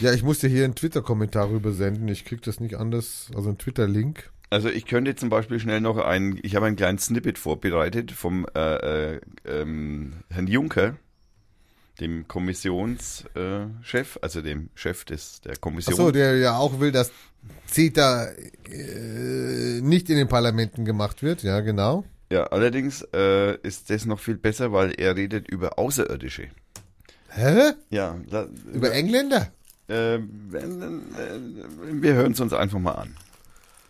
Ja, 0.00 0.12
ich 0.12 0.22
musste 0.22 0.48
hier 0.48 0.64
einen 0.64 0.74
Twitter-Kommentar 0.74 1.48
rübersenden. 1.48 2.08
Ich 2.08 2.26
krieg 2.26 2.42
das 2.42 2.60
nicht 2.60 2.74
anders. 2.74 3.30
Also 3.34 3.48
einen 3.48 3.58
Twitter-Link. 3.58 4.30
Also 4.48 4.68
ich 4.68 4.86
könnte 4.86 5.16
zum 5.16 5.28
Beispiel 5.28 5.58
schnell 5.58 5.80
noch 5.80 5.98
ein, 5.98 6.38
ich 6.42 6.54
habe 6.54 6.66
einen 6.66 6.76
kleinen 6.76 6.98
Snippet 6.98 7.38
vorbereitet 7.38 8.12
vom 8.12 8.46
äh, 8.54 9.14
äh, 9.14 9.20
ähm, 9.44 10.14
Herrn 10.30 10.46
Juncker, 10.46 10.96
dem 12.00 12.28
Kommissionschef, 12.28 13.26
äh, 13.34 14.18
also 14.22 14.42
dem 14.42 14.70
Chef 14.74 15.04
des 15.04 15.40
der 15.40 15.56
Kommission. 15.56 15.94
Achso, 15.94 16.10
der 16.12 16.36
ja 16.36 16.56
auch 16.56 16.78
will, 16.78 16.92
dass 16.92 17.10
CETA 17.66 18.28
äh, 18.70 19.80
nicht 19.80 20.08
in 20.10 20.16
den 20.16 20.28
Parlamenten 20.28 20.84
gemacht 20.84 21.22
wird. 21.22 21.42
Ja, 21.42 21.60
genau. 21.60 22.04
Ja, 22.30 22.44
allerdings 22.44 23.06
äh, 23.14 23.56
ist 23.62 23.90
das 23.90 24.04
noch 24.04 24.20
viel 24.20 24.36
besser, 24.36 24.72
weil 24.72 24.92
er 24.98 25.16
redet 25.16 25.48
über 25.48 25.78
Außerirdische. 25.78 26.48
Hä? 27.30 27.72
Ja, 27.90 28.16
da, 28.30 28.46
Über 28.72 28.92
Engländer? 28.92 29.52
äh, 29.88 30.18
wir 30.18 32.14
hören 32.14 32.32
es 32.32 32.40
uns 32.40 32.52
einfach 32.52 32.78
mal 32.78 32.92
an. 32.92 33.14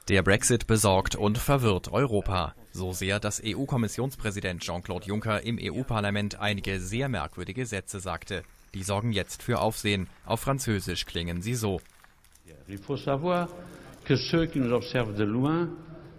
Der 0.08 0.22
Brexit 0.22 0.68
besorgt 0.68 1.16
und 1.16 1.36
verwirrt 1.36 1.92
Europa. 1.92 2.54
So 2.72 2.92
sehr, 2.92 3.18
dass 3.18 3.42
EU-Kommissionspräsident 3.44 4.62
Jean-Claude 4.62 5.04
Juncker 5.04 5.42
im 5.42 5.58
EU-Parlament 5.60 6.38
einige 6.38 6.78
sehr 6.78 7.08
merkwürdige 7.08 7.66
Sätze 7.66 7.98
sagte. 7.98 8.44
Die 8.74 8.84
sorgen 8.84 9.10
jetzt 9.10 9.42
für 9.42 9.58
Aufsehen. 9.58 10.06
Auf 10.24 10.38
Französisch 10.42 11.06
klingen 11.06 11.42
sie 11.42 11.56
so. 11.56 11.80
Il 12.68 12.78
faut 12.78 13.02
savoir 13.02 13.48
que 14.04 14.14
ceux 14.14 14.46
qui 14.46 14.60
nous 14.60 14.72
observent 14.72 15.16
de 15.16 15.24
loin 15.24 15.70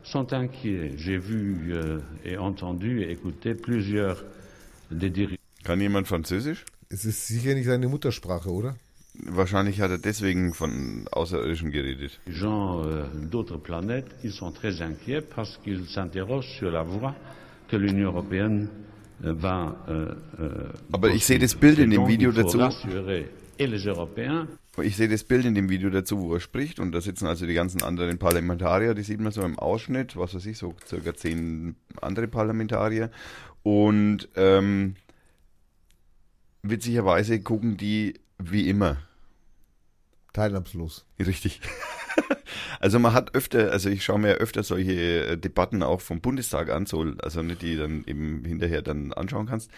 sont 0.04 0.34
inquiets. 0.34 0.98
J'ai 0.98 1.18
vu 1.18 1.74
euh, 1.74 2.02
et 2.26 2.38
entendu 2.38 3.04
et 3.04 3.12
écouté 3.12 3.56
plusieurs 3.56 4.22
des 4.92 5.10
dirigeants 5.10 5.38
Kann 5.64 5.80
jemand 5.80 6.08
Französisch? 6.08 6.66
Es 6.90 7.06
ist 7.06 7.26
sicher 7.28 7.54
nicht 7.54 7.68
seine 7.68 7.88
Muttersprache, 7.88 8.50
oder? 8.50 8.76
Wahrscheinlich 9.26 9.82
hat 9.82 9.90
er 9.90 9.98
deswegen 9.98 10.54
von 10.54 11.08
Außerirdischen 11.12 11.72
geredet. 11.72 12.20
euh, 12.86 13.06
d'autres 13.32 13.58
planètes 13.58 14.06
qui 14.22 14.30
sont 14.30 14.52
très 14.52 14.82
inquiets 14.82 15.22
parce 15.22 15.58
qu'ils 15.64 15.88
s'interrogent 15.88 16.56
sur 16.60 16.72
la 16.72 16.84
voie 16.84 17.16
que 17.68 17.78
l'Union 17.78 18.12
européenne 18.12 18.70
euh, 19.24 19.34
va. 19.34 19.76
euh, 19.90 20.72
Aber 20.92 21.10
ich 21.10 21.26
sehe 21.26 21.40
das. 21.40 21.56
Bild 21.56 21.80
in 21.80 21.90
dem 21.90 22.08
Video 22.08 22.32
dazu. 22.32 22.60
Ich 24.84 24.96
sehe 24.96 25.08
das 25.10 25.24
Bild 25.24 25.46
in 25.46 25.56
dem 25.56 25.70
Video 25.70 25.90
dazu, 25.90 26.20
wo 26.22 26.36
er 26.36 26.40
spricht 26.40 26.80
und 26.80 26.92
da 26.92 27.02
sitzen 27.02 27.26
also 27.26 27.48
die 27.48 27.56
ganzen 27.56 27.82
anderen 27.82 28.20
Parlamentarier, 28.20 28.94
die 28.94 29.02
sieht 29.02 29.20
man 29.20 29.32
so 29.32 29.42
im 29.42 29.58
Ausschnitt, 29.58 30.16
was 30.16 30.36
weiß 30.36 30.46
ich, 30.46 30.60
so 30.60 30.76
circa 30.86 31.16
zehn 31.16 31.76
andere 32.00 32.28
Parlamentarier 32.28 33.10
und 33.64 34.30
ähm, 34.36 34.96
witzigerweise 36.62 37.40
gucken 37.42 37.78
die 37.78 38.20
wie 38.38 38.70
immer. 38.70 38.98
Teilnahmslos. 40.38 41.06
Richtig. 41.20 41.62
Also 42.80 43.00
man 43.00 43.14
hat 43.14 43.34
öfter, 43.36 43.72
also 43.72 43.90
ich 43.90 44.04
schaue 44.04 44.20
mir 44.20 44.36
öfter 44.36 44.62
solche 44.64 44.92
äh, 45.26 45.38
Debatten 45.38 45.82
auch 45.84 46.00
vom 46.00 46.22
Bundestag 46.22 46.70
an, 46.70 46.86
so, 46.86 47.02
also 47.24 47.42
nicht 47.42 47.62
die 47.64 47.76
dann 47.76 48.04
eben 48.06 48.44
hinterher 48.46 48.82
dann 48.84 49.14
anschauen 49.14 49.48
kannst. 49.48 49.72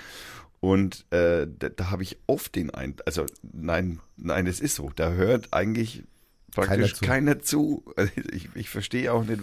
Und 0.59 1.05
äh, 1.11 1.47
da, 1.47 1.69
da 1.69 1.91
habe 1.91 2.03
ich 2.03 2.17
oft 2.27 2.55
den 2.55 2.69
ein, 2.69 2.95
also 3.05 3.25
nein, 3.53 3.99
nein, 4.17 4.47
es 4.47 4.59
ist 4.59 4.75
so. 4.75 4.91
Da 4.95 5.11
hört 5.13 5.53
eigentlich 5.53 6.03
praktisch 6.51 6.99
keiner 6.99 7.39
zu. 7.41 7.83
Also 7.95 8.11
ich, 8.33 8.49
ich 8.53 8.69
verstehe 8.69 9.11
auch 9.13 9.23
nicht. 9.23 9.41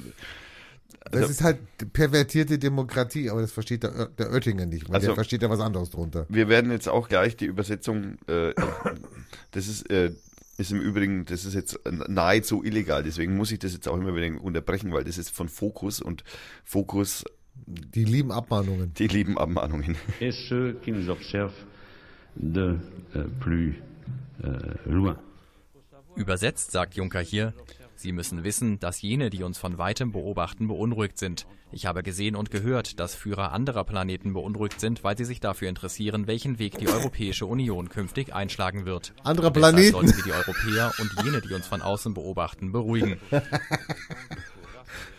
Das 1.10 1.22
Also- 1.22 1.30
ist 1.30 1.42
halt 1.42 1.58
pervertierte 1.92 2.58
Demokratie, 2.58 3.30
aber 3.30 3.40
das 3.40 3.52
versteht 3.52 3.82
der, 3.84 4.06
der 4.18 4.32
Oettinger 4.32 4.66
nicht, 4.66 4.88
weil 4.88 4.96
Also- 4.96 5.08
der 5.08 5.14
versteht 5.14 5.42
ja 5.42 5.48
was 5.50 5.60
anderes 5.60 5.90
drunter. 5.90 6.26
Wir 6.28 6.48
werden 6.48 6.70
jetzt 6.70 6.88
auch 6.88 7.08
gleich 7.08 7.36
die 7.36 7.46
Übersetzung, 7.46 8.18
äh, 8.28 8.52
das 9.52 9.68
ist, 9.68 9.90
äh, 9.90 10.12
ist 10.58 10.70
im 10.72 10.80
Übrigen, 10.80 11.24
das 11.26 11.44
ist 11.44 11.54
jetzt 11.54 11.78
nahezu 12.08 12.64
illegal, 12.64 13.02
deswegen 13.02 13.36
muss 13.36 13.50
ich 13.52 13.58
das 13.58 13.72
jetzt 13.74 13.88
auch 13.88 13.96
immer 13.96 14.14
wieder 14.16 14.40
unterbrechen, 14.42 14.92
weil 14.92 15.04
das 15.04 15.18
ist 15.18 15.30
von 15.30 15.48
Fokus 15.48 16.00
und 16.00 16.24
Fokus, 16.64 17.24
Die 17.66 18.04
lieben 18.04 18.32
Abmahnungen. 18.32 18.92
die 18.94 19.06
lieben 19.08 19.38
Abmahnungen. 19.38 19.96
et 20.20 20.32
ceux 20.32 20.74
qui 20.82 20.92
nous 20.92 21.08
observent 21.08 21.54
de 22.36 22.78
euh, 23.14 23.24
plus 23.40 23.74
euh, 24.44 24.74
loin. 24.86 25.16
Übersetzt 26.16 26.70
sagt 26.70 26.94
Juncker 26.96 27.20
hier, 27.20 27.52
Sie 27.98 28.12
müssen 28.12 28.44
wissen, 28.44 28.78
dass 28.78 29.00
jene, 29.00 29.30
die 29.30 29.42
uns 29.42 29.58
von 29.58 29.78
weitem 29.78 30.12
beobachten, 30.12 30.68
beunruhigt 30.68 31.18
sind. 31.18 31.46
Ich 31.72 31.86
habe 31.86 32.02
gesehen 32.02 32.36
und 32.36 32.50
gehört, 32.50 33.00
dass 33.00 33.14
Führer 33.14 33.52
anderer 33.52 33.84
Planeten 33.84 34.34
beunruhigt 34.34 34.80
sind, 34.80 35.02
weil 35.02 35.16
sie 35.16 35.24
sich 35.24 35.40
dafür 35.40 35.68
interessieren, 35.68 36.26
welchen 36.26 36.58
Weg 36.58 36.78
die 36.78 36.88
Europäische 36.88 37.46
Union 37.46 37.88
künftig 37.88 38.34
einschlagen 38.34 38.84
wird. 38.84 39.14
Deshalb 39.24 39.54
Planeten. 39.54 39.92
sollten 39.92 40.16
wir 40.16 40.24
die 40.24 40.32
Europäer 40.32 40.92
und 40.98 41.24
jene, 41.24 41.40
die 41.40 41.54
uns 41.54 41.66
von 41.66 41.82
außen 41.82 42.14
beobachten, 42.14 42.72
beruhigen. 42.72 43.18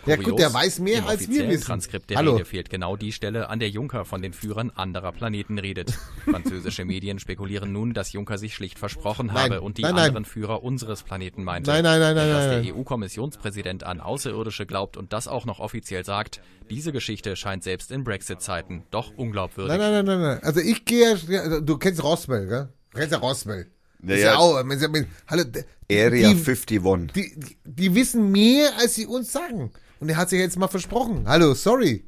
Ja 0.05 0.15
gut, 0.15 0.39
der 0.39 0.53
weiß 0.53 0.79
mehr 0.79 1.05
als 1.05 1.29
wir 1.29 1.47
wissen. 1.49 1.65
Transkript 1.65 2.09
der 2.09 2.17
Hallo. 2.17 2.33
Rede 2.33 2.45
fehlt 2.45 2.69
genau 2.69 2.95
die 2.95 3.11
Stelle, 3.11 3.49
an 3.49 3.59
der 3.59 3.69
Juncker 3.69 4.05
von 4.05 4.21
den 4.21 4.31
Führern 4.33 4.71
anderer 4.73 5.11
Planeten 5.11 5.59
redet. 5.59 5.91
Französische 6.23 6.85
Medien 6.85 7.19
spekulieren 7.19 7.73
nun, 7.73 7.93
dass 7.93 8.13
Juncker 8.13 8.37
sich 8.37 8.55
schlicht 8.55 8.79
versprochen 8.79 9.27
Nein, 9.27 9.37
habe 9.37 9.61
und 9.61 9.77
die 9.77 9.81
nein, 9.81 9.95
nein. 9.95 10.05
anderen 10.05 10.25
Führer 10.25 10.63
unseres 10.63 11.03
Planeten 11.03 11.43
meinte. 11.43 11.71
Nein, 11.71 11.83
nein, 11.83 11.99
nein, 11.99 12.15
nein, 12.15 12.29
dass 12.29 12.63
der. 12.63 12.75
EU-Kommissionspräsident 12.75 13.83
an 13.83 13.99
Außerirdische 13.99 14.65
glaubt 14.65 14.97
und 14.97 15.11
das 15.11 15.27
auch 15.27 15.45
noch 15.45 15.59
offiziell 15.59 16.05
sagt, 16.05 16.41
diese 16.69 16.91
Geschichte 16.91 17.35
scheint 17.35 17.63
selbst 17.63 17.91
in 17.91 18.03
Brexit-Zeiten 18.03 18.83
doch 18.91 19.11
unglaubwürdig. 19.15 19.77
Nein, 19.77 19.91
nein, 19.91 20.05
nein, 20.05 20.21
nein. 20.21 20.39
Also 20.41 20.61
ich 20.61 20.85
gehe, 20.85 21.17
du 21.61 21.77
kennst 21.77 22.03
Roswell, 22.03 22.47
gell? 22.47 22.69
Du 22.91 22.99
kennst 22.99 23.11
ja 23.11 23.19
Roswell. 23.19 23.67
Ja, 24.03 24.15
ist 24.15 24.21
ja. 24.21 24.31
ja 24.33 24.37
auch, 24.37 24.63
man 24.63 24.77
sagt, 24.79 24.93
man- 24.93 25.07
hallo, 25.27 25.43
Area 25.89 26.09
die, 26.09 26.25
51. 26.25 26.67
die, 27.15 27.39
die, 27.39 27.57
die 27.65 27.95
wissen 27.95 28.31
mehr, 28.31 28.71
als 28.77 28.95
sie 28.95 29.05
uns 29.05 29.31
sagen. 29.31 29.71
Und 29.99 30.09
er 30.09 30.17
hat 30.17 30.29
sich 30.29 30.39
jetzt 30.39 30.57
mal 30.57 30.67
versprochen. 30.67 31.23
Hallo, 31.27 31.53
sorry. 31.53 32.05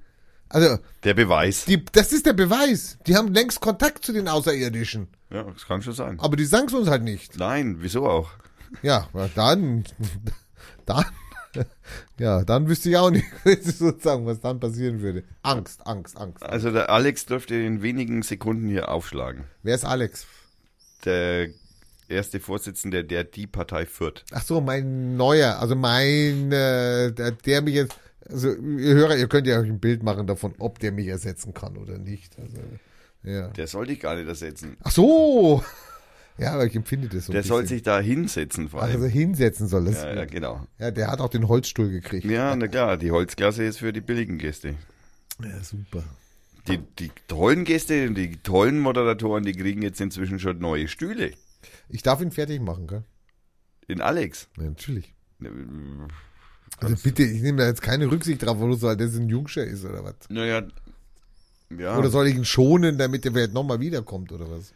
Also, 0.49 0.77
Der 1.03 1.13
Beweis. 1.13 1.65
die, 1.65 1.83
das 1.91 2.11
ist 2.11 2.25
der 2.25 2.33
Beweis. 2.33 2.97
Die 3.07 3.15
haben 3.15 3.33
längst 3.33 3.59
Kontakt 3.61 4.03
zu 4.03 4.11
den 4.13 4.27
Außerirdischen. 4.27 5.07
Ja, 5.31 5.43
das 5.43 5.65
kann 5.65 5.81
schon 5.81 5.93
sein. 5.93 6.19
Aber 6.19 6.35
die 6.35 6.45
sagen 6.45 6.67
es 6.67 6.73
uns 6.73 6.87
halt 6.89 7.03
nicht. 7.03 7.37
Nein, 7.37 7.77
wieso 7.79 8.07
auch? 8.07 8.31
Ja, 8.81 9.07
dann, 9.35 9.83
dann, 10.85 11.05
ja, 12.19 12.43
dann 12.43 12.67
wüsste 12.67 12.89
ich 12.89 12.97
auch 12.97 13.11
nicht, 13.11 13.25
sozusagen, 13.63 14.25
was 14.25 14.39
dann 14.39 14.59
passieren 14.59 15.01
würde. 15.01 15.23
Angst, 15.43 15.85
Angst, 15.85 16.17
Angst. 16.17 16.43
Also 16.43 16.71
der 16.71 16.89
Alex 16.89 17.25
dürfte 17.25 17.55
in 17.55 17.81
wenigen 17.81 18.21
Sekunden 18.23 18.67
hier 18.67 18.89
aufschlagen. 18.89 19.43
Wer 19.63 19.75
ist 19.75 19.85
Alex? 19.85 20.25
Der 21.05 21.49
erste 22.09 22.39
Vorsitzende 22.39 23.03
der 23.03 23.23
Die 23.23 23.47
Partei 23.47 23.85
führt. 23.85 24.25
Ach 24.31 24.43
so, 24.43 24.61
mein 24.61 25.15
neuer, 25.17 25.59
also 25.59 25.75
mein, 25.75 26.51
äh, 26.51 27.11
der, 27.11 27.31
der 27.31 27.61
mich 27.61 27.75
jetzt, 27.75 27.97
also 28.29 28.53
ihr 28.53 28.95
Hörer, 28.95 29.17
ihr 29.17 29.27
könnt 29.27 29.47
ja 29.47 29.59
euch 29.59 29.69
ein 29.69 29.79
Bild 29.79 30.03
machen 30.03 30.27
davon, 30.27 30.53
ob 30.59 30.79
der 30.79 30.91
mich 30.91 31.07
ersetzen 31.07 31.53
kann 31.53 31.77
oder 31.77 31.97
nicht. 31.97 32.37
Also, 32.39 32.57
ja. 33.23 33.47
Der 33.49 33.67
soll 33.67 33.87
dich 33.87 33.99
gar 33.99 34.15
nicht 34.15 34.27
ersetzen. 34.27 34.77
Ach 34.83 34.91
so, 34.91 35.63
ja, 36.39 36.53
aber 36.53 36.65
ich 36.65 36.75
empfinde 36.75 37.09
das 37.09 37.25
so. 37.25 37.33
Der 37.33 37.43
soll 37.43 37.65
sich 37.65 37.83
da 37.83 37.99
hinsetzen 37.99 38.69
vor 38.69 38.81
also 38.81 38.97
allem. 38.97 39.09
hinsetzen 39.09 39.67
soll. 39.67 39.85
Das, 39.85 40.01
Ja, 40.01 40.15
ja, 40.15 40.25
genau. 40.25 40.65
ja, 40.77 40.89
der 40.89 41.07
hat 41.07 41.19
auch 41.19 41.29
den 41.29 41.47
Holzstuhl 41.47 41.89
gekriegt. 41.89 42.25
Ja, 42.25 42.55
na 42.55 42.67
klar, 42.67 42.97
die 42.97 43.11
Holzklasse 43.11 43.63
ist 43.65 43.79
für 43.79 43.91
die 43.91 44.01
billigen 44.01 44.37
Gäste. 44.37 44.75
ja 45.43 45.61
super. 45.61 46.03
Die, 46.67 46.77
die 46.99 47.11
tollen 47.27 47.65
Gäste 47.65 48.07
und 48.07 48.15
die 48.15 48.37
tollen 48.37 48.79
Moderatoren, 48.79 49.43
die 49.43 49.53
kriegen 49.53 49.81
jetzt 49.81 49.99
inzwischen 49.99 50.39
schon 50.39 50.59
neue 50.59 50.87
Stühle. 50.87 51.31
Ich 51.89 52.03
darf 52.03 52.21
ihn 52.21 52.31
fertig 52.31 52.61
machen, 52.61 52.87
gell? 52.87 53.03
In 53.87 54.01
Alex. 54.01 54.47
Ja, 54.57 54.63
natürlich. 54.63 55.13
Also 56.79 56.95
bitte, 57.03 57.23
ich 57.23 57.41
nehme 57.41 57.57
da 57.59 57.67
jetzt 57.67 57.81
keine 57.81 58.09
Rücksicht 58.11 58.43
drauf, 58.43 58.57
weil 58.59 58.97
das 58.97 59.15
ein 59.15 59.29
Jungscher 59.29 59.63
ist 59.63 59.83
oder 59.85 60.03
was. 60.03 60.15
Naja, 60.29 60.63
Ja, 61.77 61.97
Oder 61.97 62.09
soll 62.09 62.27
ich 62.27 62.35
ihn 62.35 62.45
schonen, 62.45 62.97
damit 62.97 63.25
der 63.25 63.31
vielleicht 63.31 63.53
nochmal 63.53 63.79
wiederkommt 63.79 64.31
oder 64.31 64.49
was? 64.49 64.73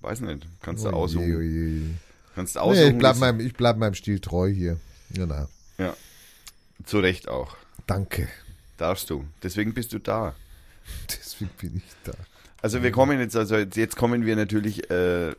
weiß 0.00 0.20
nicht. 0.22 0.46
Kannst 0.60 0.84
du 0.84 0.88
Oje, 0.88 0.96
aussuchen. 0.96 1.36
oje. 1.36 1.82
Kannst 2.34 2.54
Nee, 2.56 2.60
aussuchen. 2.60 2.92
ich 2.92 2.98
bleib, 2.98 3.16
meinem, 3.18 3.40
ich 3.40 3.52
bleib 3.54 3.76
meinem 3.76 3.94
Stil 3.94 4.18
treu 4.20 4.48
hier. 4.50 4.78
Genau. 5.10 5.46
ja. 5.78 5.94
Zu 6.84 6.98
Recht 7.00 7.28
auch. 7.28 7.56
Danke. 7.86 8.28
Darfst 8.76 9.10
du. 9.10 9.24
Deswegen 9.42 9.74
bist 9.74 9.92
du 9.92 9.98
da. 9.98 10.34
Deswegen 11.08 11.50
bin 11.60 11.76
ich 11.76 11.92
da. 12.04 12.12
Also 12.62 12.82
wir 12.82 12.92
kommen 12.92 13.18
jetzt, 13.18 13.36
also 13.36 13.56
jetzt, 13.56 13.76
jetzt 13.76 13.96
kommen 13.96 14.24
wir 14.24 14.36
natürlich, 14.36 14.88
äh, 14.88 15.32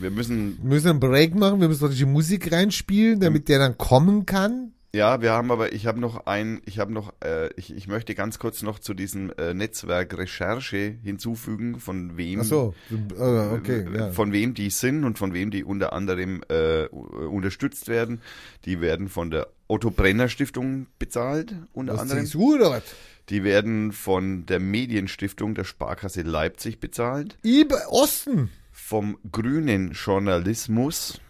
wir 0.00 0.10
müssen, 0.12 0.58
Wir 0.62 0.68
müssen 0.68 0.88
einen 0.90 1.00
Break 1.00 1.34
machen, 1.34 1.60
wir 1.60 1.66
müssen 1.68 1.90
die 1.90 2.04
Musik 2.04 2.52
reinspielen, 2.52 3.18
damit 3.18 3.48
der 3.48 3.58
dann 3.58 3.76
kommen 3.76 4.26
kann. 4.26 4.72
ja, 4.94 5.20
wir 5.20 5.32
haben 5.32 5.50
aber, 5.50 5.72
ich 5.72 5.86
habe 5.86 5.98
noch 6.00 6.26
ein, 6.26 6.60
ich 6.66 6.78
habe 6.78 6.92
noch, 6.92 7.12
äh, 7.24 7.50
ich, 7.56 7.74
ich 7.76 7.88
möchte 7.88 8.14
ganz 8.14 8.38
kurz 8.38 8.62
noch 8.62 8.78
zu 8.78 8.94
diesem 8.94 9.32
äh, 9.38 9.54
Netzwerk 9.54 10.16
Recherche 10.16 10.94
hinzufügen, 11.02 11.80
von 11.80 12.16
wem, 12.16 12.42
Ach 12.42 12.44
so, 12.44 12.74
äh, 12.90 13.22
okay, 13.56 13.84
äh, 13.92 13.98
ja. 13.98 14.12
von 14.12 14.32
wem 14.32 14.54
die 14.54 14.70
sind 14.70 15.02
und 15.04 15.18
von 15.18 15.34
wem 15.34 15.50
die 15.50 15.64
unter 15.64 15.92
anderem 15.92 16.42
äh, 16.48 16.86
unterstützt 16.86 17.88
werden. 17.88 18.20
Die 18.66 18.80
werden 18.80 19.08
von 19.08 19.32
der 19.32 19.48
Otto 19.66 19.90
Brenner 19.90 20.28
Stiftung 20.28 20.86
bezahlt, 21.00 21.54
unter 21.72 21.94
Was, 21.94 22.02
anderem. 22.02 22.24
CSU 22.24 22.54
oder 22.54 22.70
was? 22.70 22.82
Die 23.28 23.44
werden 23.44 23.92
von 23.92 24.46
der 24.46 24.58
Medienstiftung 24.58 25.54
der 25.54 25.64
Sparkasse 25.64 26.22
Leipzig 26.22 26.80
bezahlt. 26.80 27.36
Ibe 27.42 27.76
Osten. 27.88 28.50
vom 28.72 29.18
grünen 29.30 29.92
Journalismus, 29.92 31.20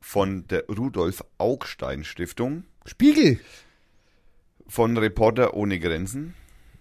von 0.00 0.46
der 0.48 0.66
Rudolf 0.66 1.24
Augstein 1.38 2.02
Stiftung, 2.02 2.64
Spiegel. 2.86 3.38
von 4.66 4.96
Reporter 4.96 5.54
ohne 5.54 5.78
Grenzen. 5.78 6.34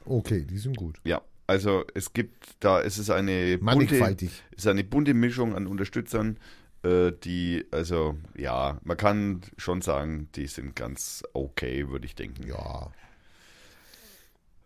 Okay, 0.05 0.43
die 0.43 0.57
sind 0.57 0.75
gut. 0.75 0.99
Ja, 1.03 1.21
also 1.45 1.85
es 1.93 2.13
gibt 2.13 2.55
da, 2.59 2.81
es 2.81 2.97
ist 2.97 3.09
eine 3.09 3.57
bunte, 3.57 3.95
es 3.95 4.23
ist 4.57 4.67
eine 4.67 4.83
bunte 4.83 5.13
Mischung 5.13 5.55
an 5.55 5.67
Unterstützern, 5.67 6.37
äh, 6.83 7.11
die, 7.23 7.65
also 7.71 8.17
ja, 8.35 8.79
man 8.83 8.97
kann 8.97 9.41
schon 9.57 9.81
sagen, 9.81 10.29
die 10.35 10.47
sind 10.47 10.75
ganz 10.75 11.23
okay, 11.33 11.89
würde 11.89 12.05
ich 12.05 12.15
denken. 12.15 12.47
Ja, 12.47 12.91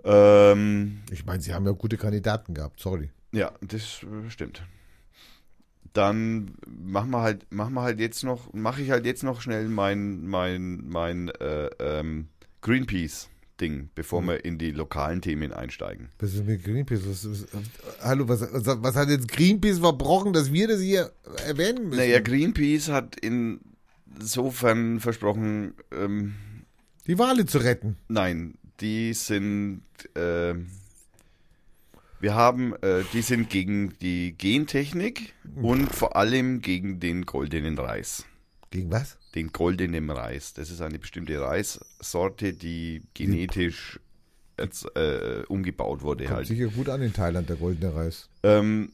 Ähm, 0.07 0.99
ich 1.11 1.25
meine, 1.25 1.41
sie 1.41 1.53
haben 1.53 1.65
ja 1.65 1.73
gute 1.73 1.97
Kandidaten 1.97 2.53
gehabt, 2.53 2.79
sorry. 2.79 3.11
Ja, 3.33 3.51
das 3.61 4.05
stimmt. 4.29 4.63
Dann 5.91 6.53
machen 6.65 7.11
wir 7.11 7.21
halt, 7.21 7.51
machen 7.51 7.73
wir 7.73 7.81
halt 7.81 7.99
jetzt 7.99 8.23
noch, 8.23 8.53
mache 8.53 8.81
ich 8.81 8.91
halt 8.91 9.05
jetzt 9.05 9.23
noch 9.23 9.41
schnell 9.41 9.67
mein, 9.67 10.25
mein, 10.25 10.87
mein 10.87 11.29
äh, 11.29 11.69
ähm, 11.79 12.29
Greenpeace-Ding, 12.61 13.89
bevor 13.95 14.21
wir 14.21 14.45
in 14.45 14.57
die 14.57 14.71
lokalen 14.71 15.21
Themen 15.21 15.51
einsteigen. 15.51 16.09
Was 16.19 16.35
ist 16.35 16.45
mit 16.45 16.63
Greenpeace? 16.63 17.01
Was, 17.05 17.29
was, 17.29 17.47
hallo, 18.01 18.29
was, 18.29 18.41
was, 18.41 18.81
was 18.81 18.95
hat 18.95 19.09
jetzt 19.09 19.27
Greenpeace 19.27 19.79
verbrochen, 19.79 20.31
dass 20.31 20.53
wir 20.53 20.69
das 20.69 20.79
hier 20.79 21.11
erwähnen 21.45 21.89
müssen? 21.89 21.97
Naja, 21.97 22.21
Greenpeace 22.21 22.89
hat 22.89 23.17
insofern 24.15 25.01
versprochen, 25.01 25.73
ähm, 25.91 26.35
die 27.07 27.17
Wale 27.17 27.45
zu 27.45 27.57
retten. 27.57 27.97
nein, 28.07 28.53
die 28.79 29.13
sind, 29.13 29.83
äh, 30.15 30.53
wir 32.19 32.35
haben, 32.35 32.73
äh, 32.81 33.03
die 33.13 33.21
sind 33.21 33.49
gegen 33.49 33.93
die 33.99 34.33
Gentechnik 34.37 35.33
und 35.55 35.93
vor 35.93 36.15
allem 36.15 36.61
gegen 36.61 36.99
den 36.99 37.25
goldenen 37.25 37.77
Reis. 37.77 38.25
Gegen 38.69 38.91
was? 38.91 39.17
den 39.37 39.51
goldenen 39.51 40.09
Reis. 40.09 40.53
Das 40.53 40.71
ist 40.71 40.81
eine 40.81 40.99
bestimmte 40.99 41.39
Reissorte, 41.39 42.53
die 42.53 43.03
genetisch 43.13 43.99
jetzt, 44.59 44.85
äh, 44.95 45.43
umgebaut 45.47 46.01
wurde 46.01 46.25
Kommt 46.25 46.37
halt. 46.37 46.47
sicher 46.47 46.67
gut 46.67 46.89
an 46.89 47.01
in 47.03 47.13
Thailand, 47.13 47.47
der 47.47 47.57
goldene 47.57 47.93
Reis. 47.93 48.29
Ähm, 48.41 48.91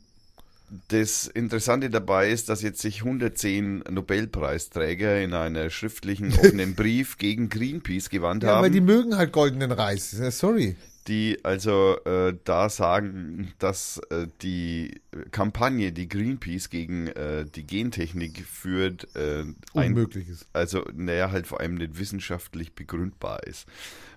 das 0.89 1.27
Interessante 1.27 1.89
dabei 1.89 2.29
ist, 2.29 2.49
dass 2.49 2.61
jetzt 2.61 2.81
sich 2.81 2.99
110 3.03 3.83
Nobelpreisträger 3.89 5.21
in 5.21 5.33
einer 5.33 5.69
schriftlichen 5.69 6.33
offenen 6.39 6.75
Brief 6.75 7.17
gegen 7.17 7.49
Greenpeace 7.49 8.09
gewandt 8.09 8.43
Ja, 8.43 8.55
haben. 8.55 8.63
weil 8.63 8.71
die 8.71 8.81
mögen 8.81 9.17
halt 9.17 9.31
goldenen 9.31 9.71
Reis. 9.71 10.11
Sorry. 10.11 10.75
Die 11.07 11.39
also 11.43 11.97
äh, 12.05 12.33
da 12.43 12.69
sagen, 12.69 13.53
dass 13.59 13.99
äh, 14.09 14.27
die 14.41 15.01
Kampagne, 15.31 15.91
die 15.91 16.07
Greenpeace 16.07 16.69
gegen 16.69 17.07
äh, 17.07 17.45
die 17.45 17.65
Gentechnik 17.65 18.45
führt, 18.45 19.07
äh, 19.15 19.41
ein, 19.41 19.55
Unmöglich 19.73 20.29
ist. 20.29 20.47
also 20.53 20.85
naja, 20.93 21.31
halt 21.31 21.47
vor 21.47 21.59
allem 21.59 21.75
nicht 21.75 21.97
wissenschaftlich 21.99 22.73
begründbar 22.73 23.43
ist. 23.43 23.67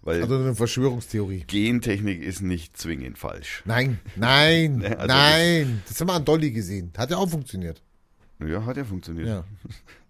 Weil 0.02 0.22
Also 0.22 0.36
eine 0.36 0.54
Verschwörungstheorie. 0.54 1.44
Gentechnik 1.46 2.22
ist 2.22 2.40
nicht 2.42 2.76
zwingend 2.76 3.18
falsch. 3.18 3.62
Nein, 3.64 3.98
nein, 4.14 4.76
Ne, 4.78 4.98
also 4.98 5.06
nein. 5.14 5.82
Das 5.88 6.00
haben 6.00 6.08
wir 6.08 6.14
an 6.14 6.24
Dolly 6.24 6.52
gesehen. 6.52 6.92
Hat 6.96 7.10
ja 7.10 7.16
auch 7.16 7.28
funktioniert. 7.28 7.82
Ja, 8.38 8.64
hat 8.64 8.76
ja 8.76 8.84
funktioniert. 8.84 9.26
Ja. 9.28 9.44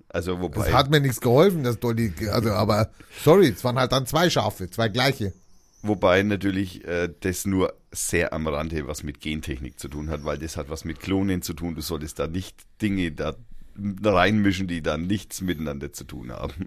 Also 0.08 0.40
wobei, 0.40 0.68
Es 0.68 0.72
hat 0.72 0.88
mir 0.88 1.00
nichts 1.00 1.20
geholfen, 1.20 1.62
dass 1.62 1.78
Dolly, 1.78 2.10
also, 2.30 2.52
aber, 2.52 2.90
sorry, 3.22 3.48
es 3.48 3.62
waren 3.64 3.76
halt 3.76 3.92
dann 3.92 4.06
zwei 4.06 4.30
Schafe, 4.30 4.70
zwei 4.70 4.88
gleiche. 4.88 5.34
Wobei 5.82 6.22
natürlich 6.22 6.84
äh, 6.84 7.08
das 7.20 7.46
nur 7.46 7.74
sehr 7.92 8.32
am 8.32 8.46
Rande 8.46 8.86
was 8.86 9.02
mit 9.02 9.20
Gentechnik 9.20 9.78
zu 9.78 9.88
tun 9.88 10.10
hat, 10.10 10.24
weil 10.24 10.38
das 10.38 10.56
hat 10.56 10.68
was 10.68 10.84
mit 10.84 11.00
Klonen 11.00 11.42
zu 11.42 11.54
tun. 11.54 11.74
Du 11.74 11.80
solltest 11.80 12.18
da 12.18 12.26
nicht 12.26 12.64
Dinge 12.80 13.10
da 13.12 13.34
reinmischen, 14.02 14.68
die 14.68 14.82
da 14.82 14.96
nichts 14.96 15.40
miteinander 15.40 15.92
zu 15.92 16.04
tun 16.04 16.32
haben. 16.32 16.66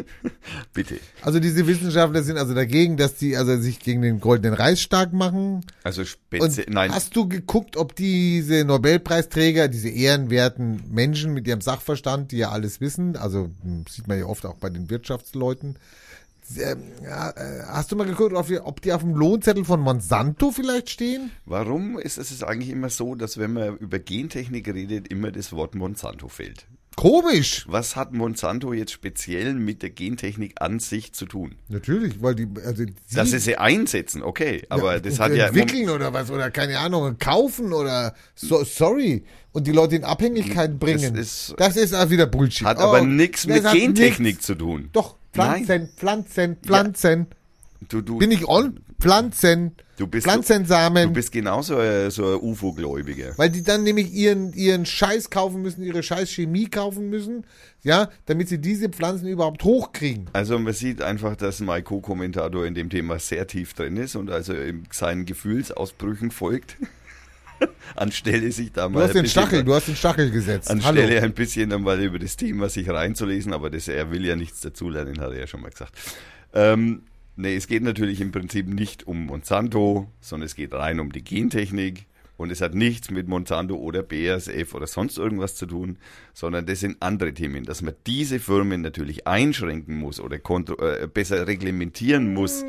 Bitte. 0.72 0.98
Also 1.22 1.40
diese 1.40 1.66
Wissenschaftler 1.66 2.22
sind 2.22 2.38
also 2.38 2.54
dagegen, 2.54 2.96
dass 2.96 3.16
die 3.16 3.36
also 3.36 3.56
sich 3.58 3.80
gegen 3.80 4.02
den 4.02 4.20
goldenen 4.20 4.54
Reis 4.54 4.80
stark 4.80 5.12
machen. 5.12 5.64
Also 5.82 6.04
speziell, 6.04 6.66
nein, 6.68 6.92
hast 6.92 7.16
du 7.16 7.28
geguckt, 7.28 7.76
ob 7.76 7.96
diese 7.96 8.64
Nobelpreisträger, 8.64 9.68
diese 9.68 9.88
ehrenwerten 9.88 10.82
Menschen 10.90 11.34
mit 11.34 11.46
ihrem 11.48 11.60
Sachverstand, 11.60 12.32
die 12.32 12.38
ja 12.38 12.50
alles 12.50 12.80
wissen, 12.80 13.16
also 13.16 13.50
hm, 13.62 13.84
sieht 13.88 14.06
man 14.06 14.18
ja 14.18 14.26
oft 14.26 14.46
auch 14.46 14.56
bei 14.56 14.70
den 14.70 14.88
Wirtschaftsleuten, 14.88 15.76
äh, 16.56 16.76
hast 17.66 17.90
du 17.92 17.96
mal 17.96 18.06
geguckt, 18.06 18.34
ob 18.34 18.46
die, 18.46 18.58
ob 18.60 18.80
die 18.80 18.92
auf 18.92 19.00
dem 19.02 19.14
Lohnzettel 19.14 19.64
von 19.64 19.80
Monsanto 19.80 20.50
vielleicht 20.52 20.90
stehen? 20.90 21.30
warum 21.44 21.98
ist 21.98 22.18
es 22.18 22.42
eigentlich 22.42 22.70
immer 22.70 22.90
so, 22.90 23.14
dass 23.14 23.38
wenn 23.38 23.52
man 23.52 23.76
über 23.78 23.98
Gentechnik 23.98 24.68
redet, 24.72 25.08
immer 25.08 25.30
das 25.32 25.52
Wort 25.52 25.74
Monsanto 25.74 26.28
fällt? 26.28 26.66
Komisch. 26.96 27.66
Was 27.68 27.94
hat 27.94 28.14
Monsanto 28.14 28.72
jetzt 28.72 28.90
speziell 28.90 29.52
mit 29.52 29.82
der 29.82 29.90
Gentechnik 29.90 30.54
an 30.62 30.78
sich 30.80 31.12
zu 31.12 31.26
tun? 31.26 31.56
Natürlich, 31.68 32.22
weil 32.22 32.34
die, 32.34 32.48
also 32.64 32.84
sie, 32.84 33.14
Dass 33.14 33.32
sie 33.32 33.38
sie 33.38 33.58
einsetzen, 33.58 34.22
okay, 34.22 34.62
aber 34.70 34.94
ja, 34.94 35.00
das 35.00 35.20
hat 35.20 35.34
ja 35.34 35.48
entwickeln 35.48 35.90
oder 35.90 36.14
was 36.14 36.30
oder 36.30 36.50
keine 36.50 36.78
Ahnung 36.78 37.18
kaufen 37.18 37.74
oder 37.74 38.14
so, 38.34 38.64
sorry 38.64 39.24
und 39.52 39.66
die 39.66 39.72
Leute 39.72 39.96
in 39.96 40.04
Abhängigkeit 40.04 40.78
bringen. 40.78 41.16
ist- 41.16 41.54
das 41.58 41.76
ist 41.76 41.92
auch 41.94 42.08
wieder 42.08 42.24
Bullshit. 42.26 42.66
hat 42.66 42.78
Oh, 42.78 42.84
aber 42.84 43.02
nichts 43.02 43.46
das 43.46 43.62
mit 43.62 43.72
Gentechnik 43.72 44.36
nix. 44.36 44.46
zu 44.46 44.54
tun. 44.54 44.88
Doch 44.94 45.16
Pflanzen, 45.36 45.66
Nein. 45.82 45.88
Pflanzen, 45.96 46.56
Pflanzen. 46.62 47.26
Du, 47.88 48.00
du, 48.00 48.18
Bin 48.18 48.30
ich 48.30 48.48
on? 48.48 48.80
Pflanzen. 48.98 49.72
Du 49.98 50.06
bist- 50.06 50.24
Pflanzensamen. 50.26 51.08
du 51.08 51.12
bist 51.14 51.32
genauso 51.32 51.76
ein, 51.76 52.10
so 52.10 52.34
ein 52.34 52.40
UFO-Gläubiger. 52.40 53.32
weil 53.36 53.50
die 53.50 53.62
dann 53.62 53.82
nämlich 53.82 54.12
ihren, 54.12 54.52
ihren 54.54 54.84
Scheiß 54.86 55.30
kaufen 55.30 55.62
müssen, 55.62 55.82
ihre 55.82 56.02
Scheiß 56.02 56.30
Chemie 56.30 56.66
kaufen 56.66 57.08
müssen, 57.10 57.44
ja, 57.82 58.08
damit 58.26 58.48
sie 58.48 58.58
diese 58.58 58.88
Pflanzen 58.88 59.28
überhaupt 59.28 59.64
hochkriegen. 59.64 60.26
Also 60.32 60.58
man 60.58 60.72
sieht 60.74 61.00
einfach, 61.02 61.36
dass 61.36 61.60
mein 61.60 61.84
Co-Kommentator 61.84 62.66
in 62.66 62.74
dem 62.74 62.90
Thema 62.90 63.18
sehr 63.18 63.46
tief 63.46 63.72
drin 63.74 63.96
ist 63.96 64.16
und 64.16 64.30
also 64.30 64.52
in 64.54 64.84
seinen 64.90 65.24
Gefühlsausbrüchen 65.26 66.30
folgt. 66.30 66.76
Anstelle 67.96 68.50
sich 68.52 68.72
da 68.72 68.88
mal 68.88 69.00
Du 69.00 69.06
hast 69.06 69.14
den 69.14 69.26
Stachel, 69.26 69.64
du 69.64 69.74
hast 69.74 69.88
den 69.88 69.96
Stachel 69.96 70.30
gesetzt. 70.30 70.70
Anstelle 70.70 71.16
Hallo. 71.16 71.24
ein 71.24 71.32
bisschen 71.32 71.72
einmal 71.72 72.00
über 72.02 72.18
das 72.18 72.36
Thema 72.36 72.68
sich 72.68 72.88
reinzulesen, 72.88 73.52
aber 73.52 73.70
das, 73.70 73.88
er 73.88 74.10
will 74.10 74.24
ja 74.24 74.36
nichts 74.36 74.60
dazulernen, 74.60 75.20
hat 75.20 75.32
er 75.32 75.40
ja 75.40 75.46
schon 75.46 75.60
mal 75.62 75.70
gesagt. 75.70 75.92
Ähm, 76.52 77.02
nee, 77.36 77.56
es 77.56 77.66
geht 77.66 77.82
natürlich 77.82 78.20
im 78.20 78.32
Prinzip 78.32 78.68
nicht 78.68 79.06
um 79.06 79.26
Monsanto, 79.26 80.10
sondern 80.20 80.46
es 80.46 80.54
geht 80.54 80.72
rein 80.74 81.00
um 81.00 81.12
die 81.12 81.24
Gentechnik. 81.24 82.06
Und 82.36 82.50
es 82.50 82.60
hat 82.60 82.74
nichts 82.74 83.10
mit 83.10 83.28
Monsanto 83.28 83.76
oder 83.76 84.02
BASF 84.02 84.74
oder 84.74 84.86
sonst 84.86 85.16
irgendwas 85.16 85.54
zu 85.54 85.64
tun, 85.64 85.96
sondern 86.34 86.66
das 86.66 86.80
sind 86.80 86.96
andere 87.00 87.32
Themen. 87.32 87.64
Dass 87.64 87.80
man 87.80 87.94
diese 88.06 88.38
Firmen 88.40 88.82
natürlich 88.82 89.26
einschränken 89.26 89.96
muss 89.96 90.20
oder 90.20 90.36
äh, 90.36 91.06
besser 91.06 91.46
reglementieren 91.46 92.34
muss, 92.34 92.64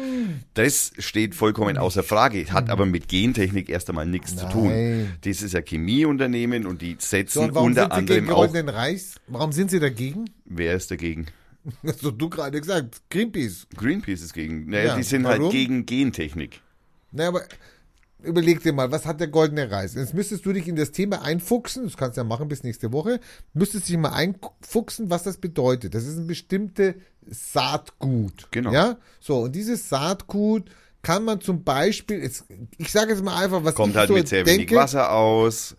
das 0.53 0.94
steht 0.99 1.35
vollkommen 1.35 1.77
außer 1.77 2.03
Frage. 2.03 2.45
Hat 2.52 2.69
aber 2.69 2.85
mit 2.85 3.10
Gentechnik 3.10 3.69
erst 3.69 3.89
einmal 3.89 4.06
nichts 4.06 4.38
zu 4.38 4.48
tun. 4.49 4.69
Nein. 4.69 5.14
Das 5.22 5.41
ist 5.41 5.56
ein 5.56 5.65
Chemieunternehmen 5.65 6.65
und 6.65 6.81
die 6.81 6.95
So, 6.99 7.07
setzen 7.07 7.39
und 7.45 7.56
warum 7.56 7.68
unter 7.68 7.81
sind 7.84 7.91
sie 7.91 7.98
anderem 7.98 8.26
gegen 8.26 8.34
auch. 8.34 8.48
Warum 9.27 9.52
sind 9.52 9.69
sie 9.69 9.80
dagegen? 9.80 10.26
Wer 10.45 10.76
ist 10.76 10.91
dagegen? 10.91 11.26
Hast 11.85 12.06
doch 12.06 12.11
du 12.11 12.30
gerade 12.30 12.60
gesagt. 12.61 13.02
Greenpeace. 13.10 13.68
Greenpeace 13.76 14.22
ist 14.22 14.34
gegen. 14.34 14.69
Naja, 14.69 14.85
Ja, 14.88 14.95
die 14.95 15.03
sind 15.03 15.23
warum? 15.26 15.44
halt 15.44 15.52
gegen 15.52 15.85
Gentechnik. 15.85 16.61
Na, 17.11 17.27
aber 17.27 17.41
überleg 18.23 18.64
dir 18.64 18.73
mal, 18.73 18.91
was 18.91 19.06
hat 19.06 19.19
der 19.19 19.27
goldene 19.27 19.69
Reis? 19.69 19.94
Jetzt 19.94 20.14
müsstest 20.14 20.45
du 20.45 20.53
dich 20.53 20.68
in 20.68 20.76
das 20.76 20.91
Thema 20.91 21.22
einfuchsen, 21.22 21.84
das 21.84 21.98
kannst 21.98 22.18
du 22.18 22.22
ja 22.22 22.26
machen 22.26 22.48
bis 22.48 22.64
nächste 22.64 22.91
Woche, 22.91 23.19
müsstest 23.53 23.89
dich 23.89 23.98
mal 23.98 24.14
einfuchsen, 24.14 25.10
was 25.10 25.23
das 25.23 25.38
bedeutet. 25.38 25.94
Das 25.94 26.06
ist 26.06 26.18
ein 26.18 26.27
bestimmte 26.27 26.95
Saatgut. 27.30 28.48
Genau. 28.52 28.72
Ja? 28.72 28.98
So, 29.19 29.41
und 29.41 29.56
dieses 29.56 29.89
Saatgut 29.89 30.69
kann 31.02 31.23
man 31.23 31.41
zum 31.41 31.64
Beispiel, 31.64 32.22
jetzt, 32.22 32.45
ich 32.77 32.91
sage 32.91 33.11
jetzt 33.11 33.23
mal 33.23 33.41
einfach, 33.41 33.64
was 33.64 33.76
Kommt 33.76 33.91
ich 33.91 33.98
halt 33.98 34.07
so 34.07 34.14
mit 34.14 34.27
sehr 34.27 34.44
denke. 34.44 34.72
wenig 34.72 34.76
Wasser 34.76 35.11
aus. 35.11 35.76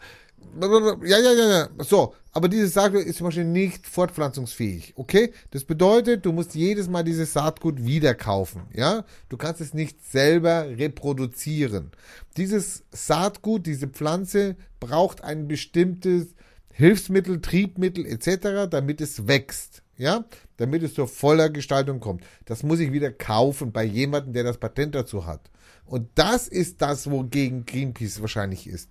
Ja, 0.61 1.19
ja, 1.19 1.33
ja, 1.33 1.49
ja. 1.49 1.69
So, 1.79 2.15
aber 2.33 2.49
dieses 2.49 2.75
Saatgut 2.75 3.05
ist 3.05 3.19
zum 3.19 3.27
Beispiel 3.27 3.45
nicht 3.45 3.87
fortpflanzungsfähig. 3.87 4.93
Okay? 4.97 5.33
Das 5.51 5.65
bedeutet, 5.65 6.25
du 6.25 6.33
musst 6.33 6.55
jedes 6.55 6.89
Mal 6.89 7.03
dieses 7.03 7.33
Saatgut 7.33 7.85
wieder 7.85 8.15
kaufen. 8.15 8.63
Ja? 8.73 9.05
Du 9.29 9.37
kannst 9.37 9.61
es 9.61 9.75
nicht 9.75 10.05
selber 10.05 10.67
reproduzieren. 10.69 11.91
Dieses 12.37 12.85
Saatgut, 12.93 13.67
diese 13.67 13.89
Pflanze 13.89 14.57
braucht 14.81 15.25
ein 15.25 15.49
bestimmtes 15.49 16.35
Hilfsmittel, 16.71 17.41
Triebmittel 17.41 18.07
etc., 18.07 18.69
damit 18.71 19.01
es 19.01 19.27
wächst. 19.27 19.83
Ja? 19.97 20.25
Damit 20.59 20.83
es 20.83 20.95
zur 20.95 21.09
voller 21.09 21.51
Gestaltung 21.51 22.01
kommt. 22.01 22.25
Das 22.45 22.63
muss 22.63 22.81
ich 22.81 22.93
wieder 22.93 23.11
kaufen 23.11 23.73
bei 23.73 23.85
jemandem, 23.85 24.33
der 24.33 24.45
das 24.45 24.59
Patent 24.59 24.95
dazu 24.95 25.27
hat. 25.27 25.51
Und 25.87 26.09
das 26.15 26.47
ist 26.49 26.83
das, 26.83 27.11
wogegen 27.11 27.65
Greenpeace 27.65 28.21
wahrscheinlich 28.21 28.67
ist. 28.67 28.91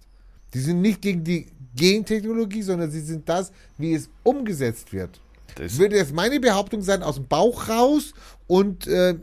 Die 0.57 0.63
sind 0.63 0.81
nicht 0.81 1.03
gegen 1.03 1.23
die 1.23 1.45
Gentechnologie, 1.75 2.63
sondern 2.63 2.89
sie 2.89 3.01
sind 3.01 3.29
das, 3.29 3.51
wie 3.77 3.93
es 3.93 4.09
umgesetzt 4.23 4.91
wird. 4.91 5.21
Das, 5.53 5.77
Würde 5.77 5.97
jetzt 5.97 6.15
meine 6.15 6.39
Behauptung 6.39 6.81
sein, 6.81 7.03
aus 7.03 7.15
dem 7.17 7.27
Bauch 7.27 7.69
raus 7.69 8.15
und 8.47 8.87
äh, 8.87 9.13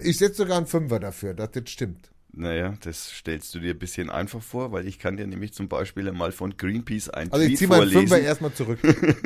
ich 0.00 0.18
setze 0.18 0.36
sogar 0.36 0.58
einen 0.58 0.66
Fünfer 0.68 1.00
dafür, 1.00 1.34
dass 1.34 1.50
das 1.50 1.68
stimmt. 1.68 2.10
naja, 2.32 2.74
das 2.84 3.10
stellst 3.10 3.52
du 3.56 3.58
dir 3.58 3.74
ein 3.74 3.78
bisschen 3.80 4.08
einfach 4.08 4.40
vor, 4.40 4.70
weil 4.70 4.86
ich 4.86 5.00
kann 5.00 5.16
dir 5.16 5.26
nämlich 5.26 5.52
zum 5.52 5.66
Beispiel 5.68 6.08
einmal 6.08 6.30
von 6.30 6.56
Greenpeace 6.56 7.08
ein 7.10 7.32
Also 7.32 7.42
ich 7.44 7.48
Tweet 7.50 7.58
ziehe 7.58 7.68
meinen 7.68 7.90
Fünfer 7.90 8.08
vorlesen. 8.08 8.26
erstmal 8.28 8.52
zurück. 8.52 8.78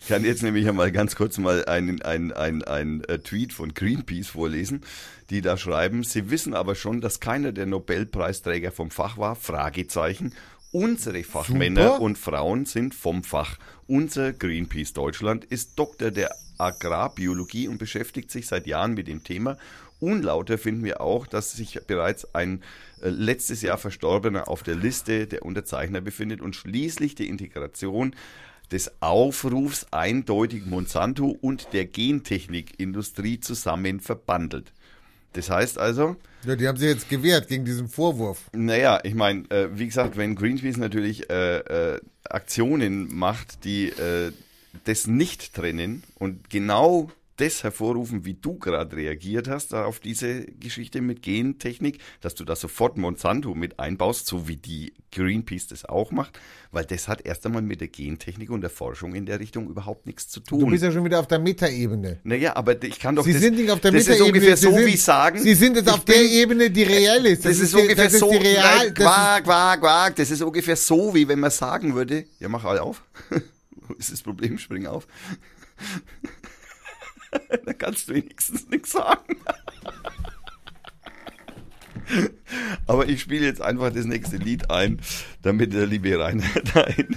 Ich 0.00 0.08
kann 0.08 0.24
jetzt 0.24 0.42
nämlich 0.42 0.68
einmal 0.68 0.92
ganz 0.92 1.16
kurz 1.16 1.38
mal 1.38 1.64
einen 1.64 2.02
ein, 2.02 2.32
ein, 2.32 2.62
ein, 2.62 3.02
äh, 3.04 3.18
Tweet 3.18 3.54
von 3.54 3.72
Greenpeace 3.72 4.28
vorlesen, 4.28 4.82
die 5.30 5.40
da 5.40 5.56
schreiben, 5.56 6.04
sie 6.04 6.30
wissen 6.30 6.52
aber 6.54 6.74
schon, 6.74 7.00
dass 7.00 7.20
keiner 7.20 7.52
der 7.52 7.64
Nobelpreisträger 7.66 8.70
vom 8.70 8.90
Fach 8.90 9.16
war, 9.16 9.34
Fragezeichen. 9.34 10.34
Unsere 10.74 11.22
Fachmänner 11.22 11.92
Super. 11.92 12.00
und 12.00 12.18
Frauen 12.18 12.66
sind 12.66 12.96
vom 12.96 13.22
Fach. 13.22 13.58
Unser 13.86 14.32
Greenpeace 14.32 14.92
Deutschland 14.92 15.44
ist 15.44 15.78
Doktor 15.78 16.10
der 16.10 16.34
Agrarbiologie 16.58 17.68
und 17.68 17.78
beschäftigt 17.78 18.32
sich 18.32 18.48
seit 18.48 18.66
Jahren 18.66 18.94
mit 18.94 19.06
dem 19.06 19.22
Thema. 19.22 19.56
Unlauter 20.00 20.58
finden 20.58 20.82
wir 20.82 21.00
auch, 21.00 21.28
dass 21.28 21.52
sich 21.52 21.78
bereits 21.86 22.34
ein 22.34 22.60
äh, 23.02 23.08
letztes 23.08 23.62
Jahr 23.62 23.78
Verstorbener 23.78 24.48
auf 24.48 24.64
der 24.64 24.74
Liste 24.74 25.28
der 25.28 25.44
Unterzeichner 25.44 26.00
befindet 26.00 26.40
und 26.40 26.56
schließlich 26.56 27.14
die 27.14 27.28
Integration 27.28 28.16
des 28.72 29.00
Aufrufs 29.00 29.86
eindeutig 29.92 30.66
Monsanto 30.66 31.38
und 31.40 31.72
der 31.72 31.84
Gentechnikindustrie 31.84 33.38
zusammen 33.38 34.00
verbandelt. 34.00 34.72
Das 35.34 35.50
heißt 35.50 35.78
also, 35.78 36.16
ja, 36.46 36.56
die 36.56 36.68
haben 36.68 36.76
sich 36.76 36.88
jetzt 36.88 37.08
gewehrt 37.08 37.48
gegen 37.48 37.64
diesen 37.64 37.88
Vorwurf. 37.88 38.50
naja, 38.52 39.00
ich 39.02 39.14
meine, 39.14 39.50
äh, 39.50 39.68
wie 39.72 39.86
gesagt, 39.86 40.16
wenn 40.16 40.34
Greenpeace 40.34 40.76
natürlich 40.76 41.30
äh, 41.30 41.58
äh, 41.58 42.00
Aktionen 42.24 43.14
macht, 43.14 43.64
die 43.64 43.88
äh, 43.88 44.32
das 44.84 45.06
nicht 45.06 45.54
trennen 45.54 46.02
und 46.18 46.50
genau 46.50 47.10
das 47.36 47.62
hervorrufen, 47.64 48.24
wie 48.24 48.34
du 48.34 48.58
gerade 48.58 48.94
reagiert 48.96 49.48
hast 49.48 49.72
da 49.72 49.84
auf 49.84 49.98
diese 50.00 50.44
Geschichte 50.44 51.00
mit 51.00 51.22
Gentechnik, 51.22 51.98
dass 52.20 52.34
du 52.34 52.44
da 52.44 52.54
sofort 52.54 52.96
Monsanto 52.96 53.54
mit 53.54 53.78
einbaust, 53.80 54.26
so 54.26 54.46
wie 54.46 54.56
die 54.56 54.92
Greenpeace 55.10 55.66
das 55.68 55.84
auch 55.84 56.10
macht, 56.12 56.38
weil 56.70 56.84
das 56.84 57.08
hat 57.08 57.20
erst 57.24 57.44
einmal 57.46 57.62
mit 57.62 57.80
der 57.80 57.88
Gentechnik 57.88 58.50
und 58.50 58.60
der 58.60 58.70
Forschung 58.70 59.14
in 59.14 59.26
der 59.26 59.40
Richtung 59.40 59.68
überhaupt 59.68 60.06
nichts 60.06 60.28
zu 60.28 60.40
tun. 60.40 60.60
Du 60.60 60.66
bist 60.66 60.82
ja 60.84 60.92
schon 60.92 61.04
wieder 61.04 61.18
auf 61.20 61.26
der 61.26 61.38
Metaebene. 61.40 62.20
naja, 62.24 62.54
aber 62.56 62.80
ich 62.82 62.98
kann 63.00 63.16
doch 63.16 63.24
Sie 63.24 63.32
das, 63.32 63.42
sind 63.42 63.56
nicht 63.56 63.70
auf 63.70 63.80
der 63.80 63.90
das 63.92 64.02
ist 64.02 64.08
Metaebene. 64.08 64.28
ungefähr 64.32 64.56
Sie 64.56 64.66
so 64.66 64.72
sind, 64.76 64.86
wie 64.86 64.96
sagen. 64.96 65.38
Sie 65.40 65.54
sind 65.54 65.76
jetzt 65.76 65.88
auf 65.92 66.04
der 66.04 66.14
bin- 66.14 66.30
Ebene, 66.30 66.70
die 66.70 66.82
reell 66.84 67.26
ist. 67.26 67.44
das, 67.44 67.58
ist 67.58 67.72
die- 67.74 67.80
ungefähr 67.80 68.04
das 68.04 68.14
ist 68.14 68.20
so, 68.20 68.30
die 68.30 68.36
real, 68.36 68.62
nein, 68.62 68.94
das 68.94 69.04
ist, 69.04 69.12
quak, 69.12 69.44
quak, 69.44 69.80
quak. 69.80 70.16
Das 70.16 70.30
ist 70.30 70.42
ungefähr 70.42 70.76
so, 70.76 71.14
wie 71.14 71.26
wenn 71.26 71.40
man 71.40 71.50
sagen 71.50 71.94
würde, 71.94 72.24
ja, 72.38 72.48
mach 72.48 72.64
alle 72.64 72.82
auf. 72.82 73.02
Wo 73.88 73.94
ist 73.94 74.12
das 74.12 74.22
Problem? 74.22 74.56
Spring 74.58 74.86
auf. 74.86 75.06
Dann 77.64 77.78
kannst 77.78 78.08
du 78.08 78.14
wenigstens 78.14 78.68
nichts 78.68 78.92
sagen. 78.92 79.36
Aber 82.86 83.08
ich 83.08 83.20
spiele 83.20 83.46
jetzt 83.46 83.62
einfach 83.62 83.92
das 83.92 84.04
nächste 84.04 84.36
Lied 84.36 84.70
ein, 84.70 85.00
damit 85.42 85.72
der 85.72 85.86
liebe 85.86 86.18
Rainer 86.18 86.44
da 86.74 86.82
in, 86.82 87.16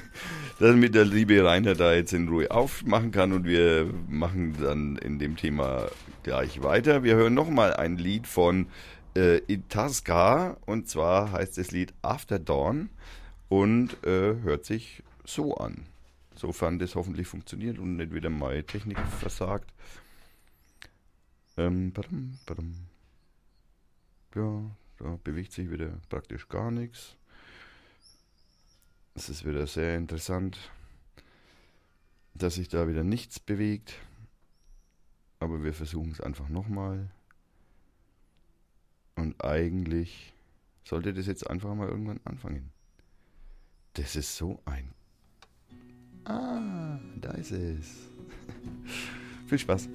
damit 0.59 0.95
der 0.95 1.05
liebe 1.05 1.43
Rainer 1.43 1.75
da 1.75 1.93
jetzt 1.93 2.13
in 2.13 2.27
Ruhe 2.27 2.51
aufmachen 2.51 3.11
kann 3.11 3.33
und 3.33 3.45
wir 3.45 3.91
machen 4.07 4.55
dann 4.61 4.97
in 4.97 5.19
dem 5.19 5.35
Thema 5.35 5.89
gleich 6.23 6.63
weiter. 6.63 7.03
Wir 7.03 7.15
hören 7.15 7.33
nochmal 7.33 7.73
ein 7.73 7.97
Lied 7.97 8.27
von 8.27 8.67
äh, 9.15 9.41
Itasca 9.47 10.57
und 10.65 10.87
zwar 10.87 11.31
heißt 11.31 11.57
das 11.57 11.71
Lied 11.71 11.93
After 12.01 12.39
Dawn 12.39 12.89
und 13.49 14.03
äh, 14.05 14.35
hört 14.41 14.65
sich 14.65 15.03
so 15.25 15.55
an. 15.55 15.85
Sofern 16.35 16.79
das 16.79 16.95
hoffentlich 16.95 17.27
funktioniert 17.27 17.79
und 17.79 17.97
nicht 17.97 18.13
wieder 18.13 18.29
meine 18.29 18.63
Technik 18.63 18.99
versagt. 19.19 19.73
Ähm, 21.57 21.91
badum, 21.91 22.37
badum. 22.45 22.75
Ja, 24.35 24.69
da 24.99 25.19
bewegt 25.23 25.51
sich 25.51 25.71
wieder 25.71 25.89
praktisch 26.09 26.47
gar 26.47 26.69
nichts. 26.69 27.15
Es 29.15 29.29
ist 29.29 29.43
wieder 29.43 29.65
sehr 29.65 29.97
interessant, 29.97 30.59
dass 32.35 32.55
sich 32.55 32.67
da 32.67 32.87
wieder 32.87 33.03
nichts 33.03 33.39
bewegt. 33.39 33.95
Aber 35.39 35.63
wir 35.63 35.73
versuchen 35.73 36.11
es 36.11 36.21
einfach 36.21 36.49
nochmal. 36.49 37.09
Und 39.15 39.43
eigentlich 39.43 40.33
sollte 40.83 41.13
das 41.13 41.25
jetzt 41.25 41.49
einfach 41.49 41.73
mal 41.73 41.89
irgendwann 41.89 42.19
anfangen. 42.23 42.71
Das 43.93 44.15
ist 44.15 44.35
so 44.35 44.61
ein. 44.65 44.93
Ah, 46.25 46.99
da 47.15 47.31
ist 47.31 47.51
es. 47.51 48.09
Viel 49.47 49.57
Spaß. 49.57 49.89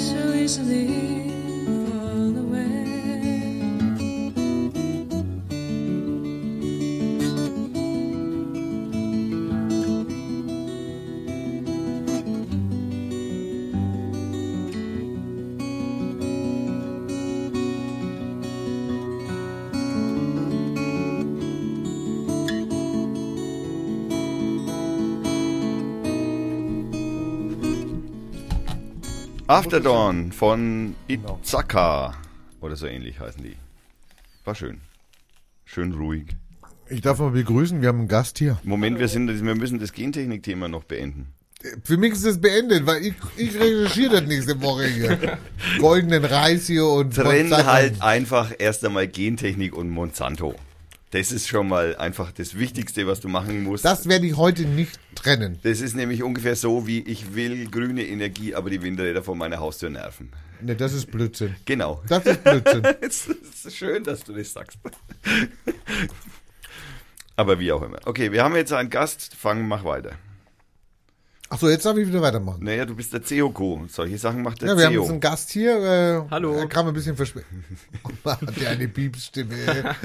so 0.00 0.32
easily. 0.32 1.19
After 29.50 29.80
Dawn 29.80 30.30
von 30.30 30.94
Itzaka. 31.08 32.14
Oder 32.60 32.76
so 32.76 32.86
ähnlich 32.86 33.18
heißen 33.18 33.42
die. 33.42 33.56
War 34.44 34.54
schön. 34.54 34.80
Schön 35.64 35.92
ruhig. 35.92 36.36
Ich 36.88 37.00
darf 37.00 37.18
mal 37.18 37.32
begrüßen, 37.32 37.82
wir 37.82 37.88
haben 37.88 37.98
einen 37.98 38.06
Gast 38.06 38.38
hier. 38.38 38.60
Moment, 38.62 39.00
wir, 39.00 39.08
sind, 39.08 39.26
wir 39.26 39.54
müssen 39.56 39.80
das 39.80 39.92
Gentechnik-Thema 39.92 40.68
noch 40.68 40.84
beenden. 40.84 41.34
Für 41.82 41.96
mich 41.96 42.12
ist 42.12 42.26
es 42.26 42.40
beendet, 42.40 42.86
weil 42.86 43.04
ich, 43.04 43.14
ich 43.36 43.58
recherchiere 43.58 44.20
das 44.20 44.28
nächste 44.28 44.62
Woche 44.62 44.86
hier. 44.86 45.38
Goldenen 45.80 46.24
Reis 46.24 46.68
hier 46.68 46.86
und 46.86 47.12
Trenn 47.12 47.48
Monsanto. 47.48 47.72
halt 47.72 48.02
einfach 48.02 48.52
erst 48.56 48.84
einmal 48.84 49.08
Gentechnik 49.08 49.74
und 49.74 49.90
Monsanto. 49.90 50.54
Das 51.12 51.32
ist 51.32 51.48
schon 51.48 51.66
mal 51.66 51.96
einfach 51.96 52.30
das 52.30 52.56
Wichtigste, 52.56 53.04
was 53.06 53.18
du 53.18 53.28
machen 53.28 53.64
musst. 53.64 53.84
Das 53.84 54.08
werde 54.08 54.26
ich 54.26 54.36
heute 54.36 54.62
nicht 54.62 54.98
trennen. 55.16 55.58
Das 55.64 55.80
ist 55.80 55.96
nämlich 55.96 56.22
ungefähr 56.22 56.54
so, 56.54 56.86
wie 56.86 57.00
ich 57.00 57.34
will 57.34 57.68
grüne 57.68 58.06
Energie, 58.06 58.54
aber 58.54 58.70
die 58.70 58.80
Windräder 58.80 59.22
vor 59.24 59.34
meiner 59.34 59.58
Haustür 59.58 59.90
nerven. 59.90 60.30
Ne, 60.60 60.76
das 60.76 60.92
ist 60.92 61.10
Blödsinn. 61.10 61.56
Genau. 61.64 62.00
Das 62.06 62.24
ist 62.26 62.44
Blödsinn. 62.44 62.82
Es 63.00 63.26
ist 63.66 63.76
schön, 63.76 64.04
dass 64.04 64.22
du 64.22 64.32
das 64.32 64.52
sagst. 64.52 64.78
Aber 67.36 67.58
wie 67.58 67.72
auch 67.72 67.82
immer. 67.82 67.98
Okay, 68.04 68.30
wir 68.30 68.44
haben 68.44 68.54
jetzt 68.54 68.72
einen 68.72 68.90
Gast. 68.90 69.34
Fang, 69.34 69.66
mach 69.66 69.84
weiter. 69.84 70.12
Achso, 71.48 71.68
jetzt 71.68 71.84
darf 71.84 71.96
ich 71.96 72.06
wieder 72.06 72.22
weitermachen. 72.22 72.62
Naja, 72.62 72.84
du 72.84 72.94
bist 72.94 73.12
der 73.12 73.24
CEO-Co. 73.24 73.86
Solche 73.88 74.16
Sachen 74.18 74.42
macht 74.42 74.62
der 74.62 74.68
Ja, 74.68 74.76
wir 74.78 74.84
haben 74.86 74.92
CEO. 74.92 75.02
jetzt 75.02 75.10
einen 75.10 75.20
Gast 75.20 75.50
hier. 75.50 75.72
Äh, 76.26 76.30
Hallo. 76.30 76.54
Er 76.56 76.68
kam 76.68 76.86
ein 76.86 76.94
bisschen 76.94 77.16
verspätet. 77.16 77.48
Hat 78.24 78.56
der 78.60 78.70
eine 78.70 78.86
Piepsstimme. 78.86 79.56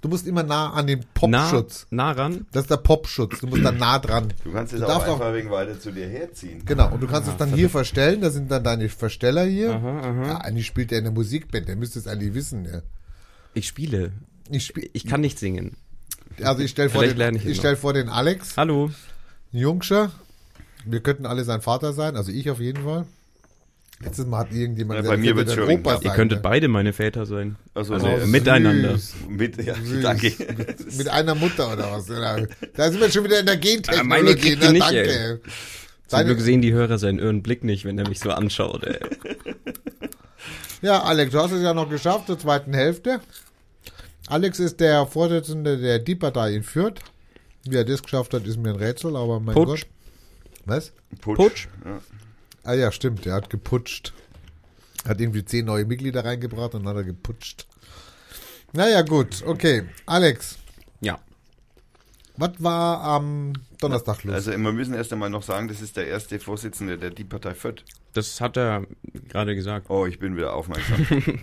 du 0.00 0.08
musst 0.08 0.26
immer 0.26 0.42
nah 0.42 0.70
an 0.72 0.86
den 0.86 1.00
Nah, 1.00 1.04
Popschutz. 1.14 1.86
nah 1.90 2.12
ran. 2.12 2.46
Das 2.52 2.62
ist 2.64 2.70
der 2.70 2.76
Popschutz. 2.78 3.40
Du 3.40 3.46
musst 3.48 3.64
da 3.64 3.72
nah 3.72 3.98
dran. 3.98 4.32
Du 4.44 4.52
kannst 4.52 4.72
es 4.72 4.80
Du 4.80 4.86
auch 4.86 4.90
darfst 4.90 5.08
einfach 5.08 5.26
auch- 5.26 5.34
wegen 5.34 5.50
weiter 5.50 5.78
zu 5.80 5.90
dir 5.92 6.06
herziehen. 6.08 6.62
Genau, 6.64 6.92
und 6.92 7.00
du 7.02 7.06
kannst 7.06 7.28
es 7.28 7.36
dann 7.36 7.52
hier 7.52 7.68
verstellen. 7.70 8.20
Da 8.20 8.30
sind 8.30 8.50
dann 8.50 8.62
deine 8.64 8.88
Versteller 8.88 9.44
hier. 9.44 9.68
Ja, 9.70 10.38
eigentlich 10.38 10.66
spielt 10.66 10.92
er 10.92 10.98
in 10.98 11.04
der 11.04 11.12
Musikband. 11.12 11.68
Der 11.68 11.76
müsste 11.76 11.98
es 11.98 12.06
eigentlich 12.06 12.34
wissen. 12.34 12.64
Ja. 12.64 12.82
Ich 13.54 13.66
spiele. 13.66 14.12
Ich 14.50 14.66
spiel, 14.66 14.88
Ich 14.92 15.06
kann 15.06 15.20
nicht 15.20 15.38
singen. 15.38 15.76
also 16.42 16.62
ich 16.62 16.70
stelle 16.70 16.88
vor, 16.90 17.00
Vielleicht 17.00 17.14
den, 17.14 17.18
lerne 17.18 17.36
ich 17.38 17.44
es 17.44 17.50
ich 17.50 17.56
noch. 17.58 17.62
stell 17.62 17.76
vor 17.76 17.92
den 17.92 18.08
Alex. 18.08 18.56
Hallo. 18.56 18.90
Jungscher. 19.52 20.10
Wir 20.84 21.00
könnten 21.00 21.26
alle 21.26 21.44
sein 21.44 21.60
Vater 21.60 21.92
sein, 21.92 22.16
also 22.16 22.30
ich 22.32 22.48
auf 22.50 22.60
jeden 22.60 22.84
Fall. 22.84 23.04
Letztes 24.00 24.26
Mal 24.26 24.38
hat 24.38 24.52
irgendjemand 24.52 25.02
Ja, 25.02 25.10
bei 25.10 25.16
mir 25.16 25.34
dein 25.34 25.48
schon 25.48 25.64
Opa 25.64 25.68
wegen- 25.94 26.02
Ihr 26.02 26.08
sein, 26.08 26.16
könntet 26.16 26.38
ne? 26.38 26.42
beide 26.42 26.68
meine 26.68 26.92
Väter 26.92 27.26
sein. 27.26 27.56
Also, 27.74 27.94
Also 27.94 28.06
nee, 28.06 28.26
miteinander. 28.26 28.92
Süß. 28.96 29.14
mit, 29.28 29.56
ja, 29.64 29.74
Süß. 29.74 30.02
danke. 30.02 30.32
Mit 30.96 31.08
einer 31.08 31.34
Mutter 31.34 31.72
oder 31.72 31.90
was? 31.90 32.06
Da 32.06 32.90
sind 32.90 33.00
wir 33.00 33.10
schon 33.10 33.24
wieder 33.24 33.40
in 33.40 33.46
der 33.46 33.56
Gentechnologie. 33.56 34.00
Ah, 34.00 34.04
meine 34.04 34.36
kriegt 34.36 34.62
ihr 34.62 34.66
ne? 34.68 34.72
nicht, 34.74 34.82
Danke. 34.82 35.10
ey. 35.10 35.36
Zum 36.06 36.24
Glück 36.24 36.40
sehen 36.40 36.62
die 36.62 36.72
Hörer 36.72 36.98
seinen 36.98 37.18
irren 37.18 37.42
Blick 37.42 37.64
nicht, 37.64 37.84
wenn 37.84 37.98
er 37.98 38.08
mich 38.08 38.20
so 38.20 38.30
anschaut. 38.30 38.84
Ey. 38.84 38.98
Ja, 40.80 41.02
Alex, 41.02 41.32
du 41.32 41.40
hast 41.40 41.50
es 41.50 41.60
ja 41.62 41.74
noch 41.74 41.90
geschafft 41.90 42.28
zur 42.28 42.38
zweiten 42.38 42.72
Hälfte. 42.72 43.20
Alex 44.28 44.60
ist 44.60 44.78
der 44.78 45.06
Vorsitzende 45.06 45.76
der 45.76 45.98
Die-Partei 45.98 46.54
in 46.54 46.62
Fürth. 46.62 47.00
Wie 47.64 47.74
er 47.74 47.84
das 47.84 48.00
geschafft 48.02 48.32
hat, 48.32 48.46
ist 48.46 48.58
mir 48.58 48.70
ein 48.70 48.76
Rätsel, 48.76 49.16
aber 49.16 49.40
mein 49.40 49.54
Putsch. 49.56 49.66
Gott. 49.82 49.86
Was? 50.66 50.92
Putsch. 51.20 51.36
Putsch. 51.36 51.68
Ja. 51.84 52.00
Ah 52.68 52.74
ja, 52.74 52.92
stimmt, 52.92 53.24
er 53.24 53.32
hat 53.34 53.48
geputscht. 53.48 54.12
Hat 55.08 55.20
irgendwie 55.22 55.42
zehn 55.42 55.64
neue 55.64 55.86
Mitglieder 55.86 56.22
reingebracht 56.24 56.74
und 56.74 56.82
dann 56.84 56.90
hat 56.90 56.96
er 56.96 57.04
geputscht. 57.04 57.66
Naja, 58.74 59.00
gut, 59.00 59.42
okay. 59.46 59.84
Alex, 60.04 60.58
Ja. 61.00 61.18
was 62.36 62.50
war 62.58 63.00
am 63.00 63.54
Donnerstag 63.80 64.22
los? 64.24 64.34
Also 64.34 64.50
wir 64.50 64.58
müssen 64.58 64.92
erst 64.92 65.12
einmal 65.14 65.30
noch 65.30 65.42
sagen, 65.42 65.68
das 65.68 65.80
ist 65.80 65.96
der 65.96 66.08
erste 66.08 66.38
Vorsitzende 66.38 66.98
der 66.98 67.08
Die 67.08 67.24
Partei 67.24 67.54
Fürth. 67.54 67.84
Das 68.12 68.38
hat 68.42 68.58
er 68.58 68.84
gerade 69.30 69.54
gesagt. 69.54 69.88
Oh, 69.88 70.04
ich 70.04 70.18
bin 70.18 70.36
wieder 70.36 70.52
aufmerksam. 70.52 71.06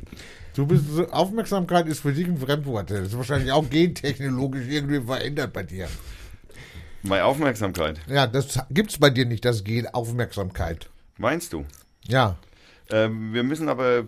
du 0.55 0.67
bist, 0.67 0.87
so- 0.89 1.07
Aufmerksamkeit 1.09 1.87
ist 1.87 2.01
für 2.01 2.13
dich 2.13 2.27
ein 2.27 2.37
Fremdwort. 2.37 2.91
Das 2.91 2.99
ist 3.07 3.17
wahrscheinlich 3.17 3.51
auch 3.51 3.67
gentechnologisch 3.67 4.67
irgendwie 4.67 5.01
verändert 5.01 5.53
bei 5.53 5.63
dir. 5.63 5.87
Meine 7.01 7.25
Aufmerksamkeit. 7.25 7.99
Ja, 8.07 8.27
das 8.27 8.59
gibt's 8.69 8.99
bei 8.99 9.09
dir 9.09 9.25
nicht, 9.25 9.43
das 9.43 9.63
Gen 9.63 9.87
Aufmerksamkeit. 9.87 10.87
Meinst 11.17 11.53
du? 11.53 11.65
Ja, 12.07 12.37
Ähm, 12.91 13.33
wir 13.33 13.41
müssen 13.41 13.67
aber, 13.67 13.97
äh, 13.99 14.05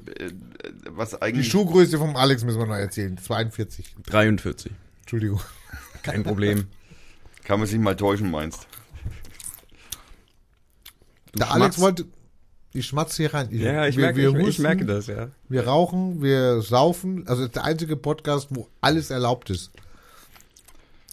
was 0.92 1.10
die 1.10 1.22
eigentlich... 1.24 1.50
Schuhgröße 1.50 1.98
vom 1.98 2.16
Alex 2.16 2.44
müssen 2.44 2.60
wir 2.60 2.68
noch 2.68 2.76
erzählen. 2.76 3.18
42. 3.18 3.96
43. 4.06 4.72
Entschuldigung. 5.00 5.42
Kein 6.04 6.24
Problem. 6.24 6.68
Kann 7.44 7.60
man 7.60 7.68
sich 7.68 7.80
mal 7.80 7.96
täuschen, 7.96 8.30
meinst 8.30 8.68
Der 11.34 11.46
schmatzt. 11.46 11.62
Alex 11.62 11.80
wollte. 11.80 12.06
Ich 12.74 12.86
schmatze 12.86 13.24
hier 13.24 13.34
rein. 13.34 13.48
Ich, 13.50 13.62
Ja, 13.62 13.88
ich, 13.88 13.98
wir, 13.98 14.06
merke, 14.06 14.18
wir 14.20 14.40
ich, 14.42 14.48
ich 14.50 14.60
merke 14.60 14.86
das, 14.86 15.08
ja. 15.08 15.30
Wir 15.50 15.66
rauchen, 15.66 16.22
wir 16.22 16.62
saufen. 16.62 17.28
Also 17.28 17.42
das 17.42 17.48
ist 17.48 17.56
der 17.56 17.64
einzige 17.64 17.96
Podcast, 17.96 18.50
wo 18.52 18.70
alles 18.82 19.10
erlaubt 19.10 19.50
ist. 19.50 19.72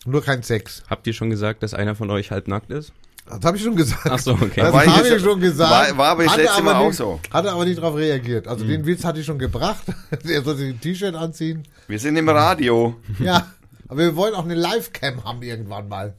Nur 0.04 0.22
kein 0.22 0.42
Sex. 0.42 0.82
Habt 0.90 1.06
ihr 1.06 1.14
schon 1.14 1.30
gesagt, 1.30 1.62
dass 1.62 1.72
einer 1.72 1.94
von 1.94 2.10
euch 2.10 2.30
halb 2.30 2.48
nackt 2.48 2.70
ist? 2.70 2.92
Das 3.26 3.40
habe 3.42 3.56
ich 3.56 3.62
schon 3.62 3.74
gesagt. 3.74 4.06
Ach 4.10 4.18
so, 4.18 4.32
okay. 4.32 4.60
Das 4.60 4.84
ich 4.84 4.90
habe 4.90 5.08
ich 5.08 5.22
schon 5.22 5.40
gesagt. 5.40 5.70
war- 5.70 5.96
war 5.98 6.08
aber 6.10 6.26
Hatte 6.26 6.42
letzte 6.42 6.62
Mal 6.62 6.74
auch 6.74 6.88
nicht, 6.88 6.96
so. 6.96 7.20
Hatte 7.32 7.50
aber 7.52 7.64
nicht 7.64 7.78
darauf 7.78 7.96
reagiert. 7.96 8.44
Mhm. 8.44 8.50
Also 8.52 8.64
den 8.66 8.84
Witz 8.86 9.02
hatte 9.04 9.20
ich 9.20 9.26
schon 9.26 9.38
gebracht. 9.38 9.84
Er 10.28 10.42
soll 10.42 10.56
sich 10.56 10.74
ein 10.74 10.80
T-Shirt 10.80 11.14
anziehen. 11.14 11.62
Wir 11.88 11.98
sind 11.98 12.16
im 12.16 12.28
Radio. 12.28 12.96
Ja, 13.18 13.46
aber 13.88 14.00
wir 14.00 14.16
wollen 14.16 14.34
auch 14.34 14.44
eine 14.44 14.54
Live-Cam 14.54 15.24
haben 15.24 15.42
irgendwann 15.42 15.88
mal. 15.88 16.14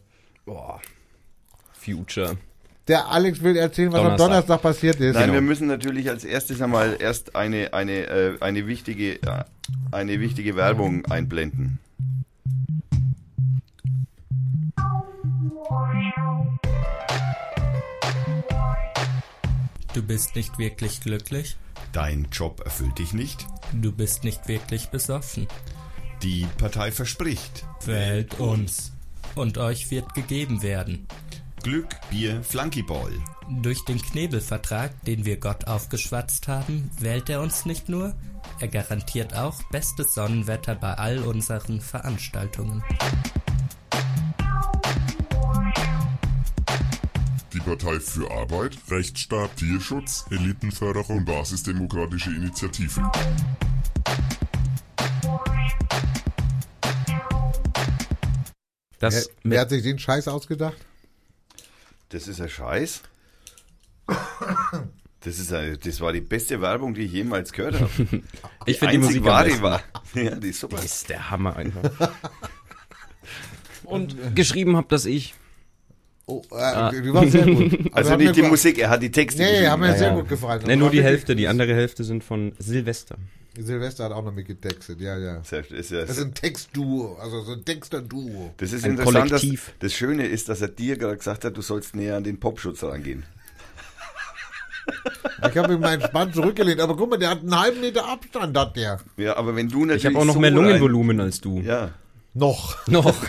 Boah. 0.46 0.82
Future. 1.74 2.38
Der 2.88 3.08
Alex 3.08 3.42
will 3.42 3.56
erzählen, 3.58 3.92
was 3.92 4.00
am 4.00 4.04
Donnerstag. 4.06 4.28
Donnerstag 4.28 4.62
passiert 4.62 5.00
ist. 5.00 5.14
Nein, 5.14 5.24
Genau. 5.24 5.34
wir 5.36 5.42
müssen 5.42 5.68
natürlich 5.68 6.10
als 6.10 6.24
erstes 6.24 6.62
einmal 6.62 6.98
erst 7.00 7.36
eine, 7.36 7.74
eine, 7.74 8.08
äh, 8.08 8.38
eine, 8.42 8.68
wichtige, 8.68 9.16
äh, 9.24 9.44
eine 9.92 10.20
wichtige 10.20 10.56
Werbung 10.56 11.04
einblenden. 11.06 11.80
Du 19.96 20.04
bist 20.04 20.36
nicht 20.36 20.60
wirklich 20.60 21.00
glücklich. 21.00 21.56
Dein 21.94 22.28
Job 22.30 22.60
erfüllt 22.66 23.00
dich 23.00 23.14
nicht. 23.14 23.48
Du 23.72 23.94
bist 23.94 24.26
nicht 24.26 24.46
wirklich 24.50 24.88
besoffen. 24.88 25.48
Die 26.22 26.46
Partei 26.58 26.92
verspricht. 26.92 27.66
Wählt 27.86 28.38
uns. 28.38 28.92
Und 29.36 29.58
euch 29.58 29.92
wird 29.92 30.14
gegeben 30.14 30.62
werden. 30.62 31.08
Glück, 31.64 31.88
Bier, 32.10 32.44
Flunkyball. 32.44 33.14
Durch 33.62 33.86
den 33.86 34.02
Knebelvertrag, 34.02 34.92
den 35.06 35.24
wir 35.24 35.40
Gott 35.40 35.66
aufgeschwatzt 35.66 36.50
haben, 36.50 36.92
wählt 37.00 37.30
er 37.30 37.40
uns 37.40 37.66
nicht 37.66 37.88
nur, 37.88 38.14
er 38.60 38.68
garantiert 38.68 39.34
auch 39.34 39.64
bestes 39.72 40.14
Sonnenwetter 40.14 40.76
bei 40.76 40.94
all 40.96 41.20
unseren 41.20 41.80
Veranstaltungen. 41.80 42.84
Partei 47.66 48.00
für 48.00 48.30
Arbeit, 48.30 48.78
Rechtsstaat, 48.92 49.58
Tierschutz, 49.58 50.26
Elitenförderung 50.30 51.18
und 51.18 51.26
basisdemokratische 51.26 52.30
Initiative. 52.30 53.12
Das 59.00 59.16
Wer, 59.16 59.52
wer 59.52 59.62
hat 59.62 59.70
sich 59.72 59.82
den 59.82 59.98
Scheiß 59.98 60.28
ausgedacht? 60.28 60.78
Das 62.10 62.28
ist 62.28 62.40
ein 62.40 62.50
Scheiß. 62.50 63.02
Das, 65.22 65.40
ist 65.40 65.52
eine, 65.52 65.76
das 65.80 66.00
war 66.02 66.14
die 66.14 66.22
beste 66.22 66.62
Werbung, 66.62 66.94
die 66.94 67.02
ich 67.02 67.14
jemals 67.14 67.52
gehört 67.52 67.82
habe. 67.82 67.90
ich 68.68 68.78
finde 68.78 68.92
die 68.92 69.00
Musik 69.00 69.24
wahre 69.24 69.46
besten. 69.46 69.64
war. 69.64 69.82
Ja, 70.14 70.36
die 70.36 70.50
ist 70.50 70.60
super. 70.60 70.76
Das 70.76 70.86
ist 70.86 71.10
der 71.10 71.32
Hammer 71.32 71.56
einfach. 71.56 72.12
Und 73.86 74.36
geschrieben 74.36 74.78
hab 74.78 74.88
das 74.90 75.06
ich. 75.06 75.34
Oh, 76.28 76.42
äh, 76.52 77.02
die 77.02 77.14
war 77.14 77.28
sehr 77.28 77.46
gut. 77.46 77.78
Also 77.94 78.10
hat 78.12 78.18
mir 78.18 78.26
nicht 78.26 78.36
die 78.38 78.42
Musik, 78.42 78.80
er 78.80 78.90
hat 78.90 79.04
die 79.04 79.12
Texte 79.12 79.44
Nee, 79.44 79.68
haben 79.68 79.80
mir 79.82 79.90
Ja, 79.90 79.96
sehr 79.96 80.08
ja. 80.10 80.16
gut 80.16 80.28
gefallen. 80.28 80.64
Ne, 80.66 80.76
nur 80.76 80.90
die 80.90 81.04
Hälfte, 81.04 81.36
die 81.36 81.48
andere 81.48 81.74
Hälfte 81.76 82.04
sind 82.04 82.24
von 82.24 82.54
Silvester. 82.58 83.16
Silvester 83.58 84.06
hat 84.06 84.12
auch 84.12 84.24
noch 84.24 84.34
mitgetextet, 84.34 85.00
ja, 85.00 85.18
ja. 85.18 85.38
Das 85.38 85.52
ist, 85.70 85.92
ja, 85.92 86.02
Das 86.02 86.18
ist 86.18 86.24
ein 86.26 86.34
Textduo, 86.34 87.16
also 87.22 87.42
so 87.42 87.54
ein 87.54 87.64
Texter-Duo. 87.64 88.54
das 88.58 88.74
ist 88.74 88.84
ein 88.86 88.92
interessant. 88.92 89.32
Dass, 89.32 89.42
Kollektiv. 89.42 89.72
das 89.80 89.94
Schöne 89.94 90.26
ist, 90.26 90.50
dass 90.50 90.62
er 90.62 90.68
dir 90.68 90.98
gerade 90.98 91.16
gesagt 91.18 91.46
hat, 91.46 91.56
du 91.56 91.62
sollst 91.62 91.96
näher 91.96 92.18
an 92.18 92.24
den 92.24 92.40
Popschutz 92.40 92.84
rangehen. 92.84 93.24
Ich 95.50 95.58
habe 95.58 95.74
ihm 95.74 95.80
meinen 95.80 96.02
Spann 96.02 96.34
zurückgelehnt, 96.34 96.80
aber 96.82 96.96
guck 96.96 97.10
mal, 97.12 97.18
der 97.18 97.30
hat 97.30 97.40
einen 97.42 97.58
halben 97.60 97.82
Meter 97.82 98.08
Abstand, 98.08 98.58
hat 98.58 98.76
der. 98.76 99.00
Ja, 99.18 99.36
aber 99.38 99.56
wenn 99.56 99.70
du 99.70 99.80
natürlich. 99.86 100.04
Ich 100.04 100.06
habe 100.08 100.20
auch 100.20 100.26
noch 100.26 100.34
so 100.36 100.40
mehr 100.40 100.52
rein- 100.52 100.56
Lungenvolumen 100.58 101.20
als 101.22 101.40
du. 101.42 101.60
Ja. 101.62 101.92
Noch. 102.34 102.86
Noch. 102.88 103.16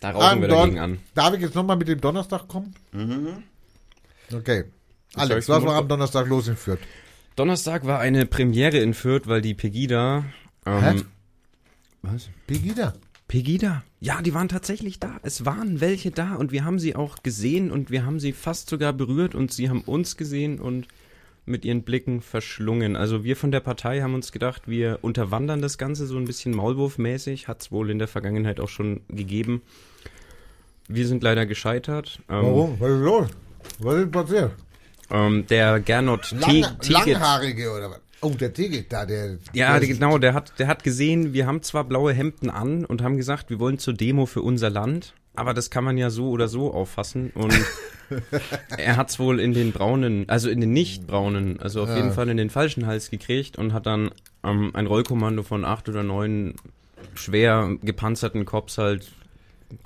da 0.00 0.10
rauchen 0.10 0.40
wir 0.40 0.48
Don- 0.48 0.58
dagegen 0.58 0.78
an. 0.78 0.98
Darf 1.14 1.34
ich 1.34 1.40
jetzt 1.40 1.54
nochmal 1.54 1.76
mit 1.76 1.88
dem 1.88 2.00
Donnerstag 2.00 2.48
kommen? 2.48 2.74
Mhm. 2.92 3.42
Okay. 4.32 4.64
Alex, 5.14 5.36
heißt, 5.36 5.48
was 5.48 5.64
war 5.64 5.76
am 5.76 5.88
Donnerstag 5.88 6.28
los 6.28 6.48
in 6.48 6.56
Fürth? 6.56 6.78
Donnerstag 7.36 7.84
war 7.86 7.98
eine 8.00 8.26
Premiere 8.26 8.78
in 8.78 8.94
Fürth, 8.94 9.26
weil 9.26 9.40
die 9.40 9.54
Pegida. 9.54 10.24
Hä? 10.66 10.90
Ähm, 10.90 11.04
was? 12.02 12.28
Pegida. 12.46 12.94
Pegida. 13.28 13.82
Ja, 14.00 14.22
die 14.22 14.34
waren 14.34 14.48
tatsächlich 14.48 14.98
da. 14.98 15.18
Es 15.22 15.44
waren 15.44 15.80
welche 15.80 16.10
da 16.10 16.34
und 16.34 16.52
wir 16.52 16.64
haben 16.64 16.78
sie 16.78 16.96
auch 16.96 17.22
gesehen 17.22 17.70
und 17.70 17.90
wir 17.90 18.04
haben 18.04 18.18
sie 18.20 18.32
fast 18.32 18.68
sogar 18.70 18.92
berührt 18.92 19.34
und 19.34 19.52
sie 19.52 19.68
haben 19.68 19.82
uns 19.82 20.16
gesehen 20.16 20.58
und 20.60 20.88
mit 21.46 21.64
ihren 21.64 21.82
Blicken 21.82 22.20
verschlungen. 22.20 22.96
Also 22.96 23.24
wir 23.24 23.36
von 23.36 23.50
der 23.50 23.60
Partei 23.60 24.00
haben 24.02 24.14
uns 24.14 24.32
gedacht, 24.32 24.68
wir 24.68 24.98
unterwandern 25.02 25.62
das 25.62 25.78
Ganze 25.78 26.06
so 26.06 26.16
ein 26.16 26.24
bisschen 26.24 26.54
Maulwurfmäßig. 26.54 27.48
Hat 27.48 27.62
es 27.62 27.72
wohl 27.72 27.90
in 27.90 27.98
der 27.98 28.08
Vergangenheit 28.08 28.60
auch 28.60 28.68
schon 28.68 29.00
gegeben. 29.08 29.62
Wir 30.88 31.06
sind 31.06 31.22
leider 31.22 31.46
gescheitert. 31.46 32.20
Ähm, 32.28 32.42
Warum? 32.42 32.80
Was 32.80 32.90
ist 32.90 33.00
los? 33.00 33.28
Was 33.78 33.94
ist 33.96 34.10
passiert? 34.10 34.52
Ähm, 35.10 35.46
der 35.48 35.80
Gernot 35.80 36.30
Lang, 36.32 36.50
Teget. 36.50 36.88
Langhaarige 36.88 37.72
oder 37.72 37.90
was? 37.90 38.00
Oh, 38.22 38.30
der 38.30 38.52
Teget 38.52 38.92
da, 38.92 39.06
der. 39.06 39.38
Ja, 39.54 39.78
der, 39.78 39.88
genau, 39.88 40.18
der 40.18 40.34
hat, 40.34 40.58
der 40.58 40.66
hat 40.66 40.84
gesehen, 40.84 41.32
wir 41.32 41.46
haben 41.46 41.62
zwar 41.62 41.84
blaue 41.84 42.12
Hemden 42.12 42.50
an 42.50 42.84
und 42.84 43.02
haben 43.02 43.16
gesagt, 43.16 43.48
wir 43.50 43.58
wollen 43.58 43.78
zur 43.78 43.94
Demo 43.94 44.26
für 44.26 44.42
unser 44.42 44.68
Land, 44.68 45.14
aber 45.34 45.54
das 45.54 45.70
kann 45.70 45.84
man 45.84 45.96
ja 45.98 46.10
so 46.10 46.30
oder 46.30 46.48
so 46.48 46.72
auffassen 46.72 47.30
und 47.34 47.52
er 48.76 48.96
hat's 48.96 49.18
wohl 49.18 49.40
in 49.40 49.52
den 49.52 49.72
braunen, 49.72 50.28
also 50.28 50.48
in 50.50 50.60
den 50.60 50.72
nicht 50.72 51.06
braunen, 51.06 51.60
also 51.60 51.82
auf 51.82 51.88
Ja. 51.88 51.96
jeden 51.96 52.12
Fall 52.12 52.28
in 52.28 52.36
den 52.36 52.50
falschen 52.50 52.86
Hals 52.86 53.10
gekriegt 53.10 53.56
und 53.56 53.72
hat 53.72 53.86
dann 53.86 54.10
ähm, 54.44 54.70
ein 54.74 54.86
Rollkommando 54.86 55.42
von 55.42 55.64
acht 55.64 55.88
oder 55.88 56.02
neun 56.02 56.54
schwer 57.14 57.76
gepanzerten 57.82 58.44
Cops 58.44 58.78
halt 58.78 59.10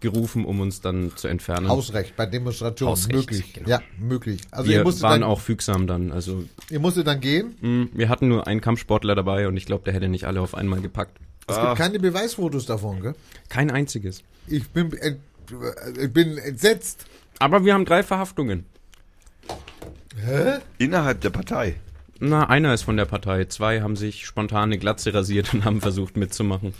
gerufen, 0.00 0.46
um 0.46 0.60
uns 0.60 0.80
dann 0.80 1.12
zu 1.14 1.28
entfernen. 1.28 1.68
Hausrecht 1.68 2.16
bei 2.16 2.24
Demonstrationen. 2.24 2.92
Hausrecht, 2.92 3.30
möglich. 3.30 3.52
genau. 3.52 3.68
Ja, 3.68 3.82
möglich. 3.98 4.40
Also 4.50 4.70
wir 4.70 4.82
waren 4.84 5.20
dann, 5.20 5.22
auch 5.22 5.40
fügsam 5.40 5.86
dann, 5.86 6.10
also 6.10 6.44
ihr 6.70 6.80
musstet 6.80 7.06
dann 7.06 7.20
gehen. 7.20 7.54
mh, 7.60 7.88
wir 7.92 8.08
hatten 8.08 8.28
nur 8.28 8.46
einen 8.46 8.62
Kampfsportler 8.62 9.14
dabei 9.14 9.46
und 9.46 9.56
ich 9.58 9.66
glaube, 9.66 9.84
der 9.84 9.92
hätte 9.92 10.08
nicht 10.08 10.24
alle 10.24 10.40
auf 10.40 10.54
einmal 10.54 10.80
gepackt. 10.80 11.18
Es 11.46 11.56
Ah. 11.56 11.66
gibt 11.66 11.76
keine 11.76 11.98
Beweisfotos 11.98 12.64
davon, 12.64 13.02
gell? 13.02 13.14
Kein 13.50 13.70
einziges. 13.70 14.22
Ich 14.46 14.66
bin, 14.70 14.90
ent, 14.94 15.18
ich 16.00 16.12
bin 16.12 16.38
entsetzt. 16.38 17.06
Aber 17.38 17.64
wir 17.64 17.74
haben 17.74 17.84
drei 17.84 18.02
Verhaftungen. 18.02 18.66
Innerhalb 20.78 21.20
der 21.20 21.30
Partei. 21.30 21.76
Na, 22.20 22.48
einer 22.48 22.72
ist 22.72 22.82
von 22.82 22.96
der 22.96 23.04
Partei. 23.04 23.44
Zwei 23.46 23.82
haben 23.82 23.96
sich 23.96 24.24
spontan 24.24 24.64
eine 24.64 24.78
Glatze 24.78 25.12
rasiert 25.12 25.52
und 25.52 25.64
haben 25.64 25.80
versucht 25.80 26.16
mitzumachen. 26.16 26.72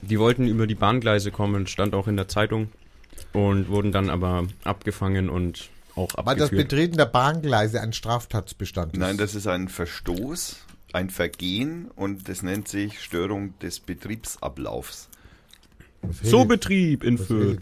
Die 0.00 0.18
wollten 0.18 0.46
über 0.46 0.66
die 0.66 0.76
Bahngleise 0.76 1.30
kommen, 1.32 1.66
stand 1.66 1.94
auch 1.94 2.06
in 2.06 2.16
der 2.16 2.28
Zeitung 2.28 2.70
und 3.32 3.68
wurden 3.68 3.90
dann 3.90 4.10
aber 4.10 4.46
abgefangen 4.64 5.28
und 5.28 5.68
auch 5.96 6.10
Weil 6.16 6.36
das 6.36 6.44
abgeführt. 6.44 6.68
Betreten 6.68 6.96
der 6.96 7.06
Bahngleise 7.06 7.80
ein 7.80 7.92
Straftatsbestand 7.92 8.94
ist. 8.94 9.00
Nein, 9.00 9.18
das 9.18 9.34
ist 9.34 9.48
ein 9.48 9.68
Verstoß, 9.68 10.56
ein 10.92 11.10
Vergehen 11.10 11.90
und 11.96 12.28
das 12.28 12.42
nennt 12.42 12.68
sich 12.68 13.02
Störung 13.02 13.58
des 13.58 13.80
Betriebsablaufs. 13.80 15.07
Was 16.08 16.30
so 16.30 16.38
redet- 16.38 16.48
Betrieb 16.48 17.04
in 17.04 17.18
Fürth. 17.18 17.58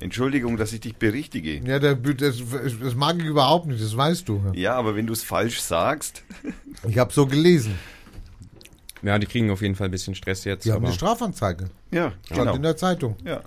Entschuldigung, 0.00 0.56
dass 0.56 0.72
ich 0.72 0.80
dich 0.80 0.96
berichtige. 0.96 1.56
Ja, 1.58 1.78
der, 1.78 1.94
das, 1.94 2.42
das 2.80 2.94
mag 2.94 3.16
ich 3.18 3.24
überhaupt 3.24 3.66
nicht, 3.66 3.82
das 3.82 3.96
weißt 3.96 4.28
du. 4.28 4.42
Ja, 4.54 4.74
aber 4.74 4.94
wenn 4.96 5.06
du 5.06 5.12
es 5.12 5.22
falsch 5.22 5.60
sagst, 5.60 6.22
Ich 6.88 6.98
habe 6.98 7.12
so 7.12 7.26
gelesen. 7.26 7.78
Ja, 9.02 9.18
die 9.18 9.26
kriegen 9.26 9.50
auf 9.50 9.62
jeden 9.62 9.74
Fall 9.74 9.88
ein 9.88 9.90
bisschen 9.90 10.14
Stress 10.14 10.44
jetzt. 10.44 10.64
Die 10.64 10.70
haben 10.70 10.78
aber 10.78 10.86
eine 10.88 10.94
Strafanzeige. 10.94 11.70
ja, 11.90 12.12
Stand 12.24 12.40
genau. 12.40 12.54
in 12.56 12.62
der 12.62 12.76
Zeitung. 12.76 13.16
Ja. 13.24 13.42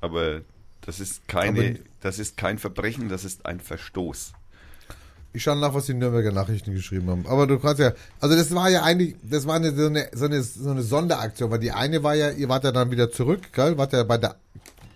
Aber 0.00 0.42
das 0.82 1.00
ist 1.00 1.26
keine, 1.28 1.60
Aber- 1.70 1.78
das 2.00 2.18
ist 2.18 2.36
kein 2.36 2.58
Verbrechen, 2.58 3.08
das 3.08 3.24
ist 3.24 3.44
ein 3.46 3.60
Verstoß. 3.60 4.32
Ich 5.32 5.42
schaue 5.42 5.56
nach, 5.56 5.74
was 5.74 5.86
die 5.86 5.94
Nürnberger 5.94 6.32
Nachrichten 6.32 6.74
geschrieben 6.74 7.08
haben. 7.10 7.26
Aber 7.26 7.46
du 7.46 7.58
kannst 7.58 7.80
ja, 7.80 7.92
also 8.20 8.34
das 8.34 8.54
war 8.54 8.70
ja 8.70 8.82
eigentlich, 8.82 9.14
das 9.22 9.46
war 9.46 9.56
eine, 9.56 9.74
so, 9.74 9.86
eine, 9.86 10.08
so, 10.12 10.24
eine, 10.24 10.42
so 10.42 10.70
eine 10.70 10.82
Sonderaktion, 10.82 11.50
weil 11.50 11.58
die 11.58 11.70
eine 11.70 12.02
war 12.02 12.14
ja, 12.14 12.30
ihr 12.30 12.48
wart 12.48 12.64
ja 12.64 12.72
dann 12.72 12.90
wieder 12.90 13.10
zurück, 13.10 13.52
gell? 13.52 13.76
Wart 13.76 13.92
ja 13.92 14.04
bei 14.04 14.16
der, 14.16 14.36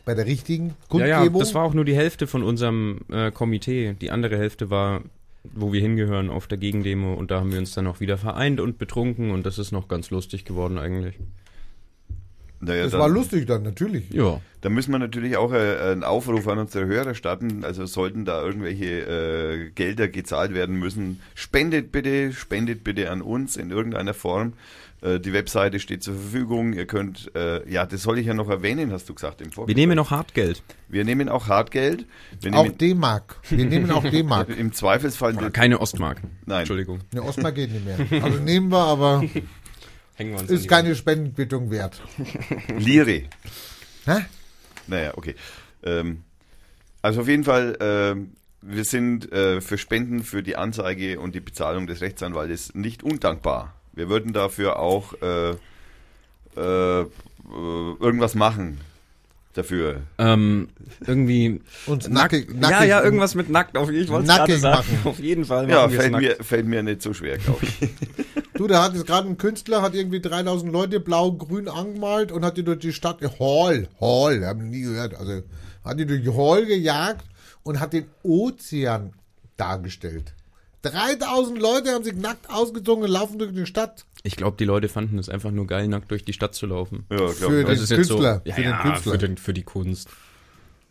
bei 0.05 0.15
der 0.15 0.27
richtigen 0.27 0.69
ja, 0.69 0.75
Kundgebung. 0.89 1.35
ja, 1.35 1.39
das 1.39 1.55
war 1.55 1.65
auch 1.65 1.75
nur 1.75 1.85
die 1.85 1.95
Hälfte 1.95 2.27
von 2.27 2.43
unserem 2.43 3.01
äh, 3.11 3.31
Komitee. 3.31 3.95
Die 4.01 4.11
andere 4.11 4.39
Hälfte 4.39 4.71
war, 4.71 5.03
wo 5.45 5.73
wir 5.73 5.81
hingehören, 5.81 6.31
auf 6.31 6.47
der 6.47 6.59
Gegendemo 6.59 7.15
und 7.15 7.31
da 7.31 7.41
haben 7.41 7.53
wir 7.53 7.59
uns 7.59 7.73
dann 7.73 7.87
auch 7.87 8.01
wieder 8.01 8.17
vereint 8.17 8.59
und 8.61 8.79
betrunken 8.79 9.31
und 9.33 9.45
das 9.45 9.59
ist 9.59 9.71
noch 9.71 9.87
ganz 9.87 10.11
lustig 10.11 10.45
geworden 10.45 10.79
eigentlich. 10.79 11.19
Naja, 12.65 12.85
das 12.85 12.93
dann, 12.93 13.01
war 13.01 13.09
lustig 13.09 13.47
dann, 13.47 13.65
natürlich. 13.65 14.11
Ja. 14.11 14.41
Da 14.61 14.69
müssen 14.69 14.93
wir 14.93 15.01
natürlich 15.01 15.37
auch 15.37 15.53
äh, 15.53 15.79
einen 15.81 16.05
Aufruf 16.05 16.47
an 16.47 16.59
unsere 16.59 16.87
Hörer 16.87 17.15
starten. 17.15 17.65
Also 17.65 17.87
sollten 17.87 18.25
da 18.25 18.41
irgendwelche 18.41 18.85
äh, 18.87 19.71
Gelder 19.71 20.07
gezahlt 20.07 20.55
werden 20.55 20.79
müssen, 20.79 21.21
spendet 21.35 21.91
bitte, 21.91 22.33
spendet 22.33 22.85
bitte 22.85 23.11
an 23.11 23.21
uns 23.21 23.57
in 23.57 23.71
irgendeiner 23.71 24.15
Form. 24.15 24.53
Äh, 25.01 25.19
die 25.19 25.33
Webseite 25.33 25.81
steht 25.81 26.05
zur 26.05 26.15
Verfügung. 26.15 26.73
Ihr 26.73 26.87
könnt, 26.87 27.35
äh, 27.35 27.69
ja, 27.69 27.85
das 27.85 28.03
soll 28.03 28.19
ich 28.21 28.27
ja 28.27 28.35
noch 28.35 28.49
erwähnen, 28.49 28.93
hast 28.93 29.09
du 29.09 29.15
gesagt 29.15 29.41
im 29.41 29.49
Wir 29.49 29.53
Vorgespräch. 29.53 29.77
nehmen 29.77 29.97
noch 29.97 30.13
Hartgeld. 30.13 30.63
Wir 30.89 31.05
nehmen 31.05 31.29
auch 31.29 31.49
Hartgeld. 31.49 32.07
Wir 32.41 32.55
Auch 32.55 32.63
nehmen 32.63 32.79
D-Mark. 32.79 33.41
Wir 33.49 33.65
nehmen 33.65 33.91
auch 33.91 34.05
D-Mark. 34.09 34.49
im 34.57 34.73
Zweifelsfall 34.73 35.37
Oder 35.37 35.51
keine 35.51 35.81
Ostmark. 35.81 36.21
Nein. 36.47 36.61
Entschuldigung. 36.61 37.01
Ne, 37.13 37.23
Ostmark 37.25 37.57
geht 37.57 37.73
nicht 37.73 37.85
mehr. 37.85 38.23
Also 38.23 38.39
nehmen 38.39 38.69
wir, 38.71 38.79
aber 38.79 39.25
Hängen 40.23 40.35
wir 40.35 40.40
uns 40.40 40.51
ist 40.51 40.69
keine 40.69 40.94
Spendenbittung 40.94 41.70
wert. 41.73 42.01
Lire. 42.78 43.23
Hä? 44.05 44.24
Naja, 44.86 45.12
okay. 45.16 45.35
Ähm, 45.82 46.23
also 47.03 47.23
auf 47.23 47.28
jeden 47.28 47.43
Fall, 47.43 47.77
ähm, 47.81 48.35
wir 48.61 48.85
sind 48.85 49.32
äh, 49.32 49.61
für 49.61 49.78
Spenden 49.78 50.23
für 50.23 50.44
die 50.44 50.55
Anzeige 50.55 51.19
und 51.19 51.35
die 51.35 51.40
Bezahlung 51.40 51.89
des 51.89 52.01
Rechtsanwaltes 52.01 52.74
nicht 52.77 53.03
undankbar. 53.03 53.74
Wir 53.93 54.09
würden 54.09 54.32
dafür 54.32 54.78
auch 54.78 55.12
äh, 55.23 55.51
äh, 55.51 57.07
irgendwas 57.44 58.36
machen 58.36 58.81
dafür. 59.55 60.03
Ähm, 60.19 60.69
irgendwie 61.05 61.61
Uns 61.86 62.09
nackt. 62.09 62.32
nackig, 62.32 62.49
ja, 62.49 62.57
nackig, 62.70 62.89
ja, 62.89 63.03
irgendwas 63.03 63.35
mit 63.35 63.51
nackt. 63.51 63.77
Auf, 63.77 63.90
ich 63.90 64.09
wollte 64.09 64.28
Nackig 64.28 64.47
gerade 64.47 64.61
sagen. 64.61 64.77
machen. 64.93 64.99
Auf 65.05 65.19
jeden 65.19 65.44
Fall 65.44 65.69
Ja, 65.69 65.89
fällt 65.89 66.12
mir, 66.12 66.36
fällt 66.40 66.66
mir 66.66 66.82
nicht 66.82 67.03
so 67.03 67.12
schwer, 67.12 67.39
glaube 67.39 67.66
ich. 67.66 67.89
Du, 68.55 68.66
da 68.66 68.83
hat 68.83 68.95
jetzt 68.95 69.07
gerade 69.07 69.29
ein 69.29 69.39
Künstler, 69.39 69.83
hat 69.83 69.95
irgendwie 69.95 70.20
3000 70.20 70.70
Leute 70.70 71.01
blau-grün 71.01 71.69
angemalt 71.69 72.33
und 72.33 72.45
hat 72.45 72.57
die 72.57 72.65
durch 72.65 72.81
die 72.81 72.93
Stadt, 72.93 73.20
Hall, 73.41 73.89
Hall, 74.01 74.45
haben 74.45 74.69
nie 74.69 74.83
gehört, 74.83 75.15
also 75.15 75.43
hat 75.85 75.99
die 75.99 76.07
durch 76.07 76.23
die 76.23 76.35
Hall 76.35 76.66
gejagt 76.66 77.24
und 77.62 77.81
hat 77.81 77.93
den 77.93 78.07
Ozean 78.23 79.15
dargestellt. 79.57 80.35
3000 80.83 81.61
Leute 81.61 81.93
haben 81.93 82.05
sich 82.05 82.15
nackt 82.15 82.51
ausgezogen 82.51 83.05
und 83.05 83.11
laufen 83.11 83.39
durch 83.39 83.53
die 83.53 83.66
Stadt. 83.66 84.05
Ich 84.24 84.37
glaube, 84.37 84.57
die 84.57 84.65
Leute 84.65 84.89
fanden 84.89 85.19
es 85.19 85.29
einfach 85.29 85.51
nur 85.51 85.66
geil, 85.66 85.89
nackt 85.89 86.11
durch 86.11 86.24
die 86.24 86.33
Stadt 86.33 86.55
zu 86.55 86.66
laufen. 86.66 87.07
Ja, 87.11 87.16
glaub 87.16 87.35
Für 87.35 87.61
ich. 87.61 87.66
den 87.66 87.66
Das 87.66 87.81
ist 87.81 87.91
jetzt 87.91 88.09
so, 88.09 88.16
Künstler, 88.16 88.43
ja, 88.45 88.55
für 88.55 88.62
den 88.62 88.70
ja, 88.70 88.83
Künstler. 88.83 89.12
Für, 89.12 89.19
den, 89.19 89.37
für 89.37 89.55
die 89.55 89.62
Kunst. 89.62 90.09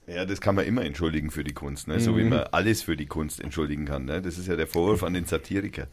Ja, 0.07 0.25
das 0.25 0.41
kann 0.41 0.55
man 0.55 0.65
immer 0.65 0.83
entschuldigen 0.83 1.29
für 1.29 1.43
die 1.43 1.53
Kunst, 1.53 1.87
ne? 1.87 1.99
so 1.99 2.17
wie 2.17 2.23
man 2.23 2.39
alles 2.51 2.81
für 2.81 2.97
die 2.97 3.05
Kunst 3.05 3.39
entschuldigen 3.39 3.85
kann. 3.85 4.05
Ne? 4.05 4.21
Das 4.21 4.37
ist 4.37 4.47
ja 4.47 4.55
der 4.55 4.67
Vorwurf 4.67 5.03
an 5.03 5.13
den 5.13 5.25
Satiriker. 5.25 5.87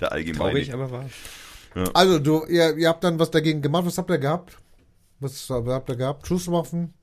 Der 0.00 0.12
allgemeine. 0.12 0.50
Traurig, 0.50 0.72
aber 0.72 0.90
wahr. 0.90 1.04
Also, 1.94 2.18
du, 2.18 2.44
ihr, 2.46 2.76
ihr 2.76 2.88
habt 2.88 3.04
dann 3.04 3.18
was 3.18 3.30
dagegen 3.30 3.62
gemacht. 3.62 3.84
Was 3.86 3.98
habt 3.98 4.10
ihr 4.10 4.18
gehabt? 4.18 4.58
Was 5.20 5.48
habt 5.50 5.88
ihr 5.90 5.96
gehabt? 5.96 6.26
Schusswaffen? 6.26 6.94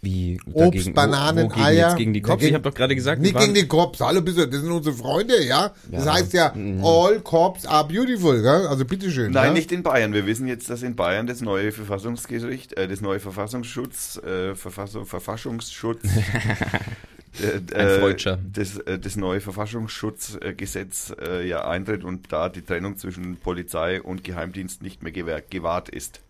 Wie? 0.00 0.40
Obst, 0.52 0.94
Bananen, 0.94 1.46
wo, 1.46 1.50
wogegen 1.50 1.64
Eier. 1.64 1.88
Jetzt 1.88 1.96
gegen 1.98 2.12
die 2.12 2.20
Ja, 2.20 2.26
Cops? 2.26 2.44
ich 2.44 2.54
habe 2.54 2.62
doch 2.62 2.74
gerade 2.74 2.94
gesagt, 2.94 3.20
Nicht 3.20 3.36
gegen 3.36 3.54
die 3.54 3.66
Cops. 3.66 4.00
Hallo, 4.00 4.20
bitte, 4.22 4.46
das 4.46 4.60
sind 4.60 4.70
unsere 4.70 4.94
Freunde, 4.94 5.42
ja? 5.44 5.72
Das 5.90 6.04
Ja. 6.04 6.12
heißt 6.14 6.32
ja, 6.34 6.54
all 6.84 7.20
cops 7.20 7.66
are 7.66 7.88
beautiful, 7.88 8.40
gell? 8.40 8.68
Also 8.68 8.84
bitteschön. 8.84 9.32
Nein, 9.32 9.46
ja? 9.48 9.52
nicht 9.54 9.72
in 9.72 9.82
Bayern. 9.82 10.12
Wir 10.12 10.24
wissen 10.24 10.46
jetzt, 10.46 10.70
dass 10.70 10.82
in 10.82 10.94
Bayern 10.94 11.26
das 11.26 11.40
neue 11.40 11.72
Verfassungsgericht, 11.72 12.74
äh, 12.76 12.86
das 12.86 13.00
neue 13.00 13.18
Verfassungsschutz, 13.18 14.18
äh, 14.18 14.54
Verfassung, 14.54 15.04
Verfassungsschutz, 15.04 16.02
äh, 17.40 17.98
Freudscher. 17.98 18.38
das, 18.52 18.78
äh, 18.78 18.98
das 18.98 19.16
neue 19.16 19.40
Verfassungsschutzgesetz 19.40 21.14
äh, 21.20 21.46
ja 21.46 21.68
eintritt 21.68 22.04
und 22.04 22.32
da 22.32 22.48
die 22.48 22.62
Trennung 22.62 22.96
zwischen 22.96 23.36
Polizei 23.36 24.00
und 24.02 24.24
Geheimdienst 24.24 24.82
nicht 24.82 25.02
mehr 25.02 25.12
gewahrt 25.12 25.88
ist. 25.88 26.20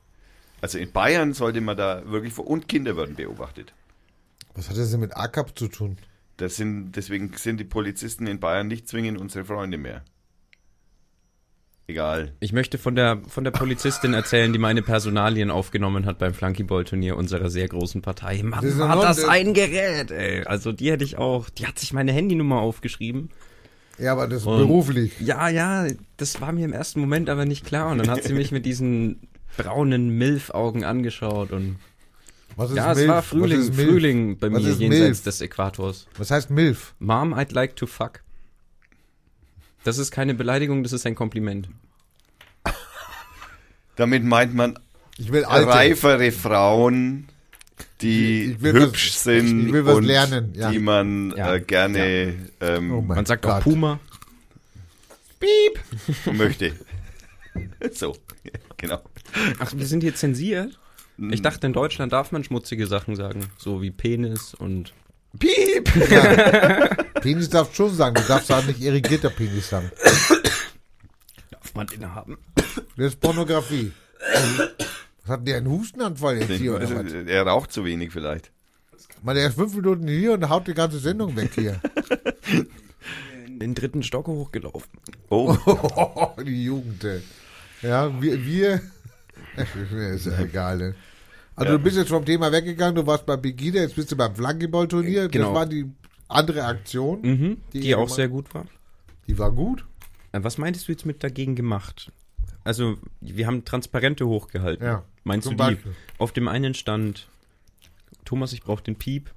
Also 0.60 0.78
in 0.78 0.92
Bayern 0.92 1.34
sollte 1.34 1.60
man 1.60 1.76
da 1.76 2.02
wirklich 2.06 2.32
vor 2.32 2.46
und 2.46 2.68
Kinder 2.68 2.96
werden 2.96 3.14
beobachtet. 3.14 3.72
Was 4.54 4.68
hat 4.68 4.76
das 4.76 4.90
denn 4.90 5.00
mit 5.00 5.16
ACAP 5.16 5.56
zu 5.56 5.68
tun? 5.68 5.98
Das 6.36 6.56
sind, 6.56 6.92
deswegen 6.92 7.32
sind 7.36 7.58
die 7.58 7.64
Polizisten 7.64 8.26
in 8.26 8.40
Bayern 8.40 8.68
nicht 8.68 8.88
zwingend 8.88 9.20
unsere 9.20 9.44
Freunde 9.44 9.78
mehr. 9.78 10.02
Egal. 11.90 12.32
Ich 12.40 12.52
möchte 12.52 12.76
von 12.76 12.94
der, 12.94 13.22
von 13.28 13.44
der 13.44 13.50
Polizistin 13.50 14.12
erzählen, 14.12 14.52
die 14.52 14.58
meine 14.58 14.82
Personalien 14.82 15.50
aufgenommen 15.50 16.04
hat 16.04 16.18
beim 16.18 16.34
Flunkyball-Turnier 16.34 17.16
unserer 17.16 17.48
sehr 17.48 17.66
großen 17.66 18.02
Partei. 18.02 18.42
Mann, 18.42 18.62
Das 18.62 18.78
war 18.78 18.94
das 19.00 19.24
ein 19.24 19.54
Gerät, 19.54 20.10
ey. 20.10 20.44
Also 20.44 20.72
die 20.72 20.90
hätte 20.90 21.02
ich 21.04 21.16
auch, 21.16 21.48
die 21.48 21.66
hat 21.66 21.78
sich 21.78 21.94
meine 21.94 22.12
Handynummer 22.12 22.56
aufgeschrieben. 22.60 23.30
Ja, 23.98 24.12
aber 24.12 24.28
das 24.28 24.42
ist 24.42 24.46
Und- 24.46 24.58
beruflich. 24.58 25.18
Ja, 25.18 25.48
ja, 25.48 25.86
das 26.18 26.40
war 26.42 26.52
mir 26.52 26.66
im 26.66 26.74
ersten 26.74 27.00
Moment 27.00 27.30
aber 27.30 27.46
nicht 27.46 27.64
klar. 27.64 27.90
Und 27.90 27.98
dann 27.98 28.10
hat 28.10 28.22
sie 28.22 28.34
mich 28.34 28.52
mit 28.52 28.66
diesen 28.66 29.26
braunen 29.56 30.10
Milf-Augen 30.10 30.84
angeschaut 30.84 31.52
und 31.52 31.76
Was 32.54 32.68
ist 32.70 32.76
ja, 32.76 32.92
es 32.92 32.98
Milf? 32.98 33.08
war 33.08 33.16
Was 33.16 33.26
Frühling? 33.28 33.72
Frühling 33.72 34.38
bei 34.38 34.52
Was 34.52 34.62
mir 34.62 34.72
jenseits 34.72 35.00
Milf? 35.00 35.22
des 35.24 35.40
Äquators. 35.40 36.06
Was 36.18 36.30
heißt 36.30 36.50
Milf? 36.50 36.94
Mom, 36.98 37.32
I'd 37.32 37.54
like 37.54 37.76
to 37.76 37.86
fuck. 37.86 38.20
Das 39.84 39.98
ist 39.98 40.10
keine 40.10 40.34
Beleidigung, 40.34 40.82
das 40.82 40.92
ist 40.92 41.06
ein 41.06 41.14
Kompliment. 41.14 41.68
Damit 43.96 44.24
meint 44.24 44.54
man 44.54 44.78
Ich 45.16 45.32
will 45.32 45.44
alte. 45.44 45.70
reifere 45.70 46.30
Frauen, 46.30 47.28
die 48.00 48.52
Ich 48.52 48.62
will 48.62 48.74
hübsch 48.74 49.10
was- 49.14 49.22
sind 49.24 49.66
ich 49.68 49.72
will 49.72 49.84
was 49.86 49.96
und 49.96 50.04
lernen, 50.04 50.52
ja. 50.54 50.70
die 50.70 50.78
man 50.78 51.34
Ja. 51.36 51.54
äh, 51.54 51.60
gerne 51.60 52.34
ähm, 52.60 52.92
Oh 52.92 53.00
Man 53.00 53.26
sagt 53.26 53.42
Gott. 53.42 53.52
auch 53.54 53.60
Puma. 53.62 53.98
möchte. 56.32 56.72
so, 57.92 58.16
genau. 58.76 59.00
Ach, 59.58 59.72
wir 59.76 59.86
sind 59.86 60.02
hier 60.02 60.14
zensiert? 60.14 60.78
Ich 61.30 61.42
dachte, 61.42 61.66
in 61.66 61.72
Deutschland 61.72 62.12
darf 62.12 62.30
man 62.30 62.44
schmutzige 62.44 62.86
Sachen 62.86 63.16
sagen. 63.16 63.46
So 63.56 63.82
wie 63.82 63.90
Penis 63.90 64.54
und. 64.54 64.92
Piep! 65.38 65.84
Penis 67.20 67.50
darfst 67.50 67.72
du 67.72 67.76
schon 67.76 67.94
sagen. 67.94 68.14
Du 68.14 68.22
darfst 68.22 68.50
auch 68.50 68.64
nicht 68.64 68.80
irrigierter 68.80 69.30
Penis 69.30 69.68
sagen. 69.68 69.90
Darf 71.50 71.74
man 71.74 71.86
den 71.86 72.14
haben? 72.14 72.38
Das 72.96 73.08
ist 73.08 73.20
Pornografie. 73.20 73.92
Was 75.22 75.28
hat 75.28 75.46
der 75.46 75.58
einen 75.58 75.68
Hustenanfall 75.68 76.38
jetzt 76.38 76.52
hier 76.52 76.74
oder 76.74 76.88
was? 76.90 77.12
er 77.12 77.42
raucht 77.46 77.72
zu 77.72 77.84
wenig 77.84 78.12
vielleicht. 78.12 78.50
Man, 79.22 79.34
der 79.36 79.48
ist 79.48 79.54
fünf 79.56 79.74
Minuten 79.74 80.06
hier 80.08 80.32
und 80.32 80.48
haut 80.48 80.66
die 80.66 80.74
ganze 80.74 80.98
Sendung 80.98 81.36
weg 81.36 81.50
hier. 81.54 81.80
In 83.46 83.58
den 83.60 83.74
dritten 83.74 84.02
Stock 84.02 84.26
hochgelaufen. 84.26 84.90
Oh, 85.28 85.56
die 86.44 86.64
Jugend. 86.64 87.04
ey. 87.04 87.20
Ja, 87.82 88.20
wir, 88.20 88.44
wir 88.44 88.80
ist 90.14 90.26
ja 90.26 90.38
egal. 90.38 90.80
ey. 90.80 90.94
Also 91.60 91.76
du 91.78 91.82
bist 91.82 91.96
jetzt 91.96 92.08
vom 92.08 92.24
Thema 92.24 92.50
weggegangen, 92.52 92.94
du 92.94 93.06
warst 93.06 93.26
bei 93.26 93.36
Begida, 93.36 93.80
jetzt 93.80 93.96
bist 93.96 94.10
du 94.12 94.16
beim 94.16 94.34
Flankeball-Turnier. 94.34 95.28
Genau. 95.28 95.46
Das 95.46 95.54
war 95.54 95.66
die 95.66 95.86
andere 96.28 96.64
Aktion. 96.64 97.20
Mhm, 97.22 97.56
die, 97.72 97.80
ihr 97.80 97.96
auch 97.98 98.02
gemacht- 98.04 98.16
sehr 98.16 98.28
gut 98.28 98.54
war. 98.54 98.66
Die 99.26 99.38
war 99.38 99.50
gut. 99.52 99.84
Äh, 100.32 100.40
Was 100.42 100.58
meintest 100.58 100.88
du 100.88 100.92
jetzt 100.92 101.06
mit 101.06 101.22
dagegen 101.24 101.54
gemacht? 101.56 102.12
Also, 102.64 102.96
wir 103.20 103.46
haben 103.46 103.64
Transparente 103.64 104.26
hochgehalten. 104.26 104.84
Ja, 104.84 105.04
Meinst 105.24 105.46
zum 105.48 105.56
du 105.56 105.64
die? 105.64 105.70
Beispiel. 105.74 105.92
Auf 106.18 106.32
dem 106.32 106.48
einen 106.48 106.74
stand 106.74 107.28
Thomas, 108.24 108.52
ich 108.52 108.62
brauche 108.62 108.82
den 108.82 108.96
Piep. 108.96 109.30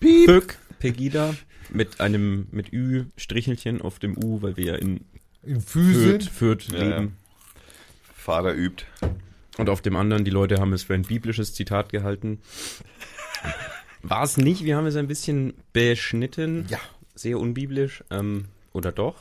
Piep. 0.00 0.26
Pück, 0.26 0.58
Pegida 0.80 1.34
mit 1.70 2.00
einem 2.00 2.46
mit 2.50 2.72
Ü 2.72 3.04
Strichelchen 3.16 3.80
auf 3.80 3.98
dem 3.98 4.22
U, 4.22 4.42
weil 4.42 4.56
wir 4.58 4.64
ja 4.64 4.74
in 4.74 5.00
In 5.42 5.60
Füßen. 5.62 6.20
Fürth, 6.20 6.28
Fürth 6.28 6.72
Ja, 6.72 6.78
leben. 6.98 7.16
Fahrer 8.14 8.52
übt. 8.54 8.84
Und 9.58 9.68
auf 9.68 9.80
dem 9.82 9.96
anderen, 9.96 10.24
die 10.24 10.30
Leute 10.30 10.58
haben 10.60 10.72
es 10.72 10.82
für 10.82 10.94
ein 10.94 11.02
biblisches 11.02 11.54
Zitat 11.54 11.90
gehalten. 11.90 12.40
War 14.02 14.22
es 14.22 14.36
nicht, 14.36 14.64
wir 14.64 14.76
haben 14.76 14.86
es 14.86 14.96
ein 14.96 15.06
bisschen 15.06 15.54
beschnitten. 15.72 16.66
Ja. 16.68 16.78
Sehr 17.14 17.38
unbiblisch. 17.38 18.02
Ähm, 18.10 18.46
oder 18.72 18.92
doch? 18.92 19.16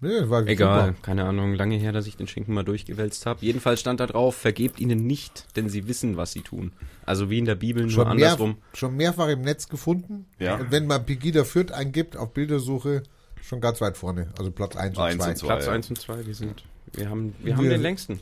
Nee, 0.00 0.28
war 0.28 0.46
Egal, 0.46 0.88
super. 0.88 0.98
keine 1.02 1.24
Ahnung, 1.24 1.54
lange 1.54 1.76
her, 1.76 1.92
dass 1.92 2.06
ich 2.06 2.16
den 2.16 2.26
Schinken 2.26 2.52
mal 2.52 2.64
durchgewälzt 2.64 3.26
habe. 3.26 3.44
Jedenfalls 3.44 3.80
stand 3.80 4.00
da 4.00 4.06
drauf, 4.06 4.34
vergebt 4.34 4.80
ihnen 4.80 5.06
nicht, 5.06 5.46
denn 5.56 5.68
sie 5.68 5.86
wissen, 5.86 6.16
was 6.16 6.32
sie 6.32 6.40
tun. 6.42 6.72
Also 7.06 7.30
wie 7.30 7.38
in 7.38 7.44
der 7.44 7.54
Bibel, 7.54 7.82
nur 7.84 7.90
Schon, 7.90 8.04
mehr, 8.04 8.10
andersrum. 8.32 8.56
schon 8.74 8.96
mehrfach 8.96 9.28
im 9.28 9.42
Netz 9.42 9.68
gefunden. 9.68 10.26
Ja. 10.38 10.56
Und 10.56 10.70
wenn 10.72 10.86
man 10.86 11.06
Pegida 11.06 11.44
Fürth 11.44 11.72
eingibt 11.72 12.16
auf 12.16 12.32
Bildersuche, 12.34 13.02
schon 13.40 13.60
ganz 13.60 13.80
weit 13.80 13.96
vorne. 13.96 14.28
Also 14.38 14.50
Platz 14.50 14.76
1 14.76 14.96
und 14.98 15.02
Eins 15.04 15.16
2. 15.22 15.28
und 15.30 15.36
zwei. 15.38 15.46
Platz 15.46 15.66
ja. 15.66 15.72
1 15.72 15.90
und 15.90 15.98
2, 16.00 16.26
wir 16.26 16.34
sind, 16.34 16.64
wir 16.92 17.08
haben, 17.08 17.34
wir 17.42 17.56
haben 17.56 17.62
Wir- 17.64 17.70
den 17.70 17.82
längsten, 17.82 18.20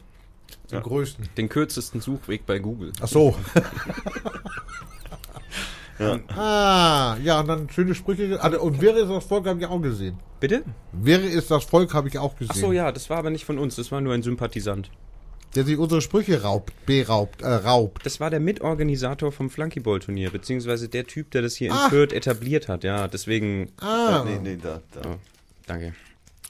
Den 0.71 0.83
größten. 0.83 1.29
den 1.37 1.49
kürzesten 1.49 2.01
Suchweg 2.01 2.47
bei 2.47 2.59
Google. 2.59 2.93
Ach 3.01 3.09
so. 3.09 3.37
Ah, 6.37 7.17
ja, 7.23 7.39
und 7.41 7.47
dann 7.47 7.71
schöne 7.71 7.95
Sprüche. 7.95 8.43
Also, 8.43 8.61
und 8.61 8.81
wäre 8.81 8.99
es 9.01 9.09
das 9.09 9.25
Volk, 9.25 9.47
habe 9.47 9.61
ich 9.61 9.67
auch 9.67 9.81
gesehen. 9.81 10.19
Bitte? 10.41 10.65
Wäre 10.91 11.27
es 11.29 11.47
das 11.47 11.63
Volk, 11.65 11.95
habe 11.95 12.09
ich 12.09 12.19
auch 12.19 12.35
gesehen. 12.37 12.51
Ach 12.57 12.61
so, 12.61 12.73
ja, 12.73 12.91
das 12.91 13.09
war 13.09 13.19
aber 13.19 13.31
nicht 13.31 13.45
von 13.45 13.57
uns, 13.59 13.77
das 13.77 13.93
war 13.93 14.01
nur 14.01 14.13
ein 14.13 14.23
Sympathisant. 14.23 14.91
Der 15.55 15.65
sich 15.65 15.77
unsere 15.79 16.01
Sprüche 16.01 16.43
raubt, 16.43 16.73
beraubt, 16.87 17.43
äh, 17.43 17.47
raubt. 17.47 18.05
Das 18.07 18.19
war 18.21 18.31
der 18.31 18.41
Mitorganisator 18.41 19.31
vom 19.31 19.49
Flunkyball-Turnier, 19.51 20.31
beziehungsweise 20.31 20.89
der 20.89 21.07
Typ, 21.07 21.31
der 21.31 21.43
das 21.43 21.55
hier 21.55 21.69
in 21.69 21.75
Ah. 21.75 21.89
Fürth 21.91 22.13
etabliert 22.13 22.69
hat. 22.69 22.83
Ja, 22.85 23.07
deswegen, 23.07 23.71
Ah, 23.81 24.25
Nee, 24.27 24.39
nee, 24.43 24.59
da, 24.61 24.81
da. 24.93 25.01
Oh. 25.09 25.17
danke. 25.67 25.95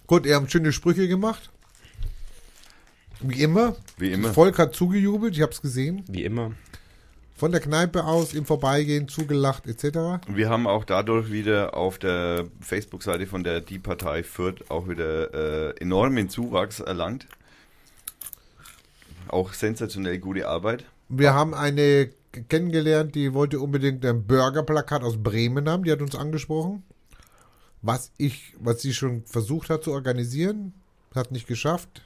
gut, 0.06 0.24
ihr 0.24 0.36
habt 0.36 0.50
schöne 0.50 0.72
Sprüche 0.72 1.08
gemacht. 1.08 1.50
Wie 3.22 3.42
immer. 3.42 3.76
Wie 3.96 4.12
immer. 4.12 4.28
Das 4.28 4.34
Volk 4.34 4.58
hat 4.58 4.74
zugejubelt, 4.74 5.34
ich 5.34 5.42
habe 5.42 5.52
es 5.52 5.62
gesehen. 5.62 6.04
Wie 6.08 6.24
immer. 6.24 6.52
Von 7.34 7.50
der 7.50 7.60
Kneipe 7.60 8.04
aus, 8.04 8.34
im 8.34 8.44
Vorbeigehen, 8.44 9.08
zugelacht, 9.08 9.66
etc. 9.66 10.24
Wir 10.28 10.48
haben 10.48 10.66
auch 10.66 10.84
dadurch 10.84 11.32
wieder 11.32 11.76
auf 11.76 11.98
der 11.98 12.46
Facebook-Seite 12.60 13.26
von 13.26 13.42
der 13.42 13.60
Die 13.60 13.78
Partei 13.78 14.22
Fürth 14.22 14.70
auch 14.70 14.88
wieder 14.88 15.34
äh, 15.34 15.80
enormen 15.80 16.28
Zuwachs 16.28 16.80
erlangt. 16.80 17.26
Auch 19.28 19.52
sensationell 19.54 20.18
gute 20.18 20.46
Arbeit. 20.46 20.84
Wir 21.08 21.34
haben 21.34 21.54
eine 21.54 22.10
kennengelernt, 22.48 23.14
die 23.14 23.34
wollte 23.34 23.60
unbedingt 23.60 24.04
ein 24.04 24.24
Burgerplakat 24.26 25.02
aus 25.02 25.22
Bremen 25.22 25.68
haben. 25.68 25.84
Die 25.84 25.92
hat 25.92 26.00
uns 26.00 26.14
angesprochen. 26.14 26.82
Was 27.82 28.12
ich, 28.16 28.54
was 28.60 28.80
sie 28.80 28.94
schon 28.94 29.24
versucht 29.24 29.68
hat 29.68 29.82
zu 29.82 29.92
organisieren, 29.92 30.72
hat 31.14 31.32
nicht 31.32 31.46
geschafft. 31.46 32.02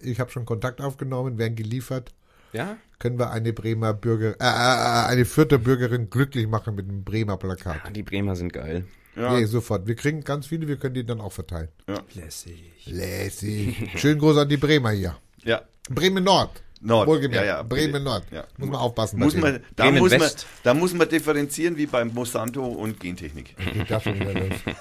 Ich 0.00 0.20
habe 0.20 0.30
schon 0.30 0.44
Kontakt 0.44 0.80
aufgenommen, 0.80 1.38
werden 1.38 1.56
geliefert. 1.56 2.12
Ja? 2.52 2.76
Können 2.98 3.18
wir 3.18 3.30
eine 3.30 3.52
Bremer 3.52 3.92
Bürger, 3.94 4.30
äh, 4.40 4.44
äh, 4.44 5.06
eine 5.10 5.24
vierte 5.24 5.58
Bürgerin 5.58 6.08
glücklich 6.10 6.46
machen 6.46 6.74
mit 6.74 6.88
einem 6.88 7.04
Bremer 7.04 7.36
Plakat? 7.36 7.80
Ah, 7.84 7.90
Die 7.90 8.02
Bremer 8.02 8.36
sind 8.36 8.52
geil. 8.52 8.84
Ja, 9.14 9.32
Nee, 9.32 9.44
sofort. 9.46 9.86
Wir 9.86 9.94
kriegen 9.96 10.22
ganz 10.22 10.46
viele, 10.46 10.68
wir 10.68 10.76
können 10.76 10.94
die 10.94 11.04
dann 11.04 11.20
auch 11.20 11.32
verteilen. 11.32 11.68
Lässig. 12.14 12.62
Lässig. 12.86 13.90
Schönen 13.96 14.18
Gruß 14.20 14.36
an 14.38 14.48
die 14.48 14.56
Bremer 14.58 14.90
hier. 14.90 15.16
ja. 15.42 15.62
Bremen 15.88 16.24
Nord. 16.24 16.50
Nord. 16.80 17.06
Wohlgemerkt. 17.08 17.46
Ja, 17.46 17.56
ja, 17.58 17.62
Bremen. 17.62 18.02
Nord. 18.02 18.24
Ja. 18.30 18.44
Muss 18.58 18.68
man 18.68 18.80
aufpassen. 18.80 19.18
Muss 19.18 19.34
man, 19.36 19.60
da, 19.76 19.84
Bremen 19.84 19.98
muss 20.00 20.10
man, 20.10 20.20
West. 20.20 20.46
da 20.62 20.74
muss 20.74 20.92
man 20.92 21.08
differenzieren 21.08 21.76
wie 21.76 21.86
beim 21.86 22.08
Monsanto 22.12 22.64
und 22.64 22.98
Gentechnik. 23.00 23.54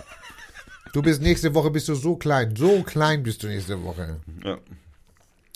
Du 0.94 1.02
bist 1.02 1.22
nächste 1.22 1.54
Woche 1.54 1.72
bist 1.72 1.90
du 1.90 1.96
so 1.96 2.16
klein. 2.16 2.56
So 2.56 2.82
klein 2.84 3.22
bist 3.22 3.44
du 3.44 3.48
nächste 3.48 3.82
Woche. 3.84 4.18
Ja. 4.44 4.58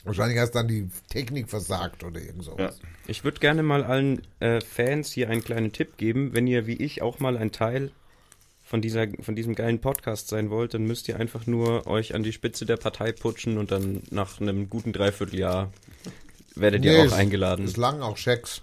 Wahrscheinlich 0.06 0.40
hast 0.40 0.52
dann 0.52 0.68
die 0.68 0.88
Technik 1.10 1.50
versagt 1.50 2.04
oder 2.04 2.22
irgend 2.22 2.44
so. 2.44 2.56
Ja. 2.58 2.72
Ich 3.08 3.24
würde 3.24 3.40
gerne 3.40 3.64
mal 3.64 3.84
allen 3.84 4.22
äh, 4.40 4.62
Fans 4.62 5.12
hier 5.12 5.30
einen 5.30 5.44
kleinen 5.44 5.72
Tipp 5.74 5.98
geben. 5.98 6.34
Wenn 6.34 6.48
ihr 6.48 6.68
wie 6.68 6.76
ich 6.76 7.02
auch 7.02 7.20
mal 7.20 7.36
ein 7.38 7.52
Teil 7.52 7.92
von, 8.64 8.82
dieser, 8.82 9.08
von 9.22 9.36
diesem 9.36 9.56
geilen 9.56 9.80
Podcast 9.82 10.30
sein 10.30 10.50
wollt, 10.50 10.74
dann 10.74 10.84
müsst 10.86 11.08
ihr 11.10 11.20
einfach 11.20 11.48
nur 11.48 11.86
euch 11.88 12.16
an 12.16 12.24
die 12.24 12.32
Spitze 12.32 12.66
der 12.66 12.78
Partei 12.78 13.12
putschen 13.12 13.58
und 13.58 13.72
dann 13.72 14.02
nach 14.12 14.40
einem 14.40 14.70
guten 14.70 14.94
Dreivierteljahr 14.94 15.72
werdet 16.56 16.86
ihr 16.86 16.94
Nee, 16.94 17.00
auch 17.00 17.06
ist- 17.06 17.14
eingeladen. 17.14 17.66
Ist 17.66 17.78
lang 17.78 18.02
auch 18.02 18.16
Schecks. 18.18 18.62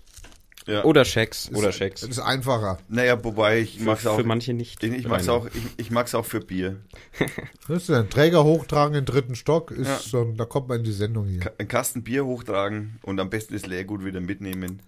Ja. 0.66 0.82
Oder 0.84 1.04
Schecks. 1.04 1.48
Oder 1.54 1.68
ist, 1.68 1.76
Schecks. 1.76 2.00
Das 2.00 2.10
ist 2.10 2.18
einfacher. 2.18 2.78
Naja, 2.88 3.22
wobei 3.22 3.60
ich 3.60 3.78
Für, 3.78 3.84
mag's 3.84 4.06
auch. 4.06 4.16
für 4.16 4.24
manche 4.24 4.52
nicht. 4.52 4.82
ich, 4.82 4.92
ich 4.92 5.06
mag's 5.06 5.28
Rainer. 5.28 5.32
auch, 5.38 5.46
ich, 5.46 5.62
ich 5.76 5.90
mag's 5.92 6.14
auch 6.14 6.24
für 6.24 6.40
Bier. 6.40 6.76
Das 7.68 7.84
ist 7.84 7.90
ein 7.90 8.10
Träger 8.10 8.44
hochtragen 8.44 8.96
im 8.96 9.04
dritten 9.04 9.34
Stock. 9.36 9.70
Ist 9.70 9.86
Ja. 9.86 9.98
schon, 10.00 10.36
da 10.36 10.44
kommt 10.44 10.68
man 10.68 10.78
in 10.78 10.84
die 10.84 10.92
Sendung 10.92 11.26
hier. 11.26 11.40
Ka- 11.40 11.52
Einen 11.58 11.68
Kasten 11.68 12.02
Bier 12.02 12.24
hochtragen 12.24 12.98
und 13.02 13.18
am 13.20 13.30
besten 13.30 13.54
das 13.54 13.66
Leergut 13.66 14.04
wieder 14.04 14.20
mitnehmen. 14.20 14.80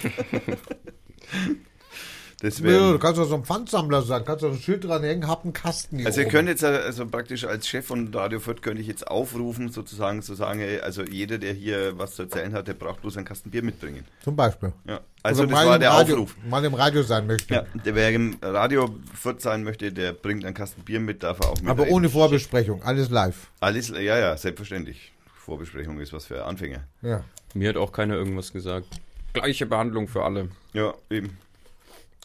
das 2.39 2.57
du 2.57 2.99
kannst 2.99 3.19
doch 3.19 3.27
so 3.27 3.33
ein 3.33 3.43
Pfandsammler 3.43 4.03
sein. 4.03 4.23
Kannst 4.23 4.43
doch 4.43 4.51
ein 4.51 4.59
Schild 4.59 4.83
dranhängen, 4.83 5.27
hab 5.27 5.43
einen 5.43 5.53
Kasten 5.53 5.97
hier 5.97 6.05
Also 6.05 6.19
ihr 6.21 6.27
oben. 6.27 6.31
könnt 6.33 6.49
jetzt 6.49 6.63
also 6.63 7.07
praktisch 7.07 7.45
als 7.45 7.67
Chef 7.67 7.87
von 7.87 8.13
Radio 8.13 8.39
Fürth 8.39 8.61
könnte 8.61 8.79
ich 8.79 8.87
jetzt 8.87 9.07
aufrufen, 9.07 9.71
sozusagen 9.71 10.21
zu 10.21 10.35
sagen, 10.35 10.59
ey, 10.59 10.79
also 10.79 11.01
jeder, 11.03 11.39
der 11.39 11.53
hier 11.53 11.97
was 11.97 12.13
zu 12.15 12.23
erzählen 12.23 12.53
hat, 12.53 12.67
der 12.67 12.75
braucht 12.75 13.01
bloß 13.01 13.17
einen 13.17 13.25
Kasten 13.25 13.49
Bier 13.49 13.63
mitbringen. 13.63 14.05
Zum 14.23 14.35
Beispiel. 14.35 14.71
Ja. 14.87 14.99
Also 15.23 15.43
Oder 15.43 15.51
das 15.51 15.65
war 15.65 15.79
der 15.79 15.89
Radio, 15.89 16.15
Aufruf. 16.15 16.35
Mal 16.47 16.63
im 16.63 16.75
Radio 16.75 17.01
sein 17.01 17.25
möchte. 17.25 17.55
Ja, 17.55 17.65
der 17.73 17.95
wer 17.95 18.11
im 18.11 18.37
Radio 18.41 18.95
Fürth 19.15 19.41
sein 19.41 19.63
möchte, 19.63 19.91
der 19.91 20.13
bringt 20.13 20.45
einen 20.45 20.53
Kasten 20.53 20.83
Bier 20.83 20.99
mit, 20.99 21.23
darf 21.23 21.39
er 21.39 21.49
auch 21.49 21.59
mit. 21.59 21.69
Aber 21.69 21.87
ohne 21.87 22.07
Vorbesprechung. 22.07 22.83
Alles 22.83 23.09
live. 23.09 23.47
Alles, 23.61 23.89
ja, 23.89 24.17
ja, 24.17 24.37
selbstverständlich. 24.37 25.11
Vorbesprechung 25.39 25.99
ist 25.99 26.13
was 26.13 26.25
für 26.25 26.45
Anfänger. 26.45 26.83
Ja. 27.01 27.23
Mir 27.55 27.69
hat 27.69 27.77
auch 27.77 27.91
keiner 27.91 28.13
irgendwas 28.13 28.53
gesagt. 28.53 28.85
Gleiche 29.33 29.65
Behandlung 29.65 30.07
für 30.07 30.23
alle. 30.23 30.49
Ja, 30.73 30.93
eben. 31.09 31.37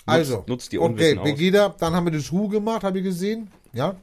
Also, 0.06 0.44
nutzt 0.48 0.72
die 0.72 0.78
okay, 0.78 0.92
Unwissen 0.92 1.18
aus. 1.18 1.24
Begida, 1.30 1.68
dann 1.78 1.94
haben 1.94 2.06
wir 2.06 2.12
das 2.12 2.30
Hu 2.32 2.48
gemacht, 2.48 2.82
habe 2.84 2.98
ich 2.98 3.04
gesehen. 3.04 3.48
Ja. 3.72 3.96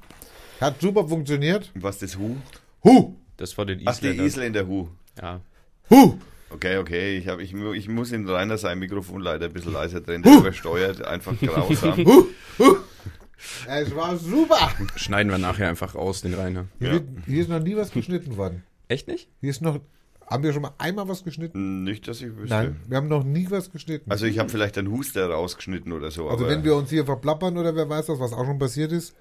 Hat 0.62 0.80
super 0.82 1.08
funktioniert. 1.08 1.72
Und 1.76 1.84
was 1.84 2.00
das 2.00 2.18
Hu? 2.18 2.36
Hu! 2.84 3.16
Das 3.38 3.58
war 3.58 3.66
den 3.66 3.82
Ach, 3.86 3.98
die 3.98 4.08
Isländer. 4.08 4.24
Isländer 4.26 4.68
Hu. 4.68 4.88
Ja. 5.22 5.42
Hu! 5.90 6.18
Okay, 6.52 6.78
okay, 6.78 7.18
ich, 7.18 7.28
hab, 7.28 7.40
ich, 7.40 7.54
mu- 7.54 7.74
ich 7.74 7.88
muss 7.88 8.12
in 8.12 8.28
Rainer 8.28 8.58
sein 8.58 8.80
Mikrofon 8.80 9.22
leider 9.22 9.46
ein 9.46 9.54
bisschen 9.54 9.74
leiser 9.74 10.02
drehen. 10.02 10.24
Der 10.24 10.38
übersteuert 10.38 11.02
einfach 11.04 11.34
grausam. 11.42 12.26
Es 13.68 13.96
war 13.96 14.18
super. 14.18 14.70
Schneiden 14.96 15.32
wir 15.32 15.38
nachher 15.38 15.70
einfach 15.70 15.96
raus, 15.96 16.22
den 16.22 16.34
Rainer. 16.34 16.66
Hier, 16.80 16.88
Ja. 16.88 16.94
wird, 16.96 17.04
hier 17.26 17.42
ist 17.42 17.50
noch 17.50 17.60
nie 17.60 17.76
was 17.76 17.92
geschnitten 17.92 18.36
worden. 18.36 18.64
Echt 18.88 19.08
nicht? 19.08 19.30
Hier 19.42 19.50
ist 19.52 19.62
noch. 19.62 19.80
Haben 20.30 20.44
wir 20.44 20.54
schon 20.54 20.62
mal 20.62 20.74
einmal 20.78 21.08
was 21.08 21.24
geschnitten? 21.24 21.84
Nicht, 21.84 22.08
dass 22.08 22.22
ich 22.22 22.36
wüsste. 22.36 22.56
Nein, 22.56 22.80
wir 22.88 22.98
haben 22.98 23.08
noch 23.08 23.24
nie 23.24 23.50
was 23.50 23.72
geschnitten. 23.72 24.12
Also 24.12 24.28
ich 24.28 24.38
habe 24.38 24.50
vielleicht 24.50 24.78
einen 24.78 24.92
Huster 24.92 25.28
rausgeschnitten 25.28 25.92
oder 25.92 26.12
so. 26.12 26.30
Also 26.30 26.48
wenn 26.48 26.64
wir 26.64 26.76
uns 26.76 26.92
hier 26.92 27.04
verplappern 27.04 27.58
oder 27.58 27.76
wer 27.76 27.90
weiß 27.90 28.10
was, 28.10 28.20
was 28.20 28.34
auch 28.34 28.46
schon 28.46 28.60
passiert 28.60 28.92
ist, 28.92 29.16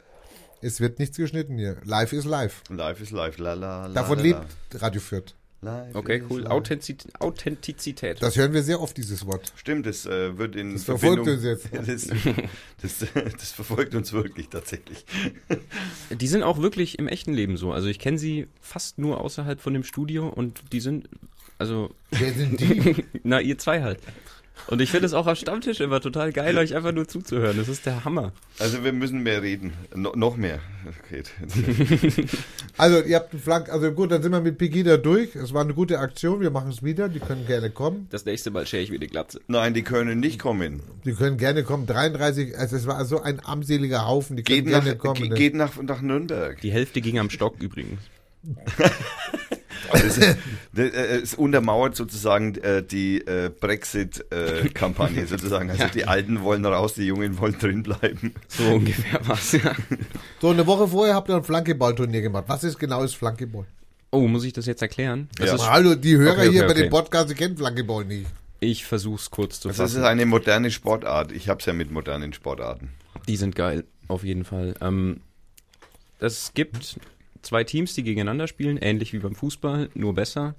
es 0.61 0.81
wird 0.81 0.99
nichts 0.99 1.17
geschnitten 1.17 1.57
hier. 1.57 1.79
Live 1.85 2.13
ist 2.13 2.27
live. 2.27 2.63
live 2.69 3.01
ist 3.01 3.13
live. 3.13 3.39
La, 3.39 3.55
la, 3.55 3.87
la, 3.87 3.95
Davon 3.95 4.19
lebt. 4.19 4.45
Radio 4.75 5.01
Fürth. 5.01 5.35
Life 5.61 5.99
Okay, 5.99 6.23
cool. 6.31 6.43
life. 6.43 6.53
Authentiz 6.53 7.07
Authentizität. 7.19 8.23
Das 8.23 8.37
hören 8.37 8.53
wir 8.53 8.63
sehr 8.63 8.81
oft, 8.81 8.97
dieses 8.97 9.27
Wort. 9.27 9.53
Stimmt, 9.57 9.87
das 9.87 10.07
äh, 10.07 10.39
wird 10.39 10.55
in 10.55 10.75
Das 10.75 10.85
verfolgt 10.85 11.27
uns 11.27 11.43
jetzt. 11.43 11.69
Das, 12.81 12.99
das, 13.01 13.13
das 13.13 13.51
verfolgt 13.53 13.95
uns 13.97 14.13
wirklich 14.13 14.49
tatsächlich. 14.49 15.05
Die 16.11 16.29
sind 16.29 16.45
auch 16.45 16.59
wirklich 16.63 16.99
im 17.01 17.09
echten 17.09 17.33
Leben 17.33 17.57
so. 17.57 17.73
Also 17.73 17.89
ich 17.89 17.99
kenne 17.99 18.19
sie 18.19 18.47
fast 18.61 18.99
nur 18.99 19.21
außerhalb 19.21 19.61
von 19.61 19.75
dem 19.75 19.83
Studio 19.83 20.29
und 20.29 20.63
die 20.73 20.81
sind, 20.81 21.09
also, 21.59 21.91
Wer 22.11 22.33
sind 22.33 22.61
die? 22.61 23.05
na, 23.25 23.41
ihr 23.41 23.59
zwei 23.59 23.83
halt. 23.83 23.99
Und 24.67 24.81
ich 24.83 24.91
finde 24.91 25.07
es 25.07 25.15
auch 25.15 25.27
am 25.27 25.37
Stammtisch 25.37 25.81
immer 25.81 26.01
total 26.01 26.33
geil, 26.33 26.59
euch 26.59 26.75
einfach 26.77 26.93
nur 26.93 27.09
zuzuhören. 27.09 27.57
Das 27.57 27.69
ist 27.69 27.87
der 27.87 28.05
Hammer. 28.05 28.33
Also 28.59 28.85
wir 28.85 28.93
müssen 28.93 29.23
mehr 29.23 29.41
reden. 29.43 29.73
No, 29.95 30.13
noch 30.15 30.37
mehr. 30.37 30.59
Okay. 31.05 31.23
Also, 32.81 33.03
ihr 33.03 33.17
habt 33.17 33.33
einen 33.33 33.43
Flank, 33.43 33.71
also 33.71 33.91
gut, 33.91 34.13
dann 34.13 34.23
sind 34.23 34.31
wir 34.31 34.41
mit 34.41 34.57
Pegida 34.57 34.99
durch. 34.99 35.35
Es 35.35 35.53
war 35.53 35.63
eine 35.63 35.75
gute 35.75 35.99
Aktion, 35.99 36.41
wir 36.41 36.51
machen 36.51 36.71
es 36.71 36.85
wieder, 36.85 37.09
die 37.09 37.19
können 37.19 37.45
gerne 37.45 37.71
kommen. 37.71 38.07
Das 38.11 38.25
nächste 38.25 38.53
Mal 38.53 38.67
schere 38.67 38.83
ich 38.83 38.91
wieder 38.93 39.01
die 39.01 39.09
Glatze. 39.09 39.41
Nein, 39.49 39.75
die 39.75 39.83
können 39.83 40.21
nicht 40.21 40.39
kommen. 40.39 40.81
Die 41.05 41.13
können 41.13 41.39
gerne 41.39 41.65
kommen. 41.65 41.87
33, 41.89 42.57
also 42.57 42.77
es 42.77 42.87
war 42.87 43.05
so 43.05 43.21
ein 43.21 43.41
armseliger 43.41 44.07
Haufen, 44.07 44.37
die 44.37 44.45
können 44.45 44.65
Geht 44.65 44.73
nach, 44.73 44.85
gerne 44.85 44.97
kommen. 44.97 45.15
ge- 45.21 45.29
geht 45.31 45.55
nach, 45.57 45.83
nach 45.83 46.01
Nürnberg. 46.03 46.61
Die 46.61 46.71
Hälfte 46.71 47.01
ging 47.01 47.19
am 47.19 47.31
Stock 47.31 47.57
übrigens. 47.61 47.99
Das 49.93 50.03
ist, 50.03 50.21
das 50.73 50.91
äh, 50.91 51.17
es 51.23 51.35
untermauert 51.35 51.97
sozusagen 51.97 52.55
äh, 52.57 52.83
die 52.83 53.19
äh, 53.27 53.51
Brexit-Kampagne 53.51 55.27
sozusagen. 55.29 55.71
Also 55.71 55.87
die 55.93 56.05
Alten 56.07 56.43
wollen 56.43 56.65
raus, 56.65 56.95
die 56.95 57.05
Jungen 57.07 57.39
wollen 57.39 57.59
drin 57.59 57.83
bleiben. 57.83 58.35
So 58.49 58.65
ungefähr 58.65 59.21
was, 59.25 59.53
ja. 59.53 59.75
So, 60.41 60.51
eine 60.51 60.67
Woche 60.67 60.89
vorher 60.89 61.15
habt 61.15 61.29
ihr 61.29 61.37
ein 61.37 61.45
Flankeball-Turnier 61.45 62.23
gemacht. 62.23 62.45
Was 62.49 62.65
ist 62.65 62.79
genau 62.79 63.03
das 63.03 63.15
Flankeball? 63.15 63.67
Oh, 64.11 64.27
muss 64.27 64.45
ich 64.45 64.53
das 64.55 64.67
jetzt 64.67 64.81
erklären? 64.83 65.29
Das 65.37 65.49
Ja. 65.49 65.55
ist, 65.57 65.69
Hallo, 65.71 65.95
die 65.95 66.17
Hörer 66.17 66.33
Okay, 66.33 66.41
okay, 66.43 66.51
hier 66.53 66.63
bei 66.65 66.71
okay. 66.73 66.83
dem 66.83 66.91
Podcast, 66.91 67.31
die 67.31 67.35
kennen 67.35 67.57
Flankeball 67.57 68.05
nicht. 68.05 68.27
ich 68.61 68.85
versuch's 68.87 69.31
kurz 69.31 69.61
zu 69.61 69.69
Also 69.69 69.83
das 69.83 69.91
ist 69.91 69.97
fassen. 69.99 70.07
eine 70.09 70.25
moderne 70.27 70.71
Sportart. 70.71 71.31
Ich 71.33 71.49
hab's 71.49 71.67
ja 71.67 71.73
mit 71.73 71.91
modernen 71.91 72.33
Sportarten. 72.33 72.91
Die 73.29 73.37
sind 73.37 73.55
geil, 73.55 73.85
auf 74.09 74.25
jeden 74.25 74.45
Fall. 74.45 74.75
Ähm, 74.81 75.21
es 76.21 76.53
gibt 76.55 76.97
zwei 77.43 77.65
Teams, 77.65 77.95
die 77.95 78.03
gegeneinander 78.03 78.47
spielen, 78.47 78.77
ähnlich 78.77 79.13
wie 79.13 79.19
beim 79.19 79.35
Fußball, 79.35 79.91
nur 79.95 80.15
besser. 80.15 80.55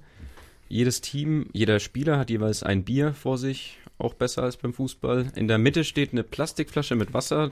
Jedes 0.68 1.00
Team, 1.00 1.46
jeder 1.52 1.80
Spieler 1.80 2.18
hat 2.18 2.30
jeweils 2.30 2.62
ein 2.62 2.84
Bier 2.84 3.12
vor 3.12 3.38
sich, 3.38 3.78
auch 3.98 4.14
besser 4.14 4.44
als 4.44 4.56
beim 4.56 4.72
Fußball. 4.72 5.32
In 5.34 5.48
der 5.48 5.58
Mitte 5.58 5.84
steht 5.84 6.12
eine 6.12 6.22
Plastikflasche 6.22 6.94
mit 6.94 7.12
Wasser. 7.12 7.50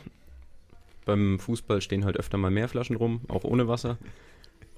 Beim 1.05 1.39
Fußball 1.39 1.81
stehen 1.81 2.05
halt 2.05 2.17
öfter 2.17 2.39
mal 2.39 2.51
mehr 2.51 2.69
Flaschen 2.69 2.97
rum, 2.97 3.23
auch 3.29 3.45
ohne 3.45 3.67
Wasser. 3.67 3.99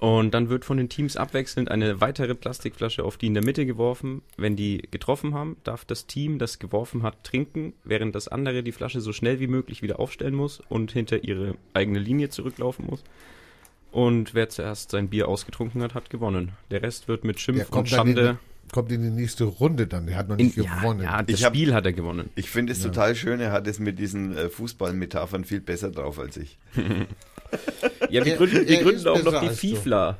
Und 0.01 0.33
dann 0.33 0.49
wird 0.49 0.65
von 0.65 0.77
den 0.77 0.89
Teams 0.89 1.15
abwechselnd 1.15 1.69
eine 1.69 2.01
weitere 2.01 2.33
Plastikflasche 2.33 3.03
auf 3.05 3.17
die 3.17 3.27
in 3.27 3.35
der 3.35 3.45
Mitte 3.45 3.67
geworfen. 3.67 4.23
Wenn 4.35 4.55
die 4.55 4.81
getroffen 4.89 5.35
haben, 5.35 5.57
darf 5.63 5.85
das 5.85 6.07
Team, 6.07 6.39
das 6.39 6.57
geworfen 6.57 7.03
hat, 7.03 7.23
trinken, 7.23 7.73
während 7.83 8.15
das 8.15 8.27
andere 8.27 8.63
die 8.63 8.71
Flasche 8.71 8.99
so 8.99 9.13
schnell 9.13 9.39
wie 9.39 9.45
möglich 9.45 9.83
wieder 9.83 9.99
aufstellen 9.99 10.33
muss 10.33 10.59
und 10.69 10.91
hinter 10.91 11.23
ihre 11.23 11.53
eigene 11.75 11.99
Linie 11.99 12.29
zurücklaufen 12.29 12.87
muss. 12.87 13.03
Und 13.91 14.33
wer 14.33 14.47
zuerst 14.49 14.91
sein 14.91 15.09
Bier 15.09 15.27
ausgetrunken 15.27 15.81
hat, 15.83 15.93
hat 15.95 16.09
gewonnen. 16.09 16.53
Der 16.71 16.81
Rest 16.81 17.07
wird 17.07 17.23
mit 17.25 17.39
Schimpf 17.39 17.69
und 17.71 17.79
in, 17.79 17.85
Schande. 17.87 18.37
kommt 18.71 18.91
in 18.91 19.01
die 19.01 19.09
nächste 19.09 19.43
Runde 19.43 19.85
dann. 19.87 20.07
Der 20.07 20.15
hat 20.15 20.29
noch 20.29 20.37
In, 20.37 20.45
nicht 20.47 20.57
ja, 20.57 20.75
gewonnen. 20.75 21.03
ja, 21.03 21.21
das 21.21 21.39
Ich 21.39 21.43
hab- 21.45 21.53
Spiel 21.53 21.73
hat 21.73 21.85
er 21.85 21.91
gewonnen. 21.93 22.29
Ich 22.35 22.49
finde 22.49 22.71
es 22.71 22.81
total 22.81 23.15
schön, 23.15 23.41
er 23.41 23.51
hat 23.51 23.67
es 23.67 23.79
mit 23.79 23.99
diesen 23.99 24.35
äh, 24.37 24.47
Fußballmetaphern 24.49 25.43
viel 25.43 25.59
besser 25.59 25.91
drauf 25.91 26.19
als 26.19 26.37
ich. 26.37 26.57
Ja, 28.09 28.23
wir 28.23 28.37
gründen, 28.37 28.65
wir 28.65 28.81
gründen 28.81 29.07
auch 29.09 29.21
noch 29.23 29.41
die. 29.41 29.49
FIFLA. 29.49 30.17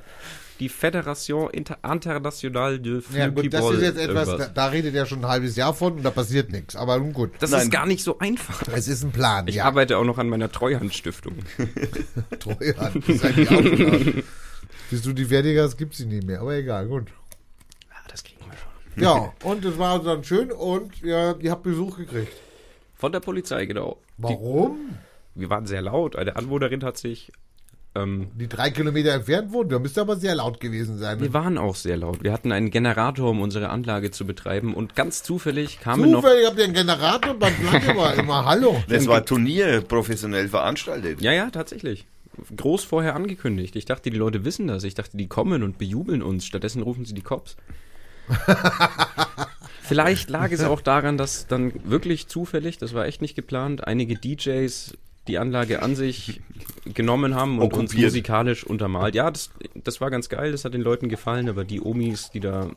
Die 0.62 0.70
Fédération 0.70 1.50
Inter 1.50 1.80
Internationale 1.84 2.80
de 2.80 3.02
Ja 3.16 3.30
gut, 3.30 3.52
das 3.52 3.68
ist 3.72 3.82
jetzt 3.82 3.98
etwas, 3.98 4.28
da, 4.28 4.48
da 4.48 4.68
redet 4.68 4.94
er 4.94 5.08
schon 5.08 5.26
ein 5.26 5.28
halbes 5.28 5.56
Jahr 5.56 5.74
von 5.74 5.94
und 5.94 6.04
da 6.04 6.12
passiert 6.12 6.52
nichts. 6.52 6.76
Aber 6.76 7.00
nun 7.00 7.14
gut, 7.14 7.32
Das 7.40 7.50
Nein. 7.50 7.64
ist 7.64 7.72
gar 7.72 7.88
nicht 7.88 8.04
so 8.04 8.20
einfach. 8.20 8.62
es 8.72 8.88
ist 8.88 9.04
ein 9.04 9.12
Plan. 9.12 9.48
Ich 9.48 9.56
ja. 9.56 9.66
arbeite 9.66 9.98
auch 9.98 10.04
noch 10.04 10.20
an 10.20 10.30
meiner 10.30 10.52
Treuhandstiftung. 10.52 11.34
Treuhand, 12.40 13.08
das 13.08 13.16
ist 13.16 13.26
eigentlich 13.26 13.50
auch 13.50 13.64
schon 13.64 14.18
aus. 14.20 14.24
Bis 14.92 15.02
du 15.02 15.14
die 15.14 15.26
fertig 15.26 15.58
hast, 15.58 15.78
gibt 15.78 15.96
sie 15.96 16.06
nicht 16.06 16.28
mehr. 16.28 16.42
Aber 16.42 16.54
egal, 16.54 16.88
gut. 16.88 17.08
Ja, 17.90 17.96
das 18.08 18.24
kriegen 18.24 18.42
wir 18.42 18.56
schon. 18.56 19.04
Ja, 19.04 19.34
und 19.44 19.66
es 19.66 19.80
war 19.80 20.04
dann 20.04 20.24
schön 20.24 20.52
und 20.52 21.02
ja, 21.02 21.34
ihr 21.40 21.50
habt 21.50 21.64
Besuch 21.64 21.98
gekriegt. 21.98 22.34
Von 22.94 23.12
der 23.12 23.20
Polizei, 23.20 23.66
genau. 23.66 23.98
Warum? 24.20 24.78
Die, 25.34 25.42
wir 25.42 25.50
waren 25.50 25.66
sehr 25.66 25.82
laut. 25.82 26.16
Eine 26.16 26.36
Anwohnerin 26.36 26.84
hat 26.84 27.00
sich. 27.00 27.32
Ähm, 27.94 28.30
Die 28.40 28.48
drei 28.48 28.70
Kilometer 28.72 29.12
entfernt 29.14 29.52
wurden. 29.52 29.70
Da 29.70 29.80
müsste 29.80 30.02
aber 30.02 30.16
sehr 30.16 30.36
laut 30.36 30.60
gewesen 30.62 30.98
sein. 30.98 31.20
wir 31.20 31.34
waren 31.34 31.58
auch 31.58 31.76
sehr 31.76 31.98
laut. 31.98 32.24
Wir 32.24 32.32
hatten 32.32 32.52
einen 32.54 32.70
Generator, 32.70 33.30
um 33.32 33.42
unsere 33.42 33.70
Anlage 33.70 34.12
zu 34.12 34.26
betreiben. 34.26 34.74
Und 34.74 34.96
ganz 34.96 35.24
zufällig 35.24 35.80
kamen 35.82 36.10
noch. 36.10 36.22
Zufällig 36.22 36.48
habt 36.48 36.58
ihr 36.58 36.64
einen 36.66 36.74
Generator 36.74 37.34
beim 37.34 37.54
Flanke 37.54 37.92
immer. 38.20 38.46
Hallo. 38.46 38.82
Das 38.88 39.08
war 39.08 39.26
Turnier 39.26 39.82
professionell 39.82 40.48
veranstaltet. 40.48 41.22
Ja, 41.22 41.34
ja, 41.34 41.50
tatsächlich. 41.50 42.06
Groß 42.56 42.86
vorher 42.86 43.16
angekündigt. 43.16 43.76
Ich 43.76 43.84
dachte, 43.86 44.10
die 44.10 44.18
Leute 44.18 44.46
wissen 44.46 44.68
das. 44.68 44.86
Ich 44.86 44.94
dachte, 44.96 45.18
die 45.18 45.28
kommen 45.28 45.62
und 45.62 45.78
bejubeln 45.78 46.22
uns. 46.22 46.46
Stattdessen 46.46 46.82
rufen 46.82 47.04
sie 47.04 47.14
die 47.14 47.22
Cops. 47.22 47.58
Vielleicht 49.82 50.30
lag 50.30 50.52
es 50.52 50.64
auch 50.64 50.80
daran, 50.80 51.18
dass 51.18 51.48
dann 51.48 51.74
wirklich 51.84 52.28
zufällig, 52.28 52.78
das 52.78 52.94
war 52.94 53.06
echt 53.06 53.22
nicht 53.22 53.36
geplant, 53.36 53.86
einige 53.86 54.16
DJs 54.16 54.94
die 55.28 55.38
Anlage 55.38 55.82
an 55.82 55.96
sich 55.96 56.42
genommen 56.86 57.36
haben 57.36 57.60
und 57.60 57.74
uns 57.74 57.92
Okkupiert. 57.92 58.06
musikalisch 58.06 58.64
untermalt. 58.64 59.14
Ja, 59.16 59.30
das, 59.30 59.52
das 59.76 60.02
war 60.02 60.10
ganz 60.10 60.30
geil, 60.30 60.52
das 60.52 60.66
hat 60.66 60.74
den 60.74 60.82
Leuten 60.82 61.10
gefallen, 61.10 61.48
aber 61.50 61.64
die 61.64 61.80
Omis, 61.82 62.32
die 62.32 62.40
da 62.40 62.70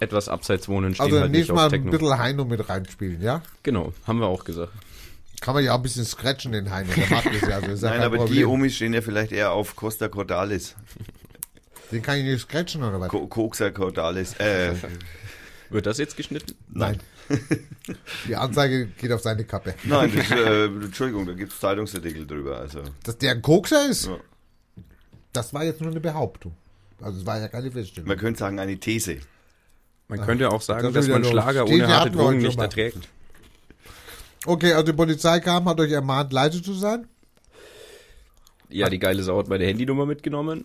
etwas 0.00 0.28
abseits 0.28 0.68
wohnen, 0.68 0.94
stehen 0.94 1.04
Also 1.06 1.20
halt 1.20 1.30
nicht 1.30 1.38
nächstes 1.38 1.50
auf 1.50 1.56
Mal 1.56 1.64
ein 1.66 1.70
Techno. 1.70 1.90
bisschen 1.90 2.18
Heino 2.18 2.44
mit 2.44 2.68
reinspielen, 2.68 3.20
ja? 3.22 3.42
Genau, 3.62 3.92
haben 4.06 4.18
wir 4.20 4.26
auch 4.26 4.44
gesagt. 4.44 4.72
Kann 5.40 5.54
man 5.54 5.64
ja 5.64 5.72
auch 5.72 5.76
ein 5.76 5.82
bisschen 5.82 6.04
scratchen, 6.04 6.52
den 6.52 6.70
Heino. 6.70 6.90
Der 6.94 7.08
macht 7.08 7.26
das 7.26 7.40
ja. 7.48 7.58
Also 7.60 7.86
Nein, 7.86 8.02
aber 8.02 8.18
die 8.18 8.22
Problem. 8.24 8.50
Omis 8.50 8.76
stehen 8.76 8.92
ja 8.92 9.00
vielleicht 9.00 9.32
eher 9.32 9.52
auf 9.52 9.74
Costa 9.76 10.08
Cordalis. 10.08 10.76
Den 11.90 12.02
kann 12.02 12.18
ich 12.18 12.24
nicht 12.24 12.40
scratchen, 12.42 12.82
oder 12.82 13.00
was? 13.00 13.08
Co 13.08 13.26
Coxa 13.26 13.70
Cordalis. 13.70 14.34
Äh, 14.34 14.74
Wird 15.70 15.86
das 15.86 15.96
jetzt 15.98 16.16
geschnitten? 16.16 16.54
Nein. 16.72 17.00
Die 18.28 18.36
Anzeige 18.36 18.86
geht 18.86 19.12
auf 19.12 19.20
seine 19.22 19.44
Kappe. 19.44 19.74
nein, 19.84 20.12
das, 20.14 20.30
äh, 20.38 20.64
Entschuldigung, 20.66 21.26
da 21.26 21.32
gibt 21.32 21.52
es 21.52 21.60
Zeitungsartikel 21.60 22.26
drüber. 22.26 22.58
Also. 22.58 22.82
Dass 23.04 23.18
der 23.18 23.32
ein 23.32 23.42
Kokser 23.42 23.88
ist? 23.88 24.06
Ja. 24.06 24.18
Das 25.32 25.54
war 25.54 25.64
jetzt 25.64 25.80
nur 25.80 25.90
eine 25.90 26.00
Behauptung. 26.00 26.54
Also 27.00 27.20
es 27.20 27.26
war 27.26 27.38
ja 27.40 27.48
keine 27.48 27.70
Feststellung. 27.70 28.08
Man 28.08 28.18
könnte 28.18 28.40
sagen, 28.40 28.58
eine 28.58 28.78
These. 28.78 29.18
Man 30.08 30.20
könnte 30.22 30.50
auch 30.50 30.60
sagen, 30.60 30.82
das 30.82 30.92
dass 30.92 31.08
man 31.08 31.22
los. 31.22 31.30
Schlager 31.30 31.66
ohne 31.66 31.88
harte 31.88 32.10
Drogen 32.10 32.38
nicht 32.38 32.56
mal. 32.56 32.64
erträgt. 32.64 33.08
Okay, 34.44 34.72
also 34.72 34.86
die 34.86 34.96
Polizei 34.96 35.38
kam, 35.40 35.68
hat 35.68 35.78
euch 35.80 35.92
ermahnt, 35.92 36.32
leise 36.32 36.62
zu 36.62 36.72
sein. 36.72 37.06
Ja, 38.68 38.88
die 38.88 38.98
geile 38.98 39.22
Sau 39.22 39.38
hat 39.38 39.48
meine 39.48 39.66
Handynummer 39.66 40.06
mitgenommen. 40.06 40.64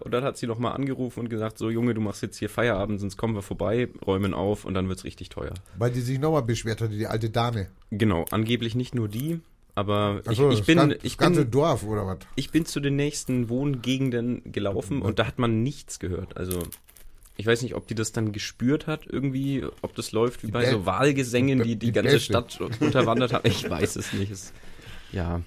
Und 0.00 0.12
dann 0.12 0.24
hat 0.24 0.36
sie 0.36 0.46
nochmal 0.46 0.72
angerufen 0.74 1.20
und 1.20 1.28
gesagt, 1.28 1.58
so 1.58 1.70
Junge, 1.70 1.94
du 1.94 2.00
machst 2.00 2.22
jetzt 2.22 2.38
hier 2.38 2.48
Feierabend, 2.48 3.00
sonst 3.00 3.16
kommen 3.16 3.34
wir 3.34 3.42
vorbei, 3.42 3.88
räumen 4.06 4.34
auf 4.34 4.64
und 4.64 4.74
dann 4.74 4.88
wird's 4.88 5.04
richtig 5.04 5.28
teuer. 5.28 5.54
Weil 5.76 5.90
die 5.90 6.00
sich 6.00 6.18
nochmal 6.18 6.42
beschwert 6.42 6.80
hatte, 6.80 6.94
die 6.94 7.06
alte 7.06 7.30
Dame. 7.30 7.68
Genau, 7.90 8.24
angeblich 8.30 8.74
nicht 8.74 8.94
nur 8.94 9.08
die, 9.08 9.40
aber 9.74 10.22
ich, 10.30 10.38
ich, 10.40 10.58
das, 10.58 10.66
bin, 10.66 10.76
das 10.90 10.98
ich, 11.02 11.18
ganze 11.18 11.42
bin, 11.42 11.50
Dorf 11.52 11.84
oder 11.84 12.06
was? 12.06 12.18
ich 12.36 12.50
bin 12.50 12.64
zu 12.66 12.80
den 12.80 12.96
nächsten 12.96 13.48
Wohngegenden 13.48 14.52
gelaufen 14.52 15.02
und 15.02 15.18
da 15.18 15.26
hat 15.26 15.38
man 15.38 15.62
nichts 15.62 15.98
gehört. 15.98 16.36
Also 16.36 16.58
ich 17.36 17.46
weiß 17.46 17.62
nicht, 17.62 17.74
ob 17.76 17.86
die 17.86 17.94
das 17.94 18.10
dann 18.10 18.32
gespürt 18.32 18.86
hat 18.88 19.06
irgendwie, 19.06 19.64
ob 19.82 19.94
das 19.94 20.10
läuft 20.10 20.42
wie 20.42 20.50
bei 20.50 20.66
Bä- 20.66 20.70
so 20.72 20.86
Wahlgesängen, 20.86 21.62
die 21.62 21.76
die, 21.76 21.86
die 21.86 21.92
ganze 21.92 22.14
Bäste. 22.14 22.24
Stadt 22.32 22.60
unterwandert 22.80 23.32
haben. 23.32 23.48
Ich 23.48 23.68
weiß 23.70 23.94
es 23.96 24.12
nicht. 24.12 24.32
Es, 24.32 24.52
ja, 25.12 25.40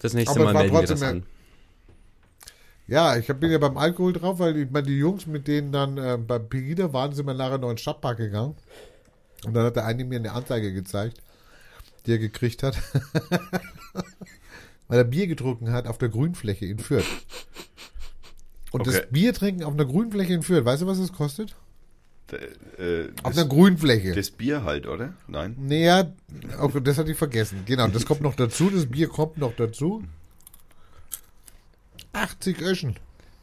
das 0.00 0.12
nächste 0.12 0.38
Aber 0.38 0.50
es 0.50 0.54
Mal 0.54 0.60
melden 0.68 0.74
wir 0.76 0.86
das 0.86 1.02
an. 1.02 1.22
Ja, 2.86 3.16
ich 3.16 3.26
bin 3.26 3.50
ja 3.50 3.58
beim 3.58 3.78
Alkohol 3.78 4.12
drauf, 4.12 4.38
weil 4.38 4.56
ich 4.58 4.70
meine, 4.70 4.86
die 4.86 4.98
Jungs, 4.98 5.26
mit 5.26 5.48
denen 5.48 5.72
dann 5.72 5.96
äh, 5.96 6.18
beim 6.18 6.48
Pegida 6.48 6.92
waren, 6.92 7.12
sind 7.14 7.26
wir 7.26 7.34
nachher 7.34 7.58
noch 7.58 7.70
in 7.70 7.76
den 7.76 7.78
Stadtpark 7.78 8.18
gegangen. 8.18 8.54
Und 9.46 9.54
dann 9.54 9.64
hat 9.64 9.76
der 9.76 9.86
eine 9.86 10.04
mir 10.04 10.16
eine 10.18 10.32
Anzeige 10.32 10.72
gezeigt, 10.72 11.18
die 12.06 12.12
er 12.12 12.18
gekriegt 12.18 12.62
hat. 12.62 12.76
weil 14.88 14.98
er 14.98 15.04
Bier 15.04 15.26
getrunken 15.26 15.72
hat 15.72 15.86
auf 15.86 15.96
der 15.98 16.10
Grünfläche 16.10 16.66
in 16.66 16.78
Fürth. 16.78 17.06
Und 18.70 18.82
Okay. 18.82 18.90
das 19.00 19.06
Bier 19.10 19.32
trinken 19.32 19.62
auf 19.64 19.72
einer 19.72 19.84
Grünfläche 19.86 20.34
in 20.34 20.42
Fürth, 20.42 20.64
weißt 20.64 20.82
du, 20.82 20.86
was 20.86 20.98
es 20.98 21.12
kostet? 21.12 21.54
D- 22.30 22.36
Äh, 22.82 23.08
Auf 23.22 23.32
das, 23.32 23.38
einer 23.38 23.48
Grünfläche. 23.48 24.12
das 24.12 24.30
Bier 24.30 24.64
halt, 24.64 24.86
oder? 24.86 25.14
Nein. 25.28 25.56
Naja, 25.58 26.12
auch 26.58 26.72
das 26.80 26.98
hatte 26.98 27.12
ich 27.12 27.16
vergessen. 27.18 27.62
Genau, 27.66 27.86
das 27.88 28.04
kommt 28.04 28.20
noch 28.22 28.34
dazu, 28.34 28.68
das 28.70 28.86
Bier 28.86 29.08
kommt 29.08 29.38
noch 29.38 29.54
dazu. 29.56 30.02
80 32.14 32.60
Öschen. 32.60 32.96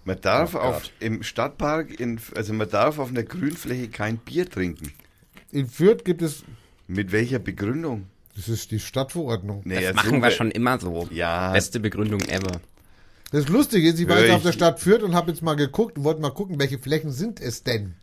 Man 0.06 0.20
darf 0.20 0.56
Oh 0.56 0.60
auf, 0.60 0.90
im 1.00 1.22
Stadtpark, 1.22 2.00
in, 2.00 2.20
also 2.36 2.54
man 2.54 2.70
darf 2.70 2.98
auf 2.98 3.10
einer 3.10 3.24
Grünfläche 3.24 3.88
kein 3.90 4.18
Bier 4.18 4.50
trinken. 4.50 4.92
In 5.52 5.68
Fürth 5.68 6.04
gibt 6.04 6.22
es, 6.22 6.44
Mit 6.88 7.12
welcher 7.12 7.40
Begründung? 7.40 8.08
das 8.36 8.48
ist 8.50 8.72
die 8.72 8.80
Stadtverordnung. 8.80 9.62
Nee, 9.66 9.82
Das 9.82 9.94
machen 9.94 10.22
wir 10.24 10.32
schon 10.32 10.50
immer 10.52 10.80
so. 10.80 11.08
Ja, 11.12 11.52
Beste 11.52 11.80
Begründung 11.80 12.22
ever. 12.22 12.62
Das 13.32 13.48
Lustige 13.48 13.90
ist, 13.90 14.00
ich 14.00 14.08
war 14.10 14.20
jetzt 14.22 14.32
auf 14.34 14.44
der 14.44 14.52
Stadt 14.54 14.80
Fürth 14.80 15.04
und 15.04 15.14
habe 15.16 15.32
jetzt 15.32 15.42
mal 15.42 15.56
geguckt 15.56 15.98
und 15.98 16.04
wollte 16.04 16.22
mal 16.22 16.32
gucken, 16.32 16.60
welche 16.60 16.80
Flächen 16.80 17.12
sind 17.12 17.40
es 17.40 17.64
denn? 17.64 17.96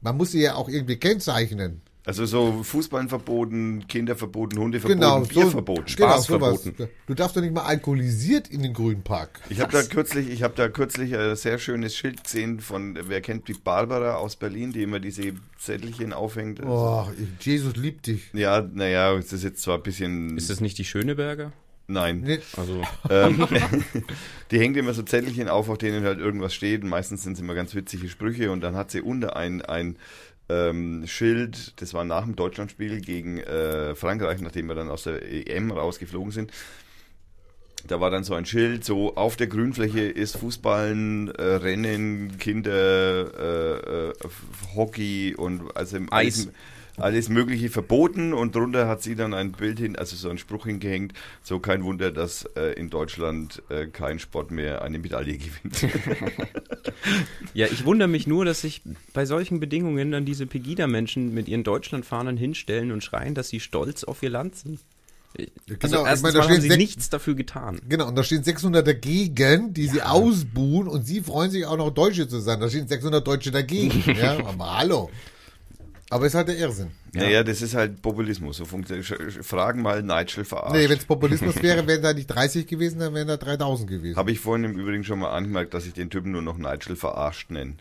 Man 0.00 0.16
muss 0.16 0.32
sie 0.32 0.42
ja 0.42 0.54
auch 0.56 0.68
irgendwie 0.68 0.96
kennzeichnen. 0.96 1.80
Also 2.06 2.24
so 2.24 2.62
Fußball 2.62 3.08
verboten, 3.08 3.88
Kinder 3.88 4.14
verboten, 4.14 4.58
Hunde 4.60 4.78
verboten, 4.78 5.00
Genau, 5.00 5.20
Bier 5.22 5.42
so, 5.46 5.50
verboten, 5.50 5.84
genau, 5.96 6.08
Spaß 6.12 6.24
sowas. 6.26 6.62
verboten. 6.62 6.88
Du 7.08 7.14
darfst 7.14 7.36
doch 7.36 7.40
nicht 7.42 7.52
mal 7.52 7.64
alkoholisiert 7.64 8.46
in 8.46 8.62
den 8.62 8.72
Grünpark. 8.74 9.40
Ich 9.50 9.60
habe 9.60 9.72
da 9.72 9.82
kürzlich, 9.82 10.30
ich 10.30 10.44
habe 10.44 10.54
da 10.56 10.68
kürzlich 10.68 11.16
ein 11.16 11.34
sehr 11.34 11.58
schönes 11.58 11.96
Schild 11.96 12.22
gesehen 12.22 12.60
von, 12.60 12.96
wer 13.08 13.20
kennt 13.20 13.48
die 13.48 13.54
Barbara 13.54 14.14
aus 14.14 14.36
Berlin, 14.36 14.72
die 14.72 14.82
immer 14.84 15.00
diese 15.00 15.32
Zettelchen 15.58 16.12
aufhängt. 16.12 16.60
Also, 16.60 16.72
Oh, 16.72 17.08
Jesus 17.40 17.74
liebt 17.74 18.06
dich. 18.06 18.30
Ja, 18.32 18.60
naja, 18.62 19.12
es 19.16 19.32
ist 19.32 19.42
jetzt 19.42 19.62
zwar 19.62 19.78
ein 19.78 19.82
bisschen. 19.82 20.36
Ist 20.36 20.48
das 20.48 20.60
nicht 20.60 20.78
die 20.78 20.84
Schöneberger? 20.84 21.50
Nein. 21.88 22.20
Nee, 22.24 22.38
Also, 22.56 22.82
Ähm, 23.10 23.46
die 24.50 24.58
hängt 24.60 24.76
immer 24.76 24.94
so 24.94 25.02
Zettelchen 25.02 25.48
auf, 25.48 25.68
auf 25.68 25.78
denen 25.78 26.04
halt 26.04 26.18
irgendwas 26.20 26.54
steht. 26.54 26.82
Und 26.82 26.88
meistens 26.88 27.22
sind 27.24 27.32
es 27.34 27.40
immer 27.40 27.54
ganz 27.54 27.74
witzige 27.74 28.08
Sprüche. 28.08 28.50
Und 28.52 28.60
dann 28.60 28.76
hat 28.76 28.90
sie 28.90 29.00
unter 29.00 29.36
ein, 29.36 29.62
ein 29.62 29.96
ähm, 30.48 31.06
Schild, 31.06 31.80
das 31.80 31.94
war 31.94 32.04
nach 32.04 32.24
dem 32.24 32.36
Deutschlandspiel 32.36 33.00
gegen 33.00 33.38
äh, 33.38 33.94
Frankreich, 33.94 34.40
nachdem 34.40 34.68
wir 34.68 34.74
dann 34.74 34.88
aus 34.88 35.04
der 35.04 35.22
EM 35.22 35.70
rausgeflogen 35.70 36.32
sind. 36.32 36.52
Da 37.86 38.00
war 38.00 38.10
dann 38.10 38.24
so 38.24 38.34
ein 38.34 38.46
Schild, 38.46 38.84
so 38.84 39.16
auf 39.16 39.36
der 39.36 39.46
Grünfläche 39.46 40.00
ist 40.00 40.36
Fußballen, 40.36 41.30
äh, 41.34 41.42
Rennen, 41.42 42.38
Kinder, 42.38 42.72
äh, 42.72 44.10
äh, 44.10 44.12
Hockey 44.74 45.34
und 45.36 45.76
also 45.76 45.98
Eis. 46.10 46.10
alles, 46.10 46.48
alles 46.96 47.28
Mögliche 47.28 47.70
verboten 47.70 48.32
und 48.32 48.54
drunter 48.54 48.88
hat 48.88 49.02
sie 49.02 49.14
dann 49.14 49.34
ein 49.34 49.52
Bild 49.52 49.78
hin, 49.78 49.96
also 49.96 50.16
so 50.16 50.30
ein 50.30 50.38
Spruch 50.38 50.66
hingehängt, 50.66 51.12
so 51.42 51.58
kein 51.58 51.84
Wunder, 51.84 52.10
dass 52.10 52.44
äh, 52.56 52.72
in 52.72 52.90
Deutschland 52.90 53.62
äh, 53.68 53.86
kein 53.86 54.18
Sport 54.18 54.50
mehr 54.50 54.82
eine 54.82 54.98
Medaille 54.98 55.38
gewinnt. 55.38 55.82
ja, 57.54 57.66
ich 57.66 57.84
wundere 57.84 58.08
mich 58.08 58.26
nur, 58.26 58.44
dass 58.44 58.60
sich 58.60 58.82
bei 59.12 59.26
solchen 59.26 59.60
Bedingungen 59.60 60.10
dann 60.10 60.24
diese 60.24 60.46
Pegida-Menschen 60.46 61.34
mit 61.34 61.48
ihren 61.48 61.64
Deutschlandfahnen 61.64 62.36
hinstellen 62.36 62.92
und 62.92 63.02
schreien, 63.04 63.34
dass 63.34 63.48
sie 63.48 63.60
stolz 63.60 64.04
auf 64.04 64.22
ihr 64.22 64.30
Land 64.30 64.56
sind. 64.56 64.80
Also 65.38 65.50
genau, 65.78 66.02
ich 66.02 66.08
erstens 66.08 66.22
meine, 66.22 66.46
da 66.46 66.48
haben 66.48 66.60
sie 66.60 66.76
nichts 66.76 67.10
dafür 67.10 67.34
getan. 67.34 67.80
Genau, 67.88 68.08
und 68.08 68.16
da 68.16 68.22
stehen 68.22 68.42
600 68.42 68.86
dagegen, 68.86 69.74
die 69.74 69.86
sie 69.88 70.02
ausbuhen 70.02 70.88
und 70.88 71.06
sie 71.06 71.20
freuen 71.20 71.50
sich 71.50 71.66
auch 71.66 71.76
noch 71.76 71.90
Deutsche 71.90 72.26
zu 72.26 72.40
sein. 72.40 72.60
Da 72.60 72.70
stehen 72.70 72.88
600 72.88 73.26
Deutsche 73.26 73.50
dagegen. 73.50 74.02
ja, 74.20 74.38
aber 74.46 74.78
hallo. 74.78 75.10
Aber 76.08 76.26
ist 76.26 76.34
halt 76.34 76.46
der 76.48 76.56
Irrsinn. 76.56 76.92
Naja, 77.14 77.42
das 77.42 77.62
ist 77.62 77.74
halt 77.74 78.00
Populismus. 78.00 78.58
So 78.58 78.64
Fragen 78.64 79.82
mal 79.82 80.02
Nigel 80.02 80.44
verarscht. 80.44 80.74
Nee, 80.76 80.88
wenn 80.88 80.98
es 80.98 81.04
Populismus 81.04 81.60
wäre, 81.62 81.84
wären 81.88 82.02
da 82.02 82.12
nicht 82.12 82.28
30 82.28 82.66
gewesen, 82.68 83.00
dann 83.00 83.12
wären 83.12 83.26
da 83.26 83.36
3000 83.36 83.90
gewesen. 83.90 84.16
Habe 84.16 84.30
ich 84.30 84.38
vorhin 84.38 84.64
im 84.64 84.78
Übrigen 84.78 85.02
schon 85.02 85.18
mal 85.18 85.30
angemerkt, 85.30 85.74
dass 85.74 85.84
ich 85.84 85.94
den 85.94 86.08
Typen 86.10 86.30
nur 86.30 86.42
noch 86.42 86.58
Nigel 86.58 86.94
verarscht 86.94 87.50
nenne. 87.50 87.74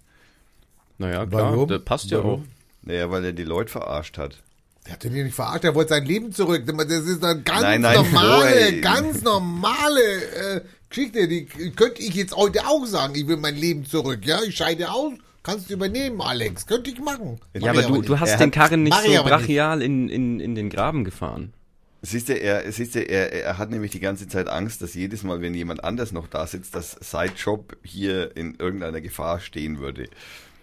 Naja, 0.97 1.26
klar, 1.26 1.52
Warum? 1.52 1.68
das 1.69 1.84
passt 1.84 2.10
ja 2.10 2.18
Warum? 2.23 2.41
auch. 2.41 2.45
Naja, 2.81 3.11
weil 3.11 3.26
er 3.26 3.34
die 3.34 3.43
Leute 3.43 3.72
verarscht 3.72 4.18
hat. 4.18 4.38
Der 4.85 4.93
hat 4.93 5.03
den 5.03 5.14
hier 5.14 5.23
nicht 5.23 5.35
verarscht, 5.35 5.64
er 5.64 5.76
wollte 5.76 5.89
sein 5.89 6.06
Leben 6.06 6.31
zurück. 6.31 6.64
Das 6.65 6.76
ist 6.91 7.23
eine 7.23 7.41
ganz 7.41 7.61
Nein, 7.61 7.81
nein, 7.81 7.95
normale, 7.95 8.41
vorher- 8.41 8.81
ganz 8.81 9.22
normale 9.23 10.02
äh, 10.56 10.61
Geschichte. 10.89 11.27
Die 11.27 11.45
könnte 11.76 12.02
ich 12.02 12.14
jetzt 12.15 12.35
heute 12.35 12.68
auch 12.68 12.85
sagen. 12.85 13.15
Ich 13.15 13.27
will 13.27 13.38
mein 13.38 13.56
Leben 13.56 13.85
zurück. 13.85 14.19
Ja, 14.26 14.41
ich 14.43 14.56
scheide 14.56 14.91
aus. 14.91 15.14
Kannst 15.45 15.69
du 15.69 15.76
übernehmen, 15.76 16.19
Alex. 16.22 16.65
Könnte 16.65 16.89
ich 16.89 16.99
machen. 16.99 17.39
Mach 17.53 17.61
Ja, 17.61 17.69
aber 17.72 17.84
du, 17.84 18.01
du 18.01 18.19
hast 18.19 18.31
Er 18.31 18.38
den 18.38 18.47
hat- 18.47 18.53
Karren 18.53 18.81
nicht 18.81 18.93
so 18.95 18.99
aber 18.99 19.11
nicht. 19.11 19.23
brachial 19.26 19.81
in, 19.84 20.09
in, 20.09 20.39
in 20.39 20.55
den 20.55 20.72
Graben 20.72 21.03
gefahren. 21.03 21.53
Siehst 22.01 22.30
du, 22.30 22.34
er, 22.34 22.72
siehst 22.72 22.95
du, 22.95 22.99
er, 22.99 23.31
er 23.31 23.57
hat 23.59 23.69
nämlich 23.69 23.91
die 23.91 23.99
ganze 23.99 24.27
Zeit 24.27 24.47
Angst, 24.47 24.81
dass 24.81 24.95
jedes 24.95 25.23
Mal, 25.23 25.41
wenn 25.41 25.53
jemand 25.53 25.84
anders 25.84 26.11
noch 26.11 26.27
da 26.27 26.47
sitzt, 26.47 26.73
dass 26.76 26.97
sein 26.99 27.31
Job 27.38 27.77
hier 27.84 28.35
in 28.35 28.55
irgendeiner 28.59 29.01
Gefahr 29.01 29.39
stehen 29.39 29.80
würde. 29.80 30.07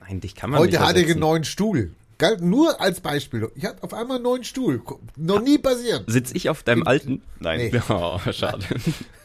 Nein, 0.00 0.20
dich 0.20 0.34
kann 0.34 0.50
man 0.50 0.58
Heute 0.58 0.76
ich 0.76 0.80
ersetzen. 0.82 1.10
einen 1.12 1.20
neuen 1.20 1.44
Stuhl. 1.44 1.92
Geil, 2.22 2.36
Nur 2.40 2.80
als 2.80 3.00
Beispiel. 3.00 3.50
Ich 3.56 3.64
hatte 3.64 3.82
auf 3.82 3.92
einmal 3.92 4.18
einen 4.18 4.22
neuen 4.22 4.44
Stuhl. 4.44 4.80
Noch 5.16 5.42
nie 5.42 5.58
passiert. 5.58 6.04
Sitz 6.06 6.30
ich 6.32 6.48
auf 6.48 6.62
deinem 6.62 6.86
alten? 6.86 7.20
Nein, 7.40 7.70
Nee. 7.72 7.80
Oh, 7.88 8.20
schade. 8.30 8.64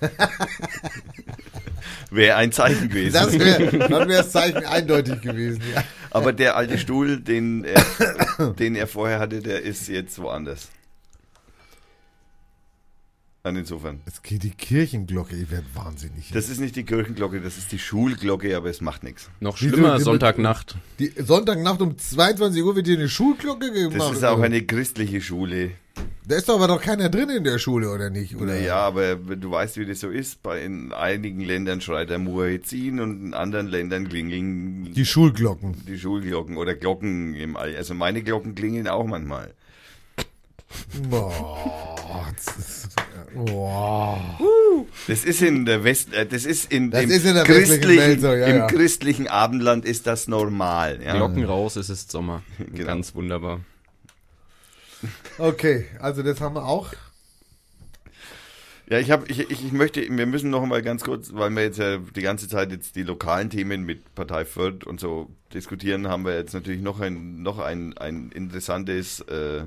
wäre 2.10 2.38
ein 2.38 2.52
Zeichen 2.52 2.90
gewesen. 2.90 3.14
Das 3.14 3.38
wäre 3.38 3.88
dann 3.88 4.10
wäre 4.10 4.24
das 4.24 4.32
Zeichen 4.32 4.65
eindeutig 4.65 5.22
gewesen. 5.22 5.61
Ja. 5.76 5.84
Aber 6.10 6.34
der 6.34 6.56
alte 6.56 6.80
Stuhl, 6.80 7.19
den 7.19 7.65
er, 7.65 8.53
den 8.53 8.76
er 8.76 8.88
vorher 8.88 9.19
hatte, 9.19 9.41
der 9.41 9.61
ist 9.61 9.90
jetzt 9.90 10.18
woanders. 10.18 10.69
Und 13.48 13.56
insofern. 13.56 14.02
Jetzt 14.06 14.24
geht 14.24 14.44
die 14.44 14.49
Kirchenglocke. 14.52 15.36
Ich 15.36 15.49
werde 15.52 15.65
wahnsinnig. 15.74 16.32
Das 16.34 16.49
ist 16.49 16.60
nicht 16.60 16.76
die 16.76 16.84
Kirchenglocke, 16.84 17.40
das 17.41 17.57
ist 17.57 17.72
die 17.72 17.80
Schulglocke, 17.80 18.56
aber 18.56 18.69
es 18.69 18.82
macht 18.82 19.03
nichts. 19.03 19.30
Noch 19.40 19.57
schlimmer, 19.57 19.98
Die- 19.98 20.03
Sonntagnacht. 20.03 20.76
Die 20.99 21.11
Sonntagnacht 21.18 21.82
um 21.82 21.98
22 21.98 22.64
Uhr 22.64 22.76
wird 22.76 22.88
hier 22.88 22.98
eine 22.98 23.10
Schulglocke 23.10 23.72
gemacht. 23.72 23.95
Das 23.99 24.11
ist 24.11 24.24
auch 24.24 24.40
eine 24.41 24.61
christliche 24.64 25.22
Schule. 25.22 25.72
Da 26.28 26.36
ist 26.36 26.48
doch 26.49 26.56
aber 26.56 26.68
doch 26.68 26.82
keiner 26.82 27.10
drin 27.10 27.30
in 27.30 27.44
der 27.44 27.57
Schule, 27.57 27.90
oder 27.90 28.10
nicht? 28.10 28.36
Oder? 28.36 28.48
Naja, 28.53 28.76
aber 28.76 29.15
du 29.15 29.49
weißt, 29.49 29.78
wie 29.78 29.86
das 29.86 30.02
so 30.02 30.10
ist. 30.10 30.44
Bei 30.44 30.61
in 30.61 30.91
einigen 30.94 31.40
Ländern 31.40 31.80
schreit 31.82 32.10
der 32.10 32.19
Muezzin 32.19 32.99
und 32.99 33.24
in 33.28 33.34
anderen 33.34 33.68
Ländern 33.68 34.07
klingeln 34.10 34.94
Die 34.94 35.06
Schulglocken. 35.06 35.76
die 35.88 35.98
Schulglocken 35.98 36.57
oder 36.57 36.76
Glocken 36.76 37.34
im 37.34 37.56
All. 37.56 37.76
Also 37.76 37.94
meine 37.95 38.22
Glocken 38.24 38.53
klingeln 38.56 38.88
auch 38.88 39.06
manchmal. 39.07 39.53
Boah. 41.10 42.31
das 42.35 42.57
ist- 42.57 42.88
Boah. 43.34 44.38
Das 45.07 45.23
ist 45.23 45.41
in 45.41 45.65
der 45.65 45.84
West, 45.84 46.14
äh, 46.14 46.26
das 46.26 46.45
ist 46.45 46.72
in, 46.72 46.91
Das 46.91 47.06
ist 47.06 47.26
in 47.26 47.35
der 47.35 47.48
westlichen 47.48 47.81
christlichen, 47.81 47.98
Welt 47.99 48.22
so, 48.22 48.34
ja, 48.34 48.48
im 48.48 48.57
ja. 48.57 48.68
christlichen 48.68 49.27
Abendland 49.27 49.85
ist 49.85 50.07
das 50.07 50.27
normal. 50.27 50.99
Ja? 51.03 51.15
Glocken 51.15 51.44
raus, 51.45 51.76
es 51.76 51.89
ist 51.89 52.11
Sommer. 52.11 52.44
Genau. 52.57 52.85
Ganz 52.88 53.14
wunderbar. 53.15 53.61
Okay, 55.38 55.85
also 55.99 56.23
das 56.23 56.41
haben 56.41 56.56
wir 56.56 56.65
auch. 56.65 56.94
Ja, 58.89 58.99
ich 58.99 59.11
habe, 59.11 59.27
ich, 59.27 59.39
ich, 59.39 59.65
ich 59.65 59.72
möchte, 59.73 60.02
wir 60.02 60.26
müssen 60.26 60.49
noch 60.49 60.65
mal 60.65 60.81
ganz 60.81 61.03
kurz, 61.03 61.34
weil 61.34 61.49
wir 61.52 61.64
jetzt 61.64 61.77
ja 61.77 61.98
die 61.98 62.22
ganze 62.22 62.48
Zeit 62.48 62.72
jetzt 62.72 62.95
die 62.95 63.03
lokalen 63.03 63.49
Themen 63.49 63.84
mit 63.84 64.15
Partei 64.15 64.45
Fürth 64.45 64.85
und 64.85 64.99
so 64.99 65.30
diskutieren, 65.53 66.07
haben 66.07 66.23
wir 66.26 66.35
jetzt 66.35 66.53
natürlich 66.53 66.81
noch 66.81 66.99
ein, 67.02 67.44
noch 67.44 67.60
ein, 67.60 67.98
ein 67.98 68.31
interessantes, 68.31 69.19
äh, 69.22 69.64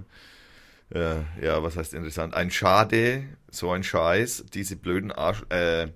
äh, 0.94 1.16
ja, 1.42 1.62
was 1.62 1.76
heißt 1.76 1.94
interessant? 1.94 2.34
Ein 2.34 2.50
Schade, 2.50 3.24
so 3.50 3.70
ein 3.70 3.82
Scheiß, 3.82 4.44
diese 4.52 4.76
blöden 4.76 5.12
Arsch, 5.12 5.42
äh, 5.50 5.84
äh, 5.84 5.88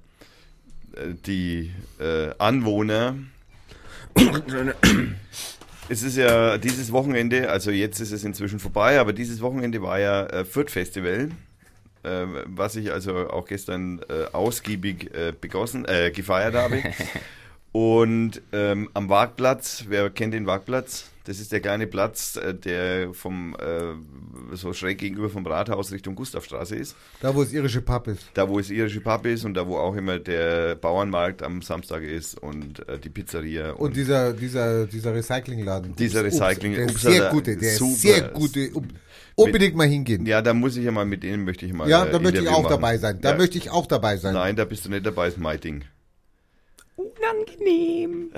die 1.27 1.73
äh, 2.01 2.31
Anwohner. 2.39 3.17
Es 5.89 6.03
ist 6.03 6.17
ja 6.17 6.57
dieses 6.57 6.93
Wochenende, 6.93 7.51
also 7.51 7.71
jetzt 7.71 8.01
ist 8.01 8.13
es 8.13 8.25
inzwischen 8.25 8.59
vorbei, 8.59 8.99
aber 8.99 9.13
dieses 9.13 9.41
Wochenende 9.41 9.83
war 9.83 9.99
ja 9.99 10.25
äh, 10.27 10.45
Fürth 10.45 10.71
Festival 10.71 11.31
äh, 12.05 12.27
was 12.47 12.77
ich 12.77 12.93
also 12.93 13.31
auch 13.31 13.47
gestern 13.47 14.01
äh, 14.09 14.27
ausgiebig 14.33 15.15
äh, 15.15 15.33
begossen, 15.39 15.85
äh, 15.87 16.11
gefeiert 16.11 16.55
habe. 16.55 16.83
Und 17.75 18.41
ähm, 18.53 18.89
am 18.95 19.09
Wagplatz, 19.09 19.87
wer 19.89 20.09
kennt 20.09 20.33
den 20.33 20.47
Wagplatz? 20.47 21.11
Das 21.25 21.41
ist 21.41 21.51
der 21.51 21.59
kleine 21.59 21.89
Platz, 21.89 22.37
äh, 22.37 22.55
der 22.55 23.13
vom 23.13 23.57
äh, 23.57 24.55
so 24.55 24.73
schräg 24.73 24.99
gegenüber 24.99 25.29
vom 25.29 25.45
Rathaus 25.45 25.91
Richtung 25.91 26.15
Gustavstraße 26.15 26.77
ist. 26.77 26.95
Da, 27.21 27.35
wo 27.35 27.43
das 27.43 27.53
irische 27.53 27.81
Pub 27.81 28.07
ist. 28.07 28.27
Da, 28.35 28.49
wo 28.49 28.61
es 28.61 28.71
irische 28.71 29.01
Pub 29.01 29.27
ist 29.27 29.45
und 29.45 29.55
da, 29.55 29.67
wo 29.67 29.77
auch 29.77 29.97
immer 29.97 30.21
der 30.21 30.77
Bauernmarkt 30.77 31.43
am 31.43 31.63
Samstag 31.63 32.05
ist 32.05 32.41
und 32.41 32.89
äh, 32.89 33.01
die 33.01 33.09
Pizzeria. 33.09 33.73
Und 33.73 33.97
dieser, 33.97 34.35
dieser, 34.35 34.87
dieser 34.87 35.13
Recyclingladen. 35.13 35.97
Dieser 35.97 36.25
Ups, 36.25 36.41
Recycling- 36.41 36.77
Der 36.77 36.89
sehr 36.91 37.31
gute, 37.31 37.57
der 37.57 37.75
super. 37.75 37.93
ist 37.93 38.03
sehr 38.03 38.29
gute. 38.29 38.71
Um, 38.71 38.87
unbedingt 39.35 39.75
mal 39.75 39.89
hingehen. 39.89 40.27
ja, 40.27 40.43
da 40.43 40.55
muss 40.55 40.77
ich 40.77 40.85
ja 40.85 40.93
mal 40.93 41.07
mit 41.07 41.25
denen 41.25 41.45
möchte 41.45 41.67
ich 41.67 41.73
mal. 41.73 41.89
Ja, 41.89 42.05
äh, 42.05 42.13
da 42.13 42.21
möchte 42.21 42.41
ich 42.41 42.49
auch 42.49 42.63
machen. 42.63 42.71
dabei 42.71 42.99
sein. 42.99 43.19
Da 43.21 43.31
ja. 43.31 43.37
möchte 43.37 43.59
ich 43.59 43.69
auch 43.69 43.87
dabei 43.89 44.17
sein. 44.17 44.35
Nein, 44.35 44.55
da 44.55 44.65
bist 44.65 44.85
du 44.85 44.91
nicht 44.91 45.05
dabei, 45.05 45.27
ist 45.27 45.39
mein 45.39 45.61
Ding. 45.61 45.85
Unangenehm. 46.97 48.31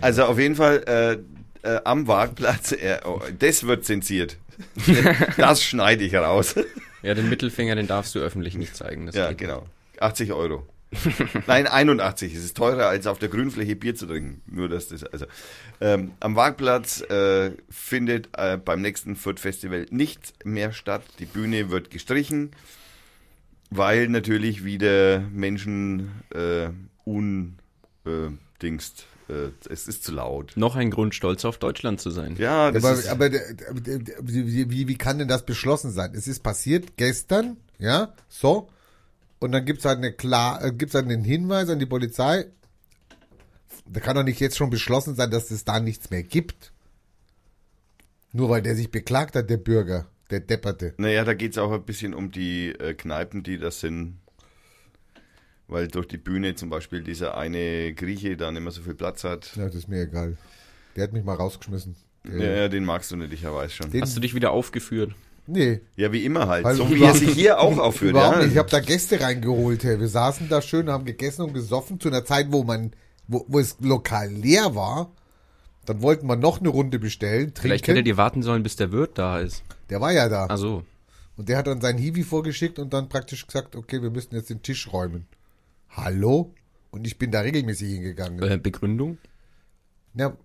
Also 0.00 0.24
auf 0.24 0.38
jeden 0.38 0.56
Fall 0.56 1.24
äh, 1.64 1.68
äh, 1.68 1.80
am 1.84 2.06
Wagplatz, 2.06 2.72
äh, 2.72 3.00
oh, 3.04 3.20
das 3.38 3.66
wird 3.66 3.84
zensiert. 3.84 4.38
das 5.36 5.62
schneide 5.62 6.04
ich 6.04 6.14
raus. 6.14 6.54
Ja, 7.02 7.14
den 7.14 7.28
Mittelfinger, 7.28 7.74
den 7.74 7.86
darfst 7.86 8.14
du 8.14 8.20
öffentlich 8.20 8.56
nicht 8.56 8.76
zeigen. 8.76 9.06
Das 9.06 9.14
ja, 9.14 9.32
genau. 9.32 9.66
80 10.00 10.32
Euro. 10.32 10.66
Nein, 11.46 11.66
81. 11.66 12.34
Es 12.34 12.44
ist 12.44 12.56
teurer, 12.56 12.86
als 12.86 13.06
auf 13.06 13.18
der 13.18 13.28
Grünfläche 13.28 13.76
Bier 13.76 13.94
zu 13.94 14.06
trinken. 14.06 14.42
Nur 14.46 14.68
dass 14.68 14.88
das, 14.88 15.04
also. 15.04 15.26
Ähm, 15.80 16.12
am 16.20 16.36
Wagplatz 16.36 17.00
äh, 17.02 17.50
findet 17.68 18.28
äh, 18.36 18.56
beim 18.56 18.80
nächsten 18.80 19.16
Fürth 19.16 19.40
Festival 19.40 19.86
nichts 19.90 20.32
mehr 20.44 20.72
statt. 20.72 21.02
Die 21.18 21.26
Bühne 21.26 21.70
wird 21.70 21.90
gestrichen, 21.90 22.52
weil 23.76 24.08
natürlich 24.08 24.64
wieder 24.64 25.20
Menschen 25.20 26.10
äh, 26.34 26.68
undingst. 27.04 29.06
Äh, 29.28 29.48
es 29.70 29.88
ist 29.88 30.04
zu 30.04 30.12
laut. 30.12 30.52
Noch 30.56 30.76
ein 30.76 30.90
Grund, 30.90 31.14
stolz 31.14 31.44
auf 31.46 31.56
Deutschland 31.58 31.98
zu 32.00 32.10
sein. 32.10 32.36
Ja, 32.36 32.70
das 32.70 32.84
aber 32.84 32.94
ist, 32.94 33.08
aber 33.08 33.30
der- 33.30 33.54
der- 33.54 33.74
wie, 34.22 34.70
wie, 34.70 34.88
wie 34.88 34.98
kann 34.98 35.18
denn 35.18 35.28
das 35.28 35.46
beschlossen 35.46 35.90
sein? 35.92 36.12
Es 36.14 36.28
ist 36.28 36.42
passiert 36.42 36.96
gestern, 36.98 37.56
ja, 37.78 38.12
so. 38.28 38.68
Und 39.38 39.52
dann 39.52 39.64
gibt's 39.64 39.84
halt, 39.86 39.98
eine 39.98 40.12
klar, 40.12 40.62
äh, 40.62 40.72
gibt's 40.72 40.94
halt 40.94 41.06
einen 41.06 41.24
Hinweis 41.24 41.68
an 41.70 41.78
die 41.78 41.86
Polizei. 41.86 42.46
Da 43.86 44.00
kann 44.00 44.16
doch 44.16 44.24
nicht 44.24 44.40
jetzt 44.40 44.56
schon 44.56 44.70
beschlossen 44.70 45.14
sein, 45.14 45.30
dass 45.30 45.50
es 45.50 45.64
da 45.64 45.80
nichts 45.80 46.10
mehr 46.10 46.22
gibt. 46.22 46.72
Nur 48.32 48.48
weil 48.50 48.62
der 48.62 48.76
sich 48.76 48.90
beklagt 48.90 49.36
hat, 49.36 49.48
der 49.48 49.56
Bürger, 49.58 50.06
der 50.34 50.40
Depperte. 50.40 50.94
Naja, 50.98 51.24
da 51.24 51.34
geht 51.34 51.52
es 51.52 51.58
auch 51.58 51.70
ein 51.72 51.84
bisschen 51.84 52.14
um 52.14 52.30
die 52.30 52.68
äh, 52.70 52.94
Kneipen, 52.94 53.42
die 53.42 53.58
das 53.58 53.80
sind. 53.80 54.18
Weil 55.66 55.88
durch 55.88 56.06
die 56.06 56.18
Bühne 56.18 56.54
zum 56.54 56.68
Beispiel 56.68 57.02
dieser 57.02 57.36
eine 57.36 57.94
Grieche 57.94 58.36
da 58.36 58.50
nicht 58.52 58.62
mehr 58.62 58.70
so 58.72 58.82
viel 58.82 58.94
Platz 58.94 59.24
hat. 59.24 59.56
Ja, 59.56 59.64
das 59.64 59.74
ist 59.74 59.88
mir 59.88 60.02
egal. 60.02 60.36
Der 60.96 61.04
hat 61.04 61.12
mich 61.12 61.24
mal 61.24 61.34
rausgeschmissen. 61.36 61.96
Ja, 62.26 62.38
Der- 62.38 62.56
ja, 62.56 62.68
den 62.68 62.84
magst 62.84 63.10
du 63.10 63.16
nicht, 63.16 63.32
ich 63.32 63.44
weiß 63.44 63.72
schon. 63.72 63.90
Den- 63.90 64.02
Hast 64.02 64.16
du 64.16 64.20
dich 64.20 64.34
wieder 64.34 64.50
aufgeführt? 64.50 65.12
Nee, 65.46 65.80
Ja, 65.96 66.10
wie 66.12 66.24
immer 66.24 66.48
halt. 66.48 66.64
Weil 66.64 66.74
so 66.74 66.88
wie 66.90 67.02
er 67.02 67.14
sich 67.14 67.30
hier 67.34 67.60
auch 67.60 67.76
aufführt. 67.78 68.12
überhaupt 68.12 68.36
Ja. 68.36 68.42
nicht. 68.44 68.52
Ich 68.52 68.58
habe 68.58 68.70
da 68.70 68.80
Gäste 68.80 69.20
reingeholt. 69.20 69.84
Hey. 69.84 70.00
Wir 70.00 70.08
saßen 70.08 70.48
da 70.48 70.60
schön, 70.62 70.88
haben 70.90 71.04
gegessen 71.04 71.42
und 71.42 71.52
gesoffen 71.54 72.00
zu 72.00 72.08
einer 72.08 72.24
Zeit, 72.24 72.46
wo 72.50 72.62
man, 72.62 72.92
wo, 73.28 73.44
wo 73.48 73.58
es 73.58 73.76
lokal 73.80 74.30
leer 74.30 74.74
war. 74.74 75.12
Dann 75.86 76.02
wollten 76.02 76.26
wir 76.26 76.36
noch 76.36 76.60
eine 76.60 76.68
Runde 76.68 76.98
bestellen, 76.98 77.52
Vielleicht 77.54 77.84
trinken. 77.84 77.98
hättet 77.98 78.08
ihr 78.08 78.16
warten 78.16 78.42
sollen, 78.42 78.62
bis 78.62 78.76
der 78.76 78.92
Wirt 78.92 79.18
da 79.18 79.38
ist. 79.40 79.62
Der 79.90 80.00
war 80.00 80.12
ja 80.12 80.28
da. 80.28 80.46
Ach 80.48 80.56
so. 80.56 80.84
Und 81.36 81.48
der 81.48 81.58
hat 81.58 81.66
dann 81.66 81.80
seinen 81.80 81.98
Hiwi 81.98 82.22
vorgeschickt 82.22 82.78
und 82.78 82.92
dann 82.92 83.08
praktisch 83.08 83.46
gesagt, 83.46 83.76
okay, 83.76 84.00
wir 84.02 84.10
müssen 84.10 84.34
jetzt 84.34 84.50
den 84.50 84.62
Tisch 84.62 84.92
räumen. 84.92 85.26
Hallo? 85.90 86.54
Und 86.90 87.06
ich 87.06 87.18
bin 87.18 87.30
da 87.30 87.40
regelmäßig 87.40 87.88
hingegangen. 87.88 88.40
Äh, 88.42 88.56
Begründung? 88.56 89.18
Ja, 90.14 90.36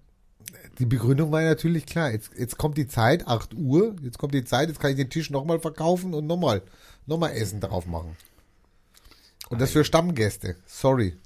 die 0.79 0.85
Begründung 0.85 1.31
war 1.31 1.41
natürlich 1.41 1.85
klar. 1.85 2.11
Jetzt, 2.11 2.31
jetzt 2.37 2.57
kommt 2.57 2.77
die 2.77 2.87
Zeit, 2.87 3.27
8 3.27 3.53
Uhr, 3.53 3.95
jetzt 4.01 4.17
kommt 4.17 4.33
die 4.33 4.43
Zeit, 4.43 4.69
jetzt 4.69 4.79
kann 4.79 4.91
ich 4.91 4.97
den 4.97 5.09
Tisch 5.09 5.29
nochmal 5.29 5.59
verkaufen 5.59 6.13
und 6.13 6.25
nochmal 6.25 6.63
noch 7.05 7.17
mal 7.17 7.29
Essen 7.29 7.59
drauf 7.59 7.85
machen. 7.85 8.15
Und 9.49 9.61
das 9.61 9.71
für 9.71 9.83
Stammgäste. 9.83 10.55
Sorry. 10.65 11.17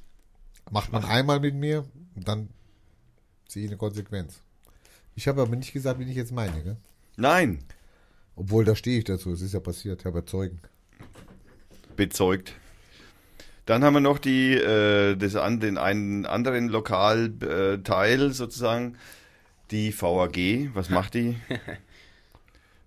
Macht 0.72 0.92
man 0.92 1.04
einmal 1.04 1.40
mit 1.40 1.56
mir, 1.56 1.86
und 2.16 2.28
dann 2.28 2.50
ziehe 3.54 3.66
ich 3.66 3.72
eine 3.72 3.78
Konsequenz. 3.78 4.42
Ich 5.16 5.28
habe 5.28 5.42
aber 5.42 5.56
nicht 5.56 5.72
gesagt, 5.74 6.00
wen 6.00 6.10
ich 6.10 6.16
jetzt 6.16 6.32
meine. 6.32 6.62
Gell? 6.64 6.78
Nein, 7.18 7.60
Obwohl, 8.36 8.66
da 8.66 8.76
stehe 8.76 8.98
ich 8.98 9.04
dazu. 9.04 9.32
Es 9.32 9.42
ist 9.42 9.54
ja 9.54 9.60
passiert. 9.60 10.00
Ich 10.02 10.06
habe 10.06 10.20
ja 10.20 10.26
Zeugen. 10.26 10.60
bezeugt. 11.96 12.54
Dann 13.68 13.84
haben 13.84 13.94
wir 13.94 14.00
noch 14.02 14.18
die, 14.18 14.54
äh, 14.56 15.16
das 15.16 15.36
an, 15.36 15.60
den 15.60 15.78
einen 15.78 16.26
anderen 16.26 16.68
Lokalteil 16.68 17.76
äh, 17.76 17.84
Teil 17.84 18.34
sozusagen, 18.34 18.98
die 19.72 19.94
VAG. 19.94 20.72
Was 20.74 20.90
macht 20.98 21.14
die? 21.14 21.38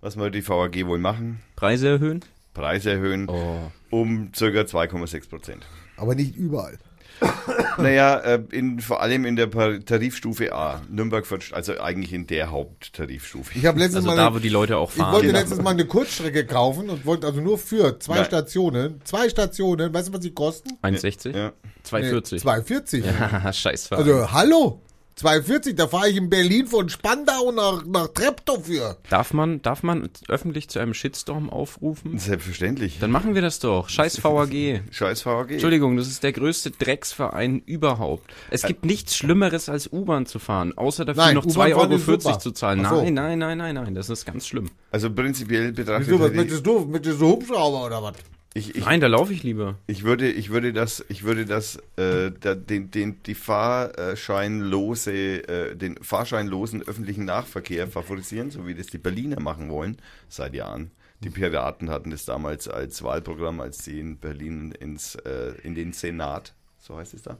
Was 0.01 0.17
wird 0.17 0.35
die 0.35 0.47
VAG 0.47 0.85
wohl 0.87 0.99
machen? 0.99 1.41
Preise 1.55 1.89
erhöhen? 1.89 2.23
Preise 2.53 2.91
erhöhen 2.91 3.29
Oh. 3.29 3.71
um 3.91 4.33
ca. 4.33 4.45
2,6 4.45 5.29
Prozent. 5.29 5.67
Aber 5.97 6.15
nicht 6.15 6.37
überall. 6.37 6.77
Naja, 7.79 8.17
äh, 8.21 8.43
in, 8.53 8.81
vor 8.81 9.03
allem 9.03 9.25
in 9.27 9.37
der 9.37 9.51
Tarifstufe 9.85 10.55
A. 10.55 10.81
Nürnberg, 10.89 11.31
wird- 11.31 11.53
also 11.53 11.79
eigentlich 11.79 12.13
in 12.13 12.27
der 12.27 12.51
Haupttarifstufe. 12.51 13.59
Ich 13.59 13.67
habe 13.67 13.79
letztes 13.79 13.97
Also 13.97 14.09
Mal. 14.09 14.17
da, 14.17 14.35
wo 14.35 14.39
die 14.39 14.49
Leute 14.49 14.79
auch 14.79 14.91
ich 14.91 14.97
fahren. 14.97 15.13
wollte 15.13 15.31
letztes 15.31 15.61
Mal 15.61 15.71
eine 15.71 15.85
Kurzstrecke 15.85 16.47
kaufen 16.47 16.89
und 16.89 17.05
wollte 17.05 17.27
also 17.27 17.41
nur 17.41 17.59
für 17.59 17.99
zwei 17.99 18.17
Nein. 18.17 18.25
Stationen. 18.25 19.01
Zwei 19.05 19.29
Stationen. 19.29 19.93
Weißt 19.93 20.09
du, 20.09 20.13
was 20.15 20.21
die 20.21 20.33
kosten? 20.33 20.71
1,60? 20.83 21.37
Ja. 21.37 21.53
2,40. 21.89 22.41
240. 22.41 23.05
Ja, 23.05 23.53
Scheißfahrer. 23.53 24.01
Also, 24.03 24.33
hallo? 24.33 24.81
240, 25.17 25.75
da 25.77 25.89
fahre 25.89 26.11
ich 26.11 26.17
in 26.19 26.29
Berlin 26.29 26.67
von 26.67 26.91
Spandau 26.91 27.51
nach, 27.51 27.87
nach 27.87 28.09
Treptow 28.09 28.67
für. 28.67 28.99
darf, 29.09 29.33
man, 29.33 29.63
darf 29.63 29.83
man 29.83 30.11
öffentlich 30.29 30.69
zu 30.69 30.79
einem 30.79 30.93
Shitstorm 30.93 31.49
aufrufen? 31.49 32.19
Selbstverständlich. 32.19 32.99
Dann 33.01 33.11
machen 33.11 33.35
wir 33.35 33.41
das 33.41 33.59
doch. 33.59 33.89
Scheiß 33.89 34.23
VAG. 34.23 34.83
Scheiß 34.91 35.25
VAG. 35.25 35.53
Entschuldigung, 35.53 35.97
das 35.97 36.09
ist 36.09 36.23
der 36.23 36.33
größte 36.33 36.71
Drecksverein 36.71 37.63
überhaupt. 37.65 38.31
Es 38.51 38.63
gibt 38.65 38.85
nichts 38.85 39.17
Schlimmeres 39.17 39.71
als 39.71 39.91
U-Bahn 39.91 40.27
zu 40.27 40.39
fahren, 40.39 40.77
außer 40.77 41.07
dafür 41.07 41.25
Nein, 41.25 41.35
noch 41.37 41.47
U-Bahn 41.47 41.71
2,40 41.71 41.75
fahren 41.75 41.81
Euro 41.81 41.95
ist 41.95 42.05
super. 42.05 42.39
zu 42.39 42.51
zahlen. 42.51 42.85
So. 42.85 43.03
Nein, 43.03 43.15
nein, 43.15 43.39
nein, 43.39 43.57
nein, 43.57 43.75
nein, 43.75 43.95
das 43.95 44.11
ist 44.11 44.27
ganz 44.27 44.47
schlimm. 44.47 44.69
Also 44.91 45.11
prinzipiell 45.11 45.73
betrachtet. 45.73 46.09
Wieso, 46.09 46.21
was 46.21 46.33
möchtest 46.33 46.67
du? 46.67 46.81
Möchtest 46.81 47.23
du 47.23 47.27
Hubschrauber 47.29 47.87
oder 47.87 48.03
was? 48.03 48.17
Ich, 48.57 48.75
ich, 48.75 48.85
Nein, 48.87 49.01
da 49.01 49.07
laufe 49.07 49.35
ich 49.35 49.43
lieber. 49.43 49.77
ich 49.87 50.03
würde, 50.03 50.31
ich 50.31 50.49
würde 50.49 50.73
das, 50.73 51.05
ich 51.11 51.25
würde 51.25 51.45
das, 51.45 51.77
äh, 51.97 52.33
da, 52.41 52.55
den, 52.55 52.91
den, 52.91 53.23
die 53.23 53.35
Fahrscheinlose, 53.35 55.13
äh, 55.13 55.77
den 55.77 56.03
fahrscheinlosen 56.03 56.83
öffentlichen 56.83 57.27
Nahverkehr 57.27 57.87
favorisieren, 57.87 58.51
so 58.51 58.67
wie 58.67 58.75
das 58.75 58.87
die 58.87 58.97
Berliner 58.97 59.41
machen 59.41 59.69
wollen 59.69 59.99
seit 60.31 60.55
Jahren. 60.55 60.91
Die 61.21 61.29
Piraten 61.29 61.91
hatten 61.91 62.11
das 62.11 62.25
damals 62.25 62.67
als 62.67 63.03
Wahlprogramm, 63.03 63.61
als 63.61 63.85
sie 63.85 64.01
in 64.01 64.17
Berlin 64.17 64.73
ins, 64.73 65.17
äh, 65.17 65.53
in 65.63 65.75
den 65.75 65.93
Senat, 65.93 66.55
so 66.79 66.97
heißt 66.97 67.13
es 67.13 67.23
da, 67.23 67.37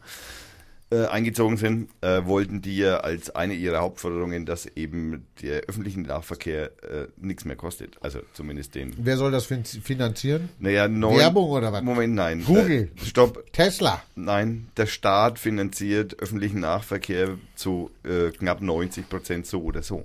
äh, 0.91 1.07
eingezogen 1.07 1.57
sind, 1.57 1.89
äh, 2.01 2.25
wollten 2.27 2.63
die 2.63 2.77
ja 2.79 2.99
als 2.99 3.35
eine 3.35 3.55
ihrer 3.55 3.81
Hauptforderungen, 3.81 4.47
dass 4.47 4.67
eben 4.67 5.27
der 5.43 5.63
öffentliche 5.63 6.01
Nahverkehr 6.01 6.67
äh, 6.85 7.09
nichts 7.17 7.45
mehr 7.45 7.57
kostet. 7.57 7.97
Also 8.03 8.21
zumindest 8.35 8.75
den 8.77 8.93
Wer 8.97 9.17
soll 9.17 9.33
das 9.33 9.47
fin- 9.47 9.65
finanzieren? 9.65 10.49
naja, 10.61 10.87
neun, 10.89 11.19
Werbung 11.19 11.51
oder 11.51 11.73
was? 11.73 11.83
Moment, 11.83 12.15
nein. 12.15 12.45
Google. 12.45 12.91
Äh, 12.97 13.05
stopp. 13.05 13.53
Tesla. 13.53 14.03
Nein, 14.15 14.69
der 14.77 14.87
Staat 14.87 15.39
finanziert 15.39 16.21
öffentlichen 16.21 16.61
Nahverkehr 16.61 17.37
zu 17.57 17.91
äh, 18.05 18.31
knapp 18.31 18.61
90 18.61 19.09
Prozent 19.09 19.47
so 19.47 19.63
oder 19.63 19.83
so. 19.83 20.05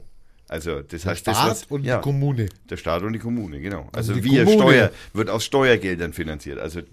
Also 0.52 0.82
das 0.82 1.06
heißt, 1.06 1.26
das 1.26 1.38
Staat 1.38 1.50
was, 1.50 1.64
und 1.68 1.86
ja, 1.86 1.96
die 1.96 2.02
Kommune. 2.04 2.50
der 2.70 2.76
Staat 2.76 3.04
und 3.04 3.14
die 3.14 3.20
Kommune, 3.20 3.62
genau. 3.62 3.88
Also, 3.94 4.14
die 4.14 4.22
wir 4.22 4.44
Kommune. 4.44 4.62
Steuer 4.62 4.92
wird 5.14 5.30
aus 5.30 5.46
Steuergeldern 5.46 6.12
finanziert. 6.12 6.60
Also 6.60 6.82
äh, 6.82 6.86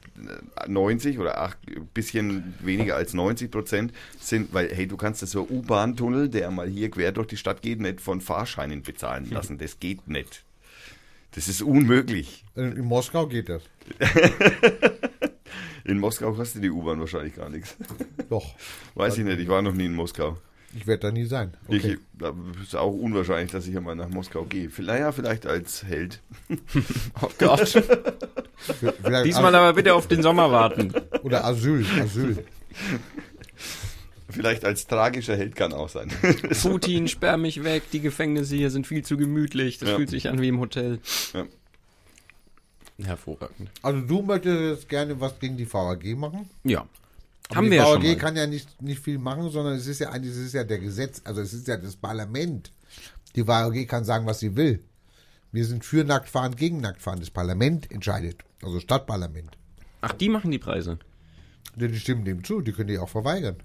90 0.69 1.19
oder 1.19 1.41
acht, 1.41 1.59
bisschen 1.93 2.55
weniger 2.61 2.95
als 2.95 3.15
90 3.15 3.51
Prozent 3.51 3.93
sind, 4.21 4.55
weil 4.55 4.73
hey, 4.73 4.87
du 4.87 4.97
kannst 4.97 5.23
das 5.23 5.33
so 5.33 5.43
U-Bahn-Tunnel, 5.43 6.29
der 6.29 6.53
mal 6.53 6.69
hier 6.69 6.89
quer 6.89 7.11
durch 7.11 7.27
die 7.27 7.37
Stadt 7.37 7.61
geht, 7.61 7.81
nicht 7.81 8.01
von 8.01 8.21
Fahrscheinen 8.21 8.83
bezahlen 8.85 9.27
lassen. 9.31 9.59
Das 9.59 9.81
geht 9.81 10.07
nicht. 10.07 10.45
Das 11.33 11.49
ist 11.49 11.61
unmöglich. 11.61 12.45
Äh, 12.57 12.61
In 12.63 12.85
Moskau 12.85 13.27
geht 13.27 13.49
das. 13.49 13.63
In 15.85 15.99
Moskau 15.99 16.33
kostet 16.33 16.63
die 16.63 16.71
U-Bahn 16.71 17.01
wahrscheinlich 17.01 17.35
gar 17.35 17.49
nichts. 17.49 17.77
Doch. 18.29 18.55
Weiß 18.95 19.19
ich 19.19 19.25
nicht, 19.25 19.41
ich 19.41 19.49
war 19.49 19.63
noch 19.63 19.73
nie 19.75 19.87
in 19.87 19.95
Moskau. 19.95 20.37
Ich 20.77 20.87
werde 20.87 21.01
da 21.01 21.11
nie 21.11 21.25
sein. 21.25 21.55
Okay. 21.67 21.95
Ich, 21.95 21.99
da 22.19 22.35
ist 22.63 22.77
auch 22.77 22.93
unwahrscheinlich, 22.93 23.51
dass 23.51 23.67
ich 23.67 23.77
einmal 23.77 23.97
nach 23.97 24.09
Moskau 24.11 24.45
gehe. 24.45 24.69
Vielleicht, 24.71 25.01
ja, 25.01 25.13
vielleicht 25.13 25.47
als 25.47 25.83
Held. 25.85 26.21
Oh 27.23 27.29
Gott. 27.39 27.69
Vielleicht 27.69 29.27
Diesmal 29.27 29.55
As- 29.55 29.61
aber 29.61 29.73
bitte 29.73 29.95
auf 29.95 30.07
den 30.09 30.23
Sommer 30.23 30.53
warten. 30.53 30.93
Oder 31.23 31.45
Asyl. 31.45 31.85
Asyl. 32.01 32.45
Vielleicht 34.31 34.65
als 34.67 34.87
tragischer 34.87 35.37
Held 35.37 35.57
kann 35.57 35.73
auch 35.73 35.89
sein. 35.89 36.11
Putin, 36.63 37.09
sperr 37.09 37.39
mich 37.39 37.65
weg, 37.65 37.85
die 37.93 38.01
Gefängnisse 38.01 38.57
hier 38.57 38.71
sind 38.71 38.87
viel 38.87 39.03
zu 39.05 39.17
gemütlich. 39.17 39.79
Das 39.79 39.89
Ja. 39.89 39.97
fühlt 39.97 40.11
sich 40.11 40.29
an 40.29 40.41
wie 40.41 40.49
im 40.49 40.61
Hotel. 40.61 41.01
Ja. 41.33 41.47
Hervorragend. 43.05 43.71
Also 43.83 44.01
du 44.01 44.23
möchtest 44.23 44.61
jetzt 44.61 44.89
gerne 44.89 45.19
was 45.21 45.39
gegen 45.39 45.57
die 45.57 45.73
VAG 45.73 46.05
machen? 46.17 46.51
Ja. 46.65 46.87
Aber 47.49 47.57
Haben 47.57 47.65
die 47.67 47.71
wir 47.73 47.77
ja 47.79 47.85
VAG 47.85 47.93
schon 47.95 48.03
mal. 48.03 48.17
kann 48.17 48.37
ja 48.37 48.47
nicht, 48.47 48.83
nicht 48.83 49.01
viel 49.01 49.19
machen, 49.19 49.51
sondern 49.51 49.75
es 49.75 49.87
ist 49.87 50.01
ja 50.01 50.11
eigentlich, 50.11 50.33
es 50.33 50.39
ist 50.39 50.53
ja 50.55 50.65
der 50.65 50.79
Gesetz, 50.79 51.23
also 51.25 51.41
es 51.41 51.53
ist 51.53 51.67
ja 51.67 51.77
das 51.77 51.97
Parlament. 51.97 52.73
Die 53.37 53.47
VAG 53.47 53.87
kann 53.89 54.05
sagen, 54.05 54.27
was 54.27 54.41
sie 54.41 54.57
will. 54.57 54.85
Wir 55.51 55.65
sind 55.65 55.85
für 55.85 56.05
Nacktfahren, 56.05 56.57
gegen 56.57 56.81
Nacktfahren. 56.81 57.21
Das 57.21 57.31
Parlament 57.31 57.91
entscheidet. 57.91 58.43
Also 58.63 58.81
Stadtparlament. 58.81 59.57
Ach, 60.03 60.13
die 60.13 60.29
machen 60.29 60.51
die 60.51 60.59
Preise. 60.59 60.99
Die 61.75 61.95
stimmen 61.99 62.25
dem 62.25 62.45
zu, 62.45 62.61
die 62.61 62.73
können 62.73 62.89
die 62.89 62.99
auch 62.99 63.09
verweigern. 63.09 63.57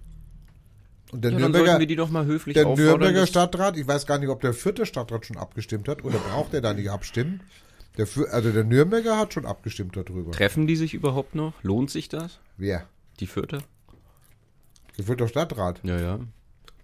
Und 1.11 1.23
der 1.23 1.31
Ja, 1.31 1.39
dann 1.39 1.51
Nürnberger, 1.51 1.80
wir 1.80 1.88
die 1.88 1.95
doch 1.95 2.10
mal 2.10 2.26
höflich 2.26 2.53
der. 2.53 2.65
Nürnberger 2.65 3.27
Stadtrat, 3.27 3.77
ich 3.77 3.88
weiß 3.88 4.05
gar 4.05 4.18
nicht, 4.18 4.30
ob 4.30 4.41
der 4.41 4.53
vierte 4.53 4.85
Stadtrat 4.85 5.26
schon 5.26 5.38
abgestimmt 5.38 5.88
hat 5.88 6.03
oder 6.03 6.19
braucht 6.19 6.53
er 6.53 6.61
da 6.61 6.73
nicht 6.73 6.89
abstimmen. 6.89 7.41
Der, 7.97 8.07
also 8.31 8.51
der 8.51 8.64
Nürnberger 8.64 9.18
hat 9.18 9.34
schon 9.34 9.45
abgestimmt 9.45 9.95
darüber. 9.95 10.31
Treffen 10.31 10.65
die 10.68 10.76
sich 10.76 10.93
überhaupt 10.93 11.35
noch? 11.35 11.53
Lohnt 11.64 11.91
sich 11.91 12.10
das? 12.10 12.39
Wer? 12.57 12.88
Die 13.19 13.27
vierte? 13.27 13.60
Der 14.98 15.06
vierte 15.06 15.28
Stadtrat. 15.28 15.80
Ja, 15.84 15.99
ja. 15.99 16.20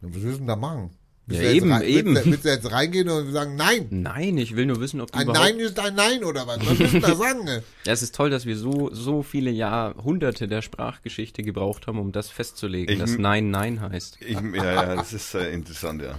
Was 0.01 0.13
willst 0.13 0.25
du 0.25 0.37
denn 0.39 0.47
da 0.47 0.55
machen? 0.55 0.91
Ja, 1.31 1.35
Willst 1.35 1.41
du 1.43 1.45
jetzt 1.45 1.55
eben, 1.57 1.71
rein- 1.71 1.81
eben. 1.83 2.15
Willst 2.15 2.25
du, 2.25 2.31
willst 2.31 2.45
du 2.45 2.49
jetzt 2.49 2.71
reingehen 2.71 3.07
und 3.09 3.31
sagen, 3.31 3.55
nein? 3.55 3.85
Nein, 3.91 4.35
ich 4.39 4.55
will 4.55 4.65
nur 4.65 4.79
wissen, 4.79 4.99
ob 4.99 5.11
die 5.11 5.19
Ein. 5.19 5.27
Nein 5.27 5.59
ist 5.59 5.77
ein 5.79 5.93
Nein 5.93 6.23
oder 6.23 6.47
was? 6.47 6.59
Was 6.65 6.79
willst 6.79 6.93
du 6.95 6.99
da 7.01 7.15
sagen? 7.15 7.43
ne? 7.43 7.61
Ja, 7.85 7.93
es 7.93 8.01
ist 8.01 8.15
toll, 8.15 8.31
dass 8.31 8.47
wir 8.47 8.57
so, 8.57 8.89
so 8.91 9.21
viele 9.21 9.51
Jahrhunderte 9.51 10.47
der 10.47 10.63
Sprachgeschichte 10.63 11.43
gebraucht 11.43 11.85
haben, 11.85 11.99
um 11.99 12.11
das 12.11 12.29
festzulegen, 12.29 12.93
Ich- 12.95 12.99
dass 12.99 13.17
Nein, 13.19 13.51
Nein 13.51 13.79
heißt. 13.79 14.17
Ich, 14.21 14.37
ja, 14.39 14.63
ja, 14.65 14.95
das 14.95 15.13
ist 15.13 15.35
äh, 15.35 15.51
interessant, 15.51 16.01
ja. 16.01 16.15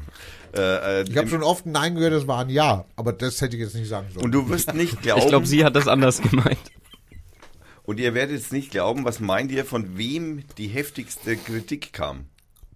Äh, 0.57 1.01
äh, 1.01 1.05
Ich 1.09 1.17
habe 1.17 1.27
schon 1.29 1.43
oft 1.43 1.67
ein 1.67 1.73
Nein 1.73 1.97
gehört, 1.97 2.13
das 2.13 2.29
war 2.29 2.41
ein 2.43 2.51
Ja. 2.51 2.85
Aber 2.95 3.13
das 3.13 3.41
hätte 3.41 3.57
ich 3.57 3.63
jetzt 3.63 3.75
nicht 3.75 3.89
sagen 3.89 4.07
sollen. 4.15 4.27
und 4.27 4.31
du 4.33 4.49
wirst 4.49 4.75
nicht 4.75 5.03
glauben, 5.03 5.23
Ich 5.23 5.27
glaube, 5.29 5.47
sie 5.47 5.65
hat 5.65 5.75
das 5.75 5.89
anders 5.89 6.23
gemeint. 6.31 6.59
Und 7.91 7.99
ihr 7.99 8.15
werdet 8.15 8.37
jetzt 8.39 8.53
nicht 8.53 8.71
glauben, 8.71 9.05
was 9.05 9.19
meint 9.19 9.51
ihr, 9.51 9.65
von 9.65 9.99
wem 9.99 10.45
die 10.59 10.69
heftigste 10.69 11.37
Kritik 11.37 11.93
kam? 11.93 12.27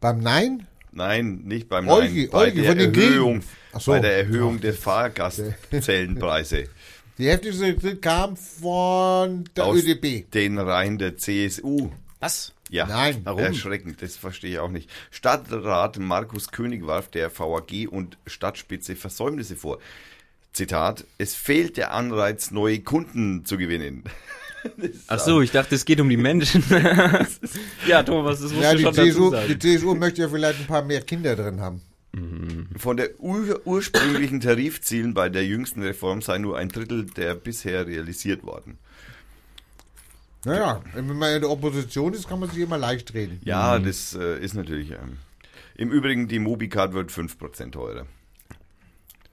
Beim 0.01 0.19
Nein? 0.19 0.67
Nein, 0.91 1.43
nicht 1.45 1.69
beim 1.69 1.89
Eugi, 1.89 2.23
Nein, 2.23 2.31
bei 2.33 2.39
Eugi, 2.49 2.63
der 2.63 2.77
Erhöhung, 2.77 3.45
so. 3.79 3.93
bei 3.93 4.01
der 4.01 4.17
Erhöhung 4.17 4.61
der 4.61 4.75
Fahrgastzellenpreise. 4.75 6.69
Die 7.19 7.29
heftigste 7.29 7.77
Kritik 7.77 8.03
kam 8.03 8.37
von 8.37 9.45
der 9.55 9.67
Aus 9.67 9.85
ÖDP. 9.85 10.29
den 10.33 10.59
Reihen 10.59 10.99
der 10.99 11.17
CSU. 11.17 11.93
Was? 12.19 12.53
Ja, 12.69 12.87
Nein. 12.87 13.21
warum? 13.23 13.39
Erschreckend, 13.39 14.03
das 14.03 14.17
verstehe 14.17 14.51
ich 14.51 14.59
auch 14.59 14.69
nicht. 14.69 14.91
Stadtrat 15.13 15.97
Markus 16.01 16.49
König 16.49 16.89
warf 16.89 17.09
der 17.09 17.31
VAG 17.31 17.87
und 17.89 18.19
Stadtspitze 18.27 18.97
Versäumnisse 18.97 19.55
vor. 19.55 19.79
Zitat, 20.53 21.05
es 21.19 21.37
fehlt 21.37 21.77
der 21.77 21.93
Anreiz, 21.93 22.51
neue 22.51 22.81
Kunden 22.81 23.45
zu 23.45 23.59
gewinnen. 23.59 24.03
Ach 25.09 25.19
so, 25.19 25.41
ich 25.41 25.51
dachte, 25.51 25.75
es 25.75 25.85
geht 25.85 26.01
um 26.01 26.09
die 26.09 26.17
Menschen. 26.17 26.63
ja, 27.87 28.03
Thomas, 28.03 28.41
das 28.41 28.51
musst 28.53 28.63
Ja, 28.63 28.73
du 28.73 28.81
schon 28.81 28.95
dazu 28.95 29.09
CSU, 29.09 29.31
sagen. 29.31 29.49
die 29.49 29.59
CSU 29.59 29.95
möchte 29.95 30.23
ja 30.23 30.29
vielleicht 30.29 30.61
ein 30.61 30.67
paar 30.67 30.83
mehr 30.83 31.01
Kinder 31.03 31.37
drin 31.37 31.61
haben. 31.61 31.83
Von 32.77 32.97
der 32.97 33.19
ur 33.19 33.61
ursprünglichen 33.67 34.41
Tarifzielen 34.41 35.15
bei 35.15 35.29
der 35.29 35.45
jüngsten 35.45 35.83
Reform 35.83 36.23
sei 36.23 36.39
nur 36.39 36.57
ein 36.57 36.69
Drittel 36.69 37.07
der 37.07 37.35
bisher 37.35 37.89
realisiert 37.89 38.45
worden. 38.45 38.79
Naja, 40.45 40.81
wenn 40.95 41.07
man 41.19 41.35
in 41.35 41.41
der 41.41 41.51
Opposition 41.51 42.13
ist, 42.15 42.29
kann 42.29 42.39
man 42.39 42.51
sich 42.51 42.59
immer 42.61 42.79
leicht 42.79 43.15
reden. 43.15 43.41
Ja, 43.45 43.79
das 43.81 44.15
äh, 44.15 44.39
ist 44.39 44.55
natürlich. 44.55 44.91
Ähm, 44.93 45.17
Im 45.75 45.91
Übrigen, 45.91 46.29
die 46.29 46.39
Mobicard 46.39 46.93
wird 46.93 47.11
5% 47.11 47.73
teurer. 47.73 48.07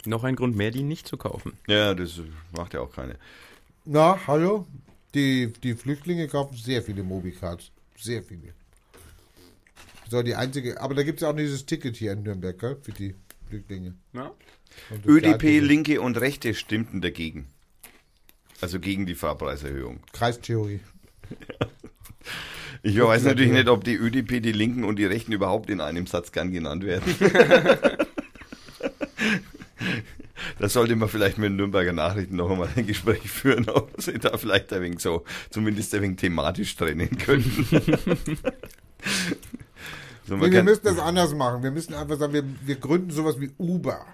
Noch 0.05 0.23
ein 0.23 0.35
Grund 0.35 0.55
mehr, 0.55 0.71
die 0.71 0.81
nicht 0.83 1.07
zu 1.07 1.17
kaufen. 1.17 1.53
Ja, 1.67 1.93
das 1.93 2.19
macht 2.51 2.73
ja 2.73 2.79
auch 2.79 2.91
keine. 2.91 3.15
Na, 3.85 4.19
hallo? 4.25 4.65
Die, 5.13 5.51
die 5.63 5.75
Flüchtlinge 5.75 6.27
kaufen 6.27 6.55
sehr 6.55 6.81
viele 6.81 7.03
Mobicards. 7.03 7.71
Sehr 7.97 8.23
viele. 8.23 8.53
So, 10.09 10.21
die 10.23 10.35
einzige, 10.35 10.81
aber 10.81 10.95
da 10.95 11.03
gibt 11.03 11.19
es 11.19 11.21
ja 11.23 11.29
auch 11.29 11.35
dieses 11.35 11.65
Ticket 11.65 11.95
hier 11.95 12.13
in 12.13 12.23
Nürnberg, 12.23 12.57
gell, 12.57 12.77
für 12.81 12.91
die 12.91 13.15
Flüchtlinge. 13.47 13.93
Ja. 14.13 14.31
ÖDP. 15.05 15.59
Linke 15.59 16.01
und 16.01 16.19
Rechte 16.19 16.53
stimmten 16.53 17.01
dagegen. 17.01 17.47
Also 18.61 18.79
gegen 18.79 19.05
die 19.05 19.15
Fahrpreiserhöhung. 19.15 20.01
Kreistheorie. 20.13 20.79
Ich 22.83 22.99
weiß 22.99 23.23
natürlich 23.23 23.51
nicht, 23.51 23.67
ob 23.67 23.83
die 23.83 23.95
ÖDP, 23.95 24.41
die 24.41 24.51
Linken 24.51 24.83
und 24.83 24.97
die 24.97 25.05
Rechten 25.05 25.31
überhaupt 25.31 25.69
in 25.69 25.81
einem 25.81 26.07
Satz 26.07 26.31
gern 26.31 26.51
genannt 26.51 26.83
werden. 26.83 27.13
Das 30.59 30.73
sollte 30.73 30.95
man 30.95 31.09
vielleicht 31.09 31.37
mit 31.37 31.49
den 31.49 31.55
Nürnberger 31.55 31.93
Nachrichten 31.93 32.35
noch 32.35 32.49
einmal 32.49 32.69
ein 32.75 32.87
Gespräch 32.87 33.29
führen, 33.29 33.69
ob 33.69 33.91
sie 34.01 34.19
da 34.19 34.37
vielleicht 34.37 34.71
ein 34.73 34.81
wenig 34.81 34.99
so, 34.99 35.23
zumindest 35.49 35.93
ein 35.95 36.01
wenig 36.01 36.17
thematisch 36.17 36.75
trennen 36.75 37.17
könnten. 37.17 37.65
so, 40.27 40.37
Nee, 40.37 40.51
wir 40.51 40.63
müssen 40.63 40.83
das 40.83 40.99
anders 40.99 41.33
machen. 41.33 41.63
Wir 41.63 41.71
müssen 41.71 41.93
einfach 41.93 42.17
sagen, 42.17 42.33
wir, 42.33 42.43
wir 42.65 42.75
gründen 42.75 43.11
sowas 43.11 43.39
wie 43.39 43.51
Uber. 43.57 44.05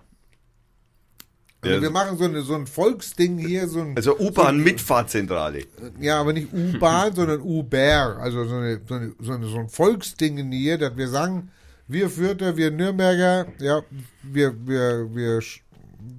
Also 1.61 1.75
Ja, 1.75 1.81
wir 1.81 1.89
machen 1.89 2.17
so, 2.17 2.25
eine, 2.25 2.41
so 2.41 2.53
ein 2.53 2.67
Volksding 2.67 3.37
hier, 3.39 3.67
so 3.67 3.81
ein, 3.81 3.95
also 3.95 4.17
U-Bahn-Mitfahrzentrale. 4.17 5.65
ja, 5.99 6.19
aber 6.19 6.33
nicht 6.33 6.53
U-Bahn, 6.53 7.15
sondern 7.15 7.41
Uber. 7.41 8.17
Also 8.19 8.45
so, 8.45 8.55
eine, 8.55 8.79
so, 8.87 8.93
eine, 8.93 9.13
so, 9.19 9.31
eine, 9.33 9.47
so 9.47 9.57
ein 9.57 9.69
Volksding 9.69 10.51
hier, 10.51 10.77
dass 10.77 10.95
wir 10.95 11.07
sagen, 11.07 11.51
wir 11.87 12.09
Fürther, 12.09 12.57
wir 12.57 12.69
Nürnberger, 12.69 13.47
ja, 13.59 13.81
wir, 14.21 14.53
wir, 14.67 15.15
wir, 15.15 15.41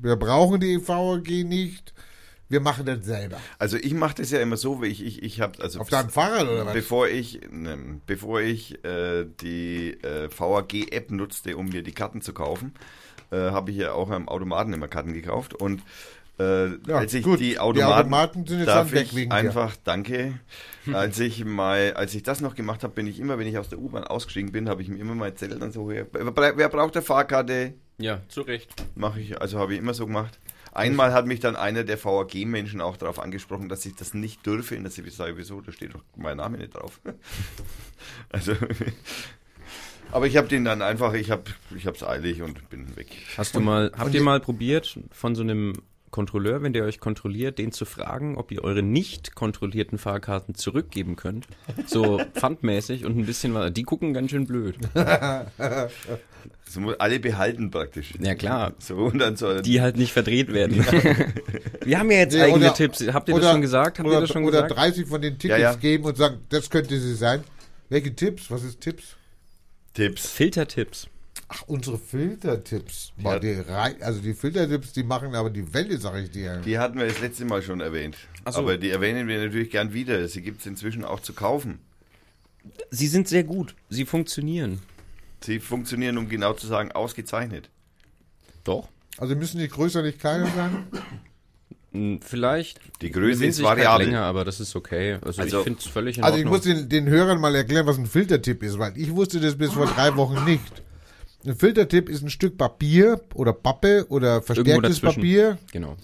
wir 0.03 0.17
brauchen 0.17 0.61
die 0.61 0.77
VAG 0.87 1.29
nicht. 1.45 1.95
Wir 2.51 2.61
machen 2.61 2.87
das 2.87 3.05
selber. 3.05 3.39
Also 3.59 3.77
ich 3.77 3.93
mache 3.93 4.15
das 4.17 4.31
ja 4.31 4.41
immer 4.41 4.57
so, 4.57 4.81
wie 4.81 4.87
ich, 4.87 5.05
ich, 5.05 5.23
ich 5.23 5.41
habe, 5.43 5.63
also 5.63 5.81
Auf 5.81 5.91
deinem 5.91 6.09
Fahrrad 6.09 6.49
oder 6.49 6.65
was? 6.65 6.73
Bevor 6.73 7.07
ich, 7.09 7.41
ne, 7.51 8.01
bevor 8.07 8.41
ich 8.41 8.83
äh, 8.85 9.27
die 9.43 9.91
äh, 10.03 10.31
VAG-App 10.35 11.11
nutzte, 11.11 11.57
um 11.59 11.67
mir 11.69 11.83
die 11.83 11.93
Karten 11.93 12.23
zu 12.23 12.33
kaufen, 12.33 12.73
äh, 13.31 13.37
habe 13.37 13.71
ich 13.71 13.77
ja 13.77 13.93
auch 13.93 14.09
am 14.11 14.29
Automaten 14.29 14.73
immer 14.73 14.89
Karten 14.89 15.13
gekauft. 15.13 15.53
Und 15.53 15.83
äh, 16.39 16.69
Ja, 16.87 16.97
als 16.99 17.13
ich 17.13 17.23
gut. 17.23 17.39
die 17.41 17.51
Die 17.51 17.59
Automaten, 17.59 17.93
Automaten 17.93 18.47
sind 18.47 18.61
jetzt 18.61 18.69
darf 18.69 18.93
weg 18.93 19.15
wegen 19.15 19.29
dir. 19.29 19.37
einfach, 19.37 19.77
danke, 19.85 20.41
als 20.91 21.19
ich 21.19 21.45
mal, 21.45 21.93
als 21.95 22.15
ich 22.15 22.23
das 22.23 22.41
noch 22.41 22.55
gemacht 22.55 22.83
habe, 22.83 22.95
bin 22.95 23.07
ich 23.07 23.21
immer, 23.21 23.39
wenn 23.39 23.47
ich 23.47 23.59
aus 23.59 23.69
der 23.69 23.79
U-Bahn 23.79 24.05
ausgestiegen 24.05 24.53
bin, 24.53 24.71
habe 24.71 24.81
ich 24.81 24.89
mir 24.89 24.99
immer 24.99 25.15
mal 25.15 25.35
Zettel 25.35 25.59
dann 25.59 25.73
so, 25.73 25.87
wer 25.91 26.05
braucht 26.05 26.97
eine 26.97 27.03
Fahrkarte? 27.05 27.75
Ja, 27.99 28.21
zu 28.29 28.43
Recht. 28.43 28.71
Mache 28.95 29.21
ich, 29.21 29.41
also 29.41 29.59
habe 29.59 29.75
ich 29.75 29.81
immer 29.81 29.95
so 29.95 30.07
gemacht. 30.07 30.39
Einmal 30.73 31.13
hat 31.13 31.27
mich 31.27 31.41
dann 31.41 31.57
einer 31.57 31.83
der 31.83 32.03
VAG-Menschen 32.03 32.81
auch 32.81 32.97
darauf 32.97 33.19
angesprochen, 33.19 33.69
dass 33.69 33.85
ich 33.85 33.97
das 33.97 34.15
nicht 34.15 34.47
dürfe. 34.47 34.77
Und 34.77 34.85
dass 34.85 34.97
ich 34.97 35.15
sage, 35.15 35.37
wieso, 35.37 35.61
da 35.61 35.73
steht 35.73 35.95
doch 35.95 36.05
mein 36.15 36.37
Name 36.37 36.59
nicht 36.59 36.75
drauf. 36.75 37.01
also, 38.31 38.53
aber 40.13 40.27
ich 40.27 40.37
habe 40.37 40.47
den 40.47 40.65
dann 40.65 40.81
einfach, 40.83 41.15
ich 41.15 41.31
habe 41.33 41.45
ich 41.75 41.85
es 41.85 42.03
eilig 42.05 42.43
und 42.43 42.71
bin 42.71 42.97
weg. 42.97 43.09
Hast 43.37 43.57
du 43.57 43.61
mal, 43.61 43.91
habt 43.99 44.15
ihr 44.15 44.23
mal 44.23 44.39
probiert, 44.39 45.01
von 45.11 45.35
so 45.35 45.43
einem 45.43 45.73
Kontrolleur, 46.11 46.63
wenn 46.63 46.73
der 46.73 46.85
euch 46.85 47.01
kontrolliert, 47.01 47.59
den 47.59 47.73
zu 47.73 47.85
fragen, 47.85 48.37
ob 48.37 48.51
ihr 48.51 48.65
eure 48.65 48.83
nicht 48.83 49.35
kontrollierten 49.35 49.99
Fahrkarten 49.99 50.55
zurückgeben 50.55 51.17
könnt? 51.17 51.47
So 51.87 52.19
pfandmäßig 52.35 53.05
und 53.05 53.19
ein 53.19 53.27
bisschen 53.27 53.55
was. 53.55 53.73
Die 53.73 53.83
gucken 53.83 54.15
ganz 54.15 54.31
schön 54.31 54.47
blöd. 54.47 54.77
So 56.71 56.81
muss 56.81 57.01
alle 57.01 57.19
behalten 57.19 57.71
praktisch. 57.71 58.13
Ja, 58.21 58.35
klar. 58.35 58.75
So 58.79 58.97
und 58.97 59.19
dann 59.19 59.37
so. 59.37 59.61
Die 59.63 59.81
halt 59.81 59.97
nicht 59.97 60.13
verdreht 60.13 60.53
werden. 60.53 60.77
Wir 61.85 61.99
haben 61.99 62.11
ja 62.11 62.19
jetzt 62.19 62.35
Nee, 62.35 62.43
eigene 62.43 62.67
oder- 62.67 62.75
Tipps. 62.75 63.03
Habt 63.11 63.29
ihr 63.31 63.35
oder- 63.35 63.45
das 63.45 63.53
schon 63.53 63.61
gesagt? 63.63 63.99
Habt 63.99 64.07
oder, 64.07 64.19
ihr 64.19 64.21
das 64.21 64.31
schon 64.31 64.45
oder 64.45 64.63
gesagt? 64.65 64.77
30 64.79 65.07
von 65.07 65.23
den 65.23 65.39
Tickets 65.39 65.61
Ja, 65.61 65.71
ja. 65.73 65.75
geben 65.77 66.05
und 66.05 66.17
sagen, 66.19 66.39
das 66.51 66.69
könnte 66.69 66.99
sie 67.01 67.15
sein. 67.15 67.43
Welche 67.89 68.15
Tipps? 68.15 68.51
Was 68.51 68.65
ist 68.65 68.83
Tipps? 68.83 69.17
Tipps. 69.95 70.29
Filtertipps. 70.29 71.09
Ach, 71.51 71.63
unsere 71.67 71.97
Filtertipps. 71.99 73.13
Boah, 73.17 73.41
die 73.41 73.53
Rei- 73.55 73.97
also 74.03 74.21
die 74.21 74.35
Filtertipps, 74.35 74.93
die 74.93 75.03
machen 75.03 75.35
aber 75.35 75.49
die 75.49 75.73
Welle, 75.73 75.97
sag 75.99 76.17
ich 76.23 76.31
dir. 76.31 76.59
Die 76.65 76.79
hatten 76.79 76.99
wir 76.99 77.07
das 77.07 77.21
letzte 77.21 77.47
Mal 77.47 77.63
schon 77.63 77.81
erwähnt. 77.81 78.17
Ach 78.45 78.53
so. 78.53 78.59
Aber 78.61 78.77
die 78.77 78.91
erwähnen 78.91 79.27
wir 79.29 79.39
natürlich 79.43 79.71
gern 79.71 79.95
wieder. 79.95 80.29
Sie 80.29 80.43
gibt 80.43 80.61
es 80.61 80.67
inzwischen 80.67 81.05
auch 81.05 81.21
zu 81.21 81.33
kaufen. 81.33 81.79
Sie 82.91 83.07
sind 83.07 83.29
sehr 83.29 83.45
gut. 83.45 83.75
Sie 83.89 84.05
funktionieren. 84.05 84.81
Sie 85.43 85.59
funktionieren, 85.59 86.19
um 86.19 86.29
genau 86.29 86.53
zu 86.53 86.67
sagen, 86.67 86.93
ausgezeichnet. 86.93 87.71
Doch. 88.65 88.89
Also 89.17 89.35
müssen 89.35 89.59
die 89.59 89.69
größer, 89.69 90.03
nicht 90.03 90.21
kleiner 90.21 90.49
sein? 90.55 90.85
Hm, 91.93 92.21
Vielleicht. 92.21 92.79
Die 93.01 93.11
Größe 93.11 93.47
ist 93.47 93.63
variabel. 93.63 94.07
länger, 94.07 94.23
aber 94.25 94.45
das 94.45 94.61
ist 94.61 94.77
okay. 94.77 95.15
Also, 95.23 95.41
Also- 95.41 95.59
ich 95.59 95.65
finde 95.65 95.79
es 95.81 95.87
völlig 95.87 96.19
in 96.19 96.25
Also 96.25 96.37
ich 96.39 96.45
Ordnung. 96.45 96.59
muss 96.59 96.65
den, 96.81 96.89
den 96.91 97.09
Hörern 97.09 97.41
mal 97.41 97.55
erklären, 97.55 97.87
was 97.87 97.97
ein 97.97 98.05
Filtertipp 98.07 98.63
ist, 98.63 98.79
weil 98.79 98.99
ich 98.99 99.11
wusste 99.15 99.41
das 99.41 99.57
bis 99.57 99.73
vor 99.73 99.87
drei 99.87 100.15
Wochen 100.17 100.45
nicht. 100.45 100.83
Ein 101.47 101.57
Filtertipp 101.57 102.09
ist 102.09 102.23
ein 102.23 102.31
Stück 102.31 102.59
Papier 102.59 103.21
oder 103.35 103.53
Pappe 103.53 104.07
oder 104.09 104.43
verstärktes. 104.43 105.01
Papier, 105.01 105.59
Genau. 105.73 105.97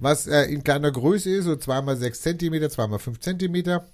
was 0.00 0.26
äh, 0.26 0.42
in 0.44 0.64
kleiner 0.64 0.90
Größe 0.90 1.30
ist, 1.30 1.44
so 1.44 1.52
2x6 1.52 2.12
Zentimeter, 2.20 2.66
2x5 2.66 3.20
Zentimeter. 3.20 3.86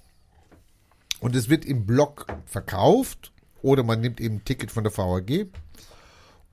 Und 1.19 1.35
es 1.35 1.49
wird 1.49 1.65
im 1.65 1.85
Block 1.85 2.25
verkauft 2.45 3.31
oder 3.61 3.83
man 3.83 4.01
nimmt 4.01 4.19
eben 4.19 4.35
ein 4.37 4.45
Ticket 4.45 4.71
von 4.71 4.83
der 4.83 4.97
VAG. 4.97 5.47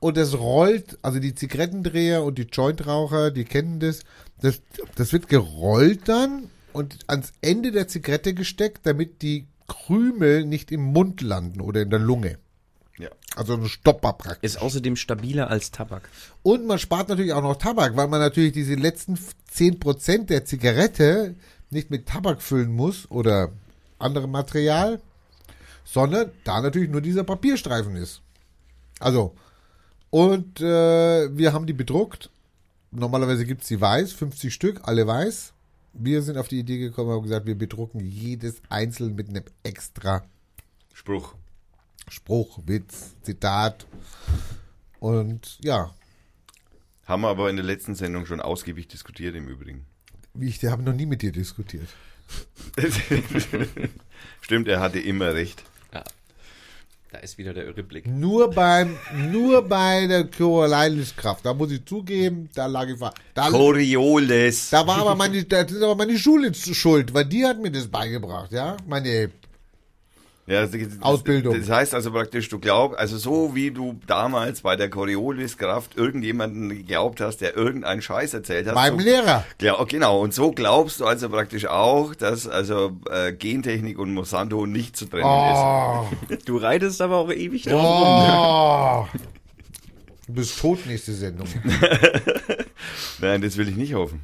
Und 0.01 0.17
das 0.19 0.39
rollt, 0.39 0.99
also 1.03 1.19
die 1.19 1.35
Zigarettendreher 1.35 2.23
und 2.23 2.37
die 2.37 2.43
Jointraucher, 2.53 3.31
die 3.31 3.45
kennen 3.45 3.81
das, 3.81 4.01
das, 4.43 4.61
das 4.97 5.13
wird 5.13 5.29
gerollt 5.29 6.09
dann 6.09 6.51
und 6.75 6.99
ans 7.07 7.33
Ende 7.41 7.73
der 7.73 7.89
Zigarette 7.89 8.35
gesteckt, 8.35 8.81
damit 8.85 9.23
die 9.23 9.47
Krümel 9.67 10.45
nicht 10.45 10.71
im 10.71 10.83
Mund 10.83 11.23
landen 11.23 11.63
oder 11.63 11.81
in 11.81 11.91
der 11.91 11.99
Lunge. 11.99 12.39
Also 13.37 13.53
ein 13.55 13.69
Stopper 13.69 14.15
praktisch. 14.15 14.51
Ist 14.51 14.61
außerdem 14.61 14.97
stabiler 14.97 15.51
als 15.51 15.71
Tabak. 15.71 16.09
Und 16.43 16.67
man 16.67 16.79
spart 16.79 17.11
natürlich 17.11 17.35
auch 17.35 17.43
noch 17.43 17.57
Tabak, 17.57 17.95
weil 17.95 18.09
man 18.09 18.19
natürlich 18.19 18.53
diese 18.53 18.75
letzten 18.75 19.19
10% 19.55 20.25
der 20.25 20.47
Zigarette 20.47 21.37
nicht 21.71 21.91
mit 21.91 22.09
Tabak 22.09 22.41
füllen 22.41 22.75
muss 22.75 23.11
oder 23.11 23.53
anderem 23.99 24.31
Material, 24.31 25.01
sondern 25.85 26.31
da 26.45 26.63
natürlich 26.63 26.89
nur 26.89 27.03
dieser 27.03 27.25
Papierstreifen 27.25 27.95
ist. 27.97 28.23
Also, 29.01 29.35
und 30.09 30.63
äh, 30.63 31.37
wir 31.37 31.53
haben 31.53 31.67
die 31.67 31.75
bedruckt. 31.75 32.31
Normalerweise 32.91 33.45
gibt 33.45 33.63
es 33.63 33.69
die 33.69 33.81
weiß, 33.81 34.13
50 34.13 34.53
Stück, 34.53 34.81
alle 34.85 35.07
weiß. 35.07 35.53
Wir 35.93 36.23
sind 36.23 36.39
auf 36.39 36.49
die 36.49 36.59
Idee 36.59 36.79
gekommen 36.79 37.11
und 37.11 37.17
haben 37.17 37.23
gesagt, 37.25 37.47
wir 37.47 37.59
bedrucken 37.59 38.01
jedes 38.01 38.63
einzeln 38.71 39.15
mit 39.15 39.29
einem 39.29 39.45
extra 39.63 40.23
Spruch. 40.95 41.35
Spruch, 42.09 42.61
Witz, 42.67 43.15
Zitat. 43.23 43.87
Und 45.01 45.59
ja, 45.63 45.91
Haben 47.05 47.23
wir 47.23 47.29
aber 47.29 47.51
in 47.51 47.57
der 47.57 47.65
letzten 47.65 47.95
Sendung 47.95 48.27
schon 48.27 48.41
ausgiebig 48.41 48.89
diskutiert 48.89 49.35
im 49.37 49.49
Übrigen. 49.49 49.87
wie 50.35 50.49
ich 50.49 50.65
habe 50.65 50.83
noch 50.83 50.93
nie 50.95 51.07
mit 51.07 51.23
dir 51.23 51.33
diskutiert. 51.33 51.89
Stimmt, 54.41 54.69
er 54.69 54.81
hatte 54.81 54.99
immer 54.99 55.35
recht. 55.35 55.63
Da 57.13 57.19
ist 57.23 57.39
wieder 57.39 57.55
der 57.55 57.65
irre 57.67 57.85
Blick. 57.85 58.07
Nur 58.07 58.51
beim, 58.51 58.97
nur 59.31 59.63
bei 59.63 60.07
der 60.09 60.25
Corioliskraft, 60.27 61.47
da 61.47 61.55
muss 61.55 61.71
ich 61.71 61.85
zugeben, 61.87 62.51
da 62.55 62.67
lag 62.67 62.89
ich, 62.89 62.99
da, 63.33 63.49
Coriolis. 63.49 64.71
da 64.71 64.85
war 64.87 64.99
aber 64.99 65.15
meine, 65.15 65.45
da 65.45 65.61
ist 65.63 65.81
aber 65.81 65.95
meine 65.95 66.19
Schule 66.19 66.51
zu 66.51 66.75
schuld, 66.75 67.15
weil 67.15 67.25
die 67.25 67.47
hat 67.47 67.61
mir 67.63 67.71
das 67.71 67.87
beigebracht, 67.87 68.51
ja, 68.51 68.77
meine 68.87 69.31
Ja, 70.49 70.65
das, 70.65 70.73
Ausbildung. 71.01 71.59
Das 71.59 71.69
heißt 71.69 71.93
also 71.93 72.13
praktisch, 72.13 72.49
du 72.49 72.61
glaubst, 72.61 72.97
also 72.99 73.19
so 73.19 73.57
wie 73.57 73.73
du 73.73 73.99
damals 74.07 74.61
bei 74.61 74.77
der 74.77 74.89
Corioliskraft 74.89 75.97
irgendjemanden 75.97 76.69
geglaubt 76.69 77.21
hast, 77.21 77.39
der 77.39 77.57
irgendeinen 77.57 78.01
Scheiß 78.01 78.33
erzählt 78.33 78.69
hat. 78.69 78.77
Beim 78.77 78.97
so, 78.99 79.05
Lehrer. 79.05 79.45
Ja, 79.61 79.83
genau. 79.85 80.21
Und 80.21 80.35
so 80.35 80.53
glaubst 80.53 81.01
du 81.01 81.05
also 81.05 81.29
praktisch 81.31 81.67
auch, 81.67 82.15
dass 82.15 82.47
also 82.47 82.97
äh, 83.11 83.33
Gentechnik 83.33 83.99
und 83.99 84.15
Monsanto 84.15 84.67
nicht 84.67 84.97
zu 84.97 85.07
trennen 85.07 85.25
Oh, 85.27 86.07
Du 86.45 86.59
reitest 86.59 87.03
aber 87.03 87.17
auch 87.17 87.33
ewig 87.33 87.65
drauf 87.65 87.83
rum. 87.83 89.09
oh. 89.19 89.19
Du 90.29 90.33
bist 90.35 90.61
tot 90.61 90.87
nächste 90.87 91.13
Sendung. 91.13 91.47
ist. 91.47 91.57
Nein, 93.21 93.41
das 93.43 93.57
will 93.57 93.69
ich 93.69 93.77
nicht 93.77 93.95
hoffen. 93.95 94.21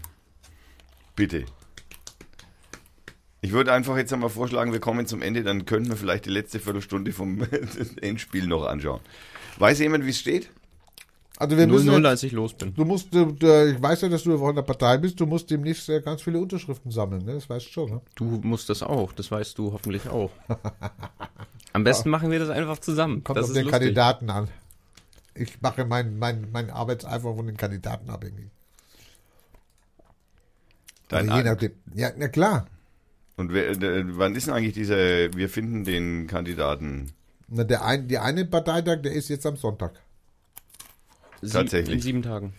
Bitte. 1.17 1.47
Ich 3.45 3.51
würde 3.51 3.73
einfach 3.73 3.97
jetzt 3.97 4.13
einmal 4.13 4.31
vorschlagen, 4.31 4.73
wir 4.73 4.79
kommen 4.79 5.07
zum 5.07 5.21
Ende, 5.21 5.43
dann 5.43 5.67
könnten 5.67 5.91
wir 5.91 5.97
vielleicht 5.97 6.27
die 6.27 6.31
letzte 6.31 6.61
Viertelstunde 6.61 7.13
vom 7.13 7.45
Endspiel 8.01 8.47
noch 8.47 8.65
anschauen. 8.65 9.01
Weiß 9.59 9.81
jemand, 9.81 10.07
wie 10.07 10.11
es 10.11 10.21
steht? 10.21 10.49
Also 11.39 11.57
wir 11.57 11.67
müssen 11.67 11.89
0-0, 11.91 11.97
jetzt, 11.97 12.07
als 12.07 12.23
ich 12.23 12.31
los 12.31 12.55
bin. 12.55 12.73
du 12.73 12.85
musst, 12.85 13.13
du, 13.13 13.33
du, 13.33 13.73
ich 13.73 13.83
weiß 13.83 14.03
ja, 14.03 14.09
dass 14.09 14.23
du 14.23 14.39
von 14.39 14.55
der 14.55 14.63
Partei 14.63 14.97
bist, 14.99 15.19
du 15.19 15.27
musst 15.27 15.51
demnächst 15.51 15.89
äh, 15.89 16.01
ganz 16.01 16.23
viele 16.23 16.39
Unterschriften 16.39 16.93
sammeln, 16.93 17.25
ne? 17.25 17.35
Das 17.35 17.51
weißt 17.51 17.67
du 17.67 17.71
schon, 17.71 17.91
ne? 17.91 18.01
Du 18.15 18.25
musst 18.45 18.69
das 18.69 18.85
auch, 18.85 19.13
das 19.13 19.29
weißt 19.33 19.59
du 19.59 19.73
hoffentlich 19.73 20.09
auch. 20.09 20.31
Am 21.73 21.83
besten 21.83 22.11
machen 22.11 22.31
wir 22.31 22.39
das 22.39 22.51
einfach 22.51 22.79
zusammen. 22.79 23.25
Kommt 23.25 23.39
das 23.39 23.47
auf 23.47 23.51
ist 23.51 23.57
den 23.57 23.65
lustig. 23.65 23.81
Kandidaten 23.81 24.31
an. 24.31 24.49
Ich 25.35 25.61
mache 25.61 25.85
mein, 25.85 26.17
mein, 26.17 26.49
mein 26.53 26.71
Arbeitseifer 26.71 27.35
von 27.35 27.47
den 27.47 27.57
Kandidaten 27.57 28.09
abhängig. 28.09 28.51
Dein 31.09 31.29
also 31.29 31.43
je 31.43 31.51
nachdem. 31.51 31.73
Ja, 31.95 32.11
na 32.17 32.29
klar. 32.29 32.67
Und 33.37 33.53
wer, 33.53 33.75
der, 33.77 34.17
wann 34.19 34.35
ist 34.35 34.47
denn 34.47 34.55
eigentlich 34.55 34.75
dieser, 34.75 34.97
wir 35.35 35.49
finden 35.49 35.85
den 35.85 36.27
Kandidaten? 36.27 37.11
Na, 37.49 37.65
der 37.65 37.85
ein, 37.85 38.09
die 38.09 38.19
eine 38.19 38.45
Parteitag, 38.45 39.03
der 39.03 39.13
ist 39.13 39.29
jetzt 39.29 39.47
am 39.47 39.57
Sonntag. 39.57 39.93
Sie- 41.41 41.51
Tatsächlich. 41.53 41.95
In 41.97 42.01
sieben 42.01 42.23
Tagen. 42.23 42.53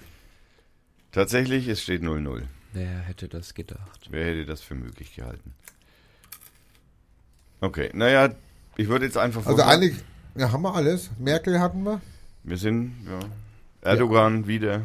Tatsächlich, 1.12 1.68
es 1.68 1.82
steht 1.82 2.02
0-0. 2.02 2.44
Wer 2.74 2.90
hätte 3.02 3.28
das 3.28 3.54
gedacht? 3.54 4.08
Wer 4.10 4.26
hätte 4.26 4.46
das 4.46 4.62
für 4.62 4.74
möglich 4.76 5.16
gehalten? 5.16 5.54
Okay, 7.62 7.90
naja, 7.94 8.34
ich 8.76 8.88
würde 8.90 9.06
jetzt 9.06 9.18
einfach 9.18 9.46
Also 9.46 9.62
eigentlich, 9.64 9.96
ja, 10.36 10.52
haben 10.52 10.64
wir 10.64 10.74
alles. 10.74 11.12
Merkel 11.20 11.60
hatten 11.60 11.84
wir, 11.84 12.02
Wir 12.44 12.58
sind, 12.58 12.94
ja. 13.08 13.20
Erdogan 13.82 14.48
wieder, 14.48 14.82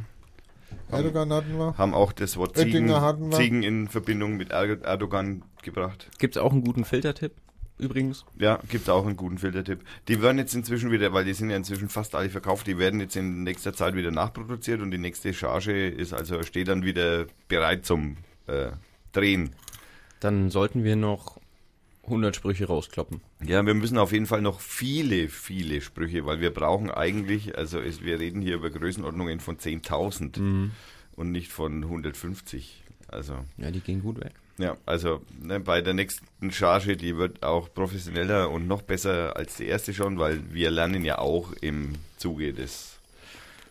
Erdogan 0.91 1.33
hatten 1.33 1.57
wir. 1.59 1.77
haben 1.77 1.95
auch 1.95 2.13
das 2.13 2.37
Wort 2.37 2.57
Ziegen. 2.57 2.91
Ziegen 3.33 3.63
in 3.63 3.89
Verbindung 3.89 4.37
mit 4.37 4.51
Er- 4.51 4.83
Erdogan 4.83 5.43
gebracht. 5.63 6.09
Gibt 6.19 6.37
es 6.37 6.43
auch 6.43 6.53
einen 6.53 6.65
guten 6.65 6.85
Filtertipp 6.85 7.33
übrigens? 7.79 8.25
Ja, 8.39 8.59
gibt 8.69 8.89
auch 8.91 9.07
einen 9.07 9.17
guten 9.17 9.39
Filtertipp. 9.39 9.81
Die 10.09 10.21
werden 10.23 10.39
jetzt 10.39 10.55
inzwischen 10.55 10.91
wieder, 10.91 11.13
weil 11.13 11.25
die 11.25 11.35
sind 11.35 11.51
ja 11.51 11.57
inzwischen 11.57 11.89
fast 11.89 12.15
alle 12.15 12.29
verkauft, 12.31 12.67
die 12.67 12.79
werden 12.79 13.01
jetzt 13.01 13.17
in 13.17 13.45
nächster 13.45 13.73
Zeit 13.73 13.95
wieder 13.95 14.11
nachproduziert 14.11 14.81
und 14.81 14.91
die 14.91 14.99
nächste 14.99 15.33
Charge 15.35 15.87
ist 15.89 16.13
also, 16.13 16.43
steht 16.43 16.69
dann 16.69 16.83
wieder 16.85 17.27
bereit 17.49 17.85
zum 17.87 18.17
äh, 18.47 18.71
Drehen. 19.13 19.51
Dann 20.21 20.51
sollten 20.51 20.83
wir 20.85 20.97
noch 20.97 21.38
100 22.09 22.35
Sprüche 22.37 22.67
rauskloppen. 22.67 23.21
Ja, 23.45 23.65
wir 23.65 23.75
müssen 23.75 23.97
auf 23.99 24.13
jeden 24.13 24.27
Fall 24.27 24.43
noch 24.43 24.61
viele, 24.61 25.29
viele 25.29 25.81
Sprüche, 25.81 26.27
weil 26.27 26.41
wir 26.41 26.51
brauchen 26.53 26.91
eigentlich, 26.91 27.57
also 27.57 27.79
es, 27.81 28.03
wir 28.03 28.19
reden 28.21 28.43
hier 28.43 28.57
über 28.57 28.71
Größenordnungen 28.71 29.41
von 29.41 29.57
10.000 29.59 30.71
und 31.17 31.33
nicht 31.33 31.51
von 31.53 31.85
150. 31.85 32.83
Also, 33.09 33.35
Ja, 33.57 33.71
die 33.71 33.81
gehen 33.81 34.03
gut 34.03 34.21
weg. 34.21 34.33
ja, 34.59 34.77
also 34.85 35.23
ne, 35.41 35.61
bei 35.61 35.81
der 35.81 35.95
nächsten 35.95 36.51
Charge, 36.51 36.97
die 36.97 37.17
wird 37.17 37.43
auch 37.43 37.73
professioneller 37.73 38.51
und 38.51 38.67
noch 38.69 38.83
besser 38.83 39.35
als 39.37 39.57
die 39.57 39.65
erste 39.67 39.95
schon, 39.95 40.19
weil 40.19 40.41
wir 40.53 40.71
lernen 40.71 41.05
ja 41.05 41.19
auch 41.19 41.53
im 41.61 41.95
Zuge 42.19 42.53
des 42.53 42.99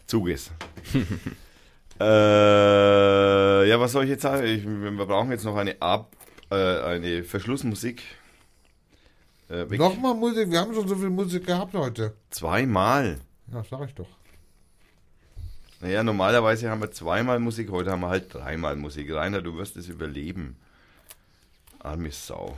Zuges. 0.08 0.50
äh, 2.00 3.70
ja, 3.70 3.80
was 3.80 3.92
soll 3.92 4.04
ich 4.06 4.10
jetzt 4.12 4.22
sagen? 4.24 4.46
Ich, 4.46 4.66
wir 4.66 5.06
brauchen 5.06 5.32
jetzt 5.32 5.46
noch 5.46 5.56
eine 5.56 5.82
Ab, 5.82 6.12
äh, 6.50 6.56
eine 6.56 7.24
Verschlussmusik. 7.24 8.02
Äh. 9.50 9.66
Nochmal 9.78 10.14
Musik, 10.14 10.52
wir 10.52 10.60
haben 10.60 10.74
schon 10.74 10.88
so 10.88 10.96
viel 10.96 11.10
Musik 11.10 11.46
gehabt 11.46 11.74
heute. 11.74 12.14
Zweimal. 12.30 13.20
Ja, 13.52 13.64
sag 13.64 13.88
ich 13.88 13.96
doch. 13.96 14.08
Naja, 15.80 16.04
normalerweise 16.04 16.70
haben 16.70 16.82
wir 16.82 16.92
zweimal 16.92 17.40
Musik, 17.40 17.70
heute 17.72 17.92
haben 17.92 18.02
wir 18.02 18.10
halt 18.10 18.34
dreimal 18.34 18.76
Musik. 18.76 19.14
Rainer, 19.14 19.42
du 19.42 19.56
wirst 19.58 19.78
es 19.78 19.88
überleben. 19.88 20.58
Arme 21.80 22.12
Sau. 22.12 22.58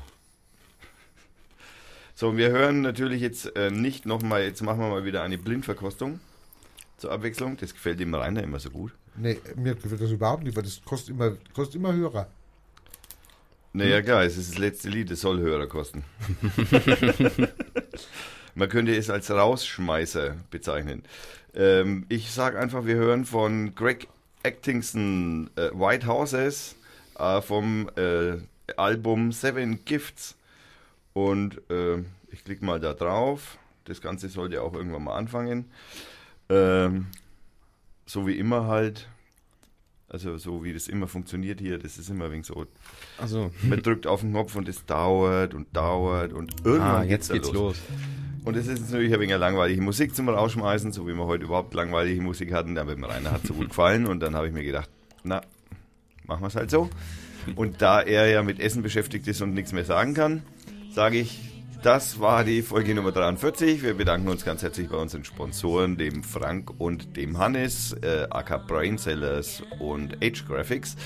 So, 2.15 2.37
wir 2.37 2.49
hören 2.49 2.81
natürlich 2.81 3.21
jetzt 3.21 3.55
äh, 3.55 3.71
nicht 3.71 4.05
nochmal, 4.05 4.43
jetzt 4.43 4.61
machen 4.61 4.79
wir 4.79 4.89
mal 4.89 5.05
wieder 5.05 5.21
eine 5.21 5.37
Blindverkostung 5.37 6.19
zur 6.97 7.11
Abwechslung. 7.11 7.57
Das 7.57 7.73
gefällt 7.73 7.99
dem 7.99 8.13
Rainer 8.13 8.43
immer 8.43 8.59
so 8.59 8.69
gut. 8.69 8.93
Nee, 9.15 9.39
mir 9.55 9.75
gefällt 9.75 10.01
das 10.01 10.11
überhaupt 10.11 10.43
nicht, 10.43 10.55
weil 10.55 10.63
das 10.63 10.81
kostet 10.83 11.11
immer, 11.11 11.33
kostet 11.53 11.75
immer 11.75 11.93
höher. 11.93 12.27
Naja, 13.73 14.01
klar, 14.01 14.23
es 14.23 14.37
ist 14.37 14.51
das 14.51 14.57
letzte 14.57 14.89
Lied, 14.89 15.11
es 15.11 15.21
soll 15.21 15.39
Hörer 15.39 15.67
kosten. 15.67 16.03
Man 18.55 18.67
könnte 18.67 18.95
es 18.95 19.09
als 19.09 19.29
Rausschmeißer 19.29 20.35
bezeichnen. 20.49 21.03
Ähm, 21.53 22.05
ich 22.09 22.31
sage 22.31 22.59
einfach, 22.59 22.85
wir 22.85 22.95
hören 22.95 23.25
von 23.25 23.75
Greg 23.75 24.07
Atkinson 24.43 25.49
äh, 25.55 25.69
White 25.73 26.07
Houses 26.07 26.75
äh, 27.17 27.41
vom 27.41 27.89
äh, 27.95 28.37
Album 28.75 29.31
Seven 29.31 29.85
Gifts. 29.85 30.35
Und 31.13 31.61
äh, 31.69 31.99
ich 32.31 32.43
klicke 32.43 32.65
mal 32.65 32.79
da 32.79 32.93
drauf. 32.93 33.57
Das 33.85 34.01
Ganze 34.01 34.29
sollte 34.29 34.61
auch 34.61 34.73
irgendwann 34.73 35.03
mal 35.03 35.15
anfangen. 35.15 35.71
Ähm, 36.49 37.07
so 38.05 38.27
wie 38.27 38.37
immer 38.37 38.65
halt. 38.67 39.07
Also 40.09 40.37
so 40.37 40.63
wie 40.63 40.73
das 40.73 40.87
immer 40.87 41.07
funktioniert 41.07 41.59
hier, 41.59 41.77
das 41.77 41.99
ist 41.99 42.09
immer 42.09 42.31
wenig 42.31 42.47
so 42.47 42.65
Also, 43.19 43.51
man 43.61 43.81
drückt 43.83 44.07
auf 44.07 44.21
den 44.21 44.31
Knopf 44.31 44.55
und 44.55 44.67
es 44.67 44.85
dauert 44.85 45.53
und 45.53 45.67
dauert 45.75 46.33
und 46.33 46.65
irgendwann 46.65 47.01
ah, 47.01 47.03
jetzt 47.03 47.29
da 47.29 47.35
geht's 47.35 47.51
los. 47.51 47.77
Und 48.43 48.55
es 48.57 48.67
ist 48.67 48.89
natürlich 48.89 49.13
ein 49.13 49.19
wenig 49.19 49.37
langweilige 49.37 49.81
Musik 49.81 50.15
zum 50.15 50.27
Rausschmeißen, 50.27 50.91
so 50.91 51.07
wie 51.07 51.13
wir 51.13 51.25
heute 51.25 51.43
überhaupt 51.43 51.75
langweilige 51.75 52.21
Musik 52.21 52.51
hatten. 52.53 52.77
Aber 52.79 52.95
dem 52.95 53.03
Rainer 53.03 53.31
hat 53.31 53.45
so 53.45 53.53
gut 53.53 53.69
gefallen 53.69 54.07
und 54.07 54.21
dann 54.21 54.35
habe 54.35 54.47
ich 54.47 54.53
mir 54.53 54.63
gedacht, 54.63 54.89
na, 55.23 55.41
machen 56.25 56.41
wir 56.41 56.47
es 56.47 56.55
halt 56.55 56.71
so. 56.71 56.89
Und 57.55 57.81
da 57.81 58.01
er 58.01 58.27
ja 58.27 58.41
mit 58.41 58.59
Essen 58.59 58.81
beschäftigt 58.81 59.27
ist 59.27 59.41
und 59.41 59.53
nichts 59.53 59.73
mehr 59.73 59.85
sagen 59.85 60.15
kann, 60.15 60.41
sage 60.91 61.19
ich, 61.19 61.58
das 61.83 62.19
war 62.19 62.43
die 62.43 62.61
Folge 62.61 62.93
Nummer 62.93 63.11
43. 63.11 63.83
Wir 63.83 63.93
bedanken 63.93 64.27
uns 64.27 64.43
ganz 64.43 64.61
herzlich 64.61 64.89
bei 64.89 64.97
unseren 64.97 65.23
Sponsoren, 65.23 65.97
dem 65.97 66.23
Frank 66.23 66.71
und 66.77 67.15
dem 67.15 67.37
Hannes, 67.37 67.93
äh, 68.01 68.27
AK 68.29 68.67
Brainsellers 68.67 69.63
und 69.79 70.17
Age 70.23 70.45
Graphics. 70.45 70.97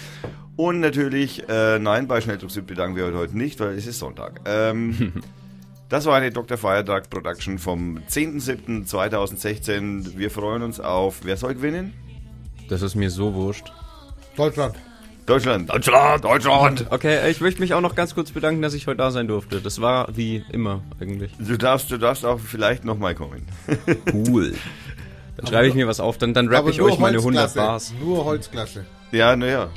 Und 0.56 0.80
natürlich, 0.80 1.48
äh, 1.48 1.80
nein, 1.80 2.08
bei 2.08 2.22
Schnelldruck 2.22 2.52
Süd 2.52 2.68
bedanken 2.68 2.96
wir 2.96 3.14
heute 3.14 3.38
nicht, 3.38 3.60
weil 3.60 3.78
es 3.78 3.88
ist 3.88 4.00
Sonntag. 4.00 4.42
Ähm, 4.46 5.14
das 5.90 6.06
war 6.06 6.16
eine 6.16 6.32
Dr. 6.32 6.58
Feiertag 6.58 7.10
Production 7.10 7.60
vom 7.60 8.00
10.07.2016. 8.10 10.18
Wir 10.18 10.32
freuen 10.32 10.64
uns 10.64 10.80
auf, 10.80 11.22
wer 11.24 11.38
soll 11.38 11.56
gewinnen? 11.56 11.94
Das 12.70 12.82
ist 12.82 12.96
mir 12.96 13.10
so 13.10 13.34
wurscht. 13.34 13.72
Deutschland. 14.36 14.76
Deutschland, 15.26 15.70
Deutschland, 15.70 16.24
Deutschland. 16.24 16.86
Okay, 16.90 17.30
ich 17.32 17.40
möchte 17.40 17.62
mich 17.62 17.74
auch 17.74 17.82
noch 17.82 17.96
ganz 17.96 18.14
kurz 18.14 18.32
bedanken, 18.32 18.62
dass 18.62 18.74
ich 18.74 18.88
heute 18.88 18.98
da 18.98 19.12
sein 19.12 19.28
durfte. 19.28 19.62
Das 19.62 19.80
war 19.80 20.08
wie 20.16 20.44
immer 20.52 20.84
eigentlich. 21.00 21.32
Du 21.40 21.58
darfst, 21.58 21.90
du 21.92 21.98
darfst 21.98 22.26
auch 22.26 22.40
vielleicht 22.40 22.84
nochmal 22.84 23.16
kommen. 23.16 23.46
Cool. 24.14 24.54
Dann 25.38 25.48
schreibe 25.48 25.68
ich 25.68 25.74
mir 25.74 25.88
was 25.88 26.00
auf, 26.00 26.18
dann, 26.20 26.34
dann 26.34 26.48
rappe 26.48 26.70
ich 26.70 26.80
euch 26.82 27.00
meine 27.00 27.18
100 27.18 27.42
Holzklasse. 27.44 27.56
Bars. 27.58 27.94
Nur 28.00 28.24
Holzklasse. 28.26 28.86
Ja, 29.12 29.36
naja, 29.36 29.70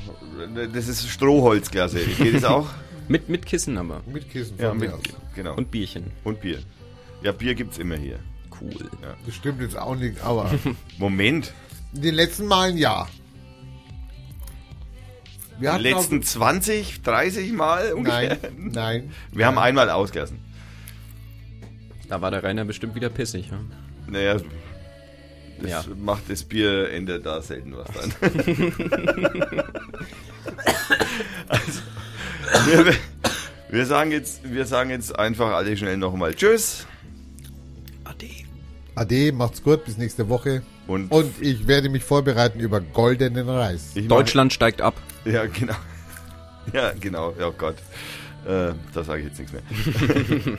das 0.74 0.88
ist 0.88 1.08
Strohholzklasse. 1.08 1.98
Geht 2.18 2.34
es 2.34 2.44
auch? 2.44 2.66
Mit, 3.08 3.28
mit 3.28 3.46
Kissen 3.46 3.78
aber. 3.78 4.00
Mit 4.12 4.28
Kissen 4.30 4.56
von 4.56 4.64
Ja, 4.66 4.74
mir 4.74 4.80
mit, 4.80 4.92
aus. 4.92 5.00
genau. 5.36 5.52
Und, 5.52 5.58
Und 5.58 5.70
Bierchen. 5.70 6.10
Bier. 6.42 6.58
Ja, 7.22 7.30
Bier 7.30 7.54
gibt's 7.54 7.78
immer 7.78 7.94
hier. 7.96 8.18
Cool. 8.60 8.74
Das 9.24 9.34
stimmt 9.34 9.60
jetzt 9.60 9.78
auch 9.78 9.94
nicht, 9.94 10.20
aber 10.24 10.50
Moment, 10.98 11.52
in 11.94 12.02
den 12.02 12.14
letzten 12.16 12.46
Malen 12.46 12.76
ja. 12.76 13.06
Wir 15.58 15.70
die 15.70 15.74
hatten 15.74 15.82
letzten 15.82 16.22
20, 16.22 17.02
30 17.02 17.52
Mal 17.52 17.92
ungefähr? 17.94 18.38
Nein, 18.56 18.70
nein. 18.72 19.12
Wir 19.32 19.46
haben 19.46 19.58
einmal 19.58 19.88
ausgelassen. 19.90 20.38
Da 22.08 22.20
war 22.20 22.30
der 22.30 22.42
Rainer 22.42 22.64
bestimmt 22.64 22.94
wieder 22.94 23.08
pissig. 23.08 23.48
Ja? 23.50 23.58
Naja, 24.06 24.36
das 25.60 25.70
Ja. 25.70 25.84
macht 25.96 26.28
das 26.28 26.44
Bier, 26.44 26.90
ändert 26.90 27.24
da 27.26 27.40
selten 27.40 27.74
was 27.76 27.88
dann. 27.88 28.12
also, 31.48 31.80
wir, 32.66 32.94
wir, 33.70 33.86
sagen 33.86 34.12
jetzt, 34.12 34.40
wir 34.52 34.66
sagen 34.66 34.90
jetzt 34.90 35.18
einfach 35.18 35.52
alle 35.52 35.76
schnell 35.76 35.96
nochmal 35.96 36.34
Tschüss. 36.34 36.86
Ade, 38.94 39.30
macht's 39.32 39.62
gut, 39.62 39.84
bis 39.84 39.98
nächste 39.98 40.26
Woche. 40.30 40.62
Und, 40.86 41.10
Und 41.10 41.42
ich 41.42 41.66
werde 41.66 41.88
mich 41.88 42.04
vorbereiten 42.04 42.60
über 42.60 42.80
goldenen 42.80 43.48
Reis. 43.48 43.90
ich 43.94 44.08
Deutschland 44.08 44.52
steigt 44.52 44.80
ab. 44.80 44.94
Ja, 45.24 45.46
genau. 45.46 45.74
Ja, 46.72 46.92
genau. 46.98 47.32
Ja, 47.38 47.46
oh 47.46 47.54
Gott. 47.56 47.76
Äh, 48.44 48.72
da 48.92 49.04
sage 49.04 49.20
ich 49.20 49.26
jetzt 49.28 49.38
nichts 49.38 49.52
mehr. 49.52 49.62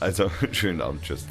Also, 0.00 0.30
schönen 0.50 0.80
Abend, 0.80 1.02
tschüss. 1.02 1.26